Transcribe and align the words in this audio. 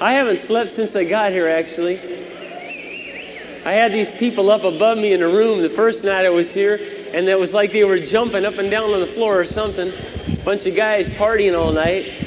I 0.00 0.12
haven't 0.12 0.38
slept 0.38 0.72
since 0.72 0.96
I 0.96 1.04
got 1.04 1.32
here, 1.32 1.46
actually. 1.46 1.98
I 3.66 3.72
had 3.72 3.92
these 3.92 4.10
people 4.12 4.50
up 4.50 4.64
above 4.64 4.96
me 4.96 5.12
in 5.12 5.22
a 5.22 5.28
room 5.28 5.60
the 5.60 5.68
first 5.68 6.02
night 6.02 6.24
I 6.24 6.30
was 6.30 6.50
here, 6.50 6.80
and 7.12 7.28
it 7.28 7.38
was 7.38 7.52
like 7.52 7.72
they 7.72 7.84
were 7.84 7.98
jumping 7.98 8.46
up 8.46 8.54
and 8.54 8.70
down 8.70 8.94
on 8.94 9.00
the 9.00 9.06
floor 9.06 9.38
or 9.38 9.44
something. 9.44 9.92
Bunch 10.42 10.64
of 10.64 10.74
guys 10.74 11.06
partying 11.10 11.58
all 11.58 11.70
night. 11.70 12.26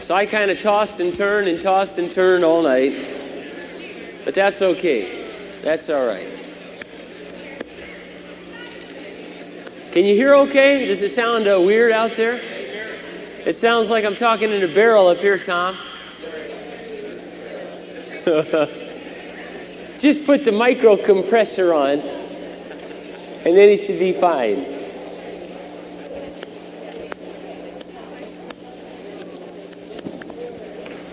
So 0.00 0.16
I 0.16 0.26
kind 0.26 0.50
of 0.50 0.58
tossed 0.58 0.98
and 0.98 1.16
turned 1.16 1.46
and 1.46 1.62
tossed 1.62 1.98
and 1.98 2.10
turned 2.10 2.42
all 2.42 2.62
night. 2.62 3.06
But 4.24 4.34
that's 4.34 4.60
okay. 4.60 5.60
That's 5.62 5.88
all 5.90 6.04
right. 6.04 6.26
Can 9.92 10.04
you 10.06 10.16
hear 10.16 10.34
okay? 10.34 10.86
Does 10.86 11.02
it 11.02 11.12
sound 11.12 11.46
uh, 11.46 11.60
weird 11.60 11.92
out 11.92 12.16
there? 12.16 12.40
It 13.46 13.54
sounds 13.54 13.90
like 13.90 14.04
I'm 14.04 14.16
talking 14.16 14.50
in 14.50 14.64
a 14.64 14.74
barrel 14.74 15.06
up 15.06 15.18
here, 15.18 15.38
Tom. 15.38 15.76
Just 19.98 20.24
put 20.26 20.44
the 20.44 20.52
micro 20.52 20.96
compressor 20.96 21.74
on, 21.74 21.98
and 21.98 23.56
then 23.56 23.68
it 23.68 23.78
should 23.78 23.98
be 23.98 24.12
fine. 24.12 24.64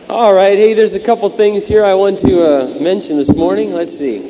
All 0.07 0.35
right, 0.35 0.55
hey, 0.55 0.75
there's 0.75 0.93
a 0.93 0.99
couple 0.99 1.27
things 1.31 1.65
here 1.65 1.83
I 1.83 1.95
want 1.95 2.19
to 2.19 2.43
uh, 2.43 2.79
mention 2.79 3.17
this 3.17 3.33
morning. 3.33 3.73
Let's 3.73 3.97
see. 3.97 4.29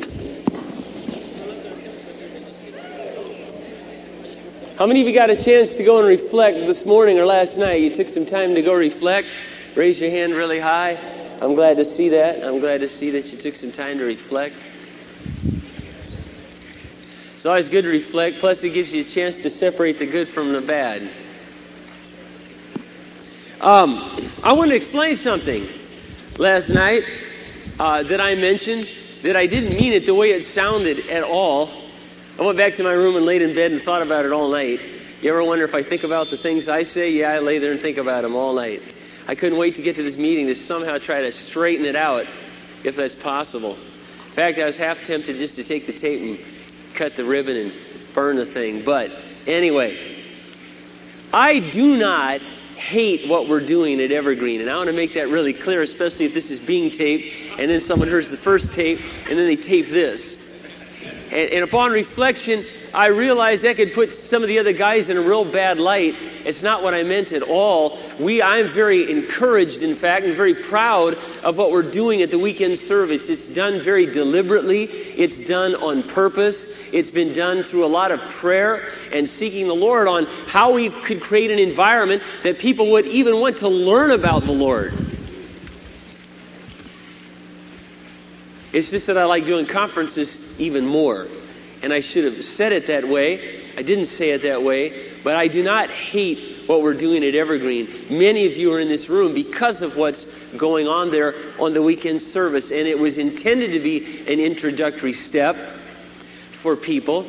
How 4.78 4.86
many 4.86 5.02
of 5.02 5.06
you 5.06 5.12
got 5.12 5.28
a 5.28 5.36
chance 5.36 5.74
to 5.74 5.84
go 5.84 5.98
and 5.98 6.08
reflect 6.08 6.56
this 6.60 6.86
morning 6.86 7.18
or 7.18 7.26
last 7.26 7.58
night? 7.58 7.82
You 7.82 7.94
took 7.94 8.08
some 8.08 8.24
time 8.24 8.54
to 8.54 8.62
go 8.62 8.72
reflect. 8.72 9.28
Raise 9.74 10.00
your 10.00 10.10
hand 10.10 10.32
really 10.32 10.58
high. 10.58 11.19
I'm 11.40 11.54
glad 11.54 11.78
to 11.78 11.84
see 11.86 12.10
that. 12.10 12.44
I'm 12.44 12.60
glad 12.60 12.82
to 12.82 12.88
see 12.88 13.10
that 13.12 13.32
you 13.32 13.38
took 13.38 13.54
some 13.54 13.72
time 13.72 13.96
to 13.98 14.04
reflect. 14.04 14.56
It's 17.34 17.46
always 17.46 17.70
good 17.70 17.82
to 17.82 17.88
reflect, 17.88 18.40
plus, 18.40 18.62
it 18.62 18.70
gives 18.70 18.92
you 18.92 19.00
a 19.00 19.04
chance 19.04 19.38
to 19.38 19.48
separate 19.48 19.98
the 19.98 20.04
good 20.04 20.28
from 20.28 20.52
the 20.52 20.60
bad. 20.60 21.08
Um, 23.62 24.30
I 24.42 24.52
want 24.52 24.70
to 24.70 24.76
explain 24.76 25.16
something 25.16 25.66
last 26.36 26.68
night 26.68 27.04
uh, 27.78 28.02
that 28.02 28.20
I 28.20 28.34
mentioned 28.34 28.86
that 29.22 29.36
I 29.36 29.46
didn't 29.46 29.74
mean 29.74 29.94
it 29.94 30.04
the 30.04 30.14
way 30.14 30.32
it 30.32 30.44
sounded 30.44 31.08
at 31.08 31.22
all. 31.22 31.70
I 32.38 32.42
went 32.42 32.58
back 32.58 32.74
to 32.74 32.82
my 32.82 32.92
room 32.92 33.16
and 33.16 33.24
laid 33.24 33.40
in 33.40 33.54
bed 33.54 33.72
and 33.72 33.80
thought 33.80 34.02
about 34.02 34.26
it 34.26 34.32
all 34.32 34.50
night. 34.50 34.80
You 35.22 35.30
ever 35.30 35.42
wonder 35.42 35.64
if 35.64 35.74
I 35.74 35.82
think 35.82 36.04
about 36.04 36.28
the 36.30 36.36
things 36.36 36.68
I 36.68 36.82
say? 36.82 37.10
Yeah, 37.10 37.30
I 37.30 37.38
lay 37.38 37.58
there 37.58 37.72
and 37.72 37.80
think 37.80 37.96
about 37.96 38.22
them 38.22 38.36
all 38.36 38.52
night. 38.52 38.82
I 39.30 39.36
couldn't 39.36 39.58
wait 39.58 39.76
to 39.76 39.82
get 39.82 39.94
to 39.94 40.02
this 40.02 40.16
meeting 40.16 40.48
to 40.48 40.56
somehow 40.56 40.98
try 40.98 41.20
to 41.20 41.30
straighten 41.30 41.86
it 41.86 41.94
out, 41.94 42.26
if 42.82 42.96
that's 42.96 43.14
possible. 43.14 43.76
In 44.26 44.32
fact, 44.32 44.58
I 44.58 44.64
was 44.64 44.76
half 44.76 45.04
tempted 45.04 45.36
just 45.36 45.54
to 45.54 45.62
take 45.62 45.86
the 45.86 45.92
tape 45.92 46.20
and 46.20 46.46
cut 46.94 47.14
the 47.14 47.24
ribbon 47.24 47.56
and 47.56 47.72
burn 48.12 48.34
the 48.34 48.44
thing. 48.44 48.82
But 48.84 49.12
anyway, 49.46 50.24
I 51.32 51.60
do 51.60 51.96
not 51.96 52.40
hate 52.40 53.28
what 53.28 53.46
we're 53.46 53.64
doing 53.64 54.00
at 54.00 54.10
Evergreen. 54.10 54.62
And 54.62 54.68
I 54.68 54.76
want 54.76 54.88
to 54.88 54.92
make 54.92 55.14
that 55.14 55.28
really 55.28 55.52
clear, 55.52 55.82
especially 55.82 56.24
if 56.24 56.34
this 56.34 56.50
is 56.50 56.58
being 56.58 56.90
taped 56.90 57.60
and 57.60 57.70
then 57.70 57.80
someone 57.80 58.08
hears 58.08 58.30
the 58.30 58.36
first 58.36 58.72
tape 58.72 59.00
and 59.28 59.38
then 59.38 59.46
they 59.46 59.54
tape 59.54 59.90
this. 59.90 60.39
And, 61.30 61.50
and 61.50 61.64
upon 61.64 61.92
reflection, 61.92 62.64
I 62.92 63.06
realized 63.06 63.62
that 63.62 63.76
could 63.76 63.94
put 63.94 64.14
some 64.14 64.42
of 64.42 64.48
the 64.48 64.58
other 64.58 64.72
guys 64.72 65.10
in 65.10 65.16
a 65.16 65.20
real 65.20 65.44
bad 65.44 65.78
light. 65.78 66.16
It's 66.44 66.62
not 66.62 66.82
what 66.82 66.92
I 66.92 67.04
meant 67.04 67.32
at 67.32 67.42
all. 67.42 67.98
We, 68.18 68.42
I'm 68.42 68.68
very 68.68 69.10
encouraged, 69.10 69.82
in 69.82 69.94
fact, 69.94 70.24
and 70.24 70.34
very 70.34 70.54
proud 70.54 71.16
of 71.44 71.56
what 71.56 71.70
we're 71.70 71.88
doing 71.88 72.22
at 72.22 72.30
the 72.30 72.38
weekend 72.38 72.78
service. 72.78 73.28
It's 73.28 73.46
done 73.46 73.80
very 73.80 74.06
deliberately. 74.06 74.84
It's 74.84 75.38
done 75.38 75.76
on 75.76 76.02
purpose. 76.02 76.66
It's 76.92 77.10
been 77.10 77.32
done 77.32 77.62
through 77.62 77.84
a 77.84 77.88
lot 77.88 78.10
of 78.10 78.20
prayer 78.20 78.92
and 79.12 79.28
seeking 79.28 79.68
the 79.68 79.74
Lord 79.74 80.08
on 80.08 80.26
how 80.46 80.72
we 80.72 80.90
could 80.90 81.20
create 81.20 81.50
an 81.50 81.60
environment 81.60 82.22
that 82.42 82.58
people 82.58 82.90
would 82.92 83.06
even 83.06 83.38
want 83.38 83.58
to 83.58 83.68
learn 83.68 84.10
about 84.10 84.44
the 84.44 84.52
Lord. 84.52 85.09
It's 88.72 88.90
just 88.90 89.08
that 89.08 89.18
I 89.18 89.24
like 89.24 89.46
doing 89.46 89.66
conferences 89.66 90.38
even 90.58 90.86
more. 90.86 91.26
And 91.82 91.92
I 91.92 92.00
should 92.00 92.24
have 92.24 92.44
said 92.44 92.72
it 92.72 92.86
that 92.86 93.08
way. 93.08 93.60
I 93.76 93.82
didn't 93.82 94.06
say 94.06 94.30
it 94.30 94.42
that 94.42 94.62
way. 94.62 95.10
But 95.24 95.36
I 95.36 95.48
do 95.48 95.62
not 95.62 95.90
hate 95.90 96.68
what 96.68 96.82
we're 96.82 96.94
doing 96.94 97.24
at 97.24 97.34
Evergreen. 97.34 97.88
Many 98.10 98.46
of 98.46 98.56
you 98.56 98.72
are 98.74 98.80
in 98.80 98.88
this 98.88 99.08
room 99.08 99.34
because 99.34 99.82
of 99.82 99.96
what's 99.96 100.24
going 100.56 100.86
on 100.86 101.10
there 101.10 101.34
on 101.58 101.72
the 101.72 101.82
weekend 101.82 102.22
service. 102.22 102.70
And 102.70 102.86
it 102.86 102.98
was 102.98 103.18
intended 103.18 103.72
to 103.72 103.80
be 103.80 104.20
an 104.32 104.38
introductory 104.38 105.14
step 105.14 105.56
for 106.62 106.76
people. 106.76 107.26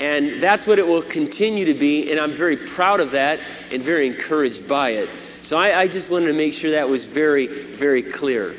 And 0.00 0.42
that's 0.42 0.66
what 0.66 0.78
it 0.78 0.86
will 0.86 1.02
continue 1.02 1.66
to 1.66 1.74
be. 1.74 2.10
And 2.10 2.20
I'm 2.20 2.32
very 2.32 2.56
proud 2.56 3.00
of 3.00 3.10
that 3.12 3.40
and 3.70 3.82
very 3.82 4.06
encouraged 4.06 4.68
by 4.68 4.90
it. 4.90 5.10
So 5.42 5.58
I, 5.58 5.80
I 5.80 5.88
just 5.88 6.10
wanted 6.10 6.26
to 6.26 6.32
make 6.32 6.54
sure 6.54 6.72
that 6.72 6.88
was 6.88 7.04
very, 7.04 7.46
very 7.46 8.02
clear. 8.02 8.54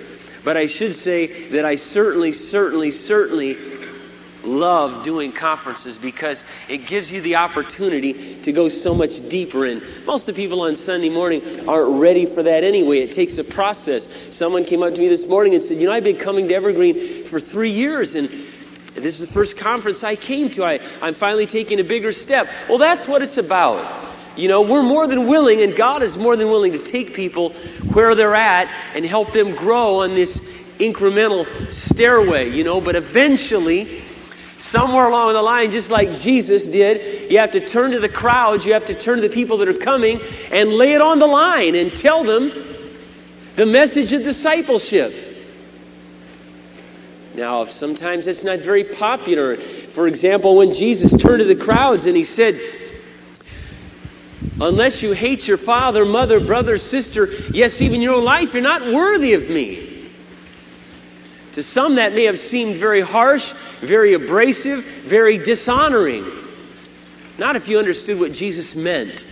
But 0.47 0.56
I 0.56 0.68
should 0.68 0.96
say 0.96 1.50
that 1.50 1.66
I 1.66 1.75
certainly, 1.75 2.31
certainly, 2.31 2.91
certainly 2.91 3.58
love 4.46 5.03
doing 5.03 5.34
conferences 5.34 5.97
because 5.97 6.41
it 6.69 6.88
gives 6.88 7.12
you 7.12 7.19
the 7.19 7.35
opportunity 7.35 8.41
to 8.44 8.53
go 8.53 8.69
so 8.69 8.96
much 8.96 9.28
deeper 9.28 9.66
in. 9.66 9.84
Most 10.06 10.22
of 10.30 10.35
the 10.35 10.41
people 10.41 10.62
on 10.62 10.78
Sunday 10.78 11.09
morning 11.09 11.68
aren't 11.68 12.00
ready 12.00 12.25
for 12.25 12.44
that 12.44 12.63
anyway. 12.63 13.00
It 13.00 13.12
takes 13.12 13.38
a 13.38 13.44
process. 13.44 14.08
Someone 14.31 14.63
came 14.63 14.84
up 14.84 14.94
to 14.94 15.00
me 15.02 15.09
this 15.09 15.28
morning 15.28 15.53
and 15.53 15.62
said, 15.62 15.81
You 15.81 15.88
know, 15.88 15.91
I've 15.91 16.06
been 16.06 16.16
coming 16.16 16.47
to 16.47 16.53
Evergreen 16.53 17.25
for 17.25 17.41
three 17.41 17.72
years 17.72 18.16
and 18.16 18.29
this 18.96 19.19
is 19.19 19.28
the 19.28 19.34
first 19.34 19.58
conference 19.58 20.02
I 20.06 20.16
came 20.16 20.50
to. 20.52 20.64
I, 20.64 20.79
I'm 21.02 21.14
finally 21.14 21.46
taking 21.46 21.81
a 21.81 21.84
bigger 21.84 22.14
step. 22.14 22.47
Well, 22.69 22.78
that's 22.78 23.06
what 23.06 23.22
it's 23.22 23.38
about. 23.38 24.06
You 24.38 24.48
know, 24.48 24.62
we're 24.62 24.84
more 24.84 25.08
than 25.08 25.25
willing, 25.25 25.62
and 25.62 25.75
God 25.75 26.03
is 26.03 26.16
more 26.16 26.36
than 26.36 26.48
willing 26.48 26.74
to 26.74 26.80
take 26.80 27.16
people 27.16 27.50
where 27.92 28.14
they're 28.14 28.36
at 28.36 28.70
and 28.94 29.03
help 29.03 29.34
them 29.34 29.56
grow 29.56 30.02
on 30.02 30.14
this 30.14 30.38
incremental 30.78 31.74
stairway, 31.74 32.52
you 32.52 32.64
know, 32.64 32.80
but 32.80 32.96
eventually, 32.96 34.03
somewhere 34.59 35.08
along 35.08 35.34
the 35.34 35.42
line, 35.42 35.72
just 35.72 35.90
like 35.90 36.18
Jesus 36.18 36.68
did, 36.68 37.31
you 37.31 37.40
have 37.40 37.53
to 37.53 37.68
turn 37.68 37.92
to 37.92 38.00
the 38.00 38.09
crowds, 38.09 38.64
you 38.64 38.74
have 38.74 38.86
to 38.86 38.94
turn 38.94 39.20
to 39.20 39.28
the 39.28 39.34
people 39.34 39.58
that 39.58 39.68
are 39.68 39.74
coming 39.74 40.22
and 40.52 40.72
lay 40.72 40.94
it 40.94 41.02
on 41.02 41.18
the 41.18 41.28
line 41.28 41.74
and 41.74 41.96
tell 41.96 42.24
them 42.24 42.52
the 43.56 43.66
message 43.66 44.14
of 44.14 44.22
discipleship. 44.24 45.16
Now, 47.34 47.66
sometimes 47.66 48.28
it's 48.28 48.44
not 48.44 48.59
very 48.59 48.84
popular. 48.84 49.58
For 49.58 50.08
example, 50.08 50.56
when 50.58 50.74
Jesus 50.74 51.12
turned 51.12 51.40
to 51.40 51.46
the 51.46 51.56
crowds 51.56 52.06
and 52.06 52.16
he 52.16 52.24
said, 52.24 52.59
Unless 54.59 55.03
you 55.03 55.12
hate 55.12 55.47
your 55.47 55.57
father, 55.57 56.03
mother, 56.03 56.40
brother, 56.40 56.78
sister, 56.78 57.29
yes, 57.53 57.79
even 57.81 58.01
your 58.01 58.16
own 58.16 58.23
life, 58.23 58.53
you're 58.53 58.63
not 58.63 58.91
worthy 58.91 59.34
of 59.34 59.50
me. 59.50 60.09
To 61.53 61.63
some, 61.63 61.95
that 61.95 62.13
may 62.13 62.25
have 62.25 62.40
seemed 62.40 62.78
very 62.78 63.01
harsh, 63.01 63.47
very 63.81 64.13
abrasive, 64.13 64.84
very 64.84 65.38
dishonoring. 65.38 66.25
Not 67.38 67.56
if 67.56 67.67
you 67.67 67.78
understood 67.78 68.19
what 68.19 68.34
Jesus 68.34 68.75
meant. 68.75 69.25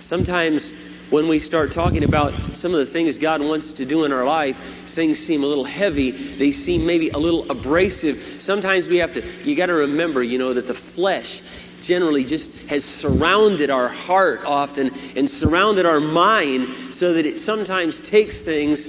Sometimes, 0.00 0.72
when 1.10 1.28
we 1.28 1.38
start 1.38 1.72
talking 1.72 2.02
about 2.02 2.34
some 2.54 2.74
of 2.74 2.80
the 2.80 2.86
things 2.86 3.18
God 3.18 3.40
wants 3.40 3.74
to 3.74 3.84
do 3.84 4.04
in 4.04 4.12
our 4.12 4.24
life, 4.24 4.56
things 4.88 5.18
seem 5.18 5.44
a 5.44 5.46
little 5.46 5.64
heavy. 5.64 6.10
They 6.10 6.50
seem 6.50 6.86
maybe 6.86 7.10
a 7.10 7.18
little 7.18 7.50
abrasive. 7.50 8.38
Sometimes 8.40 8.88
we 8.88 8.96
have 8.96 9.14
to, 9.14 9.44
you 9.44 9.54
got 9.54 9.66
to 9.66 9.74
remember, 9.74 10.22
you 10.22 10.38
know, 10.38 10.54
that 10.54 10.66
the 10.66 10.74
flesh 10.74 11.40
generally 11.82 12.24
just 12.24 12.52
has 12.66 12.84
surrounded 12.84 13.70
our 13.70 13.88
heart 13.88 14.44
often 14.44 14.92
and 15.16 15.30
surrounded 15.30 15.86
our 15.86 16.00
mind 16.00 16.94
so 16.94 17.14
that 17.14 17.26
it 17.26 17.40
sometimes 17.40 18.00
takes 18.00 18.42
things 18.42 18.86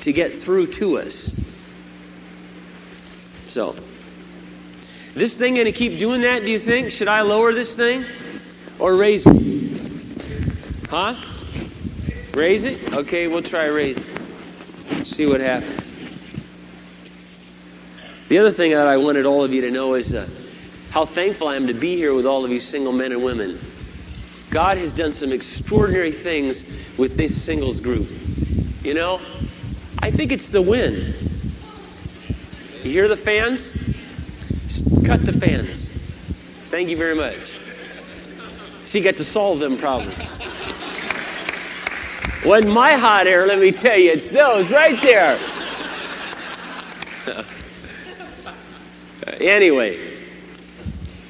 to 0.00 0.12
get 0.12 0.38
through 0.38 0.66
to 0.66 0.98
us. 0.98 1.30
So, 3.48 3.74
this 5.14 5.36
thing 5.36 5.54
going 5.54 5.66
to 5.66 5.72
keep 5.72 5.98
doing 5.98 6.22
that, 6.22 6.42
do 6.42 6.50
you 6.50 6.58
think? 6.58 6.92
Should 6.92 7.08
I 7.08 7.22
lower 7.22 7.52
this 7.52 7.74
thing 7.74 8.04
or 8.78 8.94
raise 8.94 9.26
it? 9.26 9.36
Huh? 10.88 11.16
Raise 12.34 12.64
it? 12.64 12.92
Okay, 12.92 13.26
we'll 13.26 13.42
try 13.42 13.64
raise 13.64 13.98
it. 13.98 15.06
See 15.06 15.26
what 15.26 15.40
happens. 15.40 15.90
The 18.28 18.38
other 18.38 18.52
thing 18.52 18.72
that 18.72 18.86
I 18.86 18.98
wanted 18.98 19.26
all 19.26 19.42
of 19.42 19.52
you 19.52 19.62
to 19.62 19.70
know 19.70 19.94
is 19.94 20.14
uh, 20.14 20.28
how 20.90 21.04
thankful 21.04 21.48
I 21.48 21.56
am 21.56 21.66
to 21.66 21.74
be 21.74 21.96
here 21.96 22.14
with 22.14 22.26
all 22.26 22.44
of 22.44 22.50
you 22.50 22.60
single 22.60 22.92
men 22.92 23.12
and 23.12 23.22
women. 23.22 23.60
God 24.50 24.78
has 24.78 24.92
done 24.92 25.12
some 25.12 25.32
extraordinary 25.32 26.12
things 26.12 26.64
with 26.96 27.16
this 27.16 27.36
singles 27.36 27.80
group. 27.80 28.08
You 28.82 28.94
know, 28.94 29.20
I 29.98 30.10
think 30.10 30.32
it's 30.32 30.48
the 30.48 30.62
wind. 30.62 31.14
You 32.82 32.90
hear 32.90 33.08
the 33.08 33.16
fans? 33.16 33.72
Cut 35.04 35.26
the 35.26 35.32
fans. 35.32 35.88
Thank 36.70 36.88
you 36.88 36.96
very 36.96 37.14
much. 37.14 37.56
You 38.94 39.02
got 39.02 39.16
to 39.16 39.24
solve 39.24 39.58
them 39.60 39.76
problems. 39.76 40.38
Wasn't 42.44 42.72
my 42.72 42.94
hot 42.94 43.26
air, 43.26 43.46
let 43.46 43.58
me 43.58 43.72
tell 43.72 43.98
you. 43.98 44.12
It's 44.12 44.28
those 44.28 44.70
right 44.70 45.00
there. 45.02 45.38
anyway, 49.40 50.17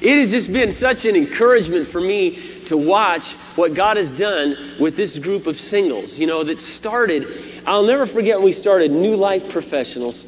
it 0.01 0.17
has 0.17 0.31
just 0.31 0.51
been 0.51 0.71
such 0.71 1.03
an 1.05 1.15
encouragement 1.15 1.87
for 1.87 1.99
me 1.99 2.63
to 2.65 2.77
watch 2.77 3.33
what 3.55 3.73
God 3.73 3.97
has 3.97 4.11
done 4.11 4.55
with 4.79 4.95
this 4.95 5.19
group 5.19 5.45
of 5.45 5.59
singles, 5.59 6.17
you 6.17 6.25
know, 6.25 6.43
that 6.43 6.61
started, 6.61 7.27
I'll 7.65 7.85
never 7.85 8.05
forget 8.05 8.37
when 8.37 8.45
we 8.45 8.53
started 8.53 8.91
New 8.91 9.15
Life 9.15 9.49
Professionals 9.49 10.25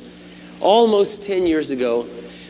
almost 0.60 1.24
10 1.24 1.48
years 1.48 1.70
ago. 1.70 2.06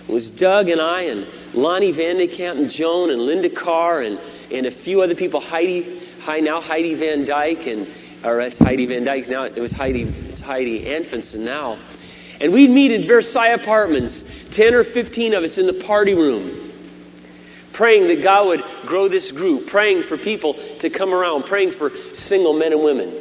It 0.07 0.11
was 0.11 0.31
Doug 0.31 0.69
and 0.69 0.81
I 0.81 1.03
and 1.03 1.27
Lonnie 1.53 1.91
Van 1.91 2.17
de 2.17 2.27
Kamp 2.27 2.57
and 2.57 2.71
Joan 2.71 3.11
and 3.11 3.21
Linda 3.21 3.49
Carr 3.49 4.01
and, 4.01 4.19
and 4.51 4.65
a 4.65 4.71
few 4.71 5.01
other 5.01 5.15
people, 5.15 5.39
Heidi, 5.39 6.01
hi, 6.21 6.39
now 6.39 6.59
Heidi 6.59 6.95
Van 6.95 7.23
Dyke 7.23 7.67
and, 7.67 7.87
or 8.23 8.41
it's 8.41 8.57
Heidi 8.57 8.87
Van 8.87 9.03
Dyke 9.03 9.27
now, 9.27 9.43
it 9.43 9.59
was 9.59 9.71
Heidi, 9.71 10.03
it's 10.03 10.39
Heidi 10.39 10.85
Anfinson 10.85 11.41
now. 11.41 11.77
And 12.39 12.51
we'd 12.51 12.71
meet 12.71 12.91
in 12.91 13.05
Versailles 13.05 13.49
Apartments, 13.49 14.23
10 14.51 14.73
or 14.73 14.83
15 14.83 15.35
of 15.35 15.43
us 15.43 15.59
in 15.59 15.67
the 15.67 15.73
party 15.73 16.15
room, 16.15 16.70
praying 17.73 18.07
that 18.07 18.21
God 18.21 18.47
would 18.47 18.63
grow 18.85 19.07
this 19.07 19.31
group, 19.31 19.67
praying 19.67 20.03
for 20.03 20.17
people 20.17 20.55
to 20.79 20.89
come 20.89 21.13
around, 21.13 21.43
praying 21.43 21.71
for 21.71 21.91
single 22.13 22.53
men 22.53 22.73
and 22.73 22.83
women. 22.83 23.13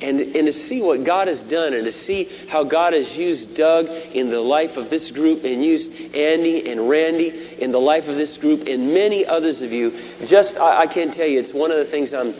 And, 0.00 0.20
and 0.20 0.46
to 0.46 0.52
see 0.52 0.82
what 0.82 1.04
God 1.04 1.28
has 1.28 1.42
done 1.42 1.72
and 1.72 1.84
to 1.84 1.92
see 1.92 2.30
how 2.48 2.64
God 2.64 2.92
has 2.92 3.16
used 3.16 3.56
Doug 3.56 3.88
in 3.88 4.28
the 4.28 4.40
life 4.40 4.76
of 4.76 4.90
this 4.90 5.10
group 5.10 5.44
and 5.44 5.64
used 5.64 6.14
Andy 6.14 6.70
and 6.70 6.88
Randy 6.88 7.56
in 7.58 7.72
the 7.72 7.80
life 7.80 8.08
of 8.08 8.16
this 8.16 8.36
group 8.36 8.66
and 8.66 8.92
many 8.92 9.24
others 9.24 9.62
of 9.62 9.72
you, 9.72 9.98
just, 10.26 10.58
I, 10.58 10.82
I 10.82 10.86
can't 10.86 11.14
tell 11.14 11.26
you, 11.26 11.40
it's 11.40 11.54
one 11.54 11.70
of 11.70 11.78
the 11.78 11.86
things 11.86 12.12
I'm 12.12 12.34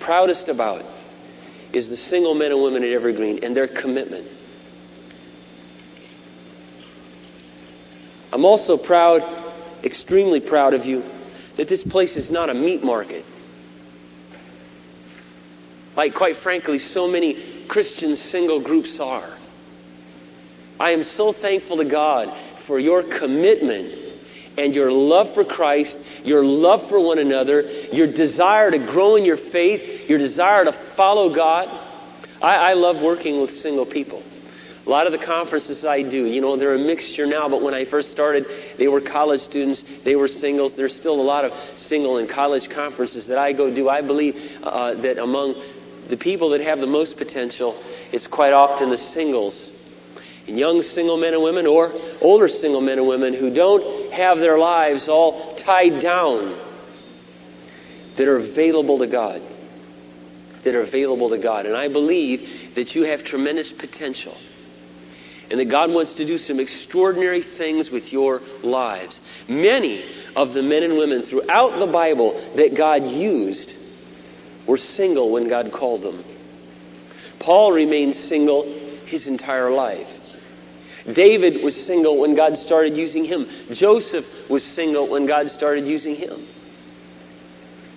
proudest 0.00 0.48
about 0.48 0.84
is 1.72 1.88
the 1.88 1.96
single 1.96 2.34
men 2.34 2.50
and 2.50 2.60
women 2.60 2.82
at 2.82 2.90
Evergreen 2.90 3.44
and 3.44 3.56
their 3.56 3.68
commitment. 3.68 4.26
I'm 8.32 8.44
also 8.44 8.76
proud, 8.76 9.22
extremely 9.86 10.40
proud 10.40 10.74
of 10.74 10.84
you, 10.84 11.04
that 11.56 11.68
this 11.68 11.82
place 11.82 12.16
is 12.16 12.30
not 12.30 12.50
a 12.50 12.54
meat 12.54 12.84
market. 12.84 13.24
Like, 15.96 16.12
quite 16.12 16.36
frankly, 16.36 16.78
so 16.78 17.08
many 17.08 17.34
Christian 17.68 18.16
single 18.16 18.60
groups 18.60 19.00
are. 19.00 19.30
I 20.78 20.90
am 20.90 21.04
so 21.04 21.32
thankful 21.32 21.78
to 21.78 21.84
God 21.86 22.30
for 22.58 22.78
your 22.78 23.02
commitment 23.02 23.94
and 24.58 24.74
your 24.74 24.92
love 24.92 25.32
for 25.32 25.44
Christ, 25.44 25.98
your 26.24 26.44
love 26.44 26.86
for 26.88 27.00
one 27.00 27.18
another, 27.18 27.62
your 27.92 28.06
desire 28.06 28.70
to 28.70 28.78
grow 28.78 29.16
in 29.16 29.24
your 29.24 29.36
faith, 29.36 30.08
your 30.08 30.18
desire 30.18 30.64
to 30.64 30.72
follow 30.72 31.30
God. 31.30 31.68
I, 32.42 32.56
I 32.56 32.72
love 32.74 33.00
working 33.00 33.40
with 33.40 33.50
single 33.50 33.86
people. 33.86 34.22
A 34.86 34.90
lot 34.90 35.06
of 35.06 35.12
the 35.12 35.18
conferences 35.18 35.84
I 35.84 36.02
do, 36.02 36.26
you 36.26 36.40
know, 36.40 36.56
they're 36.56 36.74
a 36.74 36.78
mixture 36.78 37.26
now, 37.26 37.48
but 37.48 37.60
when 37.60 37.74
I 37.74 37.84
first 37.84 38.12
started, 38.12 38.46
they 38.76 38.86
were 38.86 39.00
college 39.00 39.40
students, 39.40 39.82
they 40.04 40.14
were 40.14 40.28
singles. 40.28 40.76
There's 40.76 40.94
still 40.94 41.20
a 41.20 41.22
lot 41.22 41.44
of 41.44 41.52
single 41.74 42.18
and 42.18 42.28
college 42.28 42.70
conferences 42.70 43.26
that 43.26 43.36
I 43.36 43.52
go 43.52 43.74
do. 43.74 43.88
I 43.88 44.00
believe 44.02 44.60
uh, 44.62 44.94
that 44.94 45.18
among 45.18 45.56
the 46.06 46.16
people 46.16 46.50
that 46.50 46.60
have 46.60 46.78
the 46.78 46.86
most 46.86 47.16
potential, 47.16 47.76
it's 48.12 48.28
quite 48.28 48.52
often 48.52 48.90
the 48.90 48.96
singles. 48.96 49.68
And 50.46 50.56
young 50.56 50.82
single 50.82 51.16
men 51.16 51.34
and 51.34 51.42
women 51.42 51.66
or 51.66 51.92
older 52.20 52.46
single 52.46 52.80
men 52.80 52.98
and 52.98 53.08
women 53.08 53.34
who 53.34 53.50
don't 53.50 54.12
have 54.12 54.38
their 54.38 54.56
lives 54.56 55.08
all 55.08 55.56
tied 55.56 55.98
down 55.98 56.56
that 58.14 58.28
are 58.28 58.36
available 58.36 58.98
to 58.98 59.08
God. 59.08 59.42
That 60.62 60.76
are 60.76 60.82
available 60.82 61.30
to 61.30 61.38
God. 61.38 61.66
And 61.66 61.76
I 61.76 61.88
believe 61.88 62.74
that 62.76 62.94
you 62.94 63.02
have 63.02 63.24
tremendous 63.24 63.72
potential. 63.72 64.36
And 65.50 65.60
that 65.60 65.66
God 65.66 65.92
wants 65.92 66.14
to 66.14 66.24
do 66.24 66.38
some 66.38 66.58
extraordinary 66.58 67.42
things 67.42 67.90
with 67.90 68.12
your 68.12 68.42
lives. 68.62 69.20
Many 69.48 70.04
of 70.34 70.54
the 70.54 70.62
men 70.62 70.82
and 70.82 70.96
women 70.96 71.22
throughout 71.22 71.78
the 71.78 71.86
Bible 71.86 72.40
that 72.56 72.74
God 72.74 73.06
used 73.06 73.72
were 74.66 74.78
single 74.78 75.30
when 75.30 75.48
God 75.48 75.70
called 75.70 76.02
them. 76.02 76.24
Paul 77.38 77.72
remained 77.72 78.16
single 78.16 78.64
his 79.06 79.28
entire 79.28 79.70
life. 79.70 80.12
David 81.10 81.62
was 81.62 81.80
single 81.80 82.18
when 82.18 82.34
God 82.34 82.56
started 82.58 82.96
using 82.96 83.24
him. 83.24 83.48
Joseph 83.70 84.50
was 84.50 84.64
single 84.64 85.06
when 85.06 85.26
God 85.26 85.50
started 85.50 85.86
using 85.86 86.16
him. 86.16 86.44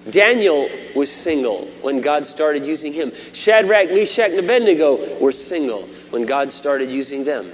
Daniel 0.09 0.69
was 0.95 1.11
single 1.11 1.65
when 1.81 2.01
God 2.01 2.25
started 2.25 2.65
using 2.65 2.93
him. 2.93 3.11
Shadrach, 3.33 3.89
Meshach, 3.89 4.31
and 4.31 4.39
Abednego 4.39 5.19
were 5.19 5.31
single 5.31 5.89
when 6.09 6.25
God 6.25 6.51
started 6.51 6.89
using 6.89 7.23
them. 7.23 7.51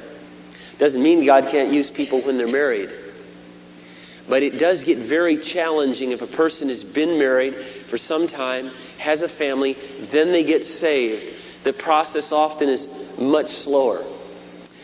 Doesn't 0.78 1.02
mean 1.02 1.26
God 1.26 1.48
can't 1.50 1.72
use 1.72 1.90
people 1.90 2.22
when 2.22 2.38
they're 2.38 2.48
married. 2.48 2.90
But 4.28 4.44
it 4.44 4.58
does 4.58 4.84
get 4.84 4.98
very 4.98 5.38
challenging 5.38 6.12
if 6.12 6.22
a 6.22 6.28
person 6.28 6.70
has 6.70 6.84
been 6.84 7.20
married 7.20 7.56
for 7.90 7.98
some 7.98 8.28
time, 8.28 8.72
has 8.98 9.22
a 9.22 9.30
family, 9.30 9.78
then 10.12 10.32
they 10.32 10.44
get 10.44 10.66
saved. 10.66 11.26
The 11.64 11.74
process 11.74 12.32
often 12.32 12.70
is 12.70 12.88
much 13.18 13.50
slower. 13.50 14.04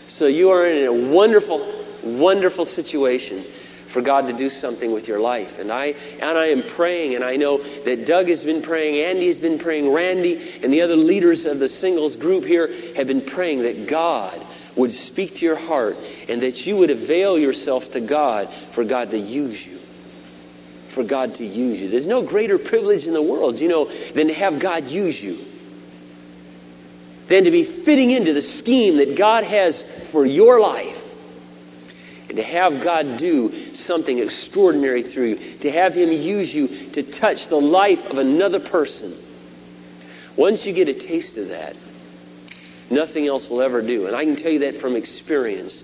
So 0.08 0.28
you 0.28 0.52
are 0.52 0.68
in 0.68 0.86
a 0.86 1.14
wonderful, 1.14 1.86
wonderful 2.04 2.66
situation 2.66 3.44
for 3.92 4.02
God 4.02 4.28
to 4.28 4.34
do 4.34 4.50
something 4.50 4.92
with 4.92 5.08
your 5.08 5.20
life. 5.20 5.60
And 5.60 5.72
I 5.72 5.96
and 6.20 6.38
I 6.38 6.48
am 6.48 6.64
praying, 6.64 7.16
and 7.16 7.24
I 7.24 7.36
know 7.36 7.62
that 7.84 8.06
Doug 8.06 8.30
has 8.30 8.44
been 8.44 8.62
praying, 8.62 9.04
Andy 9.04 9.28
has 9.28 9.40
been 9.40 9.60
praying, 9.60 9.92
Randy 9.92 10.60
and 10.64 10.74
the 10.74 10.82
other 10.82 10.96
leaders 10.96 11.46
of 11.46 11.60
the 11.60 11.70
singles 11.70 12.16
group 12.16 12.46
here 12.46 12.72
have 12.96 13.08
been 13.08 13.22
praying 13.22 13.64
that 13.64 13.88
God 13.88 14.46
would 14.76 14.92
speak 14.92 15.38
to 15.38 15.46
your 15.46 15.56
heart 15.56 15.98
and 16.30 16.42
that 16.44 16.66
you 16.66 16.78
would 16.78 16.90
avail 16.90 17.38
yourself 17.38 17.92
to 17.92 18.00
God 18.00 18.50
for 18.72 18.84
God 18.84 19.12
to 19.12 19.18
use 19.18 19.66
you. 19.66 19.80
For 20.90 21.04
God 21.04 21.36
to 21.36 21.46
use 21.46 21.80
you. 21.80 21.90
There's 21.90 22.06
no 22.06 22.22
greater 22.22 22.58
privilege 22.58 23.06
in 23.06 23.14
the 23.14 23.22
world, 23.22 23.60
you 23.60 23.68
know, 23.68 23.92
than 24.14 24.28
to 24.28 24.34
have 24.34 24.60
God 24.60 24.88
use 24.88 25.22
you. 25.22 25.40
Than 27.28 27.46
to 27.46 27.52
be 27.52 27.64
fitting 27.64 28.12
into 28.12 28.34
the 28.34 28.42
scheme 28.42 28.98
that 28.98 29.16
God 29.16 29.44
has 29.44 29.82
for 30.12 30.26
your 30.26 30.60
life. 30.60 31.00
And 32.31 32.38
to 32.38 32.44
have 32.44 32.81
God 32.81 33.18
do 33.18 33.75
something 33.75 34.18
extraordinary 34.18 35.04
through 35.04 35.25
you. 35.25 35.57
To 35.60 35.72
have 35.72 35.94
Him 35.94 36.12
use 36.12 36.54
you 36.54 36.68
to 36.94 37.04
touch 37.04 37.48
the 37.48 37.60
life 37.60 38.06
of 38.06 38.18
another 38.18 38.60
person. 38.60 39.13
Once 40.36 40.66
you 40.66 40.74
get 40.74 40.88
a 40.88 40.94
taste 40.94 41.38
of 41.38 41.50
that, 41.50 41.75
Nothing 42.92 43.25
else 43.25 43.50
will 43.50 43.62
ever 43.62 43.82
do. 43.82 44.08
And 44.08 44.15
I 44.15 44.25
can 44.25 44.36
tell 44.36 44.51
you 44.51 44.60
that 44.60 44.77
from 44.77 44.98
experience. 44.98 45.84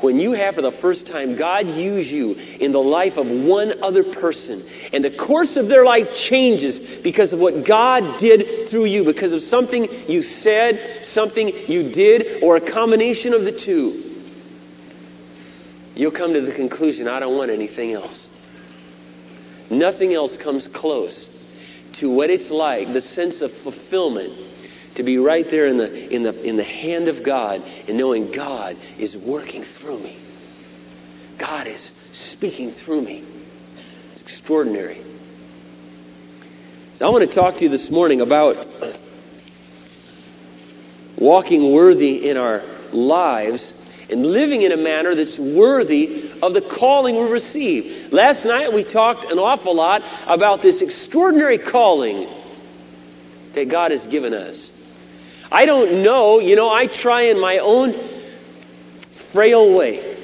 When 0.00 0.18
you 0.18 0.32
have 0.32 0.56
for 0.56 0.62
the 0.62 0.72
first 0.72 1.06
time 1.06 1.36
God 1.36 1.68
use 1.68 2.10
you 2.10 2.34
in 2.58 2.72
the 2.72 2.82
life 2.82 3.18
of 3.18 3.30
one 3.30 3.82
other 3.82 4.02
person, 4.02 4.62
and 4.92 5.04
the 5.04 5.10
course 5.10 5.56
of 5.56 5.68
their 5.68 5.84
life 5.84 6.16
changes 6.16 6.78
because 6.78 7.32
of 7.32 7.38
what 7.38 7.64
God 7.64 8.18
did 8.18 8.68
through 8.68 8.86
you, 8.86 9.04
because 9.04 9.32
of 9.32 9.42
something 9.42 9.88
you 10.08 10.22
said, 10.22 11.06
something 11.06 11.48
you 11.70 11.92
did, 11.92 12.42
or 12.42 12.56
a 12.56 12.60
combination 12.60 13.32
of 13.32 13.44
the 13.44 13.52
two, 13.52 14.09
you'll 16.00 16.10
come 16.10 16.32
to 16.32 16.40
the 16.40 16.52
conclusion 16.52 17.08
I 17.08 17.20
don't 17.20 17.36
want 17.36 17.50
anything 17.50 17.92
else. 17.92 18.26
Nothing 19.68 20.14
else 20.14 20.36
comes 20.38 20.66
close 20.66 21.28
to 21.94 22.08
what 22.08 22.30
it's 22.30 22.50
like, 22.50 22.92
the 22.92 23.02
sense 23.02 23.42
of 23.42 23.52
fulfillment 23.52 24.32
to 24.94 25.02
be 25.02 25.18
right 25.18 25.48
there 25.50 25.66
in 25.66 25.76
the, 25.76 26.14
in, 26.14 26.22
the, 26.22 26.42
in 26.42 26.56
the 26.56 26.64
hand 26.64 27.08
of 27.08 27.22
God 27.22 27.62
and 27.86 27.98
knowing 27.98 28.32
God 28.32 28.78
is 28.98 29.14
working 29.14 29.62
through 29.62 29.98
me. 29.98 30.16
God 31.36 31.66
is 31.66 31.92
speaking 32.12 32.70
through 32.70 33.02
me. 33.02 33.22
It's 34.10 34.22
extraordinary. 34.22 35.02
So 36.94 37.06
I 37.06 37.10
want 37.10 37.28
to 37.28 37.34
talk 37.34 37.58
to 37.58 37.64
you 37.64 37.68
this 37.68 37.90
morning 37.90 38.22
about 38.22 38.66
walking 41.16 41.72
worthy 41.72 42.28
in 42.28 42.38
our 42.38 42.62
lives 42.92 43.74
and 44.10 44.26
living 44.26 44.62
in 44.62 44.72
a 44.72 44.76
manner 44.76 45.14
that's 45.14 45.38
worthy 45.38 46.30
of 46.42 46.54
the 46.54 46.60
calling 46.60 47.16
we 47.16 47.30
receive. 47.30 48.12
Last 48.12 48.44
night 48.44 48.72
we 48.72 48.84
talked 48.84 49.30
an 49.30 49.38
awful 49.38 49.74
lot 49.74 50.02
about 50.26 50.62
this 50.62 50.82
extraordinary 50.82 51.58
calling 51.58 52.28
that 53.54 53.68
God 53.68 53.90
has 53.90 54.06
given 54.06 54.34
us. 54.34 54.72
I 55.50 55.64
don't 55.64 56.02
know. 56.02 56.38
You 56.38 56.56
know, 56.56 56.72
I 56.72 56.86
try 56.86 57.22
in 57.22 57.40
my 57.40 57.58
own 57.58 57.94
frail 59.14 59.74
way 59.74 60.16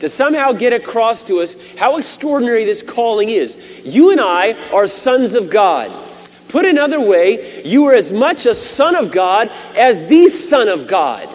to 0.00 0.08
somehow 0.08 0.52
get 0.52 0.72
across 0.72 1.22
to 1.24 1.40
us 1.40 1.54
how 1.76 1.98
extraordinary 1.98 2.64
this 2.64 2.82
calling 2.82 3.28
is. 3.28 3.56
You 3.84 4.12
and 4.12 4.20
I 4.20 4.52
are 4.70 4.88
sons 4.88 5.34
of 5.34 5.50
God. 5.50 6.08
Put 6.48 6.64
another 6.64 7.00
way, 7.00 7.62
you 7.64 7.86
are 7.86 7.94
as 7.94 8.10
much 8.10 8.46
a 8.46 8.54
son 8.54 8.96
of 8.96 9.12
God 9.12 9.50
as 9.76 10.06
the 10.06 10.28
Son 10.28 10.68
of 10.68 10.88
God. 10.88 11.28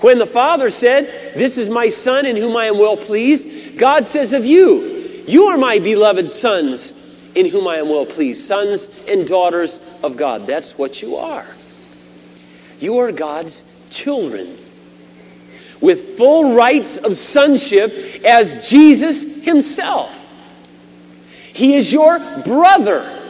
When 0.00 0.18
the 0.18 0.26
Father 0.26 0.70
said, 0.70 1.34
This 1.36 1.58
is 1.58 1.68
my 1.68 1.88
Son 1.88 2.26
in 2.26 2.36
whom 2.36 2.56
I 2.56 2.66
am 2.66 2.78
well 2.78 2.96
pleased, 2.96 3.78
God 3.78 4.04
says 4.04 4.32
of 4.32 4.44
you, 4.44 5.22
You 5.26 5.46
are 5.46 5.58
my 5.58 5.78
beloved 5.78 6.28
sons 6.28 6.92
in 7.34 7.46
whom 7.46 7.66
I 7.66 7.78
am 7.78 7.88
well 7.88 8.06
pleased. 8.06 8.44
Sons 8.44 8.86
and 9.08 9.26
daughters 9.26 9.80
of 10.02 10.16
God. 10.16 10.46
That's 10.46 10.76
what 10.76 11.00
you 11.02 11.16
are. 11.16 11.46
You 12.80 12.98
are 12.98 13.12
God's 13.12 13.62
children 13.90 14.58
with 15.80 16.16
full 16.16 16.54
rights 16.54 16.96
of 16.96 17.16
sonship 17.16 18.24
as 18.24 18.68
Jesus 18.68 19.42
himself. 19.44 20.12
He 21.52 21.76
is 21.76 21.92
your 21.92 22.18
brother. 22.42 23.22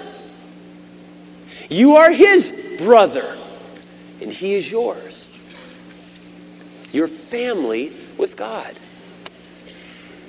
You 1.68 1.96
are 1.96 2.10
his 2.10 2.78
brother, 2.78 3.36
and 4.20 4.30
he 4.30 4.54
is 4.54 4.70
yours. 4.70 5.28
Your 6.94 7.08
family 7.08 7.92
with 8.16 8.36
God. 8.36 8.72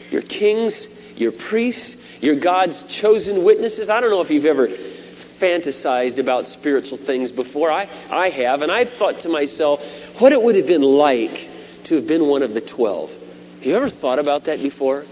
Your 0.10 0.24
kings, 0.24 0.88
your 1.16 1.32
priests, 1.32 2.04
your 2.22 2.36
God's 2.36 2.84
chosen 2.86 3.44
witnesses. 3.44 3.90
I 3.90 4.02
don't 4.02 4.10
know 4.10 4.22
if 4.22 4.32
you've 4.32 4.48
ever 4.48 4.68
fantasized 4.68 6.18
about 6.18 6.48
spiritual 6.48 6.98
things 6.98 7.32
before. 7.32 7.72
I, 7.72 7.88
I 8.10 8.30
have, 8.30 8.64
and 8.64 8.72
I've 8.72 8.92
thought 8.94 9.20
to 9.22 9.30
myself 9.30 9.84
what 10.20 10.32
it 10.32 10.42
would 10.42 10.56
have 10.56 10.66
been 10.66 10.82
like 10.82 11.50
to 11.84 11.96
have 11.96 12.08
been 12.08 12.26
one 12.26 12.42
of 12.42 12.56
the 12.56 12.62
twelve. 12.62 13.12
Have 13.12 13.66
you 13.66 13.76
ever 13.76 13.90
thought 13.90 14.18
about 14.18 14.46
that 14.46 14.60
before? 14.60 15.06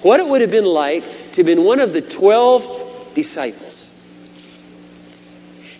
What 0.00 0.20
it 0.20 0.26
would 0.26 0.40
have 0.40 0.50
been 0.50 0.64
like 0.64 1.04
to 1.32 1.36
have 1.36 1.46
been 1.46 1.64
one 1.64 1.80
of 1.80 1.92
the 1.92 2.00
twelve 2.00 3.14
disciples. 3.14 3.90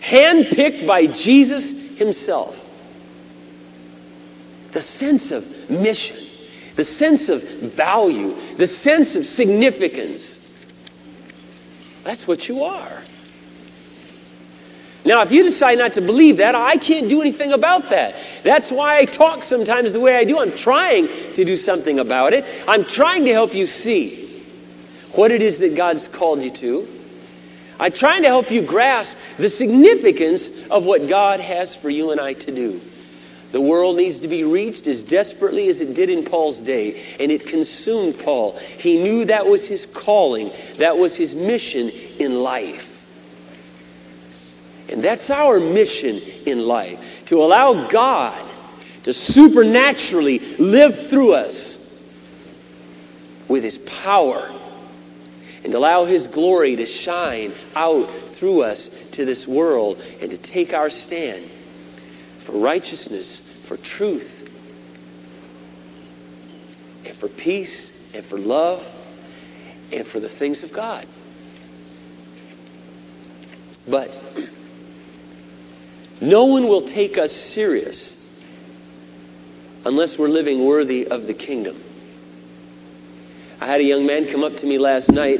Handpicked 0.01 0.85
by 0.85 1.07
Jesus 1.07 1.97
himself. 1.97 2.61
The 4.75 4.81
sense 4.81 5.31
of 5.31 5.69
mission, 5.69 6.17
the 6.75 6.83
sense 6.83 7.29
of 7.29 7.41
value, 7.41 8.35
the 8.57 8.67
sense 8.67 9.15
of 9.15 9.25
significance. 9.25 10.37
That's 12.03 12.27
what 12.27 12.49
you 12.49 12.65
are. 12.65 13.01
Now, 15.05 15.21
if 15.21 15.31
you 15.31 15.43
decide 15.43 15.77
not 15.77 15.93
to 15.93 16.01
believe 16.01 16.37
that, 16.37 16.55
I 16.55 16.75
can't 16.75 17.07
do 17.07 17.21
anything 17.21 17.53
about 17.53 17.91
that. 17.91 18.15
That's 18.43 18.69
why 18.69 18.97
I 18.97 19.05
talk 19.05 19.45
sometimes 19.45 19.93
the 19.93 20.01
way 20.01 20.17
I 20.17 20.25
do. 20.25 20.39
I'm 20.39 20.57
trying 20.57 21.07
to 21.35 21.45
do 21.45 21.55
something 21.55 21.97
about 21.97 22.33
it. 22.33 22.43
I'm 22.67 22.83
trying 22.83 23.23
to 23.25 23.31
help 23.31 23.53
you 23.53 23.67
see 23.67 24.43
what 25.13 25.31
it 25.31 25.41
is 25.41 25.59
that 25.59 25.77
God's 25.77 26.09
called 26.09 26.43
you 26.43 26.51
to. 26.51 26.85
I'm 27.79 27.93
trying 27.93 28.23
to 28.23 28.27
help 28.27 28.51
you 28.51 28.61
grasp 28.61 29.15
the 29.37 29.47
significance 29.47 30.49
of 30.69 30.83
what 30.83 31.07
God 31.07 31.39
has 31.39 31.73
for 31.73 31.89
you 31.89 32.11
and 32.11 32.19
I 32.19 32.33
to 32.33 32.51
do. 32.51 32.81
The 33.55 33.61
world 33.61 33.95
needs 33.95 34.19
to 34.19 34.27
be 34.27 34.43
reached 34.43 34.85
as 34.85 35.01
desperately 35.01 35.69
as 35.69 35.79
it 35.79 35.93
did 35.93 36.09
in 36.09 36.25
Paul's 36.25 36.59
day, 36.59 37.01
and 37.21 37.31
it 37.31 37.47
consumed 37.47 38.19
Paul. 38.19 38.57
He 38.57 39.01
knew 39.01 39.23
that 39.23 39.47
was 39.47 39.65
his 39.65 39.85
calling, 39.85 40.51
that 40.77 40.97
was 40.97 41.15
his 41.15 41.33
mission 41.33 41.89
in 42.19 42.43
life. 42.43 43.05
And 44.89 45.01
that's 45.01 45.29
our 45.29 45.61
mission 45.61 46.17
in 46.45 46.67
life 46.67 46.99
to 47.27 47.41
allow 47.41 47.87
God 47.87 48.45
to 49.03 49.13
supernaturally 49.13 50.39
live 50.57 51.07
through 51.07 51.35
us 51.35 51.77
with 53.47 53.63
His 53.63 53.77
power 53.77 54.51
and 55.63 55.73
allow 55.73 56.03
His 56.03 56.27
glory 56.27 56.75
to 56.75 56.85
shine 56.85 57.53
out 57.73 58.09
through 58.31 58.63
us 58.63 58.89
to 59.13 59.23
this 59.23 59.47
world 59.47 60.03
and 60.19 60.31
to 60.31 60.37
take 60.37 60.73
our 60.73 60.89
stand 60.89 61.49
for 62.45 62.51
righteousness, 62.51 63.41
for 63.65 63.77
truth, 63.77 64.49
and 67.05 67.15
for 67.15 67.27
peace, 67.27 67.91
and 68.13 68.23
for 68.25 68.37
love, 68.37 68.85
and 69.91 70.05
for 70.05 70.19
the 70.19 70.29
things 70.29 70.63
of 70.63 70.71
God. 70.71 71.05
But 73.87 74.11
no 76.21 76.45
one 76.45 76.67
will 76.67 76.81
take 76.81 77.17
us 77.17 77.31
serious 77.31 78.15
unless 79.83 80.17
we're 80.17 80.27
living 80.27 80.65
worthy 80.65 81.07
of 81.07 81.27
the 81.27 81.33
kingdom. 81.33 81.81
I 83.61 83.67
had 83.67 83.79
a 83.79 83.83
young 83.83 84.05
man 84.05 84.27
come 84.27 84.43
up 84.43 84.57
to 84.57 84.65
me 84.65 84.77
last 84.77 85.09
night 85.11 85.39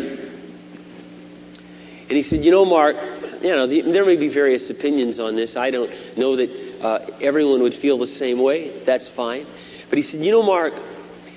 and 2.07 2.15
he 2.15 2.21
said, 2.21 2.45
You 2.45 2.51
know, 2.51 2.65
Mark, 2.65 2.95
you 3.41 3.49
know, 3.49 3.65
there 3.65 4.05
may 4.05 4.15
be 4.15 4.27
various 4.27 4.69
opinions 4.69 5.19
on 5.19 5.35
this. 5.35 5.55
I 5.55 5.71
don't 5.71 5.91
know 6.17 6.35
that 6.35 6.49
uh, 6.81 7.05
everyone 7.21 7.61
would 7.61 7.73
feel 7.73 7.97
the 7.97 8.07
same 8.07 8.39
way. 8.39 8.69
That's 8.79 9.07
fine. 9.07 9.45
But 9.89 9.97
he 9.97 10.03
said, 10.03 10.21
You 10.21 10.31
know, 10.31 10.43
Mark, 10.43 10.73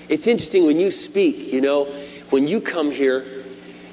it's 0.09 0.27
interesting 0.27 0.67
when 0.67 0.81
you 0.81 0.91
speak, 0.91 1.53
you 1.53 1.61
know, 1.61 1.85
when 2.31 2.47
you 2.47 2.61
come 2.61 2.91
here, 2.91 3.25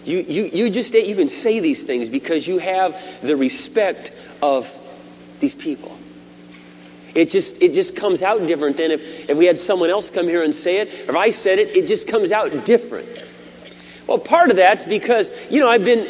you, 0.06 0.20
you, 0.20 0.44
you 0.46 0.70
just 0.70 0.94
can 0.94 1.30
say 1.30 1.60
these 1.60 1.84
things 1.84 2.10
because 2.10 2.48
you 2.48 2.60
have 2.60 3.02
the 3.22 3.36
respect 3.36 4.12
of 4.42 4.72
these 5.40 5.56
people. 5.56 5.98
It 7.16 7.32
just, 7.32 7.62
it 7.62 7.74
just 7.74 7.96
comes 7.96 8.22
out 8.22 8.46
different 8.46 8.78
than 8.78 8.92
if, 8.92 9.30
if 9.30 9.38
we 9.38 9.46
had 9.46 9.58
someone 9.58 9.90
else 9.90 10.10
come 10.10 10.28
here 10.28 10.44
and 10.44 10.54
say 10.54 10.78
it. 10.78 10.90
If 10.90 11.16
I 11.16 11.30
said 11.30 11.60
it, 11.60 11.76
it 11.76 11.88
just 11.88 12.08
comes 12.08 12.32
out 12.32 12.66
different. 12.66 13.08
Well, 14.06 14.20
part 14.20 14.52
of 14.52 14.58
that's 14.58 14.86
because, 14.86 15.32
you 15.50 15.60
know, 15.60 15.70
I've 15.70 15.86
been, 15.86 16.08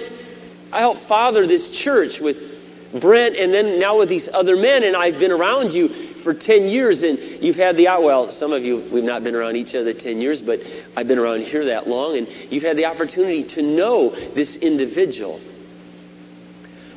I 0.74 0.80
helped 0.80 1.02
father 1.02 1.48
this 1.48 1.70
church 1.70 2.20
with 2.20 2.55
Brent 3.00 3.36
and 3.36 3.54
then 3.54 3.80
now 3.80 3.98
with 3.98 4.10
these 4.10 4.30
other 4.34 4.56
men, 4.56 4.84
and 4.84 4.96
I've 4.96 5.20
been 5.20 5.32
around 5.32 5.74
you 5.74 5.90
for 5.90 6.34
10 6.34 6.70
years, 6.70 7.04
and 7.04 7.20
you've 7.20 7.58
had 7.58 7.76
the, 7.78 7.86
well, 7.86 8.30
some 8.30 8.54
of 8.54 8.64
you, 8.64 8.78
we've 8.92 9.04
not 9.04 9.24
been 9.24 9.36
around 9.36 9.58
each 9.58 9.76
other 9.76 9.94
10 9.94 10.22
years, 10.22 10.42
but 10.42 10.62
I've 10.96 11.08
been 11.08 11.20
around 11.20 11.42
here 11.44 11.66
that 11.66 11.88
long, 11.88 12.18
and 12.18 12.28
you've 12.50 12.64
had 12.64 12.78
the 12.78 12.86
opportunity 12.86 13.44
to 13.44 13.62
know 13.62 14.10
this 14.10 14.56
individual. 14.56 15.42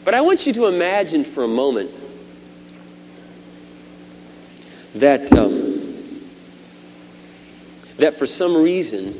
But 0.05 0.15
I 0.15 0.21
want 0.21 0.47
you 0.47 0.53
to 0.55 0.67
imagine 0.67 1.25
for 1.25 1.45
a 1.45 1.49
moment 1.49 1.91
that 4.95 5.31
um, 5.33 6.23
that 7.99 8.17
for 8.17 8.27
some 8.27 8.57
reason 8.57 9.15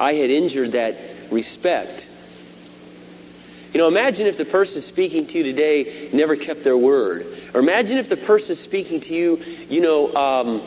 I 0.00 0.14
had 0.14 0.30
injured 0.30 0.72
that 0.72 0.96
respect. 1.30 2.06
You 3.76 3.82
know, 3.82 3.88
imagine 3.88 4.26
if 4.26 4.38
the 4.38 4.46
person 4.46 4.80
speaking 4.80 5.26
to 5.26 5.36
you 5.36 5.44
today 5.44 6.08
never 6.10 6.34
kept 6.34 6.64
their 6.64 6.78
word, 6.78 7.26
or 7.52 7.60
imagine 7.60 7.98
if 7.98 8.08
the 8.08 8.16
person 8.16 8.56
speaking 8.56 9.02
to 9.02 9.14
you, 9.14 9.36
you 9.68 9.82
know, 9.82 10.16
um, 10.16 10.62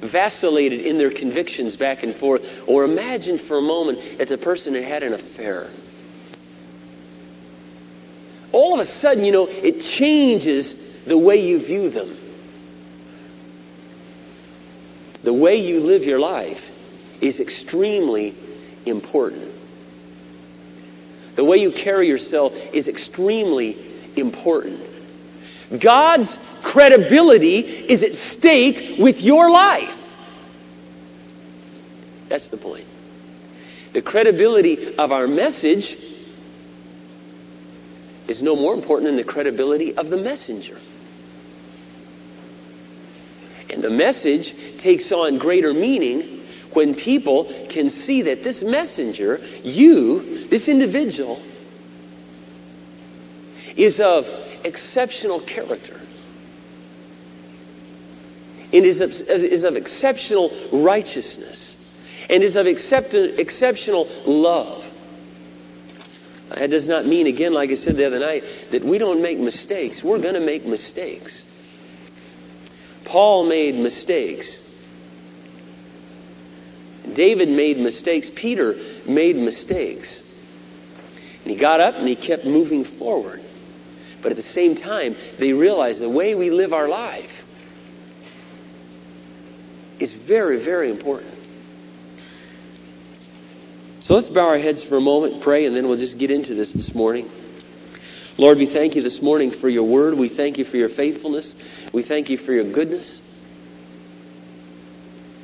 vacillated 0.00 0.80
in 0.80 0.96
their 0.96 1.10
convictions 1.10 1.76
back 1.76 2.04
and 2.04 2.14
forth, 2.14 2.66
or 2.66 2.84
imagine 2.84 3.36
for 3.36 3.58
a 3.58 3.60
moment 3.60 4.16
that 4.16 4.28
the 4.28 4.38
person 4.38 4.72
had 4.72 4.82
had 4.82 5.02
an 5.02 5.12
affair. 5.12 5.68
All 8.52 8.72
of 8.72 8.80
a 8.80 8.86
sudden, 8.86 9.26
you 9.26 9.32
know, 9.32 9.46
it 9.46 9.82
changes 9.82 10.74
the 11.04 11.18
way 11.18 11.46
you 11.46 11.58
view 11.58 11.90
them 11.90 12.16
the 15.22 15.34
way 15.34 15.56
you 15.56 15.80
live 15.80 16.04
your 16.04 16.18
life 16.18 16.70
is 17.20 17.40
extremely 17.40 18.34
important. 18.86 19.57
The 21.38 21.44
way 21.44 21.58
you 21.58 21.70
carry 21.70 22.08
yourself 22.08 22.52
is 22.74 22.88
extremely 22.88 23.78
important. 24.16 24.80
God's 25.78 26.36
credibility 26.64 27.60
is 27.60 28.02
at 28.02 28.16
stake 28.16 28.98
with 28.98 29.22
your 29.22 29.48
life. 29.48 29.96
That's 32.28 32.48
the 32.48 32.56
point. 32.56 32.86
The 33.92 34.02
credibility 34.02 34.96
of 34.96 35.12
our 35.12 35.28
message 35.28 35.96
is 38.26 38.42
no 38.42 38.56
more 38.56 38.74
important 38.74 39.06
than 39.06 39.14
the 39.14 39.22
credibility 39.22 39.96
of 39.96 40.10
the 40.10 40.16
messenger. 40.16 40.76
And 43.70 43.80
the 43.80 43.90
message 43.90 44.56
takes 44.78 45.12
on 45.12 45.38
greater 45.38 45.72
meaning 45.72 46.37
when 46.78 46.94
people 46.94 47.52
can 47.70 47.90
see 47.90 48.22
that 48.22 48.44
this 48.44 48.62
messenger, 48.62 49.40
you, 49.64 50.46
this 50.46 50.68
individual, 50.68 51.42
is 53.74 53.98
of 53.98 54.28
exceptional 54.62 55.40
character 55.40 56.00
and 58.72 58.84
is 58.84 59.00
of, 59.00 59.10
is 59.10 59.64
of 59.64 59.74
exceptional 59.74 60.52
righteousness 60.70 61.76
and 62.30 62.44
is 62.44 62.54
of 62.54 62.68
exceptional 62.68 64.08
love. 64.24 64.88
That 66.50 66.70
does 66.70 66.86
not 66.86 67.06
mean, 67.06 67.26
again, 67.26 67.54
like 67.54 67.70
I 67.70 67.74
said 67.74 67.96
the 67.96 68.06
other 68.06 68.20
night, 68.20 68.44
that 68.70 68.84
we 68.84 68.98
don't 68.98 69.20
make 69.20 69.38
mistakes. 69.38 70.00
We're 70.00 70.20
going 70.20 70.34
to 70.34 70.40
make 70.40 70.64
mistakes. 70.64 71.44
Paul 73.04 73.46
made 73.46 73.74
mistakes. 73.74 74.67
David 77.14 77.48
made 77.48 77.78
mistakes. 77.78 78.30
Peter 78.34 78.76
made 79.06 79.36
mistakes. 79.36 80.22
And 81.44 81.52
he 81.52 81.56
got 81.56 81.80
up 81.80 81.96
and 81.96 82.06
he 82.06 82.16
kept 82.16 82.44
moving 82.44 82.84
forward. 82.84 83.42
But 84.22 84.32
at 84.32 84.36
the 84.36 84.42
same 84.42 84.74
time, 84.74 85.16
they 85.38 85.52
realized 85.52 86.00
the 86.00 86.08
way 86.08 86.34
we 86.34 86.50
live 86.50 86.72
our 86.72 86.88
life 86.88 87.46
is 89.98 90.12
very, 90.12 90.58
very 90.58 90.90
important. 90.90 91.34
So 94.00 94.14
let's 94.14 94.28
bow 94.28 94.46
our 94.46 94.58
heads 94.58 94.82
for 94.82 94.96
a 94.96 95.00
moment, 95.00 95.40
pray, 95.40 95.66
and 95.66 95.76
then 95.76 95.88
we'll 95.88 95.98
just 95.98 96.18
get 96.18 96.30
into 96.30 96.54
this 96.54 96.72
this 96.72 96.94
morning. 96.94 97.30
Lord, 98.38 98.58
we 98.58 98.66
thank 98.66 98.94
you 98.94 99.02
this 99.02 99.20
morning 99.20 99.50
for 99.50 99.68
your 99.68 99.82
word. 99.82 100.14
We 100.14 100.28
thank 100.28 100.58
you 100.58 100.64
for 100.64 100.76
your 100.76 100.88
faithfulness. 100.88 101.54
We 101.92 102.02
thank 102.02 102.30
you 102.30 102.38
for 102.38 102.52
your 102.52 102.64
goodness. 102.64 103.20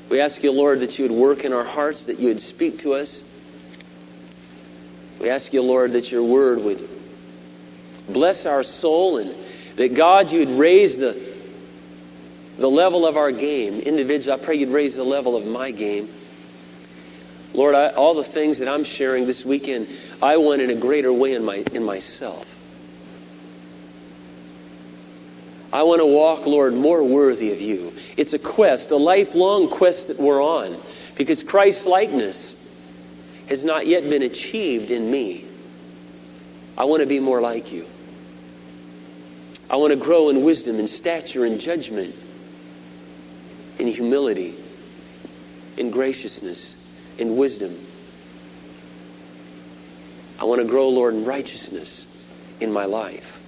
We 0.08 0.20
ask 0.20 0.42
you, 0.42 0.52
Lord, 0.52 0.80
that 0.80 0.98
you 0.98 1.08
would 1.08 1.16
work 1.16 1.44
in 1.44 1.52
our 1.52 1.64
hearts, 1.64 2.04
that 2.04 2.18
you 2.18 2.28
would 2.28 2.40
speak 2.40 2.80
to 2.80 2.94
us. 2.94 3.22
We 5.20 5.30
ask 5.30 5.52
you, 5.52 5.62
Lord, 5.62 5.92
that 5.92 6.12
your 6.12 6.22
word 6.22 6.58
would 6.60 6.88
bless 8.08 8.46
our 8.46 8.62
soul 8.62 9.18
and 9.18 9.34
that, 9.76 9.94
God, 9.94 10.30
you 10.30 10.40
would 10.40 10.58
raise 10.58 10.96
the, 10.96 11.20
the 12.58 12.70
level 12.70 13.06
of 13.06 13.16
our 13.16 13.32
game. 13.32 13.80
Individually, 13.80 14.40
I 14.40 14.44
pray 14.44 14.56
you'd 14.56 14.68
raise 14.68 14.94
the 14.94 15.04
level 15.04 15.36
of 15.36 15.46
my 15.46 15.70
game. 15.70 16.12
Lord, 17.54 17.74
I, 17.74 17.88
all 17.88 18.14
the 18.14 18.24
things 18.24 18.58
that 18.58 18.68
I'm 18.68 18.84
sharing 18.84 19.26
this 19.26 19.44
weekend, 19.44 19.88
I 20.20 20.36
want 20.36 20.60
in 20.60 20.70
a 20.70 20.74
greater 20.74 21.12
way 21.12 21.34
in, 21.34 21.44
my, 21.44 21.64
in 21.72 21.84
myself. 21.84 22.46
I 25.74 25.82
want 25.82 26.00
to 26.00 26.06
walk, 26.06 26.46
Lord, 26.46 26.72
more 26.72 27.02
worthy 27.02 27.50
of 27.50 27.60
you. 27.60 27.92
It's 28.16 28.32
a 28.32 28.38
quest, 28.38 28.92
a 28.92 28.96
lifelong 28.96 29.68
quest 29.68 30.06
that 30.06 30.20
we're 30.20 30.40
on, 30.40 30.80
because 31.16 31.42
Christ's 31.42 31.84
likeness 31.84 32.54
has 33.48 33.64
not 33.64 33.84
yet 33.84 34.08
been 34.08 34.22
achieved 34.22 34.92
in 34.92 35.10
me. 35.10 35.44
I 36.78 36.84
want 36.84 37.00
to 37.00 37.06
be 37.06 37.18
more 37.18 37.40
like 37.40 37.72
you. 37.72 37.88
I 39.68 39.74
want 39.74 39.90
to 39.90 39.96
grow 39.96 40.28
in 40.28 40.44
wisdom 40.44 40.78
and 40.78 40.88
stature 40.88 41.44
and 41.44 41.60
judgment, 41.60 42.14
in 43.80 43.88
humility, 43.88 44.54
in 45.76 45.90
graciousness, 45.90 46.76
in 47.18 47.36
wisdom. 47.36 47.76
I 50.38 50.44
want 50.44 50.60
to 50.60 50.68
grow, 50.68 50.90
Lord, 50.90 51.14
in 51.14 51.24
righteousness 51.24 52.06
in 52.60 52.72
my 52.72 52.84
life. 52.84 53.40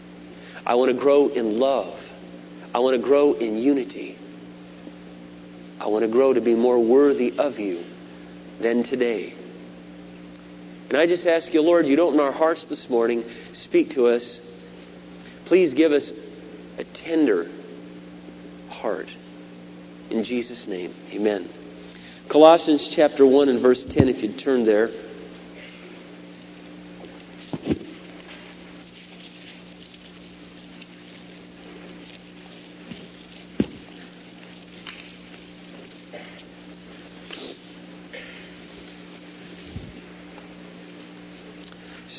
I 0.66 0.75
want 0.75 0.90
to 0.90 0.99
grow 0.99 1.28
in 1.28 1.61
love. 1.61 2.02
I 2.76 2.80
want 2.80 2.95
to 2.95 3.00
grow 3.00 3.33
in 3.33 3.56
unity. 3.56 4.18
I 5.80 5.87
want 5.87 6.02
to 6.02 6.09
grow 6.09 6.35
to 6.35 6.42
be 6.42 6.54
more 6.54 6.78
worthy 6.78 7.33
of 7.38 7.59
you 7.59 7.83
than 8.61 8.83
today. 8.83 9.33
And 10.90 10.99
I 10.99 11.06
just 11.06 11.26
ask 11.26 11.54
you, 11.54 11.62
Lord, 11.62 11.87
you 11.87 11.99
open 11.99 12.21
our 12.21 12.33
hearts 12.33 12.66
this 12.66 12.90
morning. 12.90 13.25
Speak 13.54 13.92
to 13.92 14.09
us. 14.09 14.38
Please 15.47 15.73
give 15.73 15.92
us 15.92 16.12
a 16.76 16.85
tender 16.85 17.50
heart. 18.68 19.09
In 20.11 20.23
Jesus' 20.23 20.68
name, 20.68 20.95
amen. 21.14 21.49
Colossians 22.28 22.88
chapter 22.88 23.25
1 23.25 23.49
and 23.49 23.59
verse 23.59 23.85
10, 23.85 24.11
if 24.11 24.23
you'd 24.23 24.38
turn 24.38 24.66
there. 24.66 24.90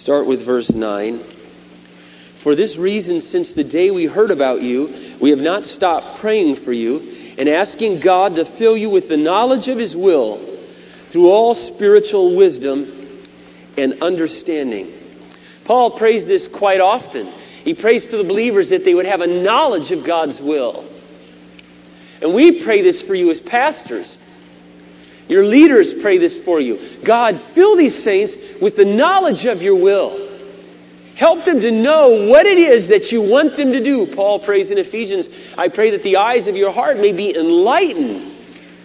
Start 0.07 0.25
with 0.25 0.41
verse 0.41 0.71
9. 0.71 1.21
For 2.37 2.55
this 2.55 2.77
reason, 2.77 3.19
since 3.19 3.51
the 3.51 3.65
day 3.65 3.91
we 3.91 4.05
heard 4.05 4.31
about 4.31 4.61
you, 4.61 5.17
we 5.19 5.31
have 5.31 5.41
not 5.41 5.65
stopped 5.65 6.19
praying 6.19 6.55
for 6.55 6.71
you 6.71 7.33
and 7.37 7.49
asking 7.49 7.99
God 7.99 8.35
to 8.35 8.45
fill 8.45 8.77
you 8.77 8.89
with 8.89 9.09
the 9.09 9.17
knowledge 9.17 9.67
of 9.67 9.77
His 9.77 9.97
will 9.97 10.37
through 11.09 11.29
all 11.29 11.55
spiritual 11.55 12.37
wisdom 12.37 13.19
and 13.75 14.01
understanding. 14.01 14.93
Paul 15.65 15.91
prays 15.91 16.25
this 16.25 16.47
quite 16.47 16.79
often. 16.79 17.27
He 17.65 17.73
prays 17.73 18.05
for 18.05 18.15
the 18.15 18.23
believers 18.23 18.69
that 18.69 18.85
they 18.85 18.95
would 18.95 19.07
have 19.07 19.19
a 19.19 19.27
knowledge 19.27 19.91
of 19.91 20.05
God's 20.05 20.39
will. 20.39 20.85
And 22.21 22.33
we 22.33 22.63
pray 22.63 22.81
this 22.81 23.01
for 23.01 23.13
you 23.13 23.29
as 23.29 23.41
pastors. 23.41 24.17
Your 25.27 25.43
leaders 25.43 25.93
pray 25.93 26.17
this 26.17 26.37
for 26.37 26.59
you. 26.59 26.79
God, 27.03 27.39
fill 27.39 27.75
these 27.75 28.01
saints 28.01 28.35
with 28.61 28.75
the 28.75 28.85
knowledge 28.85 29.45
of 29.45 29.61
your 29.61 29.75
will. 29.75 30.27
Help 31.15 31.45
them 31.45 31.61
to 31.61 31.71
know 31.71 32.27
what 32.27 32.45
it 32.45 32.59
is 32.59 32.89
that 32.89 33.11
you 33.11 33.21
want 33.21 33.57
them 33.57 33.71
to 33.71 33.83
do. 33.83 34.05
Paul 34.05 34.39
prays 34.39 34.71
in 34.71 34.77
Ephesians, 34.77 35.27
I 35.57 35.67
pray 35.67 35.91
that 35.91 36.03
the 36.03 36.17
eyes 36.17 36.47
of 36.47 36.55
your 36.55 36.71
heart 36.71 36.97
may 36.97 37.11
be 37.11 37.35
enlightened 37.35 38.35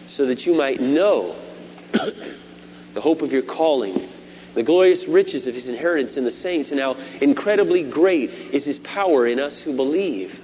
so 0.07 0.27
that 0.27 0.47
you 0.47 0.55
might 0.55 0.81
know 0.81 1.37
the 1.93 3.01
hope 3.01 3.23
of 3.23 3.33
your 3.33 3.43
calling, 3.43 4.09
the 4.55 4.63
glorious 4.63 5.07
riches 5.07 5.47
of 5.47 5.55
his 5.55 5.69
inheritance 5.69 6.17
in 6.17 6.25
the 6.25 6.31
saints, 6.31 6.73
and 6.73 6.81
how 6.81 6.97
incredibly 7.21 7.83
great 7.83 8.31
is 8.31 8.65
his 8.65 8.79
power 8.79 9.27
in 9.27 9.39
us 9.39 9.61
who 9.61 9.77
believe. 9.77 10.41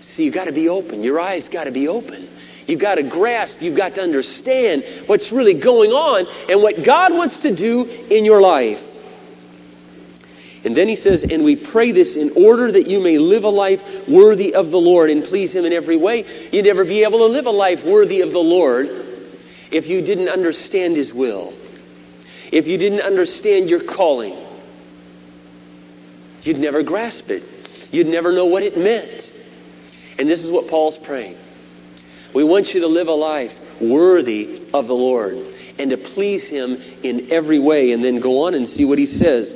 See, 0.00 0.24
you've 0.24 0.34
got 0.34 0.46
to 0.46 0.52
be 0.52 0.68
open. 0.68 1.04
Your 1.04 1.20
eyes 1.20 1.48
got 1.48 1.64
to 1.64 1.70
be 1.70 1.86
open. 1.86 2.28
You've 2.70 2.78
got 2.78 2.94
to 2.94 3.02
grasp, 3.02 3.60
you've 3.60 3.76
got 3.76 3.96
to 3.96 4.02
understand 4.02 4.84
what's 5.06 5.32
really 5.32 5.54
going 5.54 5.90
on 5.90 6.28
and 6.48 6.62
what 6.62 6.84
God 6.84 7.12
wants 7.12 7.40
to 7.40 7.52
do 7.52 7.84
in 7.84 8.24
your 8.24 8.40
life. 8.40 8.86
And 10.62 10.76
then 10.76 10.86
he 10.86 10.94
says, 10.94 11.24
And 11.24 11.42
we 11.42 11.56
pray 11.56 11.90
this 11.90 12.14
in 12.14 12.30
order 12.36 12.70
that 12.70 12.86
you 12.86 13.00
may 13.00 13.18
live 13.18 13.42
a 13.42 13.48
life 13.48 14.08
worthy 14.08 14.54
of 14.54 14.70
the 14.70 14.78
Lord 14.78 15.10
and 15.10 15.24
please 15.24 15.52
Him 15.52 15.64
in 15.64 15.72
every 15.72 15.96
way. 15.96 16.24
You'd 16.52 16.64
never 16.64 16.84
be 16.84 17.02
able 17.02 17.18
to 17.18 17.26
live 17.26 17.46
a 17.46 17.50
life 17.50 17.84
worthy 17.84 18.20
of 18.20 18.30
the 18.30 18.38
Lord 18.38 18.88
if 19.72 19.88
you 19.88 20.00
didn't 20.00 20.28
understand 20.28 20.94
His 20.94 21.12
will, 21.12 21.52
if 22.52 22.68
you 22.68 22.78
didn't 22.78 23.00
understand 23.00 23.68
your 23.68 23.80
calling. 23.80 24.36
You'd 26.44 26.60
never 26.60 26.84
grasp 26.84 27.30
it, 27.30 27.42
you'd 27.90 28.06
never 28.06 28.32
know 28.32 28.46
what 28.46 28.62
it 28.62 28.78
meant. 28.78 29.28
And 30.20 30.28
this 30.28 30.44
is 30.44 30.52
what 30.52 30.68
Paul's 30.68 30.96
praying. 30.96 31.36
We 32.32 32.44
want 32.44 32.74
you 32.74 32.80
to 32.82 32.86
live 32.86 33.08
a 33.08 33.12
life 33.12 33.58
worthy 33.80 34.62
of 34.72 34.86
the 34.86 34.94
Lord 34.94 35.38
and 35.78 35.90
to 35.90 35.96
please 35.96 36.48
Him 36.48 36.80
in 37.02 37.32
every 37.32 37.58
way. 37.58 37.92
And 37.92 38.04
then 38.04 38.20
go 38.20 38.44
on 38.44 38.54
and 38.54 38.68
see 38.68 38.84
what 38.84 38.98
He 38.98 39.06
says 39.06 39.54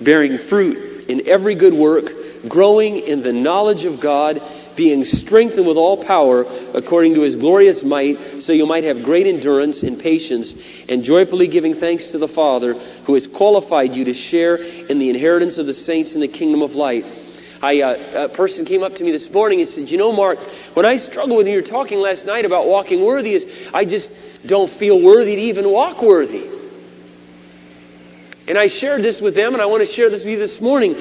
bearing 0.00 0.38
fruit 0.38 1.08
in 1.08 1.28
every 1.28 1.54
good 1.54 1.74
work, 1.74 2.12
growing 2.48 2.98
in 2.98 3.22
the 3.22 3.32
knowledge 3.32 3.84
of 3.84 4.00
God, 4.00 4.42
being 4.74 5.04
strengthened 5.04 5.66
with 5.66 5.76
all 5.76 6.02
power 6.02 6.46
according 6.74 7.14
to 7.14 7.22
his 7.22 7.36
glorious 7.36 7.84
might, 7.84 8.42
so 8.42 8.52
you 8.52 8.66
might 8.66 8.84
have 8.84 9.02
great 9.02 9.26
endurance 9.26 9.82
and 9.82 10.00
patience, 10.00 10.54
and 10.88 11.04
joyfully 11.04 11.46
giving 11.46 11.74
thanks 11.74 12.12
to 12.12 12.18
the 12.18 12.28
Father 12.28 12.74
who 13.04 13.14
has 13.14 13.26
qualified 13.26 13.94
you 13.94 14.06
to 14.06 14.14
share 14.14 14.56
in 14.56 14.98
the 14.98 15.10
inheritance 15.10 15.58
of 15.58 15.66
the 15.66 15.74
saints 15.74 16.14
in 16.14 16.20
the 16.20 16.28
kingdom 16.28 16.62
of 16.62 16.74
light. 16.74 17.04
I, 17.62 17.80
uh, 17.80 18.24
a 18.24 18.28
person 18.28 18.64
came 18.64 18.82
up 18.82 18.96
to 18.96 19.04
me 19.04 19.12
this 19.12 19.30
morning 19.30 19.60
and 19.60 19.68
said, 19.68 19.88
You 19.88 19.96
know, 19.96 20.12
Mark, 20.12 20.40
when 20.74 20.84
I 20.84 20.96
struggle 20.96 21.36
with 21.36 21.46
you, 21.46 21.54
you 21.54 21.60
were 21.60 21.66
talking 21.66 22.00
last 22.00 22.26
night 22.26 22.44
about 22.44 22.66
walking 22.66 23.04
worthy, 23.04 23.34
is 23.34 23.46
I 23.72 23.84
just 23.84 24.10
don't 24.44 24.68
feel 24.68 25.00
worthy 25.00 25.36
to 25.36 25.42
even 25.42 25.70
walk 25.70 26.02
worthy. 26.02 26.44
And 28.48 28.58
I 28.58 28.66
shared 28.66 29.02
this 29.02 29.20
with 29.20 29.36
them, 29.36 29.52
and 29.52 29.62
I 29.62 29.66
want 29.66 29.86
to 29.86 29.92
share 29.92 30.10
this 30.10 30.24
with 30.24 30.32
you 30.32 30.38
this 30.40 30.60
morning. 30.60 30.96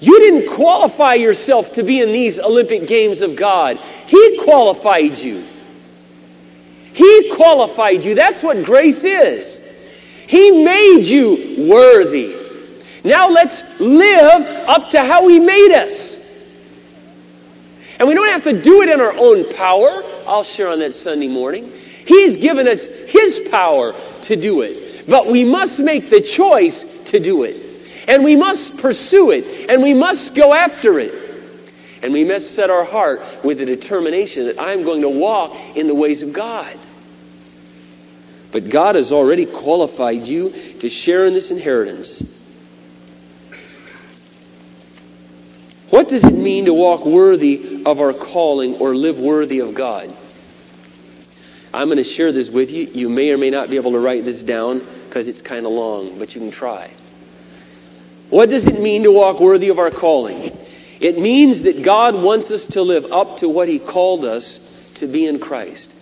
You 0.00 0.18
didn't 0.18 0.56
qualify 0.56 1.14
yourself 1.14 1.74
to 1.74 1.84
be 1.84 2.00
in 2.00 2.10
these 2.10 2.40
Olympic 2.40 2.88
Games 2.88 3.20
of 3.20 3.36
God. 3.36 3.78
He 4.06 4.40
qualified 4.42 5.16
you. 5.18 5.46
He 6.94 7.32
qualified 7.32 8.02
you. 8.02 8.16
That's 8.16 8.42
what 8.42 8.64
grace 8.64 9.04
is. 9.04 9.60
He 10.26 10.64
made 10.64 11.02
you 11.02 11.68
worthy. 11.70 12.39
Now 13.04 13.28
let's 13.30 13.62
live 13.80 14.68
up 14.68 14.90
to 14.90 15.02
how 15.02 15.28
He 15.28 15.40
made 15.40 15.72
us. 15.72 16.16
And 17.98 18.08
we 18.08 18.14
don't 18.14 18.28
have 18.28 18.44
to 18.44 18.62
do 18.62 18.82
it 18.82 18.88
in 18.88 19.00
our 19.00 19.12
own 19.12 19.52
power. 19.54 20.02
I'll 20.26 20.44
share 20.44 20.68
on 20.68 20.78
that 20.78 20.94
Sunday 20.94 21.28
morning. 21.28 21.70
He's 22.06 22.36
given 22.38 22.66
us 22.66 22.86
His 22.86 23.40
power 23.50 23.94
to 24.22 24.36
do 24.36 24.62
it. 24.62 25.06
But 25.06 25.26
we 25.26 25.44
must 25.44 25.80
make 25.80 26.08
the 26.08 26.20
choice 26.20 26.82
to 27.06 27.20
do 27.20 27.44
it. 27.44 27.66
And 28.08 28.24
we 28.24 28.36
must 28.36 28.78
pursue 28.78 29.30
it. 29.32 29.68
And 29.68 29.82
we 29.82 29.94
must 29.94 30.34
go 30.34 30.54
after 30.54 30.98
it. 30.98 31.14
And 32.02 32.12
we 32.12 32.24
must 32.24 32.54
set 32.54 32.70
our 32.70 32.84
heart 32.84 33.22
with 33.44 33.58
the 33.58 33.66
determination 33.66 34.46
that 34.46 34.58
I'm 34.58 34.82
going 34.82 35.02
to 35.02 35.08
walk 35.08 35.54
in 35.76 35.86
the 35.86 35.94
ways 35.94 36.22
of 36.22 36.32
God. 36.32 36.78
But 38.52 38.70
God 38.70 38.94
has 38.94 39.12
already 39.12 39.46
qualified 39.46 40.26
you 40.26 40.50
to 40.80 40.88
share 40.88 41.26
in 41.26 41.34
this 41.34 41.50
inheritance. 41.50 42.29
What 45.90 46.08
does 46.08 46.24
it 46.24 46.34
mean 46.34 46.66
to 46.66 46.74
walk 46.74 47.04
worthy 47.04 47.82
of 47.84 48.00
our 48.00 48.12
calling 48.12 48.76
or 48.76 48.94
live 48.94 49.18
worthy 49.18 49.58
of 49.58 49.74
God? 49.74 50.16
I'm 51.74 51.88
going 51.88 51.98
to 51.98 52.04
share 52.04 52.32
this 52.32 52.48
with 52.48 52.70
you. 52.70 52.88
You 52.92 53.08
may 53.08 53.30
or 53.30 53.38
may 53.38 53.50
not 53.50 53.70
be 53.70 53.76
able 53.76 53.92
to 53.92 53.98
write 53.98 54.24
this 54.24 54.42
down 54.42 54.86
because 55.08 55.28
it's 55.28 55.42
kind 55.42 55.66
of 55.66 55.72
long, 55.72 56.18
but 56.18 56.34
you 56.34 56.40
can 56.40 56.50
try. 56.50 56.90
What 58.28 58.50
does 58.50 58.68
it 58.68 58.80
mean 58.80 59.02
to 59.02 59.12
walk 59.12 59.40
worthy 59.40 59.68
of 59.68 59.78
our 59.80 59.90
calling? 59.90 60.56
It 61.00 61.18
means 61.18 61.62
that 61.62 61.82
God 61.82 62.14
wants 62.14 62.50
us 62.50 62.66
to 62.66 62.82
live 62.82 63.10
up 63.10 63.38
to 63.38 63.48
what 63.48 63.66
He 63.68 63.78
called 63.78 64.24
us 64.24 64.60
to 64.96 65.08
be 65.08 65.26
in 65.26 65.40
Christ. 65.40 65.94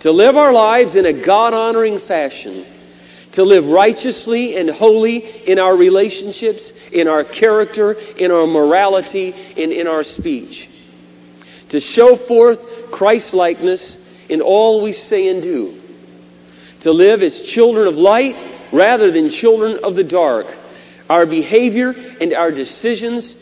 To 0.00 0.10
live 0.10 0.36
our 0.36 0.52
lives 0.52 0.96
in 0.96 1.06
a 1.06 1.12
God 1.12 1.54
honoring 1.54 1.98
fashion. 1.98 2.64
To 3.34 3.42
live 3.44 3.68
righteously 3.68 4.56
and 4.56 4.70
holy 4.70 5.18
in 5.18 5.58
our 5.58 5.76
relationships, 5.76 6.72
in 6.92 7.08
our 7.08 7.24
character, 7.24 7.92
in 7.92 8.30
our 8.30 8.46
morality, 8.46 9.34
and 9.56 9.72
in 9.72 9.88
our 9.88 10.04
speech. 10.04 10.68
To 11.70 11.80
show 11.80 12.14
forth 12.14 12.92
Christ 12.92 13.34
likeness 13.34 13.96
in 14.28 14.40
all 14.40 14.82
we 14.82 14.92
say 14.92 15.28
and 15.28 15.42
do. 15.42 15.80
To 16.80 16.92
live 16.92 17.24
as 17.24 17.42
children 17.42 17.88
of 17.88 17.96
light 17.96 18.36
rather 18.70 19.10
than 19.10 19.30
children 19.30 19.80
of 19.82 19.96
the 19.96 20.04
dark. 20.04 20.46
Our 21.10 21.26
behavior 21.26 21.90
and 22.20 22.34
our 22.34 22.52
decisions 22.52 23.34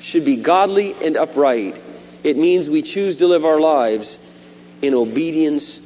should 0.00 0.24
be 0.24 0.36
godly 0.36 0.92
and 0.94 1.16
upright. 1.16 1.80
It 2.24 2.36
means 2.36 2.68
we 2.68 2.82
choose 2.82 3.18
to 3.18 3.28
live 3.28 3.44
our 3.44 3.60
lives 3.60 4.18
in 4.82 4.92
obedience 4.94 5.80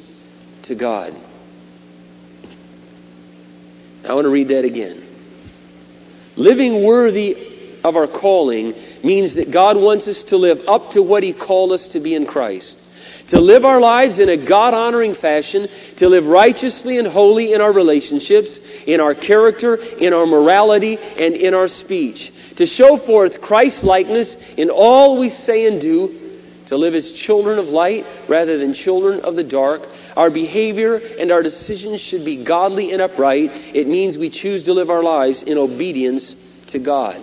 to 0.62 0.74
God. 0.74 1.14
I 4.08 4.14
want 4.14 4.24
to 4.24 4.30
read 4.30 4.48
that 4.48 4.64
again. 4.64 5.06
Living 6.36 6.82
worthy 6.82 7.36
of 7.84 7.96
our 7.96 8.06
calling 8.06 8.74
means 9.02 9.34
that 9.34 9.50
God 9.50 9.76
wants 9.76 10.08
us 10.08 10.24
to 10.24 10.36
live 10.36 10.68
up 10.68 10.92
to 10.92 11.02
what 11.02 11.22
He 11.22 11.32
called 11.32 11.72
us 11.72 11.88
to 11.88 12.00
be 12.00 12.14
in 12.14 12.26
Christ. 12.26 12.82
To 13.28 13.40
live 13.40 13.64
our 13.64 13.80
lives 13.80 14.18
in 14.18 14.28
a 14.28 14.36
God 14.36 14.74
honoring 14.74 15.14
fashion, 15.14 15.68
to 15.96 16.08
live 16.08 16.26
righteously 16.26 16.98
and 16.98 17.06
holy 17.06 17.52
in 17.52 17.60
our 17.60 17.72
relationships, 17.72 18.58
in 18.86 19.00
our 19.00 19.14
character, 19.14 19.76
in 19.76 20.12
our 20.12 20.26
morality, 20.26 20.98
and 21.16 21.34
in 21.34 21.54
our 21.54 21.68
speech. 21.68 22.32
To 22.56 22.66
show 22.66 22.96
forth 22.96 23.40
Christ 23.40 23.84
likeness 23.84 24.36
in 24.56 24.70
all 24.70 25.16
we 25.18 25.28
say 25.30 25.66
and 25.66 25.80
do, 25.80 26.18
to 26.66 26.76
live 26.76 26.94
as 26.94 27.12
children 27.12 27.58
of 27.58 27.68
light 27.68 28.06
rather 28.28 28.58
than 28.58 28.74
children 28.74 29.20
of 29.20 29.36
the 29.36 29.44
dark, 29.44 29.86
our 30.16 30.30
behavior 30.30 30.96
and 30.96 31.30
our 31.30 31.42
decisions 31.42 32.00
should 32.00 32.24
be 32.24 32.36
godly 32.36 32.92
and 32.92 33.00
upright. 33.00 33.52
It 33.74 33.86
means 33.86 34.18
we 34.18 34.30
choose 34.30 34.64
to 34.64 34.74
live 34.74 34.90
our 34.90 35.02
lives 35.02 35.42
in 35.42 35.58
obedience 35.58 36.34
to 36.68 36.78
God. 36.78 37.20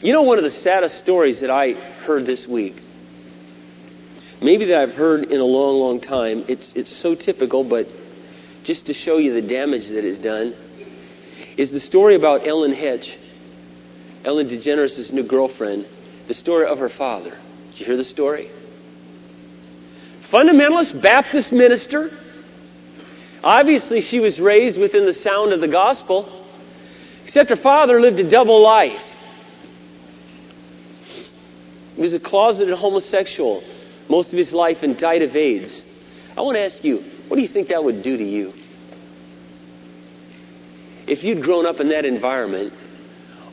You 0.00 0.12
know, 0.12 0.22
one 0.22 0.36
of 0.36 0.44
the 0.44 0.50
saddest 0.50 0.98
stories 0.98 1.40
that 1.40 1.50
I 1.50 1.72
heard 1.72 2.26
this 2.26 2.46
week, 2.46 2.76
maybe 4.42 4.66
that 4.66 4.78
I've 4.78 4.94
heard 4.94 5.24
in 5.24 5.40
a 5.40 5.44
long, 5.44 5.76
long 5.76 6.00
time, 6.00 6.44
it's, 6.46 6.74
it's 6.74 6.94
so 6.94 7.14
typical, 7.14 7.64
but 7.64 7.88
just 8.64 8.86
to 8.86 8.94
show 8.94 9.16
you 9.16 9.32
the 9.32 9.42
damage 9.42 9.88
that 9.88 10.04
is 10.04 10.18
done, 10.18 10.54
is 11.56 11.70
the 11.70 11.80
story 11.80 12.16
about 12.16 12.46
Ellen 12.46 12.72
Hetch, 12.72 13.16
Ellen 14.24 14.48
DeGeneres' 14.48 15.12
new 15.12 15.22
girlfriend, 15.22 15.86
the 16.28 16.34
story 16.34 16.66
of 16.66 16.78
her 16.78 16.88
father. 16.88 17.36
Did 17.74 17.80
you 17.80 17.86
hear 17.86 17.96
the 17.96 18.04
story? 18.04 18.48
Fundamentalist 20.22 21.02
Baptist 21.02 21.50
minister. 21.52 22.16
Obviously, 23.42 24.00
she 24.00 24.20
was 24.20 24.38
raised 24.40 24.78
within 24.78 25.06
the 25.06 25.12
sound 25.12 25.52
of 25.52 25.60
the 25.60 25.66
gospel, 25.66 26.28
except 27.24 27.50
her 27.50 27.56
father 27.56 28.00
lived 28.00 28.20
a 28.20 28.30
double 28.30 28.60
life. 28.60 29.04
He 31.96 32.02
was 32.02 32.14
a 32.14 32.20
closeted 32.20 32.74
homosexual 32.74 33.64
most 34.08 34.32
of 34.32 34.38
his 34.38 34.52
life 34.52 34.84
and 34.84 34.96
died 34.96 35.22
of 35.22 35.34
AIDS. 35.34 35.82
I 36.38 36.42
want 36.42 36.56
to 36.56 36.60
ask 36.60 36.84
you, 36.84 36.98
what 37.26 37.34
do 37.34 37.42
you 37.42 37.48
think 37.48 37.68
that 37.68 37.82
would 37.82 38.04
do 38.04 38.16
to 38.16 38.24
you? 38.24 38.54
If 41.08 41.24
you'd 41.24 41.42
grown 41.42 41.66
up 41.66 41.80
in 41.80 41.88
that 41.88 42.04
environment, 42.04 42.72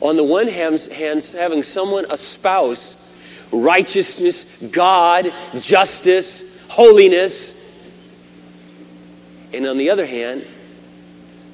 on 0.00 0.14
the 0.14 0.22
one 0.22 0.46
hand, 0.46 0.80
having 0.80 1.64
someone, 1.64 2.06
a 2.08 2.16
spouse, 2.16 3.01
righteousness, 3.52 4.44
God, 4.70 5.32
justice, 5.60 6.60
holiness. 6.68 7.58
And 9.52 9.66
on 9.66 9.76
the 9.76 9.90
other 9.90 10.06
hand, 10.06 10.46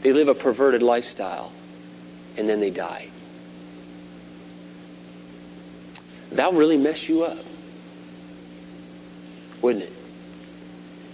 they 0.02 0.12
live 0.12 0.28
a 0.28 0.34
perverted 0.34 0.82
lifestyle 0.82 1.52
and 2.37 2.48
then 2.48 2.61
they 2.61 2.70
die. 2.70 3.08
That'll 6.30 6.52
really 6.52 6.76
mess 6.76 7.08
you 7.08 7.24
up, 7.24 7.38
wouldn't 9.61 9.84
it? 9.84 9.92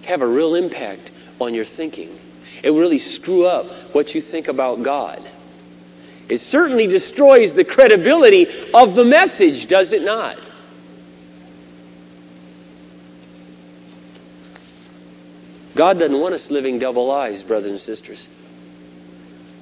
Have 0.05 0.21
a 0.21 0.27
real 0.27 0.55
impact 0.55 1.11
on 1.41 1.55
your 1.55 1.65
thinking. 1.65 2.19
It 2.63 2.71
really 2.71 2.99
screw 2.99 3.47
up 3.47 3.67
what 3.95 4.15
you 4.15 4.21
think 4.21 4.49
about 4.49 4.83
God. 4.83 5.23
It 6.29 6.39
certainly 6.39 6.87
destroys 6.87 7.55
the 7.55 7.65
credibility 7.65 8.49
of 8.73 8.95
the 8.95 9.05
message, 9.05 9.67
does 9.67 9.93
it 9.93 10.03
not? 10.03 10.39
God 15.75 15.99
doesn't 15.99 16.19
want 16.19 16.35
us 16.35 16.51
living 16.51 16.79
double 16.79 17.07
lives, 17.07 17.43
brothers 17.43 17.71
and 17.71 17.81
sisters. 17.81 18.29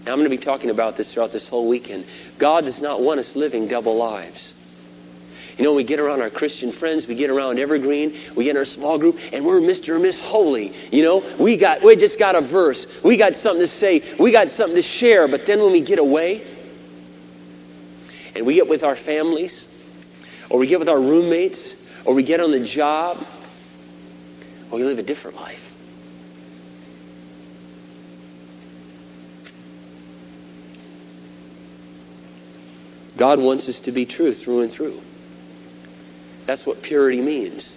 Now, 0.04 0.12
I'm 0.12 0.18
going 0.18 0.30
to 0.30 0.36
be 0.36 0.42
talking 0.42 0.70
about 0.70 0.96
this 0.96 1.12
throughout 1.14 1.32
this 1.32 1.48
whole 1.48 1.68
weekend. 1.68 2.06
God 2.38 2.64
does 2.64 2.82
not 2.82 3.00
want 3.00 3.20
us 3.20 3.36
living 3.36 3.68
double 3.68 3.96
lives. 3.96 4.52
You 5.56 5.64
know, 5.64 5.74
we 5.74 5.84
get 5.84 6.00
around 6.00 6.22
our 6.22 6.30
Christian 6.30 6.72
friends, 6.72 7.06
we 7.06 7.14
get 7.14 7.30
around 7.30 7.58
Evergreen, 7.58 8.18
we 8.34 8.44
get 8.44 8.52
in 8.52 8.56
our 8.56 8.64
small 8.64 8.98
group, 8.98 9.18
and 9.32 9.44
we're 9.44 9.60
Mr. 9.60 9.90
or 9.90 9.98
Miss 9.98 10.18
Holy. 10.18 10.72
You 10.90 11.02
know, 11.02 11.24
we 11.38 11.56
got 11.56 11.82
we 11.82 11.94
just 11.94 12.18
got 12.18 12.34
a 12.34 12.40
verse, 12.40 12.86
we 13.04 13.16
got 13.16 13.36
something 13.36 13.60
to 13.60 13.68
say, 13.68 14.02
we 14.18 14.32
got 14.32 14.48
something 14.48 14.76
to 14.76 14.82
share. 14.82 15.28
But 15.28 15.46
then 15.46 15.60
when 15.60 15.72
we 15.72 15.80
get 15.80 15.98
away, 15.98 16.44
and 18.34 18.46
we 18.46 18.54
get 18.54 18.66
with 18.66 18.82
our 18.82 18.96
families, 18.96 19.66
or 20.48 20.58
we 20.58 20.66
get 20.66 20.78
with 20.78 20.88
our 20.88 21.00
roommates, 21.00 21.74
or 22.04 22.14
we 22.14 22.22
get 22.22 22.40
on 22.40 22.50
the 22.50 22.60
job, 22.60 23.24
or 24.70 24.78
we 24.78 24.84
live 24.84 24.98
a 24.98 25.02
different 25.02 25.36
life. 25.36 25.71
God 33.22 33.38
wants 33.38 33.68
us 33.68 33.78
to 33.78 33.92
be 33.92 34.04
true 34.04 34.34
through 34.34 34.62
and 34.62 34.72
through. 34.72 35.00
That's 36.44 36.66
what 36.66 36.82
purity 36.82 37.22
means. 37.22 37.72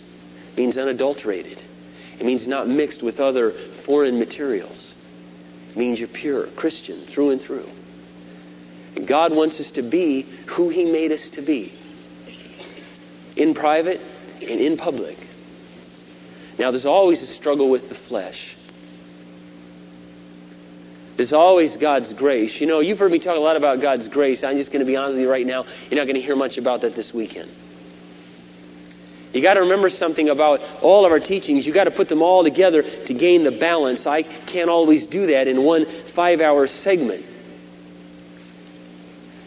It 0.51 0.57
means 0.57 0.75
unadulterated. 0.75 1.59
It 2.19 2.25
means 2.25 2.47
not 2.47 2.67
mixed 2.67 3.03
with 3.03 3.19
other 3.19 3.51
foreign 3.51 4.17
materials. 4.17 4.95
It 5.69 5.77
means 5.77 5.99
you're 5.99 6.07
pure, 6.07 6.47
Christian, 6.47 6.99
through 6.99 7.29
and 7.29 7.39
through. 7.39 7.69
And 8.95 9.05
God 9.05 9.33
wants 9.33 9.59
us 9.59 9.69
to 9.73 9.83
be 9.83 10.23
who 10.47 10.69
He 10.69 10.85
made 10.85 11.11
us 11.11 11.29
to 11.29 11.43
be. 11.43 11.71
In 13.35 13.53
private 13.53 14.01
and 14.41 14.59
in 14.59 14.77
public. 14.77 15.19
Now, 16.57 16.71
there's 16.71 16.87
always 16.87 17.21
a 17.21 17.27
struggle 17.27 17.69
with 17.69 17.87
the 17.87 17.93
flesh. 17.93 18.57
There's 21.15 21.33
always 21.33 21.77
God's 21.77 22.13
grace. 22.13 22.59
You 22.59 22.67
know, 22.67 22.81
you've 22.81 22.99
heard 22.99 23.11
me 23.11 23.19
talk 23.19 23.37
a 23.37 23.39
lot 23.39 23.55
about 23.55 23.79
God's 23.79 24.07
grace. 24.07 24.43
I'm 24.43 24.57
just 24.57 24.71
going 24.71 24.81
to 24.81 24.85
be 24.85 24.97
honest 24.97 25.15
with 25.15 25.23
you 25.23 25.31
right 25.31 25.45
now. 25.45 25.65
You're 25.89 25.99
not 25.99 26.07
going 26.07 26.15
to 26.15 26.21
hear 26.21 26.35
much 26.35 26.57
about 26.57 26.81
that 26.81 26.95
this 26.95 27.13
weekend. 27.13 27.49
You 29.33 29.41
got 29.41 29.55
to 29.55 29.61
remember 29.61 29.89
something 29.89 30.29
about 30.29 30.61
all 30.81 31.05
of 31.05 31.11
our 31.11 31.19
teachings. 31.19 31.65
You 31.65 31.73
got 31.73 31.85
to 31.85 31.91
put 31.91 32.09
them 32.09 32.21
all 32.21 32.43
together 32.43 32.83
to 32.83 33.13
gain 33.13 33.43
the 33.43 33.51
balance. 33.51 34.07
I 34.07 34.23
can't 34.23 34.69
always 34.69 35.05
do 35.05 35.27
that 35.27 35.47
in 35.47 35.63
one 35.63 35.85
five 35.85 36.41
hour 36.41 36.67
segment. 36.67 37.25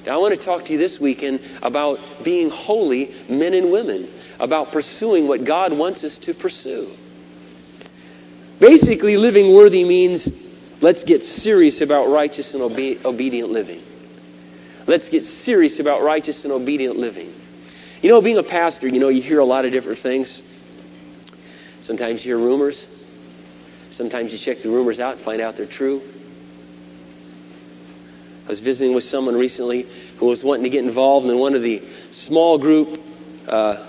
Now, 0.06 0.14
I 0.14 0.18
want 0.18 0.34
to 0.34 0.40
talk 0.40 0.66
to 0.66 0.72
you 0.72 0.78
this 0.78 0.98
weekend 0.98 1.40
about 1.62 2.00
being 2.22 2.48
holy 2.48 3.14
men 3.28 3.52
and 3.52 3.70
women, 3.70 4.08
about 4.40 4.72
pursuing 4.72 5.28
what 5.28 5.44
God 5.44 5.72
wants 5.72 6.04
us 6.04 6.16
to 6.18 6.34
pursue. 6.34 6.90
Basically, 8.58 9.16
living 9.16 9.54
worthy 9.54 9.84
means 9.84 10.47
Let's 10.80 11.04
get 11.04 11.24
serious 11.24 11.80
about 11.80 12.08
righteous 12.08 12.54
and 12.54 12.62
obe- 12.62 13.04
obedient 13.04 13.50
living. 13.50 13.82
Let's 14.86 15.08
get 15.08 15.24
serious 15.24 15.80
about 15.80 16.02
righteous 16.02 16.44
and 16.44 16.52
obedient 16.52 16.96
living. 16.96 17.32
You 18.00 18.08
know, 18.08 18.20
being 18.20 18.38
a 18.38 18.42
pastor, 18.42 18.86
you 18.88 19.00
know, 19.00 19.08
you 19.08 19.20
hear 19.20 19.40
a 19.40 19.44
lot 19.44 19.64
of 19.64 19.72
different 19.72 19.98
things. 19.98 20.40
Sometimes 21.80 22.24
you 22.24 22.34
hear 22.34 22.38
rumors. 22.38 22.86
Sometimes 23.90 24.32
you 24.32 24.38
check 24.38 24.62
the 24.62 24.68
rumors 24.68 25.00
out 25.00 25.16
and 25.16 25.20
find 25.20 25.42
out 25.42 25.56
they're 25.56 25.66
true. 25.66 26.00
I 28.46 28.48
was 28.48 28.60
visiting 28.60 28.94
with 28.94 29.04
someone 29.04 29.36
recently 29.36 29.86
who 30.18 30.26
was 30.26 30.44
wanting 30.44 30.64
to 30.64 30.70
get 30.70 30.84
involved 30.84 31.26
in 31.26 31.38
one 31.38 31.54
of 31.54 31.62
the 31.62 31.82
small 32.12 32.56
group 32.56 33.02
uh, 33.48 33.84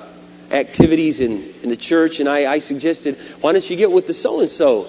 activities 0.51 1.19
in, 1.19 1.53
in 1.61 1.69
the 1.69 1.77
church, 1.77 2.19
and 2.19 2.27
I, 2.27 2.51
I 2.51 2.59
suggested, 2.59 3.17
why 3.41 3.51
don't 3.51 3.69
you 3.69 3.77
get 3.77 3.91
with 3.91 4.07
the 4.07 4.13
so 4.13 4.41
and 4.41 4.49
so? 4.49 4.87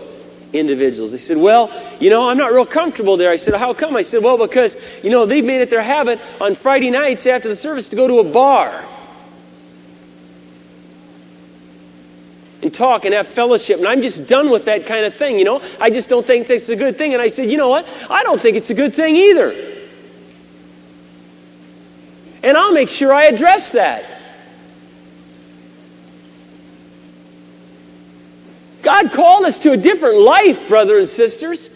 Individuals. 0.53 1.13
They 1.13 1.19
said, 1.19 1.37
Well, 1.37 1.71
you 2.01 2.11
know, 2.11 2.29
I'm 2.29 2.37
not 2.37 2.53
real 2.53 2.67
comfortable 2.67 3.17
there. 3.17 3.31
I 3.31 3.37
said, 3.37 3.55
How 3.55 3.75
come? 3.75 3.97
I 3.97 4.03
said, 4.03 4.23
Well, 4.23 4.39
because, 4.39 4.77
you 5.03 5.11
know, 5.11 5.27
they've 5.27 5.45
made 5.45 5.61
it 5.61 5.71
their 5.71 5.83
habit 5.83 6.21
on 6.41 6.55
Friday 6.55 6.91
nights 6.91 7.27
after 7.27 7.49
the 7.49 7.57
service 7.57 7.89
to 7.91 7.97
go 7.97 8.07
to 8.09 8.19
a 8.19 8.25
bar 8.25 8.85
and 12.63 12.75
talk 12.75 13.05
and 13.05 13.15
have 13.15 13.29
fellowship. 13.29 13.79
And 13.79 13.87
I'm 13.87 14.03
just 14.03 14.27
done 14.27 14.51
with 14.51 14.67
that 14.67 14.87
kind 14.87 15.05
of 15.07 15.15
thing, 15.15 15.39
you 15.39 15.45
know. 15.45 15.63
I 15.81 15.91
just 15.91 16.09
don't 16.09 16.27
think 16.27 16.51
it's 16.51 16.69
a 16.69 16.77
good 16.77 16.99
thing. 16.99 17.13
And 17.15 17.23
I 17.23 17.29
said, 17.29 17.51
You 17.51 17.57
know 17.57 17.69
what? 17.69 17.87
I 18.09 18.23
don't 18.23 18.41
think 18.41 18.57
it's 18.57 18.71
a 18.71 18.75
good 18.75 18.95
thing 18.95 19.17
either. 19.17 19.69
And 22.43 22.57
I'll 22.57 22.73
make 22.73 22.89
sure 22.89 23.13
I 23.13 23.25
address 23.25 23.73
that. 23.73 24.20
God 28.91 29.13
called 29.13 29.45
us 29.45 29.59
to 29.61 29.71
a 29.71 29.77
different 29.77 30.19
life, 30.19 30.67
brothers 30.67 30.99
and 30.99 31.09
sisters. 31.09 31.71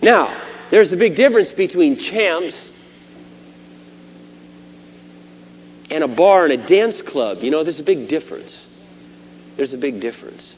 Now, 0.00 0.40
there's 0.70 0.92
a 0.92 0.96
big 0.96 1.16
difference 1.16 1.52
between 1.52 1.96
champs 1.96 2.70
and 5.90 6.04
a 6.04 6.08
bar 6.08 6.44
and 6.44 6.52
a 6.52 6.56
dance 6.56 7.02
club. 7.02 7.42
You 7.42 7.50
know, 7.50 7.64
there's 7.64 7.80
a 7.80 7.82
big 7.82 8.06
difference. 8.06 8.64
There's 9.56 9.72
a 9.72 9.78
big 9.78 10.00
difference. 10.00 10.54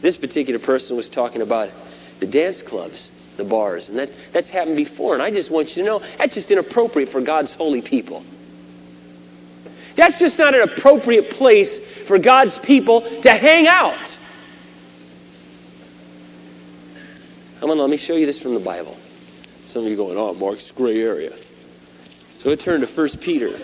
This 0.00 0.16
particular 0.16 0.58
person 0.58 0.96
was 0.96 1.08
talking 1.08 1.40
about 1.40 1.70
the 2.18 2.26
dance 2.26 2.60
clubs, 2.60 3.08
the 3.36 3.44
bars, 3.44 3.88
and 3.88 4.00
that, 4.00 4.10
that's 4.32 4.50
happened 4.50 4.76
before. 4.76 5.14
And 5.14 5.22
I 5.22 5.30
just 5.30 5.48
want 5.48 5.76
you 5.76 5.84
to 5.84 5.88
know 5.88 6.02
that's 6.18 6.34
just 6.34 6.50
inappropriate 6.50 7.10
for 7.10 7.20
God's 7.20 7.54
holy 7.54 7.82
people. 7.82 8.24
That's 9.94 10.18
just 10.18 10.40
not 10.40 10.56
an 10.56 10.62
appropriate 10.62 11.30
place 11.30 11.78
for 12.02 12.18
God's 12.18 12.58
people 12.58 13.00
to 13.22 13.30
hang 13.30 13.66
out. 13.66 14.16
Come 17.60 17.70
on, 17.70 17.78
let 17.78 17.90
me 17.90 17.96
show 17.96 18.16
you 18.16 18.26
this 18.26 18.40
from 18.40 18.54
the 18.54 18.60
Bible. 18.60 18.96
Some 19.66 19.84
of 19.84 19.90
you 19.90 19.96
going, 19.96 20.18
oh, 20.18 20.34
Mark's 20.34 20.70
gray 20.72 21.00
area. 21.00 21.32
So 22.40 22.50
I 22.50 22.56
turned 22.56 22.86
to 22.86 22.92
1 22.92 23.08
Peter. 23.18 23.56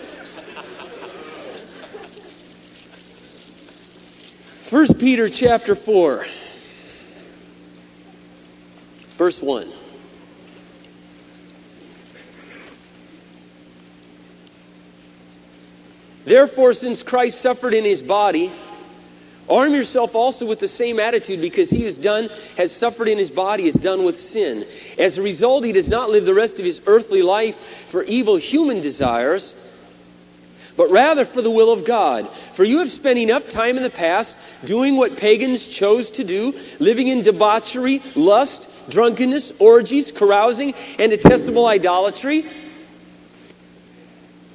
1 4.69 4.93
Peter 4.99 5.27
chapter 5.29 5.73
4, 5.73 6.25
verse 9.17 9.41
1. 9.41 9.73
Therefore, 16.25 16.73
since 16.73 17.01
Christ 17.01 17.41
suffered 17.41 17.73
in 17.73 17.85
his 17.85 18.01
body, 18.01 18.51
arm 19.49 19.73
yourself 19.73 20.15
also 20.15 20.45
with 20.45 20.59
the 20.59 20.67
same 20.67 20.99
attitude, 20.99 21.41
because 21.41 21.69
he 21.69 21.79
who 21.79 21.85
has 21.85 21.97
done, 21.97 22.29
has 22.57 22.71
suffered 22.71 23.07
in 23.07 23.17
his 23.17 23.31
body, 23.31 23.65
is 23.65 23.73
done 23.73 24.03
with 24.03 24.19
sin. 24.19 24.65
As 24.97 25.17
a 25.17 25.21
result, 25.21 25.63
he 25.63 25.71
does 25.71 25.89
not 25.89 26.09
live 26.09 26.25
the 26.25 26.33
rest 26.33 26.59
of 26.59 26.65
his 26.65 26.81
earthly 26.85 27.21
life 27.21 27.57
for 27.87 28.03
evil 28.03 28.35
human 28.35 28.81
desires, 28.81 29.55
but 30.77 30.91
rather 30.91 31.25
for 31.25 31.41
the 31.41 31.49
will 31.49 31.71
of 31.71 31.83
God. 31.83 32.29
For 32.53 32.63
you 32.63 32.79
have 32.79 32.91
spent 32.91 33.17
enough 33.17 33.49
time 33.49 33.77
in 33.77 33.83
the 33.83 33.89
past 33.89 34.35
doing 34.63 34.97
what 34.97 35.17
pagans 35.17 35.65
chose 35.65 36.11
to 36.11 36.23
do, 36.23 36.53
living 36.79 37.07
in 37.07 37.23
debauchery, 37.23 38.03
lust, 38.15 38.89
drunkenness, 38.89 39.53
orgies, 39.59 40.11
carousing, 40.11 40.73
and 40.99 41.09
detestable 41.11 41.65
idolatry. 41.65 42.45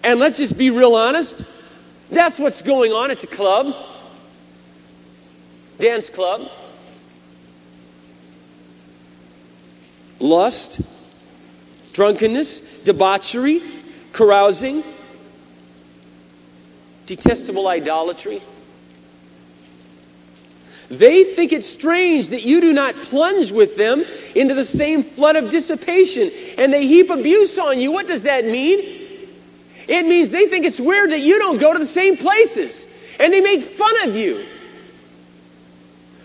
And 0.03 0.21
let's 0.21 0.37
just 0.37 0.57
be 0.57 0.71
real 0.71 0.95
honest. 0.95 1.43
That's 2.11 2.39
what's 2.39 2.63
going 2.63 2.93
on 2.93 3.11
at 3.11 3.21
the 3.21 3.27
club, 3.27 3.75
dance 5.79 6.11
club. 6.11 6.51
Lust, 10.21 10.81
drunkenness, 11.93 12.83
debauchery, 12.85 13.63
carousing, 14.13 14.83
detestable 17.07 17.69
idolatry. 17.69 18.43
They 20.89 21.25
think 21.25 21.53
it 21.53 21.65
strange 21.65 22.29
that 22.29 22.43
you 22.43 22.61
do 22.61 22.73
not 22.73 22.95
plunge 22.95 23.51
with 23.51 23.77
them 23.77 24.05
into 24.35 24.55
the 24.55 24.65
same 24.65 25.03
flood 25.03 25.37
of 25.37 25.51
dissipation, 25.51 26.31
and 26.59 26.73
they 26.73 26.87
heap 26.87 27.11
abuse 27.11 27.59
on 27.59 27.81
you. 27.81 27.91
What 27.91 28.07
does 28.07 28.25
that 28.25 28.45
mean? 28.45 29.04
It 29.87 30.07
means 30.07 30.31
they 30.31 30.47
think 30.47 30.65
it's 30.65 30.81
weird 30.81 31.11
that 31.11 31.21
you 31.21 31.39
don't 31.39 31.59
go 31.59 31.73
to 31.73 31.79
the 31.79 31.87
same 31.87 32.17
places. 32.17 32.87
And 33.19 33.33
they 33.33 33.41
make 33.41 33.63
fun 33.63 34.09
of 34.09 34.17
you. 34.17 34.47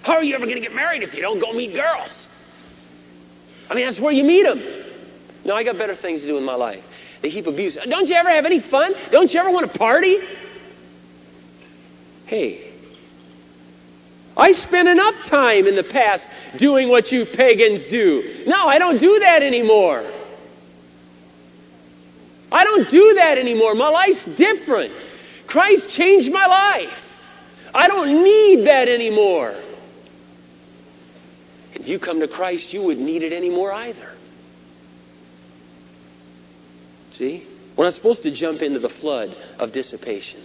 How 0.02 0.14
are 0.14 0.24
you 0.24 0.36
ever 0.36 0.46
going 0.46 0.58
to 0.58 0.62
get 0.62 0.74
married 0.74 1.04
if 1.04 1.14
you 1.14 1.22
don't 1.22 1.40
go 1.40 1.52
meet 1.52 1.74
girls? 1.74 2.28
I 3.70 3.76
mean, 3.76 3.86
that's 3.86 4.00
where 4.00 4.14
you 4.14 4.24
meet 4.24 4.44
them. 4.44 4.62
No, 5.46 5.56
I 5.56 5.64
got 5.64 5.78
better 5.78 5.96
things 5.96 6.22
to 6.22 6.28
do 6.28 6.38
in 6.38 6.44
my 6.44 6.56
life. 6.56 6.84
They 7.22 7.30
heap 7.30 7.48
abuse. 7.48 7.76
Don't 7.76 8.10
you 8.10 8.16
ever 8.16 8.30
have 8.30 8.46
any 8.46 8.60
fun? 8.60 8.94
Don't 9.12 9.32
you 9.34 9.40
ever 9.40 9.52
want 9.52 9.72
to 9.72 9.78
party? 9.78 10.20
Hey, 12.26 12.70
I 14.40 14.54
spent 14.54 14.88
enough 14.88 15.26
time 15.26 15.68
in 15.68 15.76
the 15.76 15.84
past 15.84 16.30
doing 16.56 16.88
what 16.88 17.12
you 17.12 17.26
pagans 17.26 17.86
do. 17.86 18.44
No, 18.48 18.68
I 18.68 18.80
don't 18.80 18.98
do 18.98 19.20
that 19.20 19.44
anymore. 19.44 20.04
I 22.52 22.64
don't 22.64 22.90
do 22.90 23.16
that 23.16 23.38
anymore. 23.38 23.76
My 23.76 23.90
life's 23.90 24.26
different. 24.26 24.94
Christ 25.48 25.90
changed 25.90 26.32
my 26.32 26.46
life. 26.46 27.18
I 27.74 27.88
don't 27.88 28.24
need 28.24 28.66
that 28.66 28.88
anymore. 28.88 29.56
If 31.76 31.88
you 31.88 32.00
come 32.00 32.20
to 32.22 32.28
Christ, 32.28 32.74
you 32.74 32.82
wouldn't 32.82 33.06
need 33.06 33.24
it 33.24 33.34
anymore 33.34 33.72
either. 33.72 34.12
See? 37.12 37.46
We're 37.76 37.86
not 37.86 37.94
supposed 37.94 38.24
to 38.24 38.32
jump 38.32 38.62
into 38.62 38.80
the 38.80 38.90
flood 38.90 39.36
of 39.58 39.72
dissipation. 39.72 40.42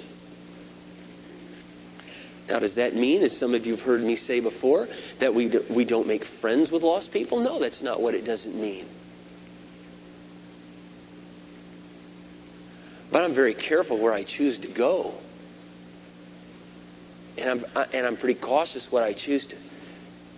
Now, 2.49 2.59
does 2.59 2.75
that 2.75 2.95
mean, 2.95 3.23
as 3.23 3.37
some 3.37 3.55
of 3.55 3.65
you 3.67 3.73
have 3.73 3.83
heard 3.83 4.03
me 4.03 4.17
say 4.17 4.41
before, 4.41 4.89
that 5.19 5.35
we, 5.35 5.49
do, 5.49 5.65
we 5.71 5.85
don't 5.85 6.07
make 6.07 6.25
friends 6.25 6.71
with 6.71 6.83
lost 6.83 7.11
people? 7.11 7.41
No, 7.41 7.59
that's 7.59 7.83
not 7.83 8.01
what 8.01 8.15
it 8.15 8.25
doesn't 8.25 8.55
mean. 8.55 8.87
But 13.15 13.23
I'm 13.23 13.33
very 13.33 13.55
careful 13.55 13.97
where 13.97 14.13
I 14.13 14.25
choose 14.25 14.59
to 14.59 14.67
go. 14.67 15.15
And 17.39 17.49
I'm, 17.49 17.87
and 17.93 18.05
I'm 18.05 18.17
pretty 18.17 18.35
cautious 18.35 18.91
what 18.91 19.05
I 19.05 19.13
choose 19.13 19.47
to, 19.47 19.57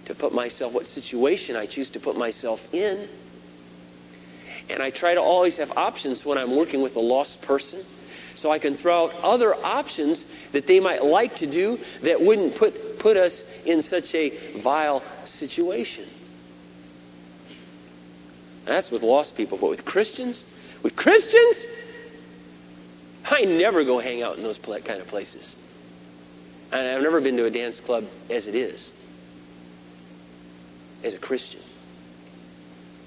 to 0.04 0.14
put 0.14 0.34
myself, 0.34 0.74
what 0.74 0.86
situation 0.86 1.56
I 1.56 1.64
choose 1.64 1.88
to 1.90 2.00
put 2.00 2.18
myself 2.18 2.74
in. 2.74 3.08
And 4.68 4.82
I 4.82 4.90
try 4.90 5.14
to 5.14 5.22
always 5.22 5.56
have 5.56 5.72
options 5.78 6.26
when 6.26 6.36
I'm 6.36 6.54
working 6.54 6.82
with 6.82 6.96
a 6.96 7.00
lost 7.00 7.40
person 7.40 7.80
so 8.34 8.50
I 8.50 8.58
can 8.58 8.76
throw 8.76 9.06
out 9.06 9.14
other 9.22 9.54
options 9.54 10.26
that 10.52 10.66
they 10.66 10.78
might 10.78 11.02
like 11.02 11.36
to 11.36 11.46
do 11.46 11.80
that 12.02 12.20
wouldn't 12.20 12.56
put, 12.56 12.98
put 12.98 13.16
us 13.16 13.42
in 13.64 13.80
such 13.80 14.14
a 14.14 14.58
vile 14.58 15.02
situation. 15.24 16.04
that's 18.66 18.90
with 18.90 19.02
lost 19.02 19.34
people. 19.34 19.56
But 19.56 19.70
with 19.70 19.86
Christians, 19.86 20.44
with 20.82 20.94
Christians, 20.94 21.64
I 23.28 23.44
never 23.44 23.82
go 23.84 23.98
hang 23.98 24.22
out 24.22 24.36
in 24.36 24.42
those 24.42 24.58
kind 24.58 25.00
of 25.00 25.08
places. 25.08 25.54
And 26.72 26.88
I've 26.88 27.02
never 27.02 27.20
been 27.20 27.36
to 27.38 27.44
a 27.44 27.50
dance 27.50 27.80
club 27.80 28.04
as 28.30 28.46
it 28.46 28.54
is, 28.54 28.90
as 31.02 31.14
a 31.14 31.18
Christian. 31.18 31.60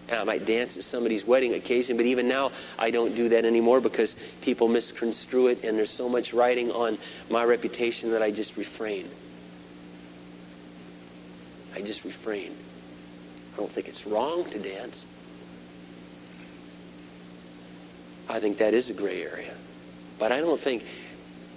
And 0.10 0.19
I 0.19 0.23
might 0.23 0.45
dance 0.45 0.75
at 0.75 0.84
somebody's 0.84 1.23
wedding 1.23 1.53
occasion, 1.53 1.95
but 1.95 2.05
even 2.05 2.27
now 2.27 2.51
I 2.77 2.89
don't 2.89 3.15
do 3.15 3.29
that 3.29 3.45
anymore 3.45 3.79
because 3.79 4.15
people 4.41 4.67
misconstrue 4.67 5.47
it 5.47 5.63
and 5.63 5.77
there's 5.77 5.91
so 5.91 6.10
much 6.10 6.34
writing 6.34 6.71
on 6.71 6.97
my 7.29 7.43
reputation 7.43 8.12
that 8.12 8.21
I 8.21 8.32
just 8.32 8.58
refrain. 8.58 9.08
I 11.75 11.82
just 11.82 12.03
refrain. 12.03 12.55
I 13.53 13.58
don't 13.58 13.71
think 13.71 13.88
it's 13.88 14.05
wrong 14.08 14.49
to 14.49 14.58
dance. 14.58 15.05
I 18.27 18.39
think 18.39 18.58
that 18.58 18.73
is 18.73 18.89
a 18.89 18.93
gray 18.93 19.21
area. 19.23 19.53
But 20.19 20.34
I 20.34 20.41
don't 20.41 20.60
think 20.60 20.84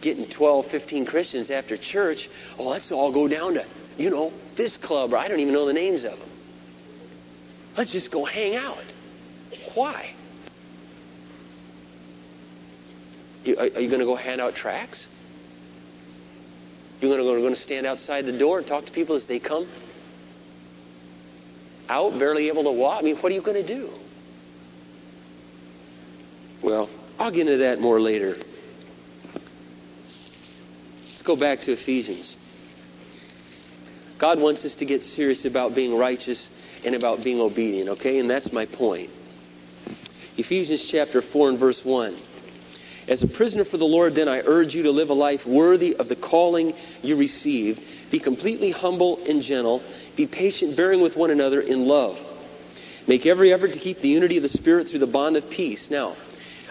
getting 0.00 0.26
12, 0.26 0.66
15 0.66 1.04
Christians 1.04 1.50
after 1.50 1.76
church, 1.76 2.30
oh, 2.58 2.68
let's 2.68 2.92
all 2.92 3.12
go 3.12 3.28
down 3.28 3.54
to, 3.54 3.64
you 3.98 4.10
know, 4.10 4.32
this 4.56 4.76
club, 4.76 5.12
or 5.12 5.16
I 5.16 5.28
don't 5.28 5.40
even 5.40 5.52
know 5.52 5.66
the 5.66 5.72
names 5.72 6.04
of 6.04 6.18
them. 6.18 6.28
Let's 7.76 7.90
just 7.90 8.10
go 8.10 8.24
hang 8.24 8.54
out. 8.54 8.84
Why? 9.74 10.10
You, 13.44 13.56
are, 13.56 13.62
are, 13.62 13.80
you 13.80 13.88
going 13.88 14.00
to 14.00 14.06
go 14.06 14.14
hand 14.14 14.40
out 14.40 14.54
tracts? 14.54 15.06
You're 17.00 17.10
going 17.10 17.20
to, 17.20 17.40
going 17.40 17.54
to 17.54 17.60
stand 17.60 17.86
outside 17.86 18.26
the 18.26 18.32
door 18.32 18.58
and 18.58 18.66
talk 18.66 18.86
to 18.86 18.92
people 18.92 19.16
as 19.16 19.24
they 19.24 19.40
come 19.40 19.66
out, 21.88 22.18
barely 22.18 22.48
able 22.48 22.64
to 22.64 22.70
walk? 22.70 23.00
I 23.00 23.02
mean, 23.02 23.16
what 23.16 23.32
are 23.32 23.34
you 23.34 23.40
going 23.40 23.60
to 23.60 23.66
do? 23.66 23.90
Well, 26.60 26.88
I'll 27.18 27.32
get 27.32 27.42
into 27.42 27.58
that 27.58 27.80
more 27.80 28.00
later. 28.00 28.36
Let's 31.22 31.28
go 31.28 31.36
back 31.36 31.62
to 31.62 31.72
Ephesians. 31.72 32.36
God 34.18 34.40
wants 34.40 34.64
us 34.64 34.74
to 34.74 34.84
get 34.84 35.04
serious 35.04 35.44
about 35.44 35.72
being 35.72 35.96
righteous 35.96 36.50
and 36.84 36.96
about 36.96 37.22
being 37.22 37.40
obedient, 37.40 37.90
okay? 37.90 38.18
And 38.18 38.28
that's 38.28 38.52
my 38.52 38.66
point. 38.66 39.08
Ephesians 40.36 40.84
chapter 40.84 41.22
4 41.22 41.50
and 41.50 41.58
verse 41.60 41.84
1. 41.84 42.16
As 43.06 43.22
a 43.22 43.28
prisoner 43.28 43.62
for 43.62 43.76
the 43.76 43.86
Lord, 43.86 44.16
then 44.16 44.28
I 44.28 44.42
urge 44.44 44.74
you 44.74 44.82
to 44.82 44.90
live 44.90 45.10
a 45.10 45.14
life 45.14 45.46
worthy 45.46 45.94
of 45.94 46.08
the 46.08 46.16
calling 46.16 46.74
you 47.02 47.14
received. 47.14 47.80
Be 48.10 48.18
completely 48.18 48.72
humble 48.72 49.20
and 49.24 49.42
gentle. 49.42 49.80
Be 50.16 50.26
patient, 50.26 50.74
bearing 50.74 51.02
with 51.02 51.14
one 51.16 51.30
another 51.30 51.60
in 51.60 51.86
love. 51.86 52.18
Make 53.06 53.26
every 53.26 53.52
effort 53.52 53.74
to 53.74 53.78
keep 53.78 54.00
the 54.00 54.08
unity 54.08 54.38
of 54.38 54.42
the 54.42 54.48
Spirit 54.48 54.88
through 54.88 54.98
the 54.98 55.06
bond 55.06 55.36
of 55.36 55.48
peace. 55.48 55.88
Now, 55.88 56.16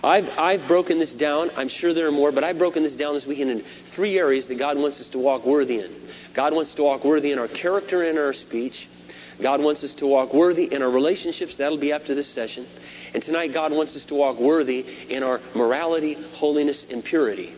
I've, 0.04 0.30
I've 0.38 0.68
broken 0.68 0.98
this 0.98 1.14
down. 1.14 1.52
I'm 1.56 1.68
sure 1.68 1.94
there 1.94 2.08
are 2.08 2.12
more, 2.12 2.32
but 2.32 2.44
I've 2.44 2.58
broken 2.58 2.84
this 2.84 2.96
down 2.96 3.14
this 3.14 3.26
weekend 3.26 3.52
in 3.52 3.60
three 3.90 4.18
areas 4.18 4.48
that 4.48 4.56
God 4.56 4.78
wants 4.78 5.00
us 5.00 5.10
to 5.10 5.20
walk 5.20 5.46
worthy 5.46 5.80
in. 5.80 5.92
God 6.34 6.54
wants 6.54 6.72
us 6.72 6.76
to 6.76 6.84
walk 6.84 7.06
worthy 7.06 7.32
in 7.32 7.40
our 7.40 7.48
character 7.48 8.04
and 8.04 8.18
our 8.18 8.34
speech. 8.34 8.88
God 9.40 9.62
wants 9.62 9.84
us 9.84 9.94
to 9.96 10.08
walk 10.08 10.34
worthy 10.34 10.66
in 10.72 10.82
our 10.82 10.90
relationships. 10.90 11.58
That'll 11.58 11.78
be 11.78 11.92
after 11.92 12.16
this 12.16 12.28
session. 12.28 12.66
And 13.14 13.22
tonight, 13.22 13.54
God 13.54 13.74
wants 13.74 13.96
us 13.96 14.06
to 14.06 14.16
walk 14.16 14.40
worthy 14.40 14.86
in 15.10 15.24
our 15.24 15.42
morality, 15.54 16.14
holiness, 16.34 16.86
and 16.90 17.04
purity. 17.04 17.54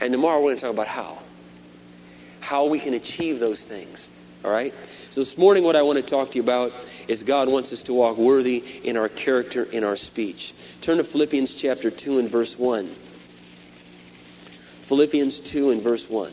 And 0.00 0.12
tomorrow, 0.12 0.38
we're 0.38 0.50
going 0.50 0.56
to 0.56 0.62
talk 0.62 0.72
about 0.72 0.86
how. 0.86 1.18
How 2.40 2.66
we 2.66 2.80
can 2.80 2.94
achieve 2.94 3.40
those 3.40 3.62
things. 3.62 4.08
All 4.44 4.50
right? 4.50 4.72
So 5.10 5.20
this 5.20 5.36
morning, 5.36 5.64
what 5.64 5.76
I 5.76 5.82
want 5.82 5.96
to 5.96 6.02
talk 6.02 6.30
to 6.30 6.36
you 6.36 6.42
about 6.42 6.72
is 7.08 7.22
God 7.22 7.48
wants 7.48 7.72
us 7.72 7.82
to 7.82 7.94
walk 7.94 8.18
worthy 8.18 8.62
in 8.84 8.96
our 8.96 9.08
character, 9.08 9.64
in 9.64 9.82
our 9.82 9.96
speech. 9.96 10.54
Turn 10.82 10.98
to 10.98 11.04
Philippians 11.04 11.54
chapter 11.54 11.90
2 11.90 12.18
and 12.18 12.30
verse 12.30 12.58
1. 12.58 12.94
Philippians 14.82 15.40
2 15.40 15.70
and 15.70 15.82
verse 15.82 16.08
1. 16.08 16.32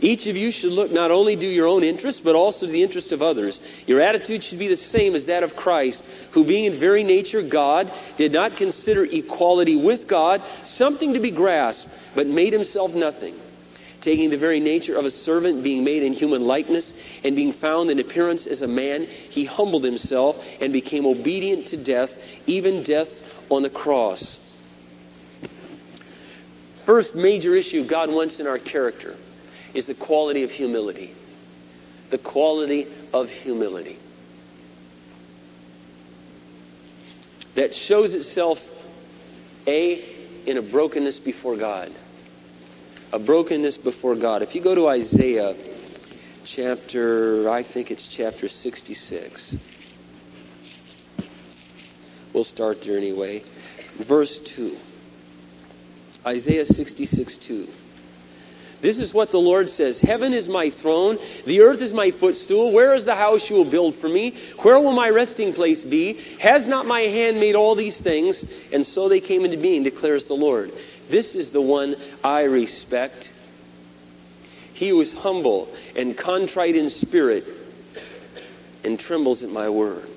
Each 0.00 0.26
of 0.26 0.36
you 0.36 0.50
should 0.50 0.72
look 0.72 0.90
not 0.90 1.10
only 1.10 1.36
to 1.36 1.46
your 1.46 1.66
own 1.66 1.82
interest, 1.82 2.22
but 2.22 2.34
also 2.34 2.66
to 2.66 2.72
the 2.72 2.82
interest 2.82 3.12
of 3.12 3.22
others. 3.22 3.58
Your 3.86 4.02
attitude 4.02 4.44
should 4.44 4.58
be 4.58 4.68
the 4.68 4.76
same 4.76 5.14
as 5.14 5.26
that 5.26 5.42
of 5.42 5.56
Christ, 5.56 6.04
who 6.32 6.44
being 6.44 6.66
in 6.66 6.74
very 6.74 7.02
nature 7.02 7.40
God, 7.40 7.90
did 8.18 8.32
not 8.32 8.56
consider 8.56 9.04
equality 9.04 9.74
with 9.74 10.06
God 10.06 10.42
something 10.64 11.14
to 11.14 11.20
be 11.20 11.30
grasped, 11.30 11.90
but 12.14 12.26
made 12.26 12.52
himself 12.52 12.94
nothing. 12.94 13.34
Taking 14.02 14.28
the 14.28 14.36
very 14.36 14.60
nature 14.60 14.96
of 14.96 15.06
a 15.06 15.10
servant, 15.10 15.62
being 15.62 15.82
made 15.82 16.02
in 16.02 16.12
human 16.12 16.46
likeness, 16.46 16.92
and 17.24 17.34
being 17.34 17.54
found 17.54 17.90
in 17.90 17.98
appearance 17.98 18.46
as 18.46 18.60
a 18.60 18.68
man, 18.68 19.04
he 19.04 19.46
humbled 19.46 19.82
himself 19.82 20.46
and 20.60 20.74
became 20.74 21.06
obedient 21.06 21.68
to 21.68 21.78
death, 21.78 22.16
even 22.46 22.82
death 22.82 23.20
on 23.50 23.62
the 23.62 23.70
cross. 23.70 24.42
First 26.84 27.14
major 27.14 27.54
issue 27.56 27.82
God 27.82 28.10
wants 28.10 28.38
in 28.38 28.46
our 28.46 28.58
character 28.58 29.16
is 29.76 29.84
the 29.84 29.94
quality 29.94 30.42
of 30.42 30.50
humility. 30.50 31.14
The 32.08 32.16
quality 32.16 32.86
of 33.12 33.28
humility. 33.28 33.98
That 37.56 37.74
shows 37.74 38.14
itself, 38.14 38.66
A, 39.66 40.02
in 40.46 40.56
a 40.56 40.62
brokenness 40.62 41.18
before 41.18 41.56
God. 41.56 41.92
A 43.12 43.18
brokenness 43.18 43.76
before 43.76 44.14
God. 44.14 44.40
If 44.40 44.54
you 44.54 44.62
go 44.62 44.74
to 44.74 44.88
Isaiah 44.88 45.54
chapter, 46.44 47.50
I 47.50 47.62
think 47.62 47.90
it's 47.90 48.08
chapter 48.08 48.48
66. 48.48 49.56
We'll 52.32 52.44
start 52.44 52.82
there 52.82 52.96
anyway. 52.96 53.42
Verse 53.98 54.38
2. 54.38 54.76
Isaiah 56.24 56.64
66 56.64 57.36
2. 57.36 57.68
This 58.80 58.98
is 58.98 59.14
what 59.14 59.30
the 59.30 59.40
Lord 59.40 59.70
says 59.70 60.00
Heaven 60.00 60.32
is 60.32 60.48
my 60.48 60.70
throne, 60.70 61.18
the 61.44 61.60
earth 61.60 61.80
is 61.80 61.92
my 61.92 62.10
footstool. 62.10 62.72
Where 62.72 62.94
is 62.94 63.04
the 63.04 63.14
house 63.14 63.48
you 63.48 63.56
will 63.56 63.64
build 63.64 63.94
for 63.94 64.08
me? 64.08 64.36
Where 64.58 64.78
will 64.78 64.92
my 64.92 65.08
resting 65.10 65.52
place 65.52 65.82
be? 65.82 66.14
Has 66.40 66.66
not 66.66 66.86
my 66.86 67.00
hand 67.00 67.40
made 67.40 67.54
all 67.54 67.74
these 67.74 68.00
things? 68.00 68.44
And 68.72 68.84
so 68.84 69.08
they 69.08 69.20
came 69.20 69.44
into 69.44 69.56
being, 69.56 69.82
declares 69.82 70.26
the 70.26 70.34
Lord. 70.34 70.72
This 71.08 71.34
is 71.34 71.50
the 71.50 71.60
one 71.60 71.96
I 72.22 72.42
respect. 72.42 73.30
He 74.74 74.92
was 74.92 75.12
humble 75.12 75.72
and 75.94 76.16
contrite 76.16 76.76
in 76.76 76.90
spirit 76.90 77.46
and 78.84 79.00
trembles 79.00 79.42
at 79.42 79.50
my 79.50 79.70
word. 79.70 80.08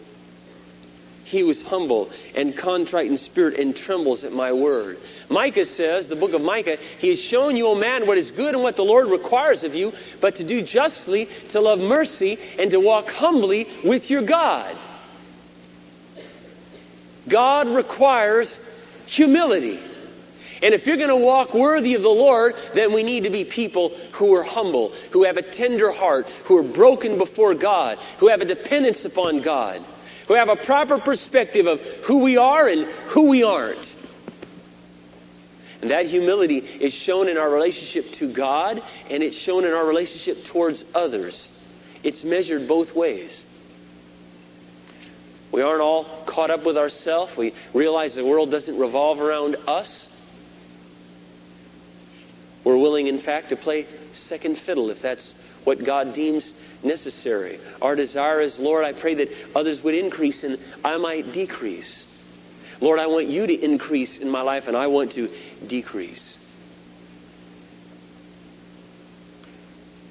He 1.29 1.43
was 1.43 1.61
humble 1.61 2.09
and 2.33 2.57
contrite 2.57 3.05
in 3.05 3.15
spirit 3.15 3.59
and 3.59 3.75
trembles 3.75 4.23
at 4.23 4.33
my 4.33 4.51
word. 4.51 4.97
Micah 5.29 5.65
says, 5.65 6.07
the 6.07 6.15
book 6.15 6.33
of 6.33 6.41
Micah, 6.41 6.79
He 6.97 7.09
has 7.09 7.21
shown 7.21 7.55
you, 7.55 7.67
O 7.67 7.75
man, 7.75 8.07
what 8.07 8.17
is 8.17 8.31
good 8.31 8.55
and 8.55 8.63
what 8.63 8.75
the 8.75 8.83
Lord 8.83 9.09
requires 9.09 9.63
of 9.63 9.75
you, 9.75 9.93
but 10.21 10.37
to 10.37 10.43
do 10.43 10.63
justly, 10.63 11.29
to 11.49 11.61
love 11.61 11.77
mercy, 11.77 12.39
and 12.57 12.71
to 12.71 12.79
walk 12.79 13.09
humbly 13.09 13.67
with 13.83 14.09
your 14.09 14.23
God. 14.23 14.75
God 17.27 17.67
requires 17.67 18.59
humility. 19.05 19.79
And 20.63 20.73
if 20.73 20.87
you're 20.87 20.97
going 20.97 21.09
to 21.09 21.15
walk 21.15 21.53
worthy 21.53 21.93
of 21.93 22.01
the 22.01 22.09
Lord, 22.09 22.55
then 22.73 22.91
we 22.91 23.03
need 23.03 23.25
to 23.25 23.29
be 23.29 23.45
people 23.45 23.89
who 24.13 24.33
are 24.33 24.43
humble, 24.43 24.93
who 25.11 25.25
have 25.25 25.37
a 25.37 25.43
tender 25.43 25.91
heart, 25.91 26.27
who 26.45 26.57
are 26.57 26.63
broken 26.63 27.19
before 27.19 27.53
God, 27.53 27.99
who 28.17 28.29
have 28.29 28.41
a 28.41 28.45
dependence 28.45 29.05
upon 29.05 29.41
God 29.41 29.85
who 30.29 30.35
have 30.35 30.47
a 30.47 30.55
proper 30.55 30.99
perspective 30.99 31.65
of 31.65 31.81
who 32.03 32.19
we 32.19 32.37
are 32.37 32.67
and 32.67 32.85
who 33.07 33.23
we 33.23 33.41
aren't. 33.41 33.93
And 35.81 35.89
that 35.89 36.05
humility 36.05 36.57
is 36.59 36.93
shown 36.93 37.29
in 37.29 37.37
our 37.37 37.49
relationship 37.49 38.13
to 38.13 38.31
God 38.31 38.83
and 39.09 39.23
it's 39.23 39.35
shown 39.35 39.65
in 39.65 39.73
our 39.73 39.83
relationship 39.83 40.45
towards 40.45 40.85
others. 40.93 41.49
It's 42.03 42.23
measured 42.23 42.67
both 42.67 42.95
ways. 42.95 43.43
We 45.51 45.63
aren't 45.63 45.81
all 45.81 46.03
caught 46.27 46.51
up 46.51 46.63
with 46.63 46.77
ourselves. 46.77 47.35
We 47.35 47.55
realize 47.73 48.13
the 48.13 48.23
world 48.23 48.51
doesn't 48.51 48.77
revolve 48.77 49.19
around 49.19 49.55
us. 49.67 50.07
We're 52.63 52.77
willing, 52.77 53.07
in 53.07 53.17
fact, 53.17 53.49
to 53.49 53.55
play 53.55 53.87
second 54.13 54.59
fiddle 54.59 54.91
if 54.91 55.01
that's 55.01 55.33
what 55.63 55.83
God 55.83 56.13
deems 56.13 56.53
necessary. 56.83 57.59
Our 57.81 57.95
desire 57.95 58.41
is, 58.41 58.59
Lord, 58.59 58.85
I 58.85 58.93
pray 58.93 59.15
that 59.15 59.29
others 59.55 59.83
would 59.83 59.95
increase 59.95 60.43
and 60.43 60.57
I 60.83 60.97
might 60.97 61.33
decrease. 61.33 62.05
Lord, 62.81 62.99
I 62.99 63.07
want 63.07 63.27
you 63.27 63.45
to 63.45 63.53
increase 63.53 64.17
in 64.17 64.29
my 64.29 64.41
life 64.41 64.67
and 64.67 64.77
I 64.77 64.87
want 64.87 65.11
to 65.13 65.29
decrease. 65.67 66.37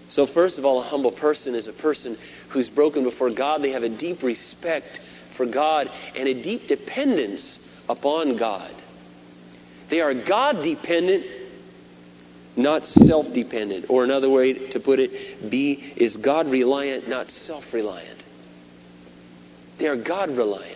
So, 0.08 0.26
first 0.26 0.58
of 0.58 0.64
all, 0.64 0.80
a 0.80 0.84
humble 0.84 1.12
person 1.12 1.54
is 1.54 1.66
a 1.66 1.72
person 1.72 2.16
who's 2.48 2.68
broken 2.70 3.04
before 3.04 3.30
God. 3.30 3.62
They 3.62 3.72
have 3.72 3.82
a 3.82 3.88
deep 3.88 4.22
respect 4.22 5.00
for 5.32 5.44
God 5.46 5.90
and 6.16 6.26
a 6.26 6.34
deep 6.34 6.66
dependence 6.66 7.58
upon 7.88 8.37
God. 8.37 8.70
They 9.88 10.00
are 10.00 10.14
God 10.14 10.62
dependent 10.62 11.24
not 12.58 12.84
self 12.84 13.32
dependent. 13.32 13.86
Or 13.88 14.04
another 14.04 14.28
way 14.28 14.52
to 14.52 14.80
put 14.80 14.98
it, 14.98 15.48
B 15.48 15.92
is 15.96 16.16
God 16.16 16.50
reliant, 16.50 17.08
not 17.08 17.30
self 17.30 17.72
reliant. 17.72 18.18
They 19.78 19.88
are 19.88 19.96
God 19.96 20.36
reliant. 20.36 20.74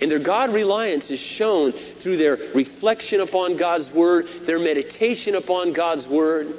And 0.00 0.10
their 0.10 0.18
God 0.18 0.52
reliance 0.52 1.10
is 1.10 1.20
shown 1.20 1.72
through 1.72 2.18
their 2.18 2.36
reflection 2.54 3.20
upon 3.20 3.56
God's 3.56 3.90
Word, 3.90 4.28
their 4.42 4.58
meditation 4.58 5.34
upon 5.34 5.72
God's 5.72 6.06
Word, 6.06 6.54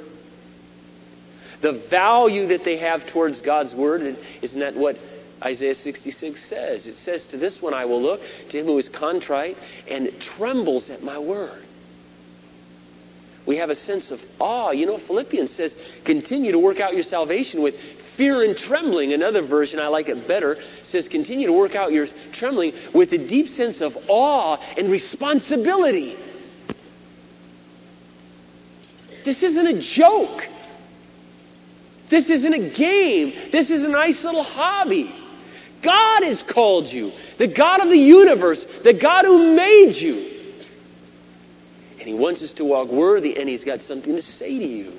the 1.60 1.72
value 1.72 2.48
that 2.48 2.64
they 2.64 2.78
have 2.78 3.06
towards 3.06 3.40
God's 3.40 3.74
Word. 3.74 4.02
And 4.02 4.16
isn't 4.42 4.58
that 4.58 4.74
what 4.74 4.98
Isaiah 5.42 5.76
66 5.76 6.42
says? 6.42 6.86
It 6.88 6.94
says, 6.94 7.26
To 7.28 7.36
this 7.36 7.62
one 7.62 7.74
I 7.74 7.84
will 7.84 8.02
look, 8.02 8.22
to 8.50 8.58
him 8.58 8.66
who 8.66 8.78
is 8.78 8.88
contrite 8.88 9.56
and 9.88 10.18
trembles 10.20 10.90
at 10.90 11.02
my 11.04 11.18
word. 11.18 11.64
We 13.48 13.56
have 13.56 13.70
a 13.70 13.74
sense 13.74 14.10
of 14.10 14.22
awe. 14.38 14.72
You 14.72 14.84
know, 14.84 14.98
Philippians 14.98 15.50
says, 15.50 15.74
continue 16.04 16.52
to 16.52 16.58
work 16.58 16.80
out 16.80 16.92
your 16.92 17.02
salvation 17.02 17.62
with 17.62 17.80
fear 17.80 18.42
and 18.44 18.54
trembling. 18.54 19.14
Another 19.14 19.40
version, 19.40 19.80
I 19.80 19.86
like 19.88 20.10
it 20.10 20.28
better, 20.28 20.58
says, 20.82 21.08
continue 21.08 21.46
to 21.46 21.52
work 21.54 21.74
out 21.74 21.90
your 21.90 22.06
trembling 22.32 22.74
with 22.92 23.10
a 23.14 23.16
deep 23.18 23.48
sense 23.48 23.80
of 23.80 23.96
awe 24.06 24.58
and 24.76 24.90
responsibility. 24.90 26.14
This 29.24 29.42
isn't 29.42 29.66
a 29.66 29.80
joke. 29.80 30.46
This 32.10 32.28
isn't 32.28 32.52
a 32.52 32.68
game. 32.68 33.32
This 33.50 33.70
is 33.70 33.82
a 33.82 33.88
nice 33.88 34.24
little 34.24 34.42
hobby. 34.42 35.10
God 35.80 36.22
has 36.22 36.42
called 36.42 36.92
you. 36.92 37.12
The 37.38 37.46
God 37.46 37.80
of 37.80 37.88
the 37.88 37.96
universe, 37.96 38.66
the 38.84 38.92
God 38.92 39.24
who 39.24 39.54
made 39.56 39.92
you. 39.92 40.37
He 42.08 42.14
wants 42.14 42.42
us 42.42 42.54
to 42.54 42.64
walk 42.64 42.88
worthy, 42.88 43.36
and 43.36 43.46
he's 43.46 43.64
got 43.64 43.82
something 43.82 44.16
to 44.16 44.22
say 44.22 44.58
to 44.58 44.66
you. 44.66 44.98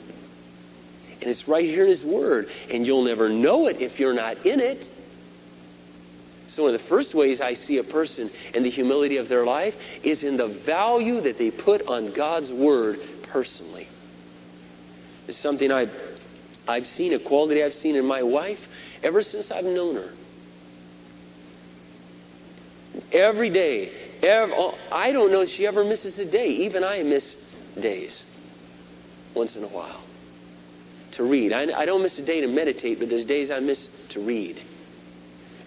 And 1.20 1.28
it's 1.28 1.48
right 1.48 1.66
here 1.66 1.82
in 1.82 1.90
his 1.90 2.04
word. 2.04 2.52
And 2.70 2.86
you'll 2.86 3.02
never 3.02 3.30
know 3.30 3.66
it 3.66 3.82
if 3.82 4.00
you're 4.00 4.14
not 4.14 4.46
in 4.46 4.60
it. 4.60 4.88
So, 6.46 6.66
one 6.66 6.76
of 6.76 6.80
the 6.80 6.88
first 6.88 7.16
ways 7.16 7.42
I 7.42 7.54
see 7.56 7.80
a 7.80 7.84
person 7.84 8.30
and 8.54 8.64
the 8.64 8.70
humility 8.70 9.18
of 9.18 9.28
their 9.28 9.44
life 9.44 9.76
is 10.04 10.24
in 10.24 10.38
the 10.38 10.46
value 10.46 11.20
that 11.22 11.40
they 11.40 11.50
put 11.50 11.88
on 11.88 12.12
God's 12.12 12.52
word 12.52 13.00
personally. 13.24 13.88
It's 15.28 15.36
something 15.36 15.72
I've, 15.72 16.20
I've 16.68 16.86
seen, 16.86 17.14
a 17.14 17.20
quality 17.20 17.64
I've 17.64 17.74
seen 17.74 17.96
in 17.96 18.06
my 18.06 18.22
wife 18.22 18.70
ever 19.02 19.24
since 19.24 19.50
I've 19.50 19.66
known 19.66 19.96
her. 19.96 20.14
Every 23.12 23.50
day, 23.50 24.09
Oh, 24.22 24.78
I 24.92 25.12
don't 25.12 25.32
know 25.32 25.42
if 25.42 25.50
she 25.50 25.66
ever 25.66 25.84
misses 25.84 26.20
a 26.20 26.26
day. 26.26 26.50
Even 26.50 26.84
I 26.84 27.04
miss 27.04 27.36
days 27.80 28.24
once 29.34 29.56
in 29.56 29.64
a 29.64 29.68
while 29.68 30.02
to 31.12 31.24
read. 31.24 31.54
I, 31.54 31.64
I 31.80 31.86
don't 31.86 32.02
miss 32.02 32.20
a 32.20 32.22
day 32.22 32.42
to 32.42 32.48
meditate, 32.48 33.00
but 33.00 33.10
there's 33.10 33.26
days 33.26 33.52
I 33.52 33.60
miss 33.60 33.88
to 34.10 34.20
read. 34.20 34.62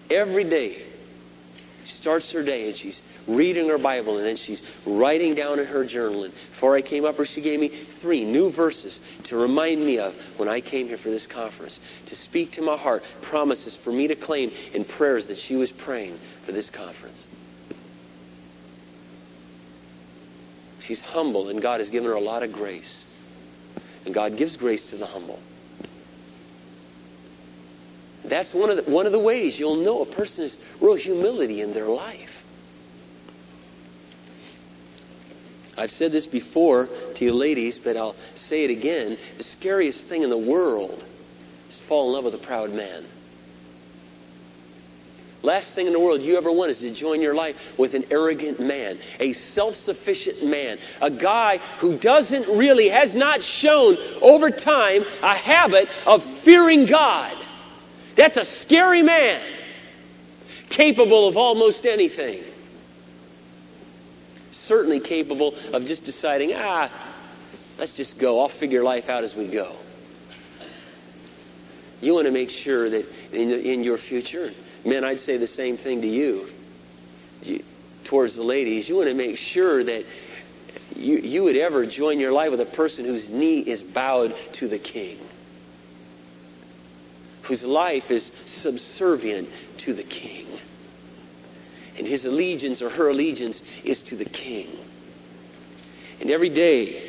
Every 0.09 0.43
day, 0.43 0.81
she 1.85 1.91
starts 1.91 2.31
her 2.31 2.43
day 2.43 2.67
and 2.67 2.75
she's 2.75 3.01
reading 3.27 3.69
her 3.69 3.77
Bible 3.77 4.17
and 4.17 4.25
then 4.25 4.35
she's 4.35 4.61
writing 4.85 5.33
down 5.33 5.59
in 5.59 5.65
her 5.65 5.85
journal. 5.85 6.23
And 6.23 6.33
before 6.33 6.75
I 6.75 6.81
came 6.81 7.05
up 7.05 7.15
here, 7.15 7.25
she 7.25 7.41
gave 7.41 7.59
me 7.59 7.69
three 7.69 8.25
new 8.25 8.51
verses 8.51 9.01
to 9.25 9.37
remind 9.37 9.83
me 9.83 9.99
of 9.99 10.13
when 10.37 10.49
I 10.49 10.61
came 10.61 10.87
here 10.87 10.97
for 10.97 11.09
this 11.09 11.25
conference, 11.25 11.79
to 12.07 12.15
speak 12.15 12.51
to 12.53 12.61
my 12.61 12.77
heart, 12.77 13.03
promises 13.21 13.75
for 13.75 13.91
me 13.91 14.07
to 14.07 14.15
claim 14.15 14.51
in 14.73 14.85
prayers 14.85 15.27
that 15.27 15.37
she 15.37 15.55
was 15.55 15.71
praying 15.71 16.19
for 16.45 16.51
this 16.51 16.69
conference. 16.69 17.22
She's 20.83 21.01
humble, 21.01 21.49
and 21.49 21.61
God 21.61 21.79
has 21.79 21.89
given 21.89 22.09
her 22.09 22.15
a 22.15 22.21
lot 22.21 22.43
of 22.43 22.51
grace. 22.51 23.05
And 24.05 24.13
God 24.13 24.35
gives 24.35 24.57
grace 24.57 24.89
to 24.89 24.97
the 24.97 25.05
humble. 25.05 25.39
That's 28.25 28.53
one 28.53 28.69
of 28.69 28.77
the, 28.77 28.91
one 28.91 29.05
of 29.05 29.11
the 29.11 29.19
ways 29.19 29.57
you'll 29.57 29.77
know 29.77 30.01
a 30.01 30.05
person 30.05 30.43
has 30.43 30.57
real 30.81 30.95
humility 30.95 31.61
in 31.61 31.73
their 31.73 31.87
life. 31.87 32.43
I've 35.77 35.91
said 35.91 36.11
this 36.11 36.27
before 36.27 36.89
to 37.15 37.25
you 37.25 37.33
ladies, 37.33 37.79
but 37.79 37.97
I'll 37.97 38.15
say 38.35 38.65
it 38.65 38.69
again. 38.69 39.17
The 39.37 39.43
scariest 39.43 40.07
thing 40.07 40.23
in 40.23 40.29
the 40.29 40.37
world 40.37 41.03
is 41.69 41.77
to 41.77 41.83
fall 41.83 42.07
in 42.07 42.13
love 42.13 42.25
with 42.25 42.35
a 42.35 42.45
proud 42.45 42.71
man. 42.71 43.05
Last 45.43 45.75
thing 45.75 45.87
in 45.87 45.93
the 45.93 45.99
world 45.99 46.21
you 46.21 46.37
ever 46.37 46.49
want 46.49 46.71
is 46.71 46.79
to 46.79 46.89
join 46.89 47.21
your 47.21 47.35
life 47.35 47.77
with 47.77 47.95
an 47.95 48.05
arrogant 48.11 48.61
man, 48.61 48.97
a 49.19 49.33
self 49.33 49.75
sufficient 49.75 50.45
man, 50.45 50.79
a 51.01 51.11
guy 51.11 51.57
who 51.79 51.97
doesn't 51.97 52.47
really, 52.57 52.87
has 52.87 53.13
not 53.13 53.43
shown 53.43 53.97
over 54.21 54.49
time 54.49 55.03
a 55.21 55.35
habit 55.35 55.89
of 56.07 56.23
fearing 56.23 56.85
God. 56.85 57.35
That's 58.15 58.37
a 58.37 58.45
scary 58.45 59.01
man, 59.01 59.41
capable 60.69 61.27
of 61.27 61.35
almost 61.35 61.85
anything. 61.85 62.41
Certainly 64.51 65.01
capable 65.01 65.55
of 65.73 65.85
just 65.85 66.05
deciding, 66.05 66.53
ah, 66.53 66.89
let's 67.77 67.93
just 67.93 68.17
go. 68.17 68.39
I'll 68.39 68.47
figure 68.47 68.81
life 68.81 69.09
out 69.09 69.25
as 69.25 69.35
we 69.35 69.49
go. 69.49 69.75
You 71.99 72.13
want 72.13 72.27
to 72.27 72.31
make 72.31 72.49
sure 72.49 72.89
that 72.89 73.05
in, 73.33 73.51
in 73.51 73.83
your 73.83 73.97
future, 73.97 74.53
Men, 74.85 75.03
I'd 75.03 75.19
say 75.19 75.37
the 75.37 75.47
same 75.47 75.77
thing 75.77 76.01
to 76.01 76.07
you, 76.07 76.49
you 77.43 77.63
towards 78.03 78.35
the 78.35 78.43
ladies. 78.43 78.87
You 78.87 78.95
want 78.95 79.07
to 79.07 79.13
make 79.13 79.37
sure 79.37 79.83
that 79.83 80.05
you, 80.95 81.17
you 81.17 81.43
would 81.43 81.55
ever 81.55 81.85
join 81.85 82.19
your 82.19 82.31
life 82.31 82.51
with 82.51 82.61
a 82.61 82.65
person 82.65 83.05
whose 83.05 83.29
knee 83.29 83.59
is 83.59 83.81
bowed 83.81 84.35
to 84.53 84.67
the 84.67 84.77
king, 84.77 85.17
whose 87.43 87.63
life 87.63 88.11
is 88.11 88.31
subservient 88.45 89.49
to 89.79 89.93
the 89.93 90.03
king. 90.03 90.47
And 91.97 92.07
his 92.07 92.25
allegiance 92.25 92.81
or 92.81 92.89
her 92.89 93.09
allegiance 93.09 93.61
is 93.83 94.01
to 94.03 94.15
the 94.15 94.25
king. 94.25 94.67
And 96.19 96.31
every 96.31 96.49
day, 96.49 97.03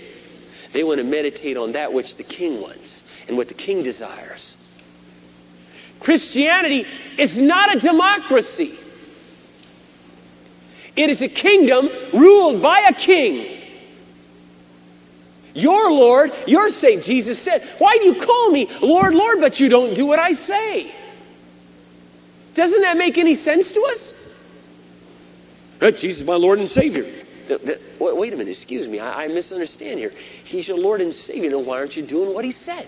they 0.72 0.84
want 0.84 0.98
to 0.98 1.04
meditate 1.04 1.56
on 1.56 1.72
that 1.72 1.92
which 1.92 2.16
the 2.16 2.22
king 2.22 2.60
wants 2.60 3.02
and 3.28 3.36
what 3.36 3.48
the 3.48 3.54
king 3.54 3.82
desires. 3.82 4.53
Christianity 6.04 6.86
is 7.18 7.38
not 7.38 7.74
a 7.74 7.80
democracy. 7.80 8.78
It 10.94 11.10
is 11.10 11.22
a 11.22 11.28
kingdom 11.28 11.88
ruled 12.12 12.62
by 12.62 12.86
a 12.88 12.92
king. 12.92 13.60
Your 15.54 15.90
Lord, 15.90 16.32
your 16.46 16.68
Savior. 16.70 17.02
Jesus 17.02 17.38
said, 17.38 17.62
Why 17.78 17.98
do 17.98 18.04
you 18.04 18.14
call 18.16 18.50
me 18.50 18.68
Lord, 18.80 19.14
Lord, 19.14 19.40
but 19.40 19.58
you 19.60 19.68
don't 19.68 19.94
do 19.94 20.04
what 20.04 20.18
I 20.18 20.32
say? 20.32 20.92
Doesn't 22.54 22.82
that 22.82 22.96
make 22.96 23.18
any 23.18 23.34
sense 23.34 23.72
to 23.72 23.80
us? 23.92 24.12
That 25.78 25.98
Jesus 25.98 26.20
is 26.20 26.26
my 26.26 26.36
Lord 26.36 26.58
and 26.58 26.68
Savior. 26.68 27.06
Wait 27.98 28.32
a 28.32 28.36
minute, 28.36 28.50
excuse 28.50 28.88
me, 28.88 29.00
I, 29.00 29.28
misunderstand 29.28 29.98
here. 29.98 30.12
He's 30.44 30.66
your 30.66 30.78
Lord 30.78 31.00
and 31.00 31.12
Savior. 31.12 31.50
Now, 31.50 31.58
why 31.58 31.78
aren't 31.78 31.96
you 31.96 32.02
doing 32.02 32.32
what 32.32 32.44
He 32.44 32.52
said? 32.52 32.86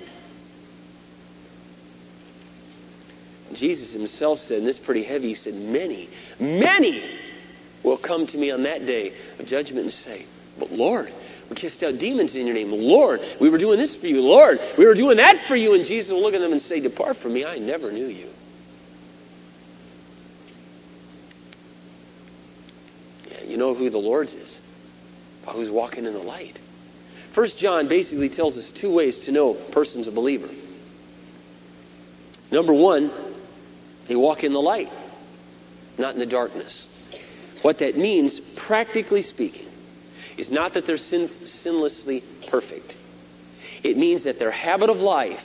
Jesus 3.56 3.92
himself 3.92 4.38
said, 4.38 4.58
and 4.58 4.66
this 4.66 4.78
is 4.78 4.84
pretty 4.84 5.02
heavy, 5.02 5.28
he 5.28 5.34
said, 5.34 5.54
Many, 5.54 6.08
many 6.38 7.02
will 7.82 7.96
come 7.96 8.26
to 8.28 8.38
me 8.38 8.50
on 8.50 8.64
that 8.64 8.86
day 8.86 9.12
of 9.38 9.46
judgment 9.46 9.84
and 9.84 9.92
say, 9.92 10.26
But 10.58 10.72
Lord, 10.72 11.12
we 11.48 11.56
cast 11.56 11.82
out 11.82 11.98
demons 11.98 12.34
in 12.34 12.46
your 12.46 12.54
name. 12.54 12.72
Lord, 12.72 13.20
we 13.40 13.48
were 13.48 13.58
doing 13.58 13.78
this 13.78 13.94
for 13.94 14.06
you. 14.06 14.20
Lord, 14.20 14.60
we 14.76 14.86
were 14.86 14.94
doing 14.94 15.18
that 15.18 15.44
for 15.46 15.56
you. 15.56 15.74
And 15.74 15.84
Jesus 15.84 16.12
will 16.12 16.22
look 16.22 16.34
at 16.34 16.40
them 16.40 16.52
and 16.52 16.60
say, 16.60 16.80
Depart 16.80 17.16
from 17.16 17.32
me, 17.32 17.44
I 17.44 17.58
never 17.58 17.92
knew 17.92 18.06
you. 18.06 18.28
Yeah, 23.30 23.44
you 23.44 23.56
know 23.56 23.74
who 23.74 23.90
the 23.90 23.98
Lord's 23.98 24.34
is. 24.34 24.58
Who's 25.46 25.70
walking 25.70 26.06
in 26.06 26.12
the 26.12 26.18
light. 26.18 26.58
First 27.32 27.58
John 27.58 27.86
basically 27.86 28.28
tells 28.28 28.58
us 28.58 28.70
two 28.70 28.90
ways 28.90 29.26
to 29.26 29.32
know 29.32 29.52
a 29.52 29.54
person's 29.54 30.08
a 30.08 30.10
believer. 30.10 30.48
Number 32.50 32.72
one, 32.72 33.10
they 34.08 34.16
walk 34.16 34.44
in 34.44 34.52
the 34.52 34.60
light, 34.60 34.92
not 35.98 36.14
in 36.14 36.20
the 36.20 36.26
darkness. 36.26 36.86
What 37.62 37.78
that 37.78 37.96
means, 37.96 38.38
practically 38.38 39.22
speaking, 39.22 39.66
is 40.36 40.50
not 40.50 40.74
that 40.74 40.86
they're 40.86 40.98
sin- 40.98 41.28
sinlessly 41.28 42.22
perfect. 42.48 42.94
It 43.82 43.96
means 43.96 44.24
that 44.24 44.38
their 44.38 44.50
habit 44.50 44.90
of 44.90 45.00
life 45.00 45.44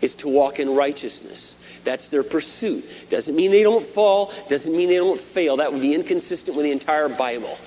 is 0.00 0.14
to 0.16 0.28
walk 0.28 0.60
in 0.60 0.74
righteousness. 0.74 1.54
That's 1.84 2.08
their 2.08 2.22
pursuit. 2.22 2.84
Doesn't 3.10 3.34
mean 3.34 3.50
they 3.50 3.62
don't 3.62 3.86
fall, 3.86 4.32
doesn't 4.48 4.74
mean 4.74 4.88
they 4.88 4.96
don't 4.96 5.20
fail. 5.20 5.58
That 5.58 5.72
would 5.72 5.82
be 5.82 5.94
inconsistent 5.94 6.56
with 6.56 6.64
the 6.64 6.72
entire 6.72 7.08
Bible. 7.08 7.58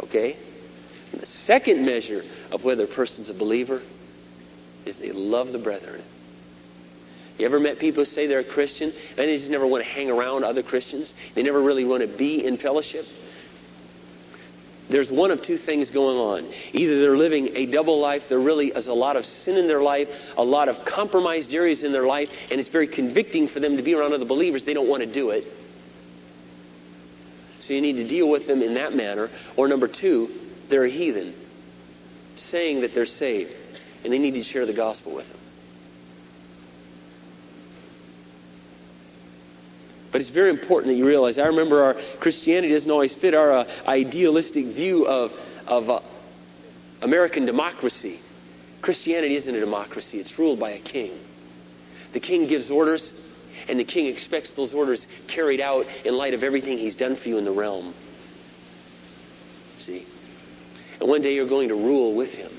Okay? 0.00 0.36
And 1.12 1.20
the 1.20 1.26
second 1.26 1.84
measure 1.84 2.24
of 2.50 2.64
whether 2.64 2.84
a 2.84 2.88
person's 2.88 3.30
a 3.30 3.34
believer 3.34 3.82
is 4.84 4.96
they 4.96 5.12
love 5.12 5.52
the 5.52 5.58
brethren. 5.58 6.02
You 7.38 7.44
ever 7.44 7.60
met 7.60 7.78
people 7.78 8.02
who 8.02 8.06
say 8.06 8.26
they're 8.26 8.40
a 8.40 8.44
Christian 8.44 8.92
and 9.10 9.16
they 9.16 9.36
just 9.36 9.50
never 9.50 9.66
want 9.66 9.84
to 9.84 9.90
hang 9.90 10.10
around 10.10 10.44
other 10.44 10.62
Christians? 10.62 11.12
They 11.34 11.42
never 11.42 11.60
really 11.60 11.84
want 11.84 12.02
to 12.02 12.08
be 12.08 12.44
in 12.44 12.56
fellowship? 12.56 13.06
There's 14.88 15.10
one 15.10 15.32
of 15.32 15.42
two 15.42 15.58
things 15.58 15.90
going 15.90 16.16
on. 16.16 16.52
Either 16.72 17.00
they're 17.00 17.16
living 17.16 17.56
a 17.56 17.66
double 17.66 17.98
life, 17.98 18.28
there 18.28 18.38
really 18.38 18.68
is 18.68 18.86
a 18.86 18.94
lot 18.94 19.16
of 19.16 19.26
sin 19.26 19.56
in 19.56 19.66
their 19.66 19.82
life, 19.82 20.08
a 20.36 20.44
lot 20.44 20.68
of 20.68 20.84
compromised 20.84 21.52
areas 21.52 21.82
in 21.82 21.90
their 21.90 22.06
life, 22.06 22.30
and 22.50 22.60
it's 22.60 22.68
very 22.68 22.86
convicting 22.86 23.48
for 23.48 23.58
them 23.58 23.76
to 23.76 23.82
be 23.82 23.94
around 23.94 24.12
other 24.12 24.24
believers. 24.24 24.64
They 24.64 24.74
don't 24.74 24.88
want 24.88 25.02
to 25.02 25.08
do 25.08 25.30
it. 25.30 25.52
So 27.58 27.74
you 27.74 27.80
need 27.80 27.96
to 27.96 28.06
deal 28.06 28.28
with 28.28 28.46
them 28.46 28.62
in 28.62 28.74
that 28.74 28.94
manner. 28.94 29.28
Or 29.56 29.66
number 29.66 29.88
two, 29.88 30.30
they're 30.68 30.84
a 30.84 30.90
heathen, 30.90 31.34
saying 32.36 32.82
that 32.82 32.94
they're 32.94 33.06
saved, 33.06 33.52
and 34.04 34.12
they 34.12 34.18
need 34.20 34.34
to 34.34 34.44
share 34.44 34.66
the 34.66 34.72
gospel 34.72 35.12
with 35.12 35.28
them. 35.28 35.40
But 40.16 40.22
it's 40.22 40.30
very 40.30 40.48
important 40.48 40.86
that 40.86 40.96
you 40.96 41.06
realize. 41.06 41.36
I 41.36 41.48
remember 41.48 41.82
our 41.82 41.94
Christianity 42.20 42.72
doesn't 42.72 42.90
always 42.90 43.14
fit 43.14 43.34
our 43.34 43.52
uh, 43.52 43.64
idealistic 43.86 44.64
view 44.64 45.06
of, 45.06 45.38
of 45.66 45.90
uh, 45.90 46.00
American 47.02 47.44
democracy. 47.44 48.20
Christianity 48.80 49.36
isn't 49.36 49.54
a 49.54 49.60
democracy, 49.60 50.18
it's 50.18 50.38
ruled 50.38 50.58
by 50.58 50.70
a 50.70 50.78
king. 50.78 51.12
The 52.14 52.20
king 52.20 52.46
gives 52.46 52.70
orders, 52.70 53.12
and 53.68 53.78
the 53.78 53.84
king 53.84 54.06
expects 54.06 54.52
those 54.52 54.72
orders 54.72 55.06
carried 55.26 55.60
out 55.60 55.86
in 56.02 56.16
light 56.16 56.32
of 56.32 56.42
everything 56.42 56.78
he's 56.78 56.94
done 56.94 57.14
for 57.14 57.28
you 57.28 57.36
in 57.36 57.44
the 57.44 57.52
realm. 57.52 57.92
See? 59.80 60.06
And 60.98 61.10
one 61.10 61.20
day 61.20 61.34
you're 61.34 61.44
going 61.44 61.68
to 61.68 61.74
rule 61.74 62.14
with 62.14 62.32
him. 62.32 62.52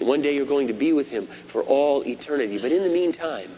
And 0.00 0.06
one 0.06 0.20
day 0.20 0.36
you're 0.36 0.44
going 0.44 0.66
to 0.66 0.74
be 0.74 0.92
with 0.92 1.08
him 1.08 1.28
for 1.48 1.62
all 1.62 2.06
eternity. 2.06 2.58
But 2.58 2.72
in 2.72 2.82
the 2.82 2.90
meantime, 2.90 3.50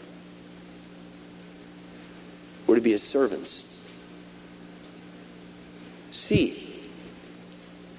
we're 2.67 2.75
to 2.75 2.81
be 2.81 2.91
his 2.91 3.03
servants. 3.03 3.63
C. 6.11 6.63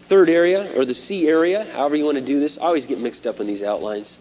Third 0.03 0.29
area, 0.29 0.79
or 0.79 0.85
the 0.85 0.95
C 0.95 1.27
area, 1.27 1.67
however 1.73 1.97
you 1.97 2.05
want 2.05 2.17
to 2.17 2.25
do 2.25 2.39
this. 2.39 2.59
I 2.59 2.63
always 2.63 2.87
get 2.87 3.01
mixed 3.01 3.27
up 3.27 3.41
in 3.41 3.47
these 3.47 3.63
outlines. 3.63 4.17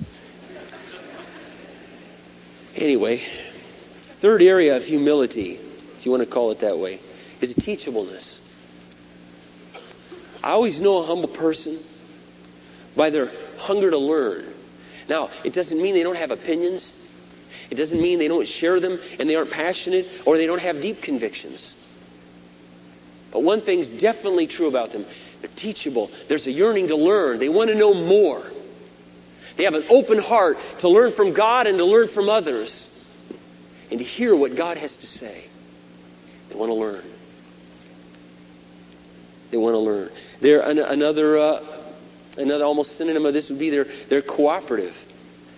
Anyway, 2.76 3.22
third 4.20 4.42
area 4.42 4.78
of 4.78 4.86
humility, 4.86 5.60
if 5.98 6.06
you 6.06 6.12
want 6.12 6.24
to 6.24 6.30
call 6.30 6.52
it 6.52 6.60
that 6.60 6.78
way, 6.78 7.00
is 7.42 7.54
teachableness. 7.56 8.40
I 10.44 10.52
always 10.52 10.80
know 10.80 11.00
a 11.00 11.04
humble 11.04 11.28
person 11.28 11.78
by 12.96 13.10
their 13.10 13.32
hunger 13.58 13.92
to 13.92 13.98
learn. 13.98 14.46
Now, 15.10 15.30
it 15.44 15.54
doesn't 15.54 15.82
mean 15.82 15.94
they 15.94 16.04
don't 16.04 16.18
have 16.18 16.32
opinions. 16.32 16.92
It 17.70 17.76
doesn't 17.76 18.02
mean 18.02 18.20
they 18.20 18.28
don't 18.28 18.48
share 18.48 18.80
them 18.80 19.00
and 19.20 19.30
they 19.30 19.36
aren't 19.36 19.52
passionate 19.52 20.08
or 20.26 20.38
they 20.38 20.46
don't 20.46 20.62
have 20.62 20.82
deep 20.82 21.02
convictions. 21.02 21.74
But 23.32 23.44
one 23.44 23.62
thing's 23.62 23.90
definitely 23.90 24.48
true 24.48 24.68
about 24.68 24.92
them 24.92 25.06
they're 25.42 25.52
teachable. 25.56 26.10
There's 26.28 26.48
a 26.48 26.52
yearning 26.52 26.88
to 26.88 26.96
learn, 26.96 27.40
they 27.40 27.50
want 27.50 27.70
to 27.70 27.76
know 27.76 27.94
more. 27.94 28.44
They 29.56 29.64
have 29.64 29.74
an 29.74 29.86
open 29.90 30.20
heart 30.20 30.58
to 30.80 30.90
learn 30.90 31.12
from 31.12 31.34
God 31.34 31.68
and 31.68 31.78
to 31.80 31.86
learn 31.86 32.08
from 32.08 32.30
others 32.30 32.88
and 33.90 34.00
to 34.00 34.06
hear 34.06 34.36
what 34.36 34.56
God 34.56 34.78
has 34.78 34.98
to 34.98 35.08
say. 35.08 35.46
They 36.50 36.56
want 36.56 36.70
to 36.70 36.76
learn. 36.76 37.04
They 39.52 39.58
want 39.58 39.74
to 39.74 39.80
learn. 39.80 40.12
They're 40.42 40.62
an, 40.62 40.78
another, 40.78 41.38
uh, 41.38 41.64
another 42.38 42.66
almost 42.66 42.98
synonym 42.98 43.26
of 43.26 43.34
this 43.34 43.50
would 43.50 43.60
be 43.60 43.70
they're, 43.70 43.88
they're 44.10 44.22
cooperative. 44.22 44.96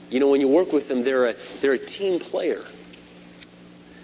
You 0.09 0.19
know, 0.19 0.27
when 0.27 0.41
you 0.41 0.47
work 0.47 0.73
with 0.73 0.87
them, 0.87 1.03
they're 1.03 1.29
a, 1.29 1.35
they're 1.61 1.73
a 1.73 1.77
team 1.77 2.19
player. 2.19 2.63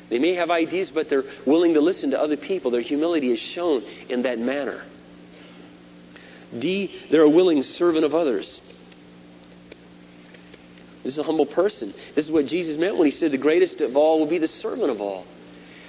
They 0.09 0.19
may 0.19 0.35
have 0.35 0.51
ideas, 0.51 0.91
but 0.91 1.09
they're 1.09 1.25
willing 1.45 1.73
to 1.73 1.81
listen 1.81 2.11
to 2.11 2.19
other 2.19 2.37
people. 2.37 2.71
Their 2.71 2.81
humility 2.81 3.31
is 3.31 3.39
shown 3.39 3.83
in 4.07 4.23
that 4.23 4.37
manner. 4.37 4.83
D, 6.57 6.95
they're 7.09 7.23
a 7.23 7.29
willing 7.29 7.63
servant 7.63 8.05
of 8.05 8.13
others. 8.13 8.61
This 11.03 11.13
is 11.13 11.19
a 11.19 11.23
humble 11.23 11.45
person. 11.45 11.93
This 12.13 12.25
is 12.25 12.31
what 12.31 12.45
Jesus 12.45 12.77
meant 12.77 12.97
when 12.97 13.05
he 13.05 13.11
said 13.11 13.31
the 13.31 13.37
greatest 13.37 13.81
of 13.81 13.95
all 13.95 14.19
will 14.19 14.25
be 14.25 14.37
the 14.37 14.47
servant 14.47 14.89
of 14.89 15.01
all. 15.01 15.25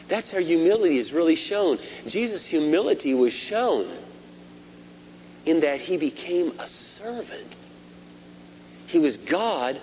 That's 0.09 0.31
how 0.31 0.39
humility 0.39 0.99
is 0.99 1.13
really 1.13 1.37
shown. 1.37 1.79
Jesus' 2.07 2.47
humility 2.47 3.15
was 3.15 3.33
shown 3.33 3.89
in 5.45 5.61
that 5.61 5.81
he 5.81 5.97
became 5.97 6.53
a 6.59 6.67
servant. 6.67 7.53
He 8.89 8.99
was 8.99 9.17
God, 9.17 9.81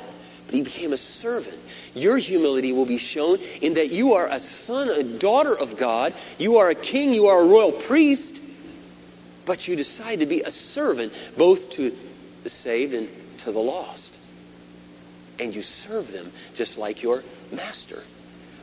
he 0.53 0.61
became 0.61 0.93
a 0.93 0.97
servant. 0.97 1.57
Your 1.93 2.17
humility 2.17 2.71
will 2.71 2.85
be 2.85 2.97
shown 2.97 3.39
in 3.61 3.73
that 3.75 3.91
you 3.91 4.13
are 4.13 4.27
a 4.27 4.39
son, 4.39 4.89
a 4.89 5.03
daughter 5.03 5.53
of 5.53 5.77
God. 5.77 6.13
You 6.37 6.57
are 6.57 6.69
a 6.69 6.75
king, 6.75 7.13
you 7.13 7.27
are 7.27 7.41
a 7.41 7.45
royal 7.45 7.71
priest, 7.71 8.41
but 9.45 9.67
you 9.67 9.75
decide 9.75 10.19
to 10.19 10.25
be 10.25 10.41
a 10.41 10.51
servant 10.51 11.13
both 11.37 11.71
to 11.71 11.95
the 12.43 12.49
saved 12.49 12.93
and 12.93 13.09
to 13.39 13.51
the 13.51 13.59
lost. 13.59 14.17
And 15.39 15.53
you 15.53 15.61
serve 15.61 16.11
them 16.11 16.31
just 16.53 16.77
like 16.77 17.03
your 17.03 17.23
master 17.51 18.01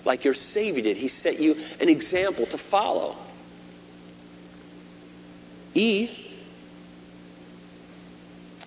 like 0.04 0.24
your 0.24 0.34
Savior 0.34 0.82
did. 0.82 0.96
He 0.96 1.08
set 1.08 1.40
you 1.40 1.56
an 1.80 1.88
example 1.88 2.46
to 2.46 2.58
follow. 2.58 3.16
E 5.74 6.08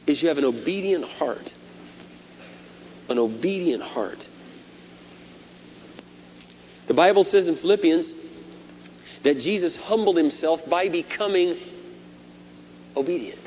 is 0.06 0.22
you 0.22 0.28
have 0.30 0.38
an 0.38 0.46
obedient 0.46 1.06
heart. 1.06 1.54
An 3.14 3.20
obedient 3.20 3.84
heart. 3.84 4.28
The 6.88 6.96
Bible 6.96 7.24
says 7.24 7.48
in 7.48 7.56
Philippians 7.56 8.12
that 9.22 9.40
Jesus 9.40 9.78
humbled 9.78 10.18
himself 10.18 10.68
by 10.68 10.90
becoming 10.90 11.60
obedient. 12.98 13.38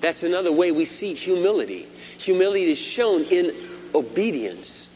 That's 0.00 0.22
another 0.22 0.50
way 0.50 0.72
we 0.72 0.86
see 0.86 1.12
humility. 1.12 1.86
Humility 2.16 2.70
is 2.70 2.78
shown 2.78 3.24
in 3.24 3.54
obedience. 3.94 4.88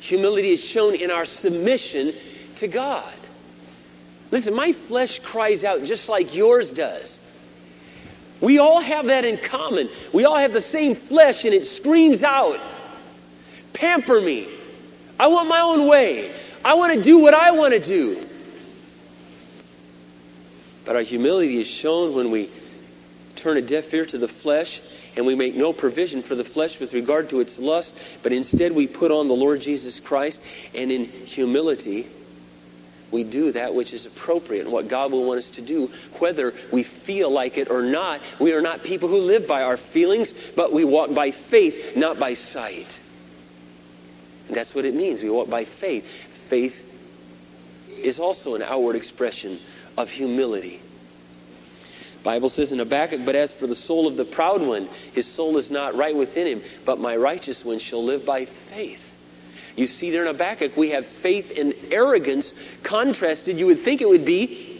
Humility 0.00 0.52
is 0.52 0.64
shown 0.64 0.94
in 0.94 1.10
our 1.10 1.26
submission 1.26 2.14
to 2.56 2.68
God. 2.68 3.12
Listen, 4.30 4.54
my 4.54 4.72
flesh 4.72 5.18
cries 5.18 5.62
out 5.62 5.84
just 5.84 6.08
like 6.08 6.34
yours 6.34 6.72
does. 6.72 7.18
We 8.40 8.58
all 8.58 8.80
have 8.80 9.06
that 9.06 9.24
in 9.24 9.38
common. 9.38 9.88
We 10.12 10.24
all 10.24 10.36
have 10.36 10.52
the 10.52 10.60
same 10.60 10.94
flesh 10.94 11.44
and 11.44 11.54
it 11.54 11.66
screams 11.66 12.22
out, 12.22 12.58
Pamper 13.72 14.20
me. 14.20 14.48
I 15.18 15.28
want 15.28 15.48
my 15.48 15.60
own 15.60 15.86
way. 15.86 16.32
I 16.64 16.74
want 16.74 16.94
to 16.94 17.02
do 17.02 17.18
what 17.18 17.34
I 17.34 17.50
want 17.52 17.74
to 17.74 17.80
do. 17.80 18.26
But 20.84 20.96
our 20.96 21.02
humility 21.02 21.60
is 21.60 21.66
shown 21.66 22.14
when 22.14 22.30
we 22.30 22.50
turn 23.36 23.56
a 23.56 23.62
deaf 23.62 23.92
ear 23.92 24.06
to 24.06 24.18
the 24.18 24.28
flesh 24.28 24.80
and 25.16 25.26
we 25.26 25.34
make 25.34 25.54
no 25.54 25.72
provision 25.72 26.22
for 26.22 26.34
the 26.34 26.44
flesh 26.44 26.78
with 26.80 26.92
regard 26.92 27.30
to 27.30 27.40
its 27.40 27.58
lust, 27.58 27.94
but 28.22 28.32
instead 28.32 28.72
we 28.72 28.86
put 28.86 29.10
on 29.10 29.28
the 29.28 29.34
Lord 29.34 29.60
Jesus 29.60 30.00
Christ, 30.00 30.40
and 30.74 30.92
in 30.92 31.04
humility, 31.04 32.06
we 33.10 33.24
do 33.24 33.52
that 33.52 33.74
which 33.74 33.92
is 33.92 34.06
appropriate 34.06 34.62
and 34.62 34.72
what 34.72 34.88
God 34.88 35.10
will 35.10 35.24
want 35.24 35.38
us 35.38 35.50
to 35.50 35.62
do, 35.62 35.90
whether 36.18 36.54
we 36.70 36.82
feel 36.82 37.30
like 37.30 37.58
it 37.58 37.70
or 37.70 37.82
not. 37.82 38.20
We 38.38 38.52
are 38.52 38.62
not 38.62 38.84
people 38.84 39.08
who 39.08 39.18
live 39.18 39.46
by 39.46 39.62
our 39.62 39.76
feelings, 39.76 40.32
but 40.54 40.72
we 40.72 40.84
walk 40.84 41.12
by 41.12 41.32
faith, 41.32 41.96
not 41.96 42.18
by 42.18 42.34
sight. 42.34 42.86
And 44.48 44.56
that's 44.56 44.74
what 44.74 44.84
it 44.84 44.94
means. 44.94 45.22
We 45.22 45.30
walk 45.30 45.50
by 45.50 45.64
faith. 45.64 46.04
Faith 46.48 46.86
is 47.88 48.18
also 48.18 48.54
an 48.54 48.62
outward 48.62 48.96
expression 48.96 49.58
of 49.96 50.10
humility. 50.10 50.80
Bible 52.22 52.50
says 52.50 52.70
in 52.70 52.78
Habakkuk, 52.78 53.24
but 53.24 53.34
as 53.34 53.52
for 53.52 53.66
the 53.66 53.74
soul 53.74 54.06
of 54.06 54.16
the 54.16 54.24
proud 54.24 54.60
one, 54.60 54.88
his 55.14 55.26
soul 55.26 55.56
is 55.56 55.70
not 55.70 55.94
right 55.94 56.14
within 56.14 56.46
him, 56.46 56.62
but 56.84 57.00
my 57.00 57.16
righteous 57.16 57.64
one 57.64 57.78
shall 57.78 58.04
live 58.04 58.26
by 58.26 58.44
faith. 58.44 59.09
You 59.80 59.86
see 59.86 60.10
there 60.10 60.20
in 60.20 60.26
Habakkuk, 60.26 60.76
we 60.76 60.90
have 60.90 61.06
faith 61.06 61.56
and 61.56 61.72
arrogance 61.90 62.52
contrasted. 62.82 63.58
You 63.58 63.64
would 63.64 63.80
think 63.80 64.02
it 64.02 64.08
would 64.10 64.26
be 64.26 64.78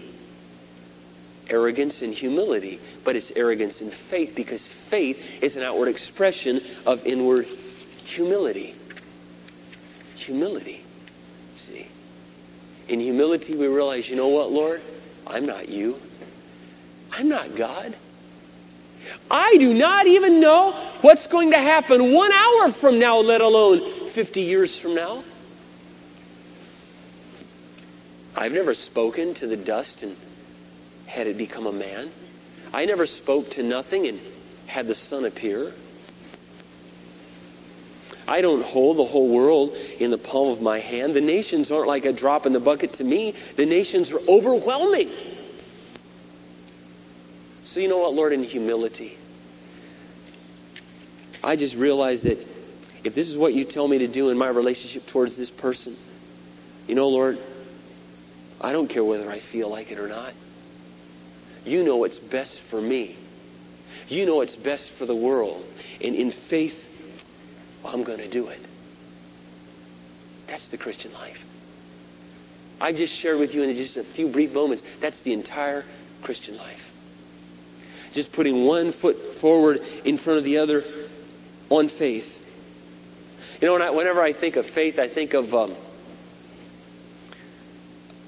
arrogance 1.49 2.03
and 2.03 2.13
humility, 2.13 2.79
but 3.03 3.17
it's 3.17 3.33
arrogance 3.35 3.81
and 3.81 3.91
faith 3.91 4.35
because 4.35 4.67
faith 4.67 5.43
is 5.43 5.57
an 5.57 5.63
outward 5.63 5.89
expression 5.89 6.61
of 6.85 7.07
inward 7.07 7.49
humility. 8.05 8.75
Humility. 10.17 10.85
See? 11.57 11.89
In 12.89 13.01
humility, 13.01 13.57
we 13.57 13.69
realize, 13.69 14.07
you 14.07 14.17
know 14.17 14.29
what, 14.29 14.53
Lord? 14.53 14.83
I'm 15.27 15.47
not 15.47 15.71
you. 15.71 15.99
I'm 17.11 17.31
not 17.31 17.57
God. 17.57 17.97
I 19.31 19.57
do 19.57 19.73
not 19.73 20.07
even 20.07 20.41
know 20.41 20.73
what's 21.01 21.27
going 21.27 21.53
to 21.53 21.59
happen 21.59 22.13
one 22.13 22.33
hour 22.33 22.71
from 22.71 22.99
now, 22.99 23.17
let 23.21 23.41
alone 23.41 24.00
50 24.11 24.43
years 24.43 24.79
from 24.79 24.95
now. 24.95 25.23
I've 28.37 28.53
never 28.53 28.75
spoken 28.75 29.35
to 29.35 29.47
the 29.47 29.57
dust 29.57 30.03
and 30.03 30.17
had 31.07 31.27
it 31.27 31.37
become 31.37 31.67
a 31.67 31.73
man. 31.73 32.11
I 32.73 32.85
never 32.85 33.07
spoke 33.07 33.51
to 33.53 33.63
nothing 33.63 34.07
and 34.07 34.21
had 34.67 34.87
the 34.87 34.95
sun 34.95 35.25
appear. 35.25 35.73
I 38.27 38.41
don't 38.43 38.63
hold 38.63 38.97
the 38.97 39.05
whole 39.05 39.29
world 39.29 39.75
in 39.99 40.11
the 40.11 40.19
palm 40.19 40.51
of 40.51 40.63
my 40.63 40.79
hand. 40.79 41.15
The 41.15 41.21
nations 41.21 41.71
aren't 41.71 41.89
like 41.89 42.05
a 42.05 42.13
drop 42.13 42.47
in 42.47 42.53
the 42.53 42.61
bucket 42.61 42.95
to 42.95 43.05
me. 43.05 43.35
The 43.57 43.67
nations 43.67 44.13
are 44.13 44.21
overwhelming. 44.29 45.11
So, 47.65 47.81
you 47.81 47.89
know 47.89 47.99
what, 47.99 48.15
Lord, 48.15 48.33
in 48.33 48.43
humility, 48.43 49.17
I 51.43 51.57
just 51.57 51.75
realize 51.75 52.23
that 52.23 52.39
if 53.05 53.15
this 53.15 53.29
is 53.29 53.37
what 53.37 53.55
you 53.55 53.65
tell 53.65 53.87
me 53.87 53.99
to 53.99 54.09
do 54.09 54.31
in 54.31 54.39
my 54.39 54.49
relationship 54.49 55.07
towards 55.07 55.37
this 55.37 55.51
person, 55.51 55.97
you 56.87 56.95
know, 56.95 57.09
Lord, 57.09 57.39
I 58.61 58.73
don't 58.73 58.89
care 58.89 59.05
whether 59.05 59.31
I 59.31 59.39
feel 59.39 59.69
like 59.69 59.91
it 59.91 59.99
or 59.99 60.09
not. 60.09 60.33
You 61.65 61.83
know 61.83 61.97
what's 61.97 62.19
best 62.19 62.61
for 62.61 62.81
me. 62.81 63.17
You 64.09 64.27
know 64.27 64.37
what's 64.37 64.57
best 64.57 64.91
for 64.91 65.07
the 65.07 65.15
world. 65.15 65.65
And 66.03 66.15
in 66.15 66.31
faith, 66.31 66.87
I'm 67.85 68.03
going 68.03 68.19
to 68.19 68.29
do 68.29 68.49
it. 68.49 68.61
That's 70.47 70.69
the 70.69 70.77
Christian 70.77 71.13
life. 71.13 71.45
I 72.81 72.93
just 72.93 73.15
shared 73.15 73.39
with 73.39 73.55
you 73.55 73.63
in 73.63 73.75
just 73.77 73.97
a 73.97 74.03
few 74.03 74.29
brief 74.29 74.53
moments. 74.53 74.83
That's 75.01 75.21
the 75.21 75.33
entire 75.33 75.85
Christian 76.23 76.57
life 76.57 76.91
just 78.13 78.33
putting 78.33 78.65
one 78.65 78.93
foot 78.93 79.35
forward 79.37 79.83
in 80.05 80.19
front 80.19 80.39
of 80.39 80.45
the 80.45 80.59
other 80.59 80.85
on 81.69 81.89
faith. 81.89 82.37
You 83.61 83.67
know, 83.69 83.77
I, 83.77 83.91
whenever 83.91 84.23
I 84.23 84.33
think 84.33 84.57
of 84.57 84.65
faith, 84.67 84.99
I 84.99 85.07
think 85.07 85.35
of 85.35 85.55
um, 85.55 85.75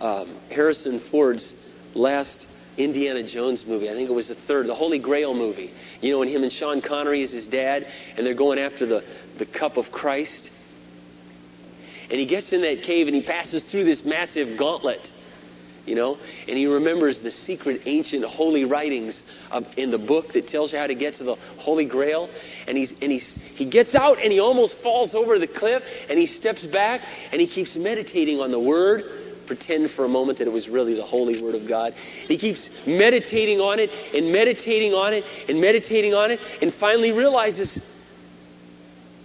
um, 0.00 0.28
Harrison 0.50 0.98
Ford's 0.98 1.54
last 1.94 2.46
Indiana 2.76 3.22
Jones 3.22 3.66
movie. 3.66 3.88
I 3.88 3.94
think 3.94 4.10
it 4.10 4.12
was 4.12 4.28
the 4.28 4.34
third, 4.34 4.66
the 4.66 4.74
Holy 4.74 4.98
Grail 4.98 5.32
movie. 5.32 5.72
You 6.02 6.12
know, 6.12 6.18
when 6.18 6.28
him 6.28 6.42
and 6.42 6.52
Sean 6.52 6.82
Connery 6.82 7.22
is 7.22 7.30
his 7.30 7.46
dad, 7.46 7.86
and 8.16 8.26
they're 8.26 8.34
going 8.34 8.58
after 8.58 8.84
the, 8.84 9.04
the 9.38 9.46
cup 9.46 9.78
of 9.78 9.90
Christ. 9.90 10.50
And 12.10 12.20
he 12.20 12.26
gets 12.26 12.52
in 12.52 12.60
that 12.62 12.82
cave 12.82 13.06
and 13.06 13.16
he 13.16 13.22
passes 13.22 13.64
through 13.64 13.84
this 13.84 14.04
massive 14.04 14.58
gauntlet 14.58 15.10
you 15.86 15.94
know, 15.94 16.18
and 16.46 16.56
he 16.56 16.66
remembers 16.66 17.20
the 17.20 17.30
secret 17.30 17.82
ancient 17.86 18.24
holy 18.24 18.64
writings 18.64 19.22
of, 19.50 19.66
in 19.76 19.90
the 19.90 19.98
book 19.98 20.32
that 20.34 20.46
tells 20.46 20.72
you 20.72 20.78
how 20.78 20.86
to 20.86 20.94
get 20.94 21.14
to 21.14 21.24
the 21.24 21.34
Holy 21.58 21.84
Grail. 21.84 22.30
And 22.66 22.78
he's 22.78 22.92
and 22.92 23.10
he's 23.10 23.34
he 23.34 23.64
gets 23.64 23.94
out 23.94 24.18
and 24.20 24.32
he 24.32 24.38
almost 24.38 24.78
falls 24.78 25.14
over 25.14 25.38
the 25.38 25.46
cliff 25.46 25.84
and 26.08 26.18
he 26.18 26.26
steps 26.26 26.64
back 26.64 27.02
and 27.32 27.40
he 27.40 27.46
keeps 27.46 27.76
meditating 27.76 28.40
on 28.40 28.50
the 28.50 28.60
word 28.60 29.04
pretend 29.46 29.90
for 29.90 30.04
a 30.04 30.08
moment 30.08 30.38
that 30.38 30.46
it 30.46 30.52
was 30.52 30.68
really 30.68 30.94
the 30.94 31.04
holy 31.04 31.42
word 31.42 31.54
of 31.54 31.66
God. 31.66 31.94
He 32.26 32.38
keeps 32.38 32.70
meditating 32.86 33.60
on 33.60 33.80
it 33.80 33.90
and 34.14 34.32
meditating 34.32 34.94
on 34.94 35.12
it 35.12 35.26
and 35.48 35.60
meditating 35.60 36.14
on 36.14 36.30
it 36.30 36.40
and 36.62 36.72
finally 36.72 37.12
realizes, 37.12 37.76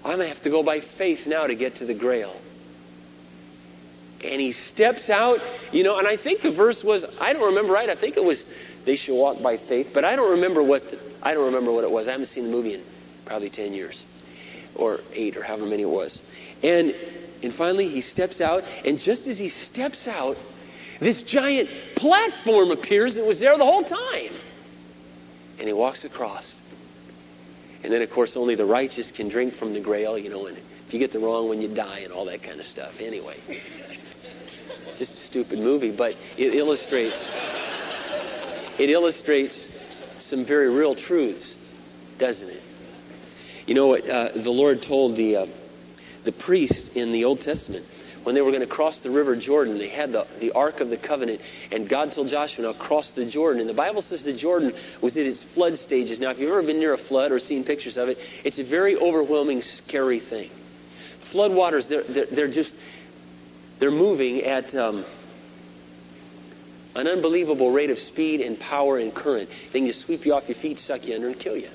I'm 0.04 0.18
going 0.18 0.26
to 0.26 0.28
have 0.28 0.42
to 0.42 0.50
go 0.50 0.64
by 0.64 0.80
faith 0.80 1.28
now 1.28 1.48
to 1.48 1.56
get 1.56 1.78
to 1.78 1.86
the 1.86 1.94
grail. 1.94 2.36
And 4.24 4.42
he 4.42 4.52
steps 4.52 5.10
out, 5.10 5.42
you 5.72 5.84
know, 5.84 6.00
and 6.00 6.08
I 6.08 6.16
think 6.16 6.42
the 6.42 6.52
verse 6.52 6.84
was, 6.84 7.06
I 7.22 7.34
don't 7.34 7.46
remember 7.46 7.74
right, 7.74 7.90
I 7.90 7.96
think 7.96 8.18
it 8.18 8.24
was, 8.24 8.44
they 8.86 8.96
should 8.96 9.16
walk 9.16 9.42
by 9.42 9.58
faith, 9.58 9.92
but 9.94 10.04
I 10.04 10.16
don't 10.16 10.32
remember 10.32 10.64
what, 10.64 10.90
the, 10.90 11.00
I 11.22 11.34
don't 11.34 11.46
remember 11.46 11.72
what 11.72 11.84
it 11.84 11.92
was. 11.92 12.08
I 12.08 12.12
haven't 12.12 12.28
seen 12.28 12.46
the 12.46 12.50
movie 12.50 12.74
in 12.74 12.84
probably 13.26 13.50
10 13.50 13.74
years 13.74 14.06
or 14.76 15.02
eight 15.14 15.38
or 15.38 15.44
however 15.44 15.66
many 15.66 15.84
it 15.84 15.90
was. 15.90 16.22
And 16.64 16.96
and 17.44 17.54
finally, 17.54 17.88
he 17.88 18.02
steps 18.02 18.42
out, 18.42 18.64
and 18.84 19.00
just 19.00 19.28
as 19.28 19.38
he 19.38 19.50
steps 19.50 20.08
out, 20.08 20.38
this 21.00 21.22
giant 21.22 21.70
platform 21.96 22.72
appears 22.72 23.16
that 23.16 23.26
was 23.26 23.40
there 23.40 23.58
the 23.58 23.66
whole 23.66 23.84
time. 23.84 24.34
And 25.60 25.68
he 25.68 25.74
walks 25.74 26.04
across. 26.04 26.56
And 27.84 27.94
then, 27.94 28.02
of 28.02 28.10
course, 28.10 28.36
only 28.36 28.56
the 28.56 28.66
righteous 28.66 29.12
can 29.12 29.30
drink 29.30 29.54
from 29.54 29.74
the 29.74 29.80
grail, 29.80 30.18
you 30.18 30.30
know, 30.30 30.48
and 30.48 30.58
if 30.58 30.94
you 30.94 31.00
get 31.00 31.12
the 31.12 31.20
wrong 31.20 31.48
one, 31.48 31.62
you 31.62 31.68
die, 31.68 32.00
and 32.00 32.12
all 32.12 32.26
that 32.26 32.42
kind 32.42 32.60
of 32.60 32.66
stuff. 32.66 33.00
Anyway, 33.00 33.38
just 34.98 35.16
a 35.16 35.18
stupid 35.18 35.60
movie, 35.60 35.92
but 35.92 36.16
it 36.38 36.54
illustrates 36.54 37.28
it 38.78 38.90
illustrates 38.90 39.68
some 40.20 40.44
very 40.44 40.70
real 40.70 40.96
truths, 40.96 41.56
doesn't 42.20 42.50
it? 42.50 42.62
You 43.66 43.74
know 43.74 43.88
what 43.88 44.10
uh, 44.10 44.30
the 44.36 44.52
Lord 44.52 44.82
told 44.82 45.16
the 45.16 45.36
uh, 45.38 45.46
the 46.24 46.32
priest 46.32 46.96
in 46.96 47.12
the 47.12 47.26
Old 47.26 47.42
Testament. 47.42 47.86
When 48.24 48.36
they 48.36 48.42
were 48.42 48.52
going 48.52 48.62
to 48.62 48.68
cross 48.68 49.00
the 49.00 49.10
river 49.10 49.38
Jordan, 49.38 49.78
they 49.78 49.88
had 49.88 50.12
the, 50.12 50.28
the 50.40 50.52
Ark 50.52 50.82
of 50.82 50.90
the 50.90 50.98
Covenant, 50.98 51.40
and 51.72 51.88
God 51.88 52.12
told 52.12 52.28
Joshua, 52.28 52.66
now 52.66 52.74
cross 52.74 53.12
the 53.12 53.26
Jordan. 53.26 53.62
And 53.62 53.70
the 53.70 53.74
Bible 53.74 54.02
says 54.02 54.22
the 54.22 54.34
Jordan 54.34 54.74
was 55.00 55.16
in 55.16 55.26
its 55.26 55.44
flood 55.44 55.78
stages. 55.78 56.20
Now, 56.20 56.32
if 56.32 56.40
you've 56.40 56.50
ever 56.50 56.62
been 56.62 56.80
near 56.80 56.94
a 56.94 56.98
flood 56.98 57.32
or 57.32 57.40
seen 57.40 57.64
pictures 57.64 57.96
of 57.96 58.10
it, 58.10 58.20
it's 58.44 58.60
a 58.60 58.66
very 58.66 58.98
overwhelming, 58.98 59.62
scary 59.62 60.20
thing. 60.20 60.50
Flood 61.20 61.54
waters, 61.54 61.88
they're, 61.88 62.04
they're, 62.04 62.26
they're 62.26 62.48
just, 62.50 62.76
they're 63.80 63.92
moving 63.92 64.44
at 64.44 64.74
um, 64.76 65.06
an 66.96 67.08
unbelievable 67.08 67.72
rate 67.72 67.90
of 67.90 68.00
speed 68.00 68.42
and 68.42 68.60
power 68.60 68.98
and 68.98 69.14
current. 69.14 69.50
They 69.72 69.80
can 69.80 69.88
just 69.88 70.02
sweep 70.02 70.26
you 70.26 70.34
off 70.34 70.48
your 70.48 70.56
feet, 70.56 70.80
suck 70.80 71.06
you 71.06 71.16
under, 71.16 71.28
and 71.28 71.40
kill 71.40 71.56
you. 71.56 71.70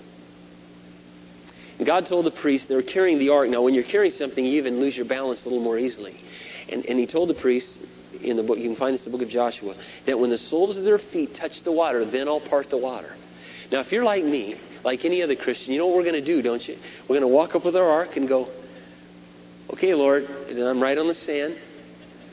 And 1.78 1.86
God 1.86 2.06
told 2.06 2.26
the 2.26 2.30
priest 2.30 2.68
they 2.68 2.74
were 2.74 2.82
carrying 2.82 3.18
the 3.18 3.30
ark. 3.30 3.48
Now, 3.48 3.62
when 3.62 3.74
you're 3.74 3.84
carrying 3.84 4.12
something, 4.12 4.44
you 4.44 4.58
even 4.58 4.80
lose 4.80 4.96
your 4.96 5.06
balance 5.06 5.44
a 5.44 5.48
little 5.48 5.62
more 5.62 5.78
easily. 5.78 6.16
And, 6.68 6.84
and 6.86 6.98
he 6.98 7.06
told 7.06 7.28
the 7.28 7.34
priest 7.34 7.80
in 8.20 8.36
the 8.36 8.42
book, 8.42 8.58
you 8.58 8.64
can 8.64 8.76
find 8.76 8.94
this 8.94 9.06
in 9.06 9.12
the 9.12 9.18
book 9.18 9.26
of 9.26 9.32
Joshua, 9.32 9.74
that 10.06 10.18
when 10.18 10.30
the 10.30 10.38
soles 10.38 10.76
of 10.76 10.84
their 10.84 10.98
feet 10.98 11.34
touch 11.34 11.62
the 11.62 11.72
water, 11.72 12.04
then 12.04 12.28
I'll 12.28 12.40
part 12.40 12.70
the 12.70 12.76
water. 12.76 13.14
Now, 13.70 13.80
if 13.80 13.90
you're 13.90 14.04
like 14.04 14.24
me, 14.24 14.56
like 14.84 15.04
any 15.04 15.22
other 15.22 15.34
Christian, 15.34 15.72
you 15.72 15.78
know 15.78 15.86
what 15.86 15.96
we're 15.96 16.02
going 16.04 16.14
to 16.14 16.20
do, 16.20 16.42
don't 16.42 16.66
you? 16.66 16.78
We're 17.02 17.18
going 17.18 17.22
to 17.22 17.28
walk 17.28 17.54
up 17.54 17.64
with 17.64 17.76
our 17.76 17.88
ark 17.88 18.16
and 18.16 18.28
go, 18.28 18.48
okay, 19.72 19.94
Lord, 19.94 20.28
and 20.48 20.58
I'm 20.58 20.80
right 20.82 20.98
on 20.98 21.08
the 21.08 21.14
sand. 21.14 21.56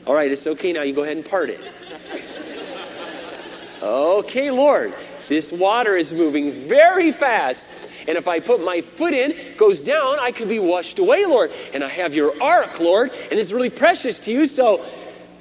All 0.06 0.14
right, 0.14 0.30
it's 0.30 0.46
okay 0.46 0.72
now. 0.72 0.82
You 0.82 0.94
go 0.94 1.02
ahead 1.02 1.16
and 1.16 1.26
part 1.26 1.50
it. 1.50 1.60
okay, 3.82 4.50
Lord, 4.50 4.94
this 5.28 5.52
water 5.52 5.96
is 5.96 6.12
moving 6.12 6.68
very 6.68 7.12
fast. 7.12 7.66
And 8.08 8.16
if 8.16 8.26
I 8.26 8.40
put 8.40 8.64
my 8.64 8.80
foot 8.80 9.12
in, 9.12 9.34
goes 9.56 9.80
down, 9.80 10.18
I 10.18 10.32
could 10.32 10.48
be 10.48 10.58
washed 10.58 10.98
away, 10.98 11.26
Lord. 11.26 11.52
And 11.74 11.84
I 11.84 11.88
have 11.88 12.14
your 12.14 12.42
ark, 12.42 12.80
Lord, 12.80 13.12
and 13.30 13.38
it's 13.38 13.52
really 13.52 13.70
precious 13.70 14.18
to 14.20 14.32
you. 14.32 14.46
So, 14.46 14.84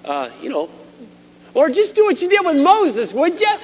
uh, 0.03 0.29
you 0.41 0.49
know, 0.49 0.69
Lord, 1.55 1.73
just 1.73 1.95
do 1.95 2.05
what 2.05 2.21
you 2.21 2.29
did 2.29 2.45
with 2.45 2.57
Moses, 2.57 3.13
would 3.13 3.39
you? 3.39 3.57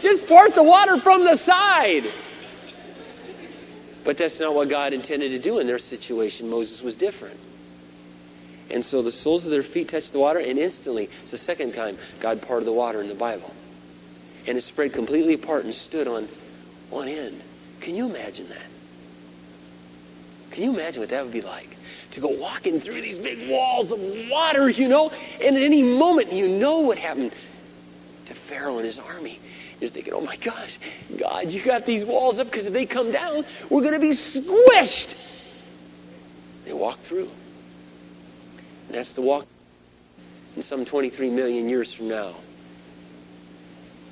Just 0.00 0.28
part 0.28 0.54
the 0.54 0.62
water 0.62 0.98
from 0.98 1.24
the 1.24 1.36
side. 1.36 2.04
But 4.04 4.18
that's 4.18 4.38
not 4.38 4.54
what 4.54 4.68
God 4.68 4.92
intended 4.92 5.30
to 5.30 5.38
do 5.38 5.58
in 5.58 5.66
their 5.66 5.78
situation. 5.78 6.50
Moses 6.50 6.82
was 6.82 6.94
different. 6.94 7.38
And 8.70 8.84
so 8.84 9.02
the 9.02 9.12
soles 9.12 9.44
of 9.44 9.50
their 9.50 9.62
feet 9.62 9.88
touched 9.88 10.12
the 10.12 10.18
water, 10.18 10.38
and 10.38 10.58
instantly, 10.58 11.10
it's 11.22 11.30
the 11.30 11.38
second 11.38 11.74
time 11.74 11.98
God 12.20 12.42
parted 12.42 12.66
the 12.66 12.72
water 12.72 13.00
in 13.00 13.08
the 13.08 13.14
Bible. 13.14 13.52
And 14.46 14.56
it 14.56 14.62
spread 14.62 14.92
completely 14.92 15.34
apart 15.34 15.64
and 15.64 15.74
stood 15.74 16.08
on 16.08 16.28
one 16.90 17.08
end. 17.08 17.42
Can 17.80 17.94
you 17.94 18.08
imagine 18.08 18.48
that? 18.48 18.72
Can 20.52 20.64
you 20.64 20.72
imagine 20.72 21.00
what 21.00 21.08
that 21.10 21.24
would 21.24 21.32
be 21.32 21.40
like? 21.40 21.76
To 22.12 22.20
go 22.20 22.28
walking 22.28 22.80
through 22.80 23.00
these 23.00 23.18
big 23.18 23.48
walls 23.50 23.90
of 23.90 23.98
water, 24.30 24.68
you 24.68 24.86
know, 24.86 25.10
and 25.40 25.56
at 25.56 25.62
any 25.62 25.82
moment 25.82 26.32
you 26.32 26.48
know 26.48 26.80
what 26.80 26.98
happened 26.98 27.32
to 28.26 28.34
Pharaoh 28.34 28.76
and 28.76 28.84
his 28.84 28.98
army. 28.98 29.40
You're 29.80 29.90
thinking, 29.90 30.12
oh 30.12 30.20
my 30.20 30.36
gosh, 30.36 30.78
God, 31.16 31.50
you 31.50 31.62
got 31.62 31.86
these 31.86 32.04
walls 32.04 32.38
up 32.38 32.50
because 32.50 32.66
if 32.66 32.72
they 32.72 32.86
come 32.86 33.10
down, 33.10 33.44
we're 33.68 33.80
going 33.80 33.94
to 33.94 33.98
be 33.98 34.10
squished. 34.10 35.16
They 36.64 36.72
walk 36.72 37.00
through. 37.00 37.30
And 38.92 38.98
that's 38.98 39.14
the 39.14 39.22
walk 39.22 39.46
in 40.54 40.62
some 40.62 40.84
23 40.84 41.30
million 41.30 41.66
years 41.66 41.94
from 41.94 42.08
now. 42.08 42.34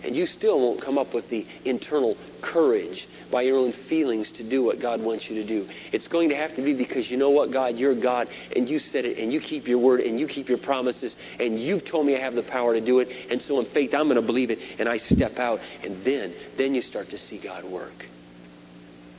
And 0.02 0.16
you 0.16 0.24
still 0.24 0.58
won't 0.58 0.80
come 0.80 0.96
up 0.96 1.12
with 1.12 1.28
the 1.28 1.46
internal 1.66 2.16
courage 2.40 3.06
by 3.30 3.42
your 3.42 3.58
own 3.58 3.72
feelings 3.72 4.32
to 4.32 4.42
do 4.42 4.62
what 4.62 4.80
God 4.80 5.02
wants 5.02 5.28
you 5.28 5.36
to 5.36 5.46
do. 5.46 5.68
It's 5.92 6.08
going 6.08 6.30
to 6.30 6.34
have 6.34 6.56
to 6.56 6.62
be 6.62 6.72
because 6.72 7.10
you 7.10 7.18
know 7.18 7.28
what, 7.28 7.50
God, 7.50 7.78
you're 7.78 7.94
God, 7.94 8.28
and 8.56 8.70
you 8.70 8.78
said 8.78 9.04
it, 9.04 9.18
and 9.18 9.30
you 9.30 9.38
keep 9.38 9.68
your 9.68 9.76
word, 9.76 10.00
and 10.00 10.18
you 10.18 10.26
keep 10.26 10.48
your 10.48 10.56
promises, 10.56 11.14
and 11.38 11.58
you've 11.58 11.84
told 11.84 12.06
me 12.06 12.16
I 12.16 12.20
have 12.20 12.34
the 12.34 12.42
power 12.42 12.72
to 12.72 12.80
do 12.80 13.00
it, 13.00 13.12
and 13.28 13.42
so 13.42 13.60
in 13.60 13.66
faith 13.66 13.92
I'm 13.92 14.04
going 14.04 14.16
to 14.16 14.22
believe 14.22 14.50
it, 14.50 14.60
and 14.78 14.88
I 14.88 14.96
step 14.96 15.38
out, 15.38 15.60
and 15.84 16.02
then, 16.04 16.34
then 16.56 16.74
you 16.74 16.80
start 16.80 17.10
to 17.10 17.18
see 17.18 17.36
God 17.36 17.64
work. 17.64 18.06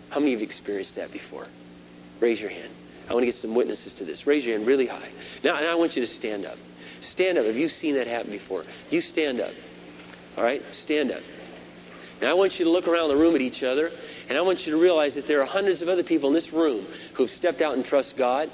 How 0.09 0.19
many 0.19 0.33
of 0.33 0.39
you 0.39 0.43
experienced 0.43 0.95
that 0.95 1.11
before? 1.11 1.45
Raise 2.19 2.41
your 2.41 2.49
hand. 2.49 2.80
I 3.11 3.13
want 3.13 3.23
to 3.23 3.25
get 3.25 3.35
some 3.35 3.55
witnesses 3.55 3.91
to 3.95 4.05
this. 4.05 4.25
Raise 4.25 4.45
your 4.45 4.55
hand 4.55 4.65
really 4.65 4.87
high. 4.87 5.09
Now, 5.43 5.55
I 5.55 5.75
want 5.75 5.97
you 5.97 6.01
to 6.01 6.07
stand 6.07 6.45
up. 6.45 6.57
Stand 7.01 7.37
up. 7.37 7.45
Have 7.45 7.57
you 7.57 7.67
seen 7.67 7.95
that 7.95 8.07
happen 8.07 8.31
before? 8.31 8.63
You 8.89 9.01
stand 9.01 9.41
up. 9.41 9.51
All 10.37 10.45
right? 10.45 10.63
Stand 10.73 11.11
up. 11.11 11.21
And 12.21 12.29
I 12.29 12.33
want 12.35 12.57
you 12.57 12.63
to 12.63 12.71
look 12.71 12.87
around 12.87 13.09
the 13.09 13.17
room 13.17 13.35
at 13.35 13.41
each 13.41 13.63
other, 13.63 13.91
and 14.29 14.37
I 14.37 14.41
want 14.41 14.65
you 14.65 14.71
to 14.71 14.81
realize 14.81 15.15
that 15.15 15.27
there 15.27 15.41
are 15.41 15.45
hundreds 15.45 15.81
of 15.81 15.89
other 15.89 16.03
people 16.03 16.29
in 16.29 16.33
this 16.33 16.53
room 16.53 16.87
who 17.11 17.23
have 17.23 17.29
stepped 17.29 17.59
out 17.61 17.73
and 17.73 17.83
trust 17.83 18.15
God, 18.15 18.49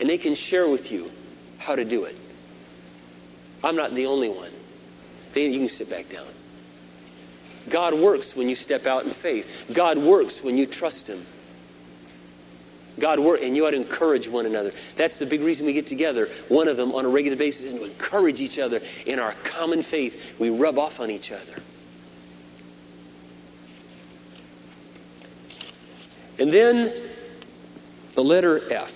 and 0.00 0.08
they 0.08 0.16
can 0.16 0.34
share 0.34 0.66
with 0.66 0.90
you 0.90 1.10
how 1.58 1.76
to 1.76 1.84
do 1.84 2.04
it. 2.04 2.16
I'm 3.62 3.76
not 3.76 3.94
the 3.94 4.06
only 4.06 4.30
one. 4.30 4.50
You 5.34 5.58
can 5.58 5.68
sit 5.68 5.90
back 5.90 6.08
down. 6.08 6.24
God 7.68 7.92
works 7.92 8.34
when 8.34 8.48
you 8.48 8.56
step 8.56 8.86
out 8.86 9.04
in 9.04 9.10
faith. 9.10 9.46
God 9.70 9.98
works 9.98 10.42
when 10.42 10.56
you 10.56 10.64
trust 10.64 11.06
Him. 11.06 11.26
God 12.98 13.18
work, 13.18 13.42
and 13.42 13.54
you 13.54 13.66
ought 13.66 13.72
to 13.72 13.76
encourage 13.76 14.26
one 14.26 14.46
another. 14.46 14.72
That's 14.96 15.18
the 15.18 15.26
big 15.26 15.42
reason 15.42 15.66
we 15.66 15.74
get 15.74 15.86
together. 15.86 16.30
One 16.48 16.66
of 16.68 16.76
them 16.76 16.92
on 16.92 17.04
a 17.04 17.08
regular 17.08 17.36
basis 17.36 17.72
is 17.72 17.72
to 17.74 17.84
encourage 17.84 18.40
each 18.40 18.58
other 18.58 18.80
in 19.04 19.18
our 19.18 19.32
common 19.44 19.82
faith. 19.82 20.20
We 20.38 20.50
rub 20.50 20.78
off 20.78 20.98
on 21.00 21.10
each 21.10 21.30
other. 21.30 21.62
And 26.38 26.52
then 26.52 26.92
the 28.14 28.24
letter 28.24 28.72
F. 28.72 28.92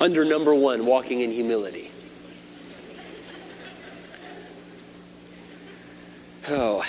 Under 0.00 0.24
number 0.24 0.54
one, 0.54 0.86
walking 0.86 1.20
in 1.20 1.30
humility. 1.30 1.90
Oh, 6.48 6.84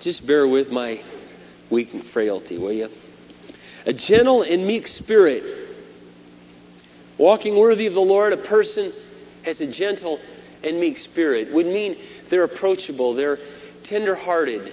just 0.00 0.26
bear 0.26 0.46
with 0.46 0.70
my 0.70 1.00
weak 1.70 2.02
frailty, 2.02 2.58
will 2.58 2.72
you? 2.72 2.90
A 3.86 3.92
gentle 3.92 4.42
and 4.42 4.66
meek 4.66 4.86
spirit. 4.86 5.44
Walking 7.18 7.56
worthy 7.56 7.86
of 7.86 7.94
the 7.94 8.00
Lord, 8.00 8.32
a 8.32 8.36
person 8.36 8.92
has 9.44 9.60
a 9.60 9.66
gentle 9.66 10.20
and 10.62 10.80
meek 10.80 10.98
spirit 10.98 11.52
would 11.52 11.66
mean 11.66 11.96
they're 12.30 12.44
approachable, 12.44 13.14
they're 13.14 13.38
tender-hearted. 13.84 14.72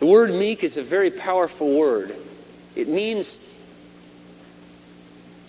The 0.00 0.06
word 0.06 0.30
meek 0.30 0.64
is 0.64 0.76
a 0.76 0.82
very 0.82 1.10
powerful 1.10 1.72
word. 1.72 2.14
It 2.74 2.88
means 2.88 3.38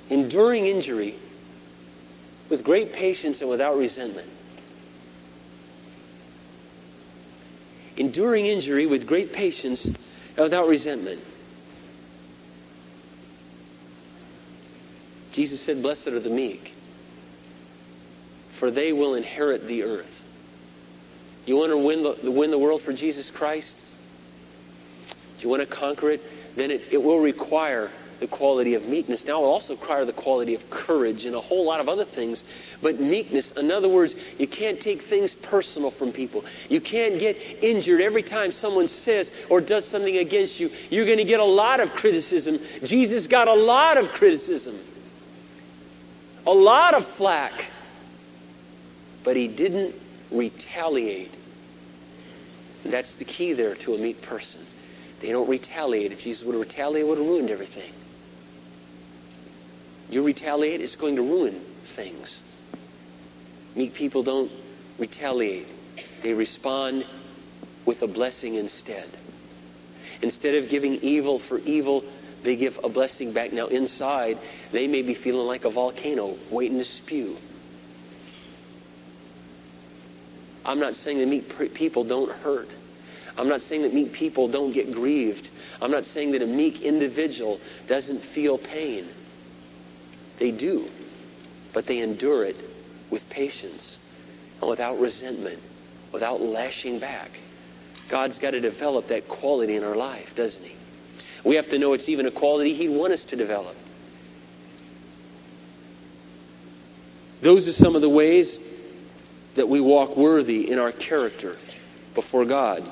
enduring 0.10 0.68
injury 0.68 1.16
with 2.50 2.64
great 2.64 2.94
patience 2.94 3.42
and 3.42 3.50
without 3.50 3.76
resentment. 3.76 4.30
Enduring 7.98 8.46
injury 8.46 8.86
with 8.86 9.08
great 9.08 9.34
patience 9.34 9.90
without 10.44 10.68
resentment. 10.68 11.22
Jesus 15.32 15.62
said, 15.62 15.82
Blessed 15.82 16.08
are 16.08 16.20
the 16.20 16.30
meek, 16.30 16.74
for 18.52 18.72
they 18.72 18.94
will 18.94 19.16
inherit 19.16 19.68
the 19.68 19.84
earth. 19.84 20.24
You 21.46 21.58
want 21.58 21.72
to 21.72 21.78
win 21.78 22.04
the, 22.04 22.32
win 22.32 22.52
the 22.52 22.58
world 22.58 22.82
for 22.82 22.94
Jesus 22.94 23.30
Christ? 23.30 23.78
Do 25.38 25.44
you 25.44 25.50
want 25.50 25.62
to 25.62 25.68
conquer 25.68 26.12
it? 26.12 26.56
Then 26.56 26.72
it, 26.72 26.86
it 26.92 27.04
will 27.04 27.20
require 27.20 27.92
the 28.20 28.28
quality 28.28 28.76
of 28.76 28.88
meekness. 28.88 29.26
Now, 29.26 29.42
it 29.42 29.46
also 29.46 29.76
require 29.76 30.06
the 30.06 30.14
quality 30.14 30.56
of 30.56 30.70
courage 30.70 31.26
and 31.26 31.36
a 31.36 31.42
whole 31.42 31.66
lot 31.66 31.80
of 31.80 31.90
other 31.90 32.06
things. 32.06 32.44
But 32.82 33.00
meekness, 33.00 33.52
in 33.52 33.72
other 33.72 33.90
words, 33.90 34.16
you 34.38 34.48
can't 34.48 34.80
take 34.80 35.02
things 35.02 35.34
personal 35.34 35.92
from 35.92 36.12
people. 36.12 36.46
You 36.70 36.82
can't 36.82 37.20
get 37.20 37.38
injured 37.62 38.02
every 38.02 38.24
time 38.24 38.52
someone 38.52 38.88
says 38.88 39.32
or 39.50 39.62
does 39.62 39.88
something 39.88 40.18
against 40.18 40.60
you. 40.60 40.72
You're 40.90 41.06
going 41.06 41.18
to 41.18 41.26
get 41.26 41.40
a 41.40 41.46
lot 41.46 41.80
of 41.80 41.94
criticism. 41.94 42.60
Jesus 42.84 43.28
got 43.28 43.48
a 43.48 43.54
lot 43.54 43.98
of 43.98 44.10
criticism, 44.10 44.78
a 46.46 46.54
lot 46.54 46.94
of 46.94 47.06
flack. 47.06 47.66
But 49.24 49.36
he 49.36 49.48
didn't 49.48 49.96
retaliate. 50.32 51.34
That's 52.86 53.16
the 53.16 53.26
key 53.26 53.54
there 53.54 53.76
to 53.76 53.96
a 53.96 53.98
meek 53.98 54.22
person. 54.22 54.62
They 55.20 55.32
don't 55.32 55.50
retaliate. 55.50 56.12
If 56.12 56.20
Jesus 56.20 56.46
would 56.46 56.54
have 56.54 56.62
retaliated, 56.62 57.10
would 57.10 57.18
have 57.18 57.28
ruined 57.28 57.50
everything. 57.50 57.92
You 60.10 60.24
retaliate, 60.24 60.82
it's 60.82 60.96
going 60.96 61.16
to 61.16 61.22
ruin 61.22 61.60
things. 61.84 62.42
Meek 63.76 63.94
people 63.94 64.24
don't 64.24 64.52
retaliate. 64.98 65.68
They 66.22 66.34
respond 66.34 67.06
with 67.86 68.02
a 68.04 68.08
blessing 68.08 68.56
instead. 68.56 69.10
Instead 70.22 70.56
of 70.56 70.70
giving 70.70 70.96
evil 70.96 71.40
for 71.40 71.60
evil, 71.60 72.04
they 72.44 72.56
give 72.56 72.80
a 72.84 72.90
blessing 72.90 73.34
back. 73.34 73.52
Now, 73.52 73.68
inside, 73.68 74.38
they 74.72 74.88
may 74.88 75.02
be 75.02 75.14
feeling 75.14 75.48
like 75.48 75.66
a 75.66 75.70
volcano 75.70 76.38
waiting 76.50 76.78
to 76.78 76.86
spew. 76.86 77.38
I'm 80.64 80.80
not 80.80 80.96
saying 80.96 81.20
that 81.20 81.28
meek 81.28 81.74
people 81.74 82.04
don't 82.04 82.32
hurt. 82.32 82.70
I'm 83.38 83.50
not 83.50 83.62
saying 83.62 83.82
that 83.82 83.94
meek 83.94 84.14
people 84.14 84.48
don't 84.48 84.72
get 84.72 84.92
grieved. 84.92 85.50
I'm 85.82 85.92
not 85.92 86.06
saying 86.06 86.32
that 86.32 86.42
a 86.42 86.48
meek 86.48 86.82
individual 86.82 87.60
doesn't 87.88 88.22
feel 88.22 88.58
pain. 88.58 89.10
They 90.38 90.52
do, 90.52 90.90
but 91.74 91.86
they 91.86 92.00
endure 92.00 92.44
it 92.44 92.58
with 93.10 93.30
patience 93.30 93.98
and 94.62 94.70
without 94.70 95.00
resentment, 95.00 95.60
without 96.12 96.42
lashing 96.42 97.00
back. 97.00 97.32
God's 98.10 98.38
got 98.38 98.52
to 98.52 98.60
develop 98.60 99.08
that 99.08 99.28
quality 99.28 99.76
in 99.76 99.84
our 99.84 99.96
life, 99.96 100.36
doesn't 100.36 100.64
He? 100.64 100.76
We 101.44 101.56
have 101.56 101.70
to 101.70 101.80
know 101.80 101.94
it's 101.94 102.10
even 102.10 102.26
a 102.26 102.32
quality 102.32 102.74
He'd 102.74 102.90
want 102.90 103.14
us 103.14 103.24
to 103.26 103.36
develop. 103.36 103.76
Those 107.42 107.68
are 107.68 107.74
some 107.74 107.96
of 107.96 108.02
the 108.02 108.10
ways 108.10 108.60
that 109.56 109.70
we 109.70 109.80
walk 109.80 110.18
worthy 110.18 110.70
in 110.70 110.80
our 110.80 110.92
character 110.92 111.58
before 112.14 112.46
God. 112.46 112.84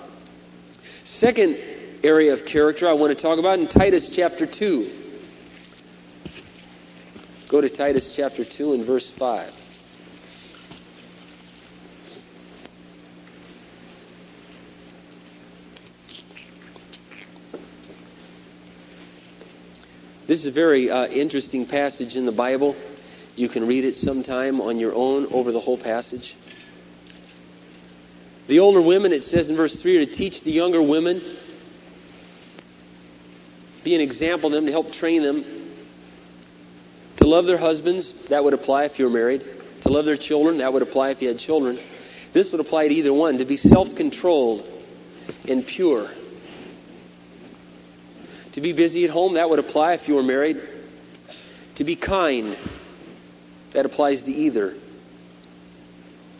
Second 1.05 1.57
area 2.03 2.33
of 2.33 2.45
character 2.45 2.87
I 2.87 2.93
want 2.93 3.17
to 3.17 3.21
talk 3.21 3.39
about 3.39 3.59
in 3.59 3.67
Titus 3.67 4.09
chapter 4.09 4.45
2. 4.45 5.02
Go 7.53 7.61
to 7.61 7.69
Titus 7.69 8.15
chapter 8.15 8.43
2 8.43 8.73
and 8.73 8.83
verse 8.83 9.07
5. 9.11 9.53
This 20.25 20.39
is 20.39 20.47
a 20.47 20.51
very 20.51 20.89
uh, 20.89 21.05
interesting 21.05 21.67
passage 21.67 22.15
in 22.15 22.25
the 22.25 22.31
Bible. 22.31 22.75
You 23.35 23.47
can 23.47 23.67
read 23.67 23.85
it 23.85 23.95
sometime 23.95 24.59
on 24.59 24.79
your 24.79 24.95
own 24.95 25.27
over 25.27 25.51
the 25.51 25.59
whole 25.59 25.77
passage. 25.77 26.35
The 28.47 28.61
older 28.61 28.81
women, 28.81 29.13
it 29.13 29.21
says 29.21 29.51
in 29.51 29.55
verse 29.55 29.75
3, 29.75 29.97
are 29.97 30.05
to 30.07 30.11
teach 30.11 30.41
the 30.41 30.51
younger 30.51 30.81
women, 30.81 31.21
be 33.83 33.93
an 33.93 34.01
example 34.01 34.49
to 34.49 34.55
them, 34.55 34.65
to 34.65 34.71
help 34.71 34.91
train 34.91 35.21
them 35.21 35.62
to 37.17 37.27
love 37.27 37.45
their 37.45 37.57
husbands. 37.57 38.13
That 38.29 38.43
would 38.43 38.53
apply 38.53 38.85
if 38.85 38.99
you 38.99 39.05
were 39.05 39.11
married. 39.11 39.43
To 39.81 39.89
love 39.89 40.05
their 40.05 40.17
children. 40.17 40.59
That 40.59 40.73
would 40.73 40.81
apply 40.81 41.09
if 41.09 41.21
you 41.21 41.27
had 41.27 41.39
children. 41.39 41.79
This 42.31 42.51
would 42.51 42.61
apply 42.61 42.87
to 42.87 42.93
either 42.93 43.13
one. 43.13 43.37
To 43.37 43.45
be 43.45 43.57
self 43.57 43.95
controlled 43.95 44.67
and 45.47 45.65
pure. 45.65 46.09
To 48.53 48.61
be 48.61 48.73
busy 48.73 49.05
at 49.05 49.09
home. 49.09 49.33
That 49.33 49.49
would 49.49 49.59
apply 49.59 49.93
if 49.93 50.07
you 50.07 50.15
were 50.15 50.23
married. 50.23 50.61
To 51.75 51.83
be 51.83 51.95
kind. 51.95 52.57
That 53.71 53.85
applies 53.85 54.23
to 54.23 54.31
either 54.31 54.75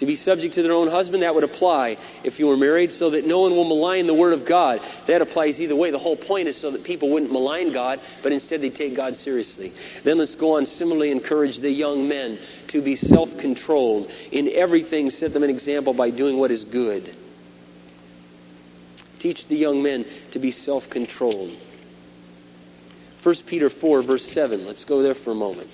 to 0.03 0.07
be 0.07 0.15
subject 0.15 0.55
to 0.55 0.63
their 0.63 0.73
own 0.73 0.89
husband, 0.89 1.23
that 1.23 1.33
would 1.33 1.43
apply 1.43 1.97
if 2.23 2.37
you 2.37 2.47
were 2.47 2.57
married, 2.57 2.91
so 2.91 3.11
that 3.11 3.25
no 3.25 3.39
one 3.39 3.55
will 3.55 3.63
malign 3.63 4.05
the 4.05 4.13
word 4.13 4.33
of 4.33 4.45
God. 4.45 4.81
That 5.07 5.21
applies 5.21 5.61
either 5.61 5.75
way. 5.75 5.91
The 5.91 5.97
whole 5.97 6.17
point 6.17 6.49
is 6.49 6.57
so 6.57 6.71
that 6.71 6.83
people 6.83 7.09
wouldn't 7.09 7.31
malign 7.31 7.71
God, 7.71 8.01
but 8.21 8.33
instead 8.33 8.61
they 8.61 8.69
take 8.69 8.95
God 8.95 9.15
seriously. 9.15 9.71
Then 10.03 10.17
let's 10.17 10.35
go 10.35 10.57
on. 10.57 10.65
Similarly, 10.65 11.11
encourage 11.11 11.59
the 11.59 11.71
young 11.71 12.07
men 12.09 12.37
to 12.67 12.81
be 12.81 12.95
self 12.95 13.37
controlled. 13.37 14.11
In 14.31 14.49
everything, 14.49 15.09
set 15.09 15.31
them 15.31 15.43
an 15.43 15.49
example 15.49 15.93
by 15.93 16.09
doing 16.09 16.37
what 16.37 16.51
is 16.51 16.65
good. 16.65 17.15
Teach 19.19 19.47
the 19.47 19.55
young 19.55 19.81
men 19.81 20.05
to 20.31 20.39
be 20.39 20.51
self 20.51 20.89
controlled. 20.89 21.55
1 23.23 23.35
Peter 23.45 23.69
4, 23.69 24.01
verse 24.01 24.25
7. 24.29 24.65
Let's 24.65 24.83
go 24.83 25.01
there 25.01 25.13
for 25.13 25.31
a 25.31 25.35
moment. 25.35 25.69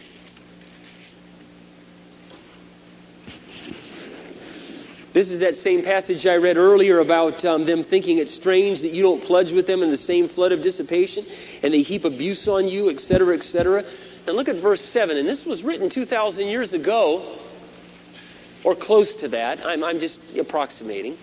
This 5.12 5.32
is 5.32 5.40
that 5.40 5.56
same 5.56 5.84
passage 5.84 6.28
I 6.28 6.36
read 6.36 6.58
earlier 6.58 7.00
about 7.00 7.44
um, 7.44 7.66
them 7.66 7.84
thinking 7.84 8.20
it 8.20 8.30
strange 8.30 8.82
that 8.82 8.92
you 8.92 9.02
don't 9.02 9.24
pledge 9.24 9.52
with 9.52 9.66
them 9.66 9.82
in 9.82 9.90
the 9.90 9.98
same 9.98 10.28
flood 10.28 10.52
of 10.52 10.62
dissipation, 10.62 11.26
and 11.64 11.74
they 11.74 11.82
heap 11.82 12.06
abuse 12.06 12.48
on 12.48 12.68
you, 12.68 12.92
etc., 12.92 13.36
etc. 13.36 13.84
And 14.28 14.36
look 14.36 14.50
at 14.50 14.58
verse 14.58 14.82
7. 14.82 15.18
And 15.18 15.28
this 15.28 15.48
was 15.48 15.64
written 15.64 15.90
2,000 15.90 16.48
years 16.48 16.74
ago, 16.74 17.24
or 18.64 18.76
close 18.76 19.16
to 19.16 19.30
that. 19.30 19.66
I'm, 19.66 19.84
I'm 19.84 20.00
just 20.00 20.38
approximating. 20.38 21.18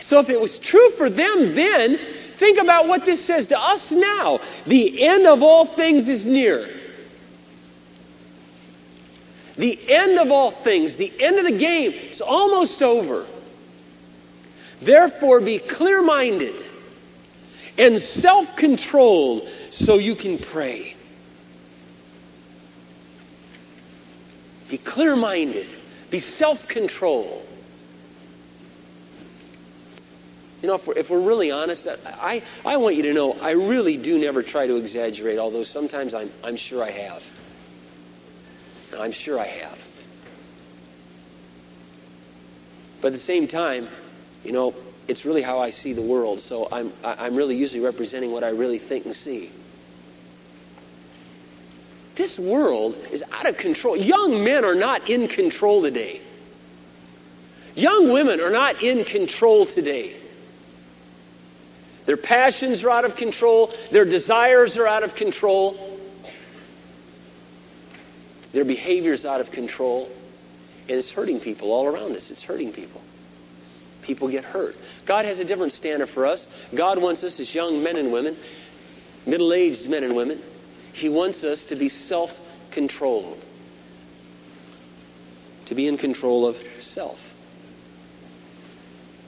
So 0.00 0.18
if 0.18 0.30
it 0.30 0.40
was 0.40 0.58
true 0.58 0.90
for 0.92 1.08
them 1.08 1.54
then, 1.54 1.96
think 2.32 2.58
about 2.58 2.88
what 2.88 3.04
this 3.04 3.24
says 3.24 3.48
to 3.48 3.60
us 3.60 3.92
now. 3.92 4.40
The 4.66 5.06
end 5.06 5.28
of 5.28 5.44
all 5.44 5.64
things 5.64 6.08
is 6.08 6.26
near. 6.26 6.68
The 9.60 9.78
end 9.92 10.18
of 10.18 10.30
all 10.30 10.50
things, 10.50 10.96
the 10.96 11.12
end 11.20 11.38
of 11.38 11.44
the 11.44 11.58
game, 11.58 11.92
is 11.92 12.22
almost 12.22 12.82
over. 12.82 13.26
Therefore, 14.80 15.42
be 15.42 15.58
clear 15.58 16.00
minded 16.00 16.54
and 17.76 18.00
self 18.00 18.56
controlled 18.56 19.46
so 19.68 19.96
you 19.96 20.14
can 20.14 20.38
pray. 20.38 20.96
Be 24.70 24.78
clear 24.78 25.14
minded, 25.14 25.66
be 26.08 26.20
self 26.20 26.66
controlled. 26.66 27.46
You 30.62 30.68
know, 30.68 30.76
if 30.76 30.86
we're, 30.86 30.96
if 30.96 31.10
we're, 31.10 31.20
really 31.20 31.50
honest, 31.50 31.86
I, 32.06 32.42
I 32.64 32.78
want 32.78 32.96
you 32.96 33.02
to 33.02 33.12
know 33.12 33.34
I 33.34 33.50
really 33.50 33.98
do 33.98 34.18
never 34.18 34.42
try 34.42 34.66
to 34.66 34.76
exaggerate, 34.76 35.38
although 35.38 35.64
sometimes 35.64 36.14
I'm, 36.14 36.30
I'm 36.42 36.56
sure 36.56 36.82
I 36.82 36.92
have. 36.92 37.22
I'm 38.98 39.12
sure 39.12 39.38
I 39.38 39.46
have. 39.46 39.78
But 43.00 43.08
at 43.08 43.12
the 43.12 43.18
same 43.18 43.48
time, 43.48 43.88
you 44.44 44.52
know, 44.52 44.74
it's 45.08 45.24
really 45.24 45.42
how 45.42 45.58
I 45.58 45.70
see 45.70 45.92
the 45.92 46.02
world. 46.02 46.40
So 46.40 46.68
I'm, 46.70 46.92
I'm 47.02 47.34
really 47.34 47.56
usually 47.56 47.80
representing 47.80 48.32
what 48.32 48.44
I 48.44 48.50
really 48.50 48.78
think 48.78 49.06
and 49.06 49.16
see. 49.16 49.50
This 52.14 52.38
world 52.38 52.96
is 53.10 53.24
out 53.32 53.46
of 53.46 53.56
control. 53.56 53.96
Young 53.96 54.44
men 54.44 54.64
are 54.64 54.74
not 54.74 55.08
in 55.08 55.28
control 55.28 55.82
today. 55.82 56.20
Young 57.74 58.12
women 58.12 58.40
are 58.40 58.50
not 58.50 58.82
in 58.82 59.04
control 59.04 59.64
today. 59.64 60.16
Their 62.06 62.16
passions 62.16 62.82
are 62.84 62.90
out 62.90 63.04
of 63.04 63.16
control. 63.16 63.72
Their 63.90 64.04
desires 64.04 64.76
are 64.76 64.86
out 64.86 65.02
of 65.02 65.14
control. 65.14 65.89
Their 68.52 68.64
behavior 68.64 69.12
is 69.12 69.24
out 69.24 69.40
of 69.40 69.50
control. 69.50 70.10
And 70.88 70.98
it's 70.98 71.10
hurting 71.10 71.40
people 71.40 71.70
all 71.70 71.86
around 71.86 72.16
us. 72.16 72.30
It's 72.30 72.42
hurting 72.42 72.72
people. 72.72 73.00
People 74.02 74.28
get 74.28 74.44
hurt. 74.44 74.76
God 75.06 75.24
has 75.24 75.38
a 75.38 75.44
different 75.44 75.72
standard 75.72 76.08
for 76.08 76.26
us. 76.26 76.48
God 76.74 76.98
wants 76.98 77.22
us 77.22 77.38
as 77.38 77.54
young 77.54 77.82
men 77.82 77.96
and 77.96 78.12
women, 78.12 78.36
middle 79.26 79.52
aged 79.52 79.88
men 79.88 80.02
and 80.02 80.16
women, 80.16 80.40
He 80.92 81.08
wants 81.08 81.44
us 81.44 81.66
to 81.66 81.76
be 81.76 81.88
self 81.88 82.36
controlled, 82.72 83.40
to 85.66 85.74
be 85.74 85.86
in 85.86 85.96
control 85.96 86.46
of 86.46 86.58
self. 86.80 87.24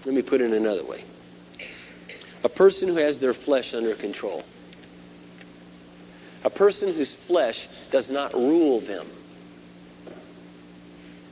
Let 0.04 0.14
me 0.14 0.22
put 0.22 0.40
it 0.40 0.50
another 0.50 0.84
way 0.84 1.04
a 2.44 2.48
person 2.48 2.88
who 2.88 2.96
has 2.96 3.20
their 3.20 3.34
flesh 3.34 3.72
under 3.72 3.94
control 3.94 4.42
a 6.44 6.50
person 6.50 6.92
whose 6.92 7.14
flesh 7.14 7.68
does 7.90 8.10
not 8.10 8.34
rule 8.34 8.80
them. 8.80 9.06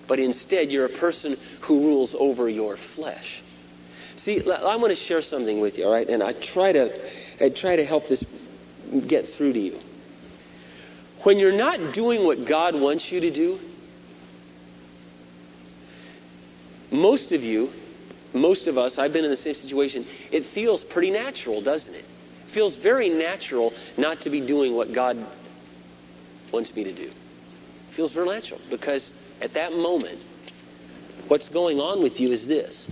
But 0.06 0.18
instead, 0.18 0.70
you're 0.70 0.86
a 0.86 0.88
person 0.88 1.36
who 1.60 1.80
rules 1.80 2.14
over 2.14 2.48
your 2.48 2.76
flesh. 2.76 3.42
See, 4.16 4.42
I 4.50 4.76
want 4.76 4.90
to 4.90 4.96
share 4.96 5.22
something 5.22 5.60
with 5.60 5.78
you, 5.78 5.86
all 5.86 5.92
right? 5.92 6.08
And 6.08 6.22
I 6.22 6.32
try 6.32 6.72
to, 6.72 6.92
I 7.40 7.48
try 7.48 7.76
to 7.76 7.84
help 7.84 8.08
this 8.08 8.24
get 9.06 9.28
through 9.28 9.52
to 9.52 9.58
you. 9.58 9.80
When 11.22 11.38
you're 11.38 11.56
not 11.56 11.92
doing 11.92 12.24
what 12.24 12.44
God 12.44 12.74
wants 12.74 13.12
you 13.12 13.20
to 13.20 13.30
do, 13.30 13.60
most 16.90 17.32
of 17.32 17.44
you, 17.44 17.72
most 18.32 18.66
of 18.66 18.78
us, 18.78 18.98
I've 18.98 19.12
been 19.12 19.24
in 19.24 19.30
the 19.30 19.36
same 19.36 19.54
situation, 19.54 20.06
it 20.30 20.44
feels 20.44 20.82
pretty 20.82 21.10
natural, 21.10 21.60
doesn't 21.60 21.94
it? 21.94 22.04
Feels 22.52 22.74
very 22.74 23.08
natural 23.08 23.72
not 23.96 24.22
to 24.22 24.30
be 24.30 24.40
doing 24.40 24.74
what 24.74 24.92
God 24.92 25.24
wants 26.50 26.74
me 26.74 26.84
to 26.84 26.92
do. 26.92 27.04
It 27.04 27.94
feels 27.94 28.12
very 28.12 28.28
natural 28.28 28.60
because 28.68 29.10
at 29.40 29.54
that 29.54 29.72
moment, 29.72 30.20
what's 31.28 31.48
going 31.48 31.80
on 31.80 32.02
with 32.02 32.18
you 32.18 32.32
is 32.32 32.46
this. 32.46 32.88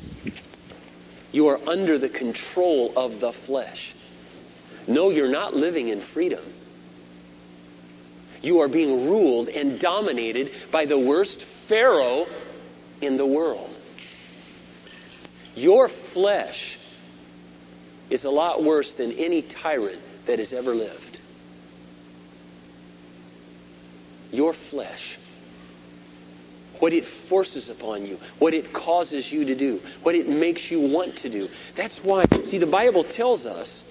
You 1.33 1.49
are 1.49 1.61
under 1.69 1.99
the 1.99 2.09
control 2.09 2.93
of 2.97 3.21
the 3.21 3.33
flesh. 3.33 3.95
No, 4.87 5.11
you're 5.11 5.29
not 5.29 5.55
living 5.55 5.89
in 5.89 6.01
freedom. 6.01 6.45
You 8.41 8.61
are 8.61 8.69
being 8.69 9.09
ruled 9.11 9.49
and 9.49 9.79
dominated 9.79 10.53
by 10.71 10.85
the 10.85 10.99
worst 10.99 11.43
Pharaoh 11.43 12.27
in 13.01 13.17
the 13.17 13.27
world. 13.27 13.75
Your 15.55 15.89
flesh 15.89 16.78
is 18.11 18.25
a 18.25 18.31
lot 18.31 18.63
worse 18.63 18.95
than 18.95 19.13
any 19.13 19.43
tyrant 19.43 20.01
that 20.27 20.39
has 20.39 20.53
ever 20.53 20.75
lived. 20.75 21.19
Your 24.33 24.53
flesh. 24.53 25.19
What 26.81 26.93
it 26.93 27.05
forces 27.05 27.71
upon 27.71 28.07
you, 28.07 28.21
what 28.39 28.55
it 28.55 28.73
causes 28.73 29.31
you 29.33 29.47
to 29.47 29.55
do, 29.55 29.81
what 30.03 30.15
it 30.15 30.29
makes 30.29 30.71
you 30.71 30.81
want 30.81 31.17
to 31.19 31.29
do. 31.29 31.49
That's 31.75 32.03
why, 32.05 32.25
see, 32.45 32.59
the 32.59 32.67
Bible 32.67 33.03
tells 33.03 33.47
us 33.47 33.83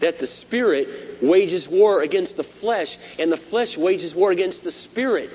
that 0.00 0.18
the 0.18 0.26
Spirit 0.26 1.22
wages 1.22 1.66
war 1.66 2.02
against 2.02 2.36
the 2.36 2.44
flesh, 2.44 2.98
and 3.18 3.32
the 3.32 3.38
flesh 3.38 3.78
wages 3.78 4.14
war 4.14 4.32
against 4.32 4.64
the 4.64 4.72
Spirit. 4.72 5.30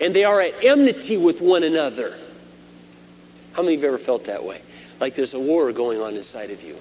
And 0.00 0.12
they 0.12 0.24
are 0.24 0.40
at 0.40 0.64
enmity 0.64 1.16
with 1.16 1.40
one 1.40 1.62
another. 1.62 2.18
How 3.52 3.62
many 3.62 3.76
of 3.76 3.82
you 3.82 3.86
have 3.86 3.94
ever 3.94 4.04
felt 4.04 4.24
that 4.24 4.44
way? 4.44 4.60
Like 5.02 5.16
there's 5.16 5.34
a 5.34 5.40
war 5.40 5.72
going 5.72 6.00
on 6.00 6.14
inside 6.14 6.52
of 6.52 6.62
you. 6.62 6.76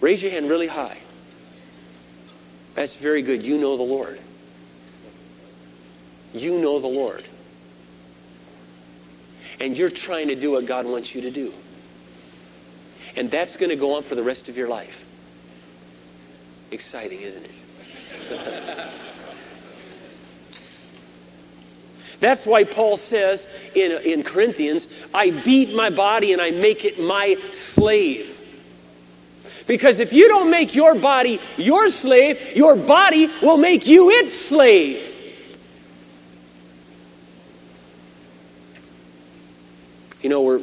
Raise 0.00 0.20
your 0.20 0.32
hand 0.32 0.50
really 0.50 0.66
high. 0.66 0.98
That's 2.74 2.96
very 2.96 3.22
good. 3.22 3.44
You 3.44 3.56
know 3.56 3.76
the 3.76 3.84
Lord. 3.84 4.18
You 6.34 6.58
know 6.58 6.80
the 6.80 6.88
Lord. 6.88 7.22
And 9.60 9.78
you're 9.78 9.90
trying 9.90 10.26
to 10.26 10.34
do 10.34 10.50
what 10.50 10.66
God 10.66 10.86
wants 10.86 11.14
you 11.14 11.20
to 11.20 11.30
do. 11.30 11.54
And 13.14 13.30
that's 13.30 13.54
going 13.54 13.70
to 13.70 13.76
go 13.76 13.94
on 13.94 14.02
for 14.02 14.16
the 14.16 14.24
rest 14.24 14.48
of 14.48 14.56
your 14.56 14.66
life. 14.66 15.04
Exciting, 16.72 17.20
isn't 17.20 17.44
it? 17.44 18.88
That's 22.20 22.46
why 22.46 22.64
Paul 22.64 22.98
says 22.98 23.46
in, 23.74 23.92
in 24.02 24.22
Corinthians, 24.22 24.86
I 25.12 25.30
beat 25.30 25.74
my 25.74 25.90
body 25.90 26.32
and 26.32 26.40
I 26.40 26.50
make 26.50 26.84
it 26.84 27.00
my 27.00 27.36
slave. 27.52 28.36
Because 29.66 30.00
if 30.00 30.12
you 30.12 30.28
don't 30.28 30.50
make 30.50 30.74
your 30.74 30.94
body 30.94 31.40
your 31.56 31.88
slave, 31.88 32.56
your 32.56 32.76
body 32.76 33.30
will 33.40 33.56
make 33.56 33.86
you 33.86 34.10
its 34.10 34.38
slave. 34.38 35.06
You 40.22 40.28
know, 40.28 40.42
we're, 40.42 40.60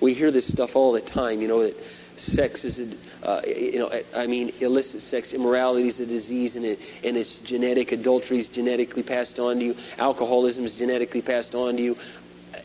we 0.00 0.12
hear 0.12 0.30
this 0.30 0.46
stuff 0.46 0.76
all 0.76 0.92
the 0.92 1.00
time, 1.00 1.40
you 1.40 1.48
know, 1.48 1.62
that 1.62 1.76
sex 2.16 2.64
is 2.64 2.80
a, 2.80 2.96
uh, 3.28 3.42
you 3.46 3.78
know, 3.78 3.90
I 4.14 4.26
mean, 4.26 4.54
illicit 4.60 5.02
sex, 5.02 5.34
immorality 5.34 5.88
is 5.88 6.00
a 6.00 6.06
disease, 6.06 6.56
and, 6.56 6.64
it, 6.64 6.80
and 7.04 7.14
it's 7.14 7.40
genetic. 7.40 7.92
Adultery 7.92 8.38
is 8.38 8.48
genetically 8.48 9.02
passed 9.02 9.38
on 9.38 9.58
to 9.58 9.64
you. 9.66 9.76
Alcoholism 9.98 10.64
is 10.64 10.74
genetically 10.74 11.20
passed 11.20 11.54
on 11.54 11.76
to 11.76 11.82
you. 11.82 11.98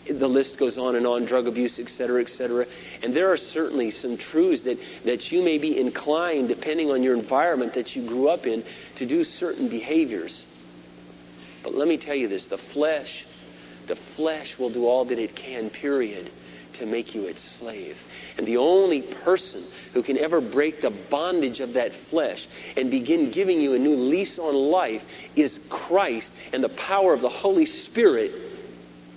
The 0.10 0.30
list 0.30 0.58
goes 0.58 0.78
on 0.78 0.96
and 0.96 1.06
on, 1.06 1.26
drug 1.26 1.48
abuse, 1.48 1.80
et 1.80 1.90
cetera, 1.90 2.22
et 2.22 2.30
cetera. 2.30 2.66
And 3.04 3.14
there 3.14 3.30
are 3.34 3.38
certainly 3.38 3.92
some 3.92 4.16
truths 4.16 4.62
that, 4.62 4.78
that 5.04 5.34
you 5.34 5.44
may 5.44 5.58
be 5.58 5.78
inclined, 5.78 6.48
depending 6.48 6.92
on 6.92 7.04
your 7.04 7.16
environment 7.16 7.74
that 7.74 7.94
you 7.94 8.08
grew 8.08 8.30
up 8.30 8.48
in, 8.48 8.64
to 8.96 9.06
do 9.06 9.26
certain 9.26 9.68
behaviors. 9.68 10.46
But 11.62 11.76
let 11.76 11.90
me 11.90 11.98
tell 11.98 12.16
you 12.16 12.30
this 12.30 12.46
the 12.46 12.58
flesh, 12.58 13.26
the 13.88 13.98
flesh 13.98 14.58
will 14.58 14.70
do 14.70 14.88
all 14.88 15.04
that 15.06 15.20
it 15.20 15.36
can, 15.36 15.70
period, 15.70 16.32
to 16.76 16.86
make 16.86 17.16
you 17.16 17.26
its 17.26 17.42
slave. 17.42 18.02
And 18.38 18.46
the 18.48 18.58
only 18.58 19.02
person 19.02 19.64
who 19.94 20.04
can 20.04 20.18
ever 20.18 20.42
break 20.42 20.82
the 20.82 20.90
bondage 20.90 21.60
of 21.60 21.74
that 21.74 21.94
flesh 21.94 22.48
and 22.76 22.90
begin 22.90 23.32
giving 23.32 23.62
you 23.62 23.74
a 23.74 23.80
new 23.80 23.96
lease 23.96 24.40
on 24.40 24.56
life 24.56 25.06
is 25.36 25.60
Christ 25.70 26.32
and 26.52 26.64
the 26.64 26.70
power 26.70 27.14
of 27.14 27.22
the 27.22 27.30
Holy 27.30 27.66
Spirit 27.66 28.34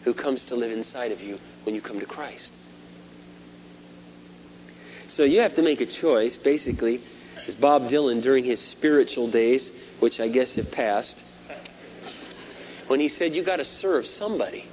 who 0.04 0.14
comes 0.14 0.44
to 0.46 0.56
live 0.56 0.70
inside 0.70 1.12
of 1.12 1.22
you 1.22 1.38
when 1.64 1.74
you 1.74 1.80
come 1.80 2.00
to 2.00 2.06
Christ. 2.06 2.52
So 5.08 5.24
you 5.24 5.40
have 5.40 5.54
to 5.54 5.62
make 5.62 5.80
a 5.80 5.86
choice, 5.86 6.36
basically, 6.36 7.00
as 7.46 7.54
Bob 7.54 7.88
Dylan 7.88 8.22
during 8.22 8.44
his 8.44 8.60
spiritual 8.60 9.28
days, 9.28 9.70
which 10.00 10.20
I 10.20 10.28
guess 10.28 10.54
have 10.56 10.70
passed, 10.70 11.22
when 12.86 13.00
he 13.00 13.08
said, 13.08 13.34
You 13.34 13.42
got 13.42 13.56
to 13.56 13.64
serve 13.64 14.06
somebody. 14.06 14.66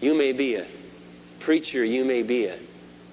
You 0.00 0.14
may 0.14 0.32
be 0.32 0.56
a 0.56 0.66
preacher, 1.46 1.84
you 1.84 2.04
may 2.04 2.24
be 2.24 2.46
a 2.46 2.58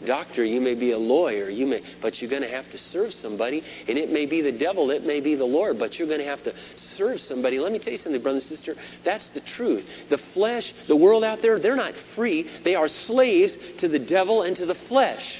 doctor, 0.08 0.44
you 0.44 0.60
may 0.60 0.74
be 0.74 0.90
a 0.90 0.98
lawyer, 0.98 1.52
you 1.52 1.68
may, 1.68 1.84
but 2.02 2.20
you're 2.20 2.32
going 2.32 2.42
to 2.42 2.50
have 2.50 2.68
to 2.72 2.80
serve 2.80 3.14
somebody, 3.14 3.64
and 3.88 4.00
it 4.00 4.12
may 4.12 4.26
be 4.26 4.42
the 4.42 4.52
devil, 4.52 4.90
it 4.90 5.06
may 5.06 5.20
be 5.20 5.36
the 5.36 5.46
Lord, 5.46 5.78
but 5.78 6.00
you're 6.00 6.08
going 6.08 6.20
to 6.20 6.26
have 6.26 6.42
to 6.46 6.54
serve 6.76 7.22
somebody. 7.22 7.60
Let 7.60 7.72
me 7.72 7.78
tell 7.78 7.92
you 7.92 8.00
something, 8.00 8.20
brother 8.24 8.38
and 8.38 8.44
sister. 8.44 8.76
That's 9.04 9.30
the 9.30 9.40
truth. 9.40 9.88
The 10.10 10.18
flesh, 10.18 10.74
the 10.88 10.96
world 10.96 11.24
out 11.24 11.44
there, 11.44 11.60
they're 11.60 11.76
not 11.76 11.96
free. 11.96 12.50
They 12.64 12.74
are 12.74 12.88
slaves 12.88 13.56
to 13.78 13.88
the 13.88 14.00
devil 14.00 14.42
and 14.42 14.58
to 14.58 14.66
the 14.66 14.74
flesh. 14.74 15.40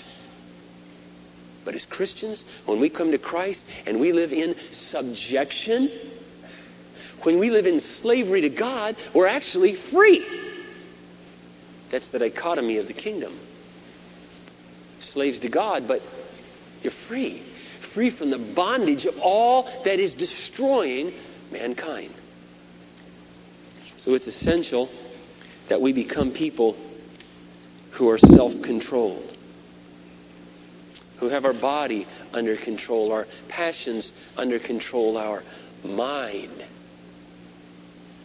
But 1.66 1.74
as 1.74 1.88
Christians, 1.88 2.46
when 2.68 2.80
we 2.80 2.90
come 2.90 3.10
to 3.10 3.18
Christ 3.18 3.66
and 3.88 4.00
we 4.00 4.14
live 4.14 4.32
in 4.32 4.56
subjection, 4.72 5.90
when 7.24 7.40
we 7.40 7.50
live 7.50 7.66
in 7.66 7.80
slavery 7.80 8.42
to 8.42 8.50
God, 8.50 8.98
we're 9.16 9.26
actually 9.26 9.74
free. 9.74 10.24
That's 11.94 12.10
the 12.10 12.18
dichotomy 12.18 12.78
of 12.78 12.88
the 12.88 12.94
kingdom. 12.94 13.38
Slaves 15.00 15.38
to 15.42 15.48
God, 15.48 15.88
but 15.88 16.02
you're 16.82 16.90
free. 16.90 17.38
Free 17.82 18.10
from 18.10 18.32
the 18.32 18.40
bondage 18.40 19.06
of 19.06 19.20
all 19.20 19.70
that 19.86 20.00
is 20.00 20.16
destroying 20.16 21.14
mankind. 21.52 22.12
So 23.98 24.16
it's 24.16 24.26
essential 24.26 24.90
that 25.70 25.82
we 25.82 25.94
become 25.94 26.32
people 26.32 26.76
who 27.92 28.10
are 28.10 28.18
self 28.18 28.60
controlled, 28.64 29.38
who 31.18 31.30
have 31.30 31.46
our 31.46 31.54
body 31.54 32.08
under 32.34 32.56
control, 32.56 33.12
our 33.12 33.28
passions 33.50 34.12
under 34.36 34.58
control, 34.58 35.16
our 35.16 35.44
mind 35.84 36.64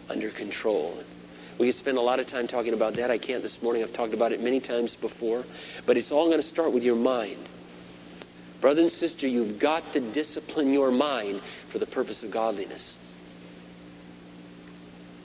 under 0.08 0.30
control. 0.30 1.02
We 1.58 1.66
could 1.66 1.74
spend 1.74 1.98
a 1.98 2.00
lot 2.00 2.20
of 2.20 2.28
time 2.28 2.46
talking 2.46 2.72
about 2.72 2.94
that. 2.94 3.10
I 3.10 3.18
can't 3.18 3.42
this 3.42 3.60
morning. 3.62 3.82
I've 3.82 3.92
talked 3.92 4.14
about 4.14 4.32
it 4.32 4.40
many 4.40 4.60
times 4.60 4.94
before. 4.94 5.44
But 5.86 5.96
it's 5.96 6.12
all 6.12 6.26
going 6.26 6.38
to 6.38 6.46
start 6.46 6.72
with 6.72 6.84
your 6.84 6.94
mind. 6.94 7.44
Brother 8.60 8.82
and 8.82 8.90
sister, 8.90 9.26
you've 9.26 9.58
got 9.58 9.92
to 9.92 10.00
discipline 10.00 10.72
your 10.72 10.92
mind 10.92 11.40
for 11.68 11.78
the 11.78 11.86
purpose 11.86 12.22
of 12.22 12.30
godliness. 12.30 12.96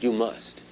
You 0.01 0.11
must. 0.11 0.63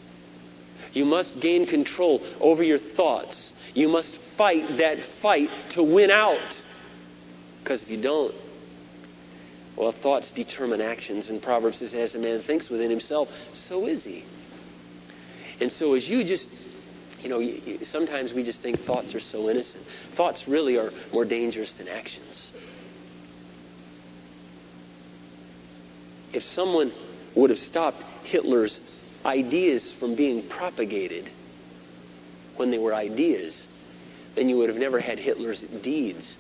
You 0.94 1.06
must 1.06 1.40
gain 1.40 1.66
control 1.68 2.24
over 2.40 2.64
your 2.64 2.80
thoughts. 2.80 3.54
You 3.74 3.88
must 3.88 4.16
fight 4.16 4.78
that 4.78 5.00
fight 5.00 5.50
to 5.70 5.84
win 5.84 6.12
out. 6.12 6.62
Because 7.64 7.84
if 7.84 7.90
you 7.90 7.98
don't, 7.98 8.34
well, 9.76 9.92
thoughts 9.92 10.32
determine 10.32 10.82
actions. 10.82 11.30
And 11.30 11.42
Proverbs 11.42 11.78
says, 11.78 11.94
as 11.94 12.16
a 12.16 12.20
man 12.20 12.42
thinks 12.42 12.70
within 12.70 12.90
himself, 12.90 13.32
so 13.54 13.86
is 13.88 14.04
he. 14.04 14.26
And 15.62 15.72
so 15.72 15.94
as 15.94 16.10
you 16.10 16.24
just, 16.24 16.50
you 17.24 17.30
know, 17.30 17.84
sometimes 17.84 18.34
we 18.34 18.44
just 18.44 18.62
think 18.62 18.80
thoughts 18.80 19.14
are 19.14 19.20
so 19.20 19.50
innocent. 19.50 19.86
Thoughts 20.14 20.48
really 20.48 20.78
are 20.78 20.92
more 21.14 21.24
dangerous 21.24 21.74
than 21.76 21.88
actions. 21.88 22.52
If 26.34 26.44
someone 26.44 26.92
would 27.36 27.52
have 27.52 27.60
stopped 27.60 28.04
Hitler's 28.24 28.82
ideas 29.24 29.92
from 29.94 30.16
being 30.16 30.42
propagated 30.42 31.30
when 32.56 32.72
they 32.72 32.80
were 32.80 32.96
ideas, 32.96 33.68
then 34.34 34.50
you 34.50 34.58
would 34.58 34.70
have 34.70 34.80
never 34.80 35.00
had 35.00 35.20
Hitler's 35.20 35.62
deeds 35.62 36.38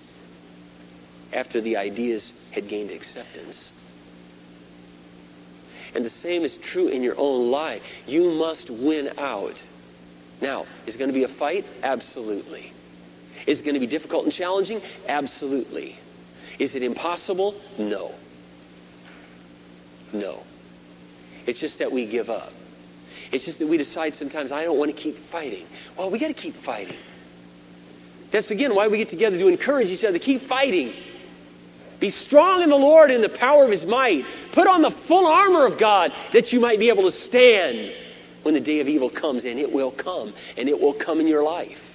after 1.31 1.61
the 1.61 1.77
ideas 1.77 2.33
had 2.51 2.67
gained 2.67 2.89
acceptance. 2.91 3.71
And 5.93 6.05
the 6.05 6.09
same 6.09 6.43
is 6.43 6.57
true 6.57 6.87
in 6.87 7.03
your 7.03 7.15
own 7.17 7.51
life. 7.51 7.83
You 8.07 8.31
must 8.31 8.69
win 8.69 9.11
out. 9.17 9.61
Now, 10.41 10.65
is 10.85 10.95
it 10.95 10.97
going 10.97 11.09
to 11.09 11.13
be 11.13 11.23
a 11.23 11.27
fight? 11.27 11.65
Absolutely. 11.83 12.71
Is 13.45 13.61
it 13.61 13.63
going 13.63 13.73
to 13.73 13.79
be 13.79 13.87
difficult 13.87 14.23
and 14.23 14.33
challenging? 14.33 14.81
Absolutely. 15.07 15.97
Is 16.59 16.75
it 16.75 16.83
impossible? 16.83 17.55
No. 17.77 18.13
No. 20.13 20.43
It's 21.45 21.59
just 21.59 21.79
that 21.79 21.91
we 21.91 22.05
give 22.05 22.29
up. 22.29 22.53
It's 23.31 23.45
just 23.45 23.59
that 23.59 23.67
we 23.67 23.77
decide 23.77 24.13
sometimes, 24.13 24.51
I 24.51 24.63
don't 24.63 24.77
want 24.77 24.95
to 24.95 25.01
keep 25.01 25.17
fighting. 25.17 25.65
Well, 25.97 26.09
we 26.09 26.19
got 26.19 26.27
to 26.27 26.33
keep 26.33 26.55
fighting. 26.55 26.97
That's 28.31 28.51
again 28.51 28.75
why 28.75 28.87
we 28.87 28.97
get 28.97 29.09
together 29.09 29.37
to 29.37 29.47
encourage 29.47 29.89
each 29.89 30.03
other 30.03 30.17
to 30.17 30.23
keep 30.23 30.41
fighting. 30.41 30.93
Be 32.01 32.09
strong 32.09 32.63
in 32.63 32.69
the 32.69 32.75
Lord 32.75 33.11
in 33.11 33.21
the 33.21 33.29
power 33.29 33.63
of 33.63 33.71
his 33.71 33.85
might. 33.85 34.25
Put 34.51 34.67
on 34.67 34.81
the 34.81 34.89
full 34.89 35.27
armor 35.27 35.67
of 35.67 35.77
God 35.77 36.11
that 36.33 36.51
you 36.51 36.59
might 36.59 36.79
be 36.79 36.89
able 36.89 37.03
to 37.03 37.11
stand 37.11 37.93
when 38.41 38.55
the 38.55 38.59
day 38.59 38.79
of 38.79 38.89
evil 38.89 39.09
comes, 39.09 39.45
and 39.45 39.59
it 39.59 39.71
will 39.71 39.91
come, 39.91 40.33
and 40.57 40.67
it 40.67 40.81
will 40.81 40.93
come 40.93 41.19
in 41.19 41.27
your 41.27 41.43
life. 41.43 41.87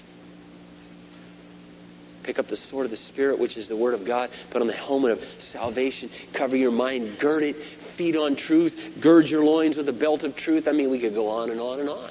Pick 2.22 2.38
up 2.38 2.46
the 2.46 2.56
sword 2.56 2.84
of 2.84 2.92
the 2.92 2.96
Spirit, 2.96 3.40
which 3.40 3.56
is 3.56 3.66
the 3.66 3.74
Word 3.74 3.94
of 3.94 4.04
God. 4.04 4.30
Put 4.50 4.60
on 4.60 4.68
the 4.68 4.72
helmet 4.72 5.10
of 5.10 5.24
salvation. 5.38 6.08
Cover 6.32 6.56
your 6.56 6.70
mind. 6.70 7.18
Gird 7.18 7.42
it. 7.42 7.56
Feed 7.56 8.16
on 8.16 8.36
truth. 8.36 8.98
Gird 9.00 9.28
your 9.28 9.44
loins 9.44 9.76
with 9.76 9.86
the 9.86 9.92
belt 9.92 10.22
of 10.22 10.36
truth. 10.36 10.68
I 10.68 10.72
mean, 10.72 10.90
we 10.90 11.00
could 11.00 11.14
go 11.14 11.30
on 11.30 11.50
and 11.50 11.60
on 11.60 11.80
and 11.80 11.88
on. 11.88 12.10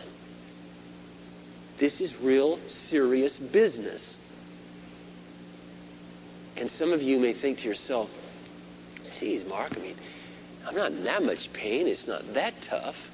This 1.78 2.02
is 2.02 2.20
real, 2.20 2.60
serious 2.68 3.39
business. 3.39 4.18
And 6.58 6.70
some 6.70 6.93
of 6.93 7.01
you 7.01 7.20
may 7.20 7.34
think 7.34 7.60
to 7.60 7.68
yourself, 7.68 8.10
geez, 9.20 9.45
Mark, 9.45 9.76
I 9.76 9.80
mean, 9.80 9.95
I'm 10.68 10.76
not 10.76 10.91
in 10.91 11.03
that 11.03 11.24
much 11.24 11.51
pain. 11.53 11.88
It's 11.88 12.08
not 12.08 12.34
that 12.34 12.60
tough. 12.62 13.10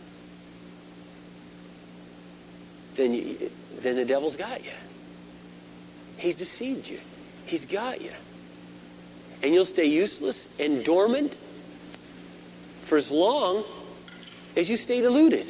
Then, 2.96 3.14
you, 3.14 3.52
then 3.80 3.96
the 3.96 4.06
devil's 4.06 4.36
got 4.36 4.64
you. 4.64 4.72
He's 6.18 6.36
deceived 6.36 6.88
you. 6.88 7.00
He's 7.46 7.66
got 7.66 8.02
you. 8.02 8.12
And 9.42 9.54
you'll 9.54 9.66
stay 9.66 9.86
useless 9.86 10.48
and 10.60 10.84
dormant 10.84 11.36
for 12.86 12.98
as 12.98 13.10
long 13.10 13.64
as 14.56 14.70
you 14.70 14.78
stay 14.78 15.02
deluded. 15.02 15.48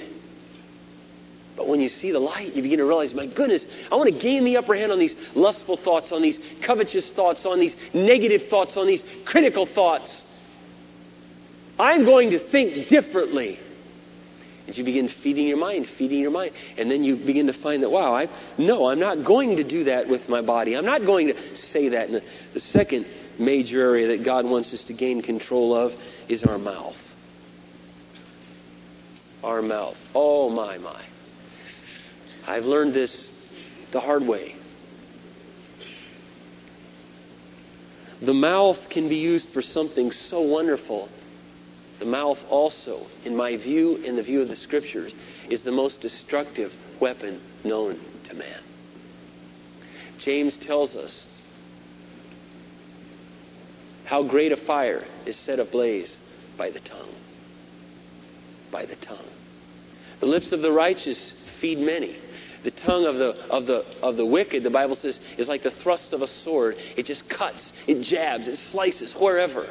But 1.62 1.68
when 1.68 1.80
you 1.80 1.89
see 1.89 2.09
the 2.09 2.18
light, 2.18 2.55
you 2.55 2.64
begin 2.64 2.80
to 2.80 2.86
realize, 2.86 3.14
my 3.14 3.28
goodness, 3.28 3.68
I 3.91 3.95
want 3.95 4.12
to 4.12 4.20
gain 4.20 4.45
the 4.45 4.57
upper 4.57 4.74
hand 4.74 4.91
on 4.91 4.97
these 4.97 5.16
lustful 5.36 5.78
thoughts, 5.78 6.12
on 6.12 6.24
these 6.24 6.39
covetous 6.64 7.07
thoughts, 7.07 7.45
on 7.45 7.59
these 7.59 7.76
negative 7.93 8.47
thoughts, 8.47 8.78
on 8.78 8.88
these 8.88 9.05
critical 9.26 9.68
thoughts. 9.68 10.26
I'm 11.80 12.03
going 12.03 12.32
to 12.32 12.39
think 12.39 12.88
differently. 12.88 13.59
And 14.66 14.76
you 14.76 14.84
begin 14.84 15.07
feeding 15.07 15.47
your 15.47 15.59
mind, 15.59 15.86
feeding 15.86 16.18
your 16.18 16.32
mind, 16.32 16.53
and 16.80 16.89
then 16.89 17.03
you 17.03 17.16
begin 17.16 17.45
to 17.45 17.53
find 17.53 17.84
that, 17.84 17.91
wow, 17.91 18.16
I 18.16 18.28
no, 18.57 18.88
I'm 18.88 18.97
not 18.97 19.24
going 19.24 19.57
to 19.57 19.64
do 19.64 19.84
that 19.84 20.07
with 20.07 20.30
my 20.30 20.41
body. 20.41 20.76
I'm 20.76 20.86
not 20.86 21.05
going 21.05 21.28
to 21.28 21.55
say 21.55 21.89
that. 21.89 22.09
And 22.09 22.24
the, 22.53 22.59
second 22.59 23.05
major 23.38 23.82
area 23.82 24.07
that 24.07 24.24
God 24.24 24.45
wants 24.45 24.74
us 24.74 24.86
to 24.86 24.93
gain 24.93 25.22
control 25.22 25.76
of 25.76 25.95
is 26.28 26.43
our 26.43 26.57
mouth. 26.57 26.97
Our 29.43 29.62
mouth. 29.62 30.03
Oh 30.16 30.49
my 30.49 30.80
my. 30.80 31.01
I've 32.47 32.65
learned 32.65 32.93
this 32.93 33.31
the 33.91 33.99
hard 33.99 34.25
way. 34.25 34.55
The 38.21 38.33
mouth 38.33 38.89
can 38.89 39.09
be 39.09 39.17
used 39.17 39.49
for 39.49 39.61
something 39.61 40.11
so 40.11 40.41
wonderful 40.41 41.09
the 42.01 42.07
mouth 42.07 42.43
also, 42.49 43.05
in 43.25 43.35
my 43.35 43.57
view, 43.57 43.97
in 43.97 44.15
the 44.15 44.23
view 44.23 44.41
of 44.41 44.47
the 44.47 44.55
scriptures, 44.55 45.13
is 45.51 45.61
the 45.61 45.71
most 45.71 46.01
destructive 46.01 46.73
weapon 46.99 47.39
known 47.63 47.99
to 48.23 48.33
man. 48.33 48.59
James 50.17 50.57
tells 50.57 50.95
us 50.95 51.27
how 54.05 54.23
great 54.23 54.51
a 54.51 54.57
fire 54.57 55.03
is 55.27 55.35
set 55.35 55.59
ablaze 55.59 56.17
by 56.57 56.71
the 56.71 56.79
tongue. 56.79 57.13
By 58.71 58.85
the 58.85 58.95
tongue. 58.95 59.29
The 60.21 60.25
lips 60.25 60.53
of 60.53 60.63
the 60.63 60.71
righteous 60.71 61.31
feed 61.31 61.77
many. 61.77 62.15
The 62.64 62.72
tongue 62.72 63.05
of 63.05 63.18
the, 63.18 63.36
of, 63.49 63.66
the, 63.66 63.86
of 64.03 64.18
the 64.18 64.26
wicked, 64.26 64.64
the 64.64 64.70
Bible 64.70 64.95
says, 64.95 65.20
is 65.38 65.49
like 65.49 65.64
the 65.64 65.72
thrust 65.72 66.14
of 66.14 66.22
a 66.22 66.28
sword. 66.28 66.78
It 66.95 67.03
just 67.07 67.28
cuts, 67.28 67.74
it 67.88 68.01
jabs, 68.01 68.47
it 68.47 68.57
slices 68.57 69.14
wherever. 69.14 69.68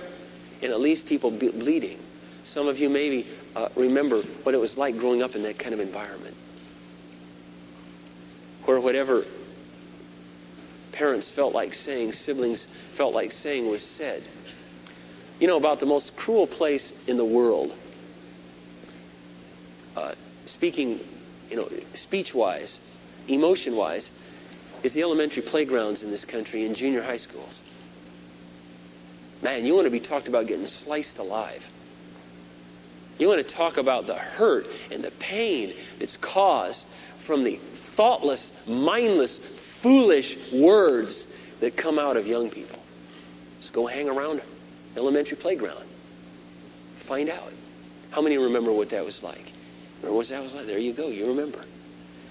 And 0.63 0.73
it 0.73 0.79
leaves 0.79 1.01
people 1.01 1.31
bleeding. 1.31 1.99
Some 2.45 2.67
of 2.67 2.79
you 2.79 2.89
maybe 2.89 3.29
uh, 3.55 3.69
remember 3.77 4.23
what 4.23 4.55
it 4.55 4.59
was 4.59 4.77
like 4.77 4.99
growing 4.99 5.23
up 5.23 5.37
in 5.37 5.43
that 5.43 5.59
kind 5.59 5.73
of 5.73 5.81
environment. 5.81 6.37
Where 8.65 8.81
whatever 8.81 9.25
parents 10.93 11.31
felt 11.31 11.55
like 11.55 11.75
saying, 11.75 12.13
siblings 12.13 12.67
felt 12.95 13.15
like 13.15 13.31
saying 13.33 13.71
was 13.71 13.87
said. 13.87 14.23
You 15.39 15.47
know, 15.47 15.57
about 15.57 15.81
the 15.81 15.87
most 15.87 16.17
cruel 16.17 16.47
place 16.47 16.93
in 17.07 17.17
the 17.17 17.25
world, 17.25 17.73
uh, 19.97 20.15
speaking, 20.47 21.01
you 21.51 21.57
know, 21.57 21.69
speech-wise, 21.95 22.79
emotion-wise, 23.29 24.11
is 24.83 24.93
the 24.93 25.03
elementary 25.03 25.43
playgrounds 25.43 26.03
in 26.03 26.11
this 26.11 26.25
country 26.25 26.65
and 26.65 26.77
junior 26.77 27.03
high 27.03 27.17
schools. 27.17 27.61
Man, 29.43 29.65
you 29.65 29.75
want 29.75 29.87
to 29.87 29.91
be 29.91 30.01
talked 30.01 30.29
about 30.29 30.47
getting 30.47 30.67
sliced 30.67 31.19
alive. 31.19 31.69
You 33.19 33.29
want 33.29 33.47
to 33.47 33.55
talk 33.55 33.77
about 33.77 34.07
the 34.07 34.15
hurt 34.15 34.67
and 34.91 35.03
the 35.03 35.11
pain 35.11 35.75
that's 35.99 36.17
caused 36.17 36.87
from 37.21 37.45
the 37.45 37.57
thoughtless, 37.97 38.51
mindless, 38.67 39.39
foolish 39.39 40.39
words 40.53 41.25
that 41.61 41.77
come 41.77 41.99
out 41.99 42.17
of 42.17 42.27
young 42.27 42.51
people. 42.51 42.79
Just 43.61 43.73
go 43.73 43.87
hang 43.87 44.09
around 44.09 44.41
elementary 44.97 45.37
playground. 45.37 45.85
Find 47.01 47.29
out. 47.29 47.53
How 48.11 48.23
many 48.23 48.39
remember 48.39 48.73
what 48.73 48.91
that 48.91 49.05
was 49.05 49.23
like? 49.23 49.53
Remember 50.03 50.17
what 50.17 50.29
that 50.29 50.43
was 50.43 50.55
like? 50.55 50.67
There 50.67 50.79
you 50.79 50.93
go. 50.93 51.09
You 51.09 51.29
remember. 51.29 51.61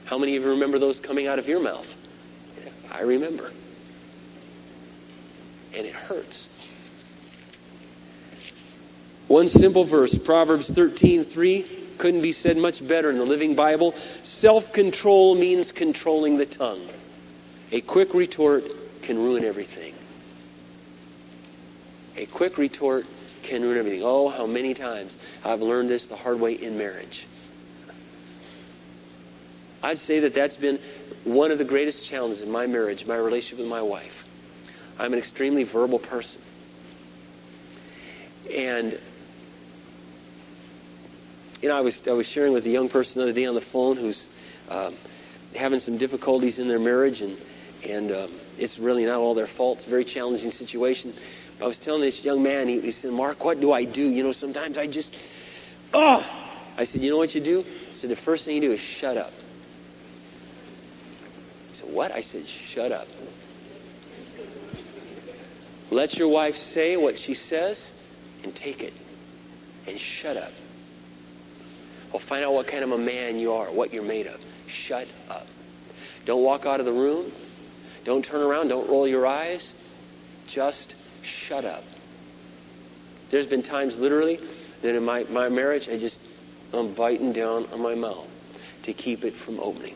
How 0.05 0.17
many 0.17 0.36
of 0.36 0.43
you 0.43 0.49
remember 0.49 0.80
those 0.80 0.99
coming 0.99 1.28
out 1.28 1.39
of 1.39 1.47
your 1.47 1.59
mouth? 1.59 1.93
I 2.91 3.01
remember. 3.01 3.51
And 5.76 5.86
it 5.86 5.93
hurts. 5.93 6.47
One 9.28 9.47
simple 9.47 9.84
verse, 9.84 10.17
Proverbs 10.17 10.72
13:3, 10.72 11.99
couldn't 11.99 12.22
be 12.22 12.32
said 12.32 12.57
much 12.57 12.86
better 12.86 13.11
in 13.11 13.20
the 13.20 13.26
Living 13.26 13.53
Bible. 13.53 13.93
Self-control 14.24 15.36
means 15.36 15.72
controlling 15.72 16.38
the 16.38 16.47
tongue. 16.47 16.89
A 17.72 17.82
quick 17.82 18.15
retort 18.15 18.65
can 19.03 19.20
ruin 19.20 19.45
everything. 19.45 19.93
A 22.17 22.26
quick 22.26 22.57
retort 22.57 23.05
can 23.43 23.61
ruin 23.61 23.78
everything. 23.78 24.01
Oh, 24.03 24.30
how 24.30 24.47
many 24.47 24.74
times 24.74 25.15
I've 25.45 25.61
learned 25.61 25.91
this 25.91 26.07
the 26.07 26.15
hard 26.15 26.39
way 26.39 26.53
in 26.53 26.80
marriage. 26.80 27.28
I'd 29.82 29.97
say 29.97 30.19
that 30.21 30.34
that's 30.34 30.55
been 30.55 30.80
one 31.23 31.51
of 31.51 31.57
the 31.57 31.65
greatest 31.65 32.07
challenges 32.07 32.41
in 32.41 32.51
my 32.51 32.67
marriage, 32.67 33.05
my 33.05 33.15
relationship 33.15 33.59
with 33.59 33.67
my 33.67 33.82
wife. 33.82 34.25
I'm 34.97 35.13
an 35.13 35.19
extremely 35.19 35.63
verbal 35.63 35.99
person. 35.99 36.41
And 38.53 38.97
you 41.61 41.69
know, 41.69 41.77
I 41.77 41.82
was 41.82 42.07
I 42.07 42.11
was 42.11 42.27
sharing 42.27 42.53
with 42.53 42.65
a 42.65 42.69
young 42.69 42.89
person 42.89 43.19
the 43.19 43.23
other 43.23 43.34
day 43.34 43.45
on 43.45 43.55
the 43.55 43.61
phone 43.61 43.97
who's 43.97 44.27
um, 44.69 44.93
having 45.55 45.80
some 45.80 45.97
difficulties 45.97 46.59
in 46.59 46.67
their 46.67 46.80
marriage, 46.80 47.21
and 47.21 47.38
and 47.88 48.11
um, 48.11 48.32
it's 48.57 48.80
really 48.80 49.05
not 49.05 49.19
all 49.19 49.34
their 49.34 49.47
fault. 49.47 49.80
It's 49.80 49.88
a 49.88 49.89
very 49.89 50.05
challenging 50.05 50.51
situation. 50.51 51.13
I 51.61 51.65
was 51.65 51.77
telling 51.77 52.01
this 52.01 52.23
young 52.23 52.41
man, 52.41 52.67
he, 52.67 52.80
he 52.80 52.91
said, 52.91 53.11
"Mark, 53.11 53.43
what 53.43 53.59
do 53.59 53.73
I 53.73 53.84
do? 53.84 54.01
You 54.01 54.23
know, 54.23 54.32
sometimes 54.32 54.77
I 54.77 54.88
just, 54.88 55.15
oh." 55.93 56.25
I 56.77 56.86
said, 56.86 57.01
"You 57.01 57.09
know 57.09 57.17
what 57.17 57.36
you 57.36 57.41
do?" 57.41 57.65
I 57.91 57.93
said, 57.93 58.09
"The 58.09 58.15
first 58.15 58.45
thing 58.45 58.55
you 58.55 58.61
do 58.61 58.71
is 58.71 58.80
shut 58.80 59.17
up." 59.17 59.34
Said, 61.80 61.89
"What?" 61.89 62.11
I 62.11 62.21
said, 62.21 62.45
"Shut 62.47 62.91
up." 62.91 63.07
Let 65.91 66.17
your 66.17 66.27
wife 66.27 66.55
say 66.55 66.97
what 66.97 67.17
she 67.17 67.34
says, 67.34 67.89
and 68.43 68.53
take 68.53 68.84
it, 68.84 68.93
and 69.88 69.99
shut 69.99 70.38
up. 70.38 70.51
Well, 72.11 72.19
find 72.19 72.43
out 72.43 72.53
what 72.53 72.67
kind 72.67 72.84
of 72.84 72.91
a 72.91 72.97
man 72.97 73.39
you 73.39 73.53
are, 73.53 73.71
what 73.71 73.93
you're 73.93 74.03
made 74.03 74.27
of. 74.27 74.39
Shut 74.67 75.07
up. 75.30 75.47
Don't 76.25 76.43
walk 76.43 76.65
out 76.65 76.80
of 76.80 76.86
the 76.86 76.91
room. 76.91 77.32
Don't 78.03 78.23
turn 78.23 78.41
around. 78.41 78.67
Don't 78.67 78.89
roll 78.89 79.07
your 79.07 79.25
eyes. 79.25 79.73
Just 80.47 80.95
shut 81.21 81.65
up. 81.65 81.84
There's 83.30 83.47
been 83.47 83.63
times, 83.63 83.97
literally, 83.99 84.39
that 84.82 84.95
in 84.95 85.05
my, 85.05 85.23
my 85.30 85.49
marriage, 85.49 85.88
I 85.88 85.97
just, 85.97 86.19
I'm 86.73 86.93
biting 86.93 87.32
down 87.34 87.67
on 87.71 87.82
my 87.82 87.95
mouth 87.95 88.27
to 88.84 88.93
keep 88.93 89.23
it 89.23 89.36
from 89.36 89.59
opening. 89.59 89.95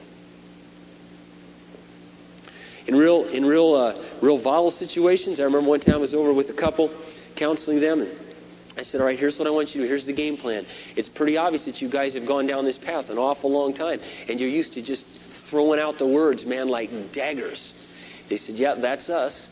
In 2.88 2.96
real, 2.96 3.26
in 3.26 3.46
real, 3.46 3.74
uh, 3.76 3.96
real 4.22 4.38
volatile 4.38 4.72
situations, 4.72 5.40
I 5.40 5.44
remember 5.44 5.70
one 5.70 5.80
time 5.80 5.96
I 5.96 5.98
was 5.98 6.14
over 6.14 6.34
with 6.34 6.50
a 6.50 6.54
couple, 6.54 6.92
counseling 7.36 7.80
them, 7.80 8.02
and 8.02 8.12
I 8.78 8.82
said, 8.82 9.00
all 9.00 9.08
right, 9.08 9.18
here's 9.18 9.40
what 9.40 9.48
I 9.48 9.52
want 9.52 9.74
you 9.74 9.82
to 9.82 9.88
do. 9.88 9.90
Here's 9.90 10.06
the 10.06 10.14
game 10.14 10.36
plan. 10.36 10.66
It's 10.96 11.08
pretty 11.08 11.38
obvious 11.38 11.66
that 11.66 11.82
you 11.82 11.88
guys 11.88 12.14
have 12.14 12.26
gone 12.26 12.48
down 12.48 12.66
this 12.66 12.78
path 12.78 13.10
an 13.10 13.18
awful 13.18 13.52
long 13.52 13.74
time, 13.74 14.02
and 14.28 14.40
you're 14.40 14.50
used 14.50 14.74
to 14.74 14.82
just 14.82 15.06
throwing 15.06 15.80
out 15.80 15.98
the 15.98 16.08
words, 16.08 16.46
man, 16.46 16.68
like 16.68 17.14
daggers. 17.14 17.74
They 18.28 18.38
said, 18.38 18.56
yeah, 18.56 18.74
that's 18.74 19.10
us. 19.10 19.48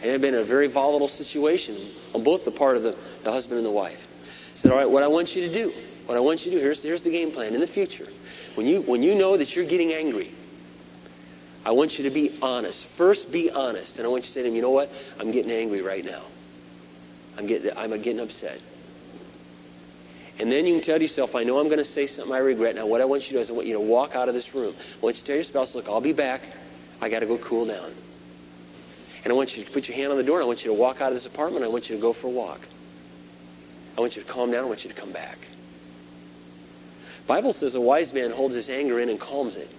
And 0.00 0.08
it 0.08 0.12
had 0.12 0.20
been 0.20 0.34
a 0.34 0.42
very 0.42 0.66
volatile 0.66 1.08
situation 1.08 1.76
on 2.14 2.24
both 2.24 2.44
the 2.44 2.50
part 2.50 2.76
of 2.76 2.82
the, 2.82 2.96
the 3.22 3.30
husband 3.30 3.58
and 3.58 3.66
the 3.66 3.70
wife. 3.70 4.08
I 4.54 4.56
said, 4.56 4.72
all 4.72 4.78
right, 4.78 4.90
what 4.90 5.02
I 5.02 5.08
want 5.08 5.36
you 5.36 5.46
to 5.46 5.52
do, 5.52 5.72
what 6.06 6.16
I 6.16 6.20
want 6.20 6.44
you 6.44 6.50
to 6.50 6.56
do, 6.56 6.62
here's, 6.62 6.82
here's 6.82 7.02
the 7.02 7.10
game 7.10 7.30
plan 7.30 7.54
in 7.54 7.60
the 7.60 7.66
future. 7.66 8.08
When 8.54 8.66
you, 8.66 8.80
when 8.80 9.02
you 9.02 9.14
know 9.14 9.36
that 9.36 9.54
you're 9.54 9.64
getting 9.64 9.92
angry, 9.92 10.32
I 11.64 11.72
want 11.72 11.98
you 11.98 12.04
to 12.04 12.10
be 12.10 12.38
honest. 12.42 12.86
First, 12.86 13.30
be 13.30 13.50
honest. 13.50 13.98
And 13.98 14.06
I 14.06 14.08
want 14.08 14.24
you 14.24 14.26
to 14.26 14.32
say 14.32 14.42
to 14.42 14.48
him, 14.48 14.54
you 14.54 14.62
know 14.62 14.70
what? 14.70 14.92
I'm 15.20 15.30
getting 15.30 15.52
angry 15.52 15.80
right 15.80 16.04
now. 16.04 16.22
I'm 17.38 17.46
getting, 17.46 17.70
I'm 17.76 17.90
getting 18.02 18.20
upset. 18.20 18.60
And 20.38 20.50
then 20.50 20.66
you 20.66 20.74
can 20.74 20.82
tell 20.82 21.00
yourself, 21.00 21.36
I 21.36 21.44
know 21.44 21.60
I'm 21.60 21.66
going 21.66 21.78
to 21.78 21.84
say 21.84 22.06
something 22.06 22.34
I 22.34 22.38
regret. 22.38 22.74
Now, 22.74 22.86
what 22.86 23.00
I 23.00 23.04
want 23.04 23.22
you 23.22 23.28
to 23.28 23.34
do 23.34 23.40
is 23.40 23.50
I 23.50 23.52
want 23.52 23.66
you 23.66 23.74
to 23.74 23.80
walk 23.80 24.16
out 24.16 24.28
of 24.28 24.34
this 24.34 24.54
room. 24.54 24.74
I 24.78 25.04
want 25.04 25.16
you 25.16 25.20
to 25.20 25.26
tell 25.26 25.36
your 25.36 25.44
spouse, 25.44 25.74
look, 25.74 25.88
I'll 25.88 26.00
be 26.00 26.12
back. 26.12 26.42
I 27.00 27.08
got 27.08 27.20
to 27.20 27.26
go 27.26 27.38
cool 27.38 27.66
down. 27.66 27.92
And 29.24 29.32
I 29.32 29.36
want 29.36 29.56
you 29.56 29.62
to 29.62 29.70
put 29.70 29.86
your 29.86 29.96
hand 29.96 30.10
on 30.10 30.18
the 30.18 30.24
door, 30.24 30.38
and 30.38 30.44
I 30.44 30.46
want 30.46 30.64
you 30.64 30.70
to 30.70 30.76
walk 30.76 31.00
out 31.00 31.08
of 31.08 31.14
this 31.14 31.26
apartment. 31.26 31.64
I 31.64 31.68
want 31.68 31.88
you 31.88 31.96
to 31.96 32.02
go 32.02 32.12
for 32.12 32.26
a 32.26 32.30
walk. 32.30 32.60
I 33.96 34.00
want 34.00 34.16
you 34.16 34.22
to 34.22 34.28
calm 34.28 34.50
down. 34.50 34.64
I 34.64 34.66
want 34.66 34.84
you 34.84 34.90
to 34.90 34.96
come 35.00 35.12
back. 35.12 35.38
Bible 37.26 37.52
says 37.52 37.74
a 37.74 37.80
wise 37.80 38.12
man 38.12 38.30
holds 38.30 38.54
his 38.54 38.68
anger 38.68 38.98
in 38.98 39.08
and 39.08 39.20
calms 39.20 39.56
it. 39.56 39.70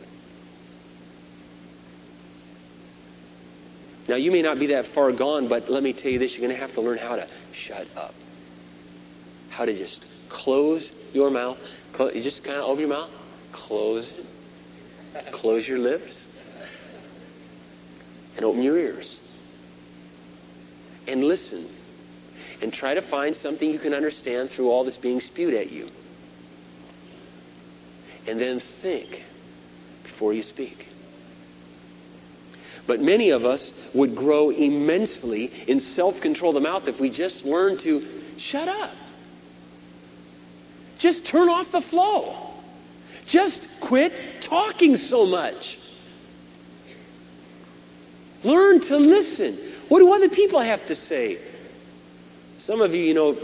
Now, 4.08 4.16
you 4.16 4.32
may 4.32 4.41
not 4.41 4.60
be 4.60 4.68
that 4.68 4.86
far 4.86 5.12
gone, 5.12 5.47
but 5.47 5.70
let 5.70 5.82
me 5.82 5.93
tell 5.93 6.12
you 6.12 6.20
this 6.20 6.34
you're 6.34 6.45
going 6.45 6.56
to 6.56 6.62
have 6.62 6.74
to 6.76 6.82
learn 6.82 6.97
how 6.97 7.16
to 7.16 7.28
shut 7.54 7.88
up. 7.95 8.14
How 9.49 9.66
to 9.66 9.74
just 9.74 10.06
close 10.30 10.91
your 11.14 11.30
mouth. 11.30 11.58
Close, 11.93 12.14
you 12.14 12.22
just 12.22 12.43
kind 12.43 12.58
of 12.58 12.66
open 12.66 12.82
your 12.82 12.89
mouth, 12.89 13.12
close 13.51 14.12
it, 14.12 15.32
close 15.32 15.68
your 15.68 15.80
lips, 15.80 16.26
and 18.36 18.43
open 18.45 18.62
your 18.62 18.78
ears. 18.78 19.18
And 21.08 21.24
listen. 21.24 21.66
And 22.62 22.74
try 22.74 22.93
to 22.93 23.01
find 23.01 23.36
something 23.36 23.70
you 23.70 23.80
can 23.80 23.93
understand 23.93 24.49
through 24.49 24.70
all 24.70 24.86
that's 24.86 24.97
being 24.97 25.20
spewed 25.20 25.54
at 25.54 25.72
you. 25.72 25.89
And 28.26 28.39
then 28.39 28.60
think 28.60 29.24
before 30.04 30.34
you 30.34 30.43
speak. 30.43 30.88
But 32.86 33.01
many 33.01 33.29
of 33.29 33.45
us 33.45 33.71
would 33.93 34.15
grow 34.15 34.49
immensely 34.49 35.51
in 35.67 35.79
self 35.79 36.19
control 36.21 36.55
of 36.55 36.61
the 36.61 36.69
mouth 36.69 36.88
if 36.88 36.99
we 36.99 37.09
just 37.09 37.45
learned 37.45 37.79
to 37.81 38.05
shut 38.38 38.67
up. 38.67 38.91
Just 40.97 41.25
turn 41.25 41.49
off 41.49 41.71
the 41.71 41.81
flow. 41.81 42.36
Just 43.25 43.79
quit 43.79 44.13
talking 44.41 44.97
so 44.97 45.25
much. 45.25 45.79
Learn 48.43 48.81
to 48.81 48.97
listen. 48.97 49.53
What 49.88 49.99
do 49.99 50.13
other 50.13 50.29
people 50.29 50.59
have 50.59 50.86
to 50.88 50.95
say? 50.95 51.38
Some 52.57 52.81
of 52.81 52.93
you, 52.93 53.03
you 53.03 53.13
know, 53.13 53.38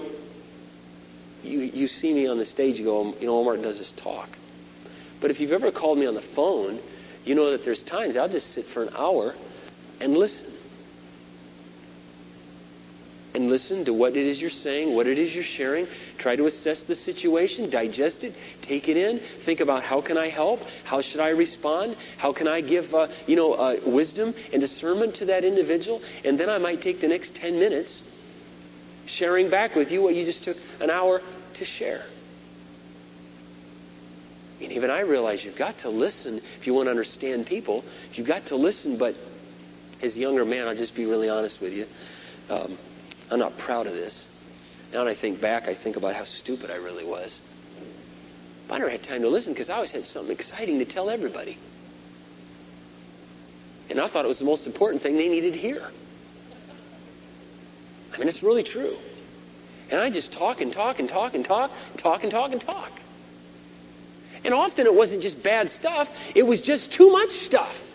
you, 1.43 1.59
you 1.59 1.87
see 1.87 2.13
me 2.13 2.27
on 2.27 2.37
the 2.37 2.45
stage, 2.45 2.77
you 2.77 2.85
go, 2.85 3.15
you 3.19 3.27
know, 3.27 3.39
Omar 3.39 3.57
does 3.57 3.77
this 3.77 3.91
talk. 3.91 4.29
But 5.21 5.31
if 5.31 5.39
you've 5.39 5.51
ever 5.51 5.71
called 5.71 5.97
me 5.97 6.05
on 6.05 6.15
the 6.15 6.21
phone, 6.21 6.79
you 7.25 7.35
know 7.35 7.51
that 7.51 7.63
there's 7.63 7.83
times 7.83 8.15
I'll 8.15 8.29
just 8.29 8.53
sit 8.53 8.65
for 8.65 8.83
an 8.83 8.89
hour 8.97 9.35
and 9.99 10.17
listen. 10.17 10.47
And 13.35 13.47
listen 13.49 13.85
to 13.85 13.93
what 13.93 14.17
it 14.17 14.25
is 14.25 14.41
you're 14.41 14.49
saying, 14.49 14.95
what 14.95 15.05
it 15.05 15.19
is 15.19 15.33
you're 15.35 15.43
sharing. 15.43 15.87
Try 16.17 16.35
to 16.35 16.47
assess 16.47 16.83
the 16.83 16.95
situation, 16.95 17.69
digest 17.69 18.23
it, 18.23 18.35
take 18.63 18.89
it 18.89 18.97
in, 18.97 19.19
think 19.43 19.59
about 19.59 19.83
how 19.83 20.01
can 20.01 20.17
I 20.17 20.29
help, 20.29 20.67
how 20.83 21.01
should 21.01 21.21
I 21.21 21.29
respond, 21.29 21.95
how 22.17 22.33
can 22.33 22.47
I 22.47 22.61
give, 22.61 22.93
uh, 22.95 23.07
you 23.27 23.35
know, 23.35 23.53
uh, 23.53 23.77
wisdom 23.85 24.33
and 24.51 24.59
discernment 24.59 25.15
to 25.15 25.25
that 25.25 25.43
individual, 25.43 26.01
and 26.25 26.39
then 26.39 26.49
I 26.49 26.57
might 26.57 26.81
take 26.81 27.01
the 27.01 27.07
next 27.07 27.35
10 27.35 27.59
minutes 27.59 28.01
sharing 29.05 29.49
back 29.49 29.75
with 29.75 29.91
you 29.91 30.01
what 30.01 30.15
you 30.15 30.25
just 30.25 30.43
took 30.43 30.57
an 30.81 30.89
hour 30.89 31.21
to 31.53 31.65
share. 31.65 32.03
And 34.61 34.71
even 34.71 34.89
I 34.89 35.01
realize 35.01 35.43
you've 35.43 35.55
got 35.55 35.79
to 35.79 35.89
listen 35.89 36.37
if 36.37 36.67
you 36.67 36.73
want 36.73 36.87
to 36.87 36.91
understand 36.91 37.45
people. 37.45 37.85
You've 38.13 38.27
got 38.27 38.47
to 38.47 38.55
listen, 38.55 38.97
but 38.97 39.15
as 40.01 40.15
a 40.15 40.19
younger 40.19 40.45
man, 40.45 40.67
I'll 40.67 40.75
just 40.75 40.95
be 40.95 41.05
really 41.05 41.29
honest 41.29 41.61
with 41.61 41.73
you. 41.73 41.87
Um, 42.49 42.77
I'm 43.31 43.39
not 43.39 43.57
proud 43.57 43.87
of 43.87 43.93
this. 43.93 44.27
Now 44.93 45.03
that 45.03 45.09
I 45.09 45.15
think 45.15 45.39
back, 45.39 45.67
I 45.67 45.73
think 45.73 45.95
about 45.95 46.15
how 46.15 46.25
stupid 46.25 46.71
I 46.71 46.75
really 46.75 47.05
was. 47.05 47.39
But 48.67 48.75
I 48.75 48.77
never 48.79 48.89
had 48.89 49.03
time 49.03 49.21
to 49.21 49.29
listen 49.29 49.53
because 49.53 49.69
I 49.69 49.75
always 49.75 49.91
had 49.91 50.05
something 50.05 50.31
exciting 50.31 50.79
to 50.79 50.85
tell 50.85 51.09
everybody. 51.09 51.57
And 53.89 53.99
I 53.99 54.07
thought 54.07 54.25
it 54.25 54.27
was 54.27 54.39
the 54.39 54.45
most 54.45 54.67
important 54.67 55.01
thing 55.01 55.15
they 55.17 55.29
needed 55.29 55.53
to 55.53 55.59
hear. 55.59 55.81
I 58.13 58.17
mean, 58.17 58.27
it's 58.27 58.43
really 58.43 58.63
true. 58.63 58.95
And 59.89 59.99
I 59.99 60.09
just 60.09 60.33
talk 60.33 60.61
and 60.61 60.71
talk 60.71 60.99
and 60.99 61.09
talk 61.09 61.33
and 61.33 61.45
talk, 61.45 61.71
and 61.91 61.99
talk 61.99 62.23
and 62.23 62.31
talk 62.31 62.51
and 62.51 62.61
talk. 62.61 62.91
And 62.91 63.08
often 64.53 64.85
it 64.85 64.93
wasn't 64.93 65.21
just 65.21 65.43
bad 65.43 65.69
stuff, 65.69 66.09
it 66.35 66.43
was 66.43 66.61
just 66.61 66.91
too 66.91 67.11
much 67.11 67.31
stuff. 67.31 67.85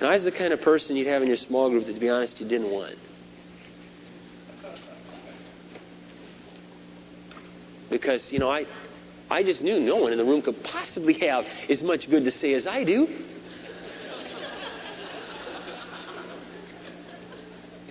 And 0.00 0.08
I 0.08 0.12
was 0.12 0.24
the 0.24 0.32
kind 0.32 0.52
of 0.52 0.60
person 0.60 0.96
you'd 0.96 1.06
have 1.06 1.22
in 1.22 1.28
your 1.28 1.36
small 1.36 1.70
group 1.70 1.86
that, 1.86 1.94
to 1.94 2.00
be 2.00 2.10
honest, 2.10 2.40
you 2.40 2.46
didn't 2.46 2.70
want. 2.70 2.98
Because, 7.88 8.30
you 8.32 8.38
know, 8.38 8.50
I, 8.50 8.66
I 9.30 9.42
just 9.42 9.62
knew 9.62 9.80
no 9.80 9.96
one 9.96 10.12
in 10.12 10.18
the 10.18 10.24
room 10.24 10.42
could 10.42 10.62
possibly 10.62 11.14
have 11.14 11.46
as 11.68 11.82
much 11.82 12.10
good 12.10 12.24
to 12.24 12.30
say 12.30 12.52
as 12.54 12.66
I 12.66 12.84
do. 12.84 13.08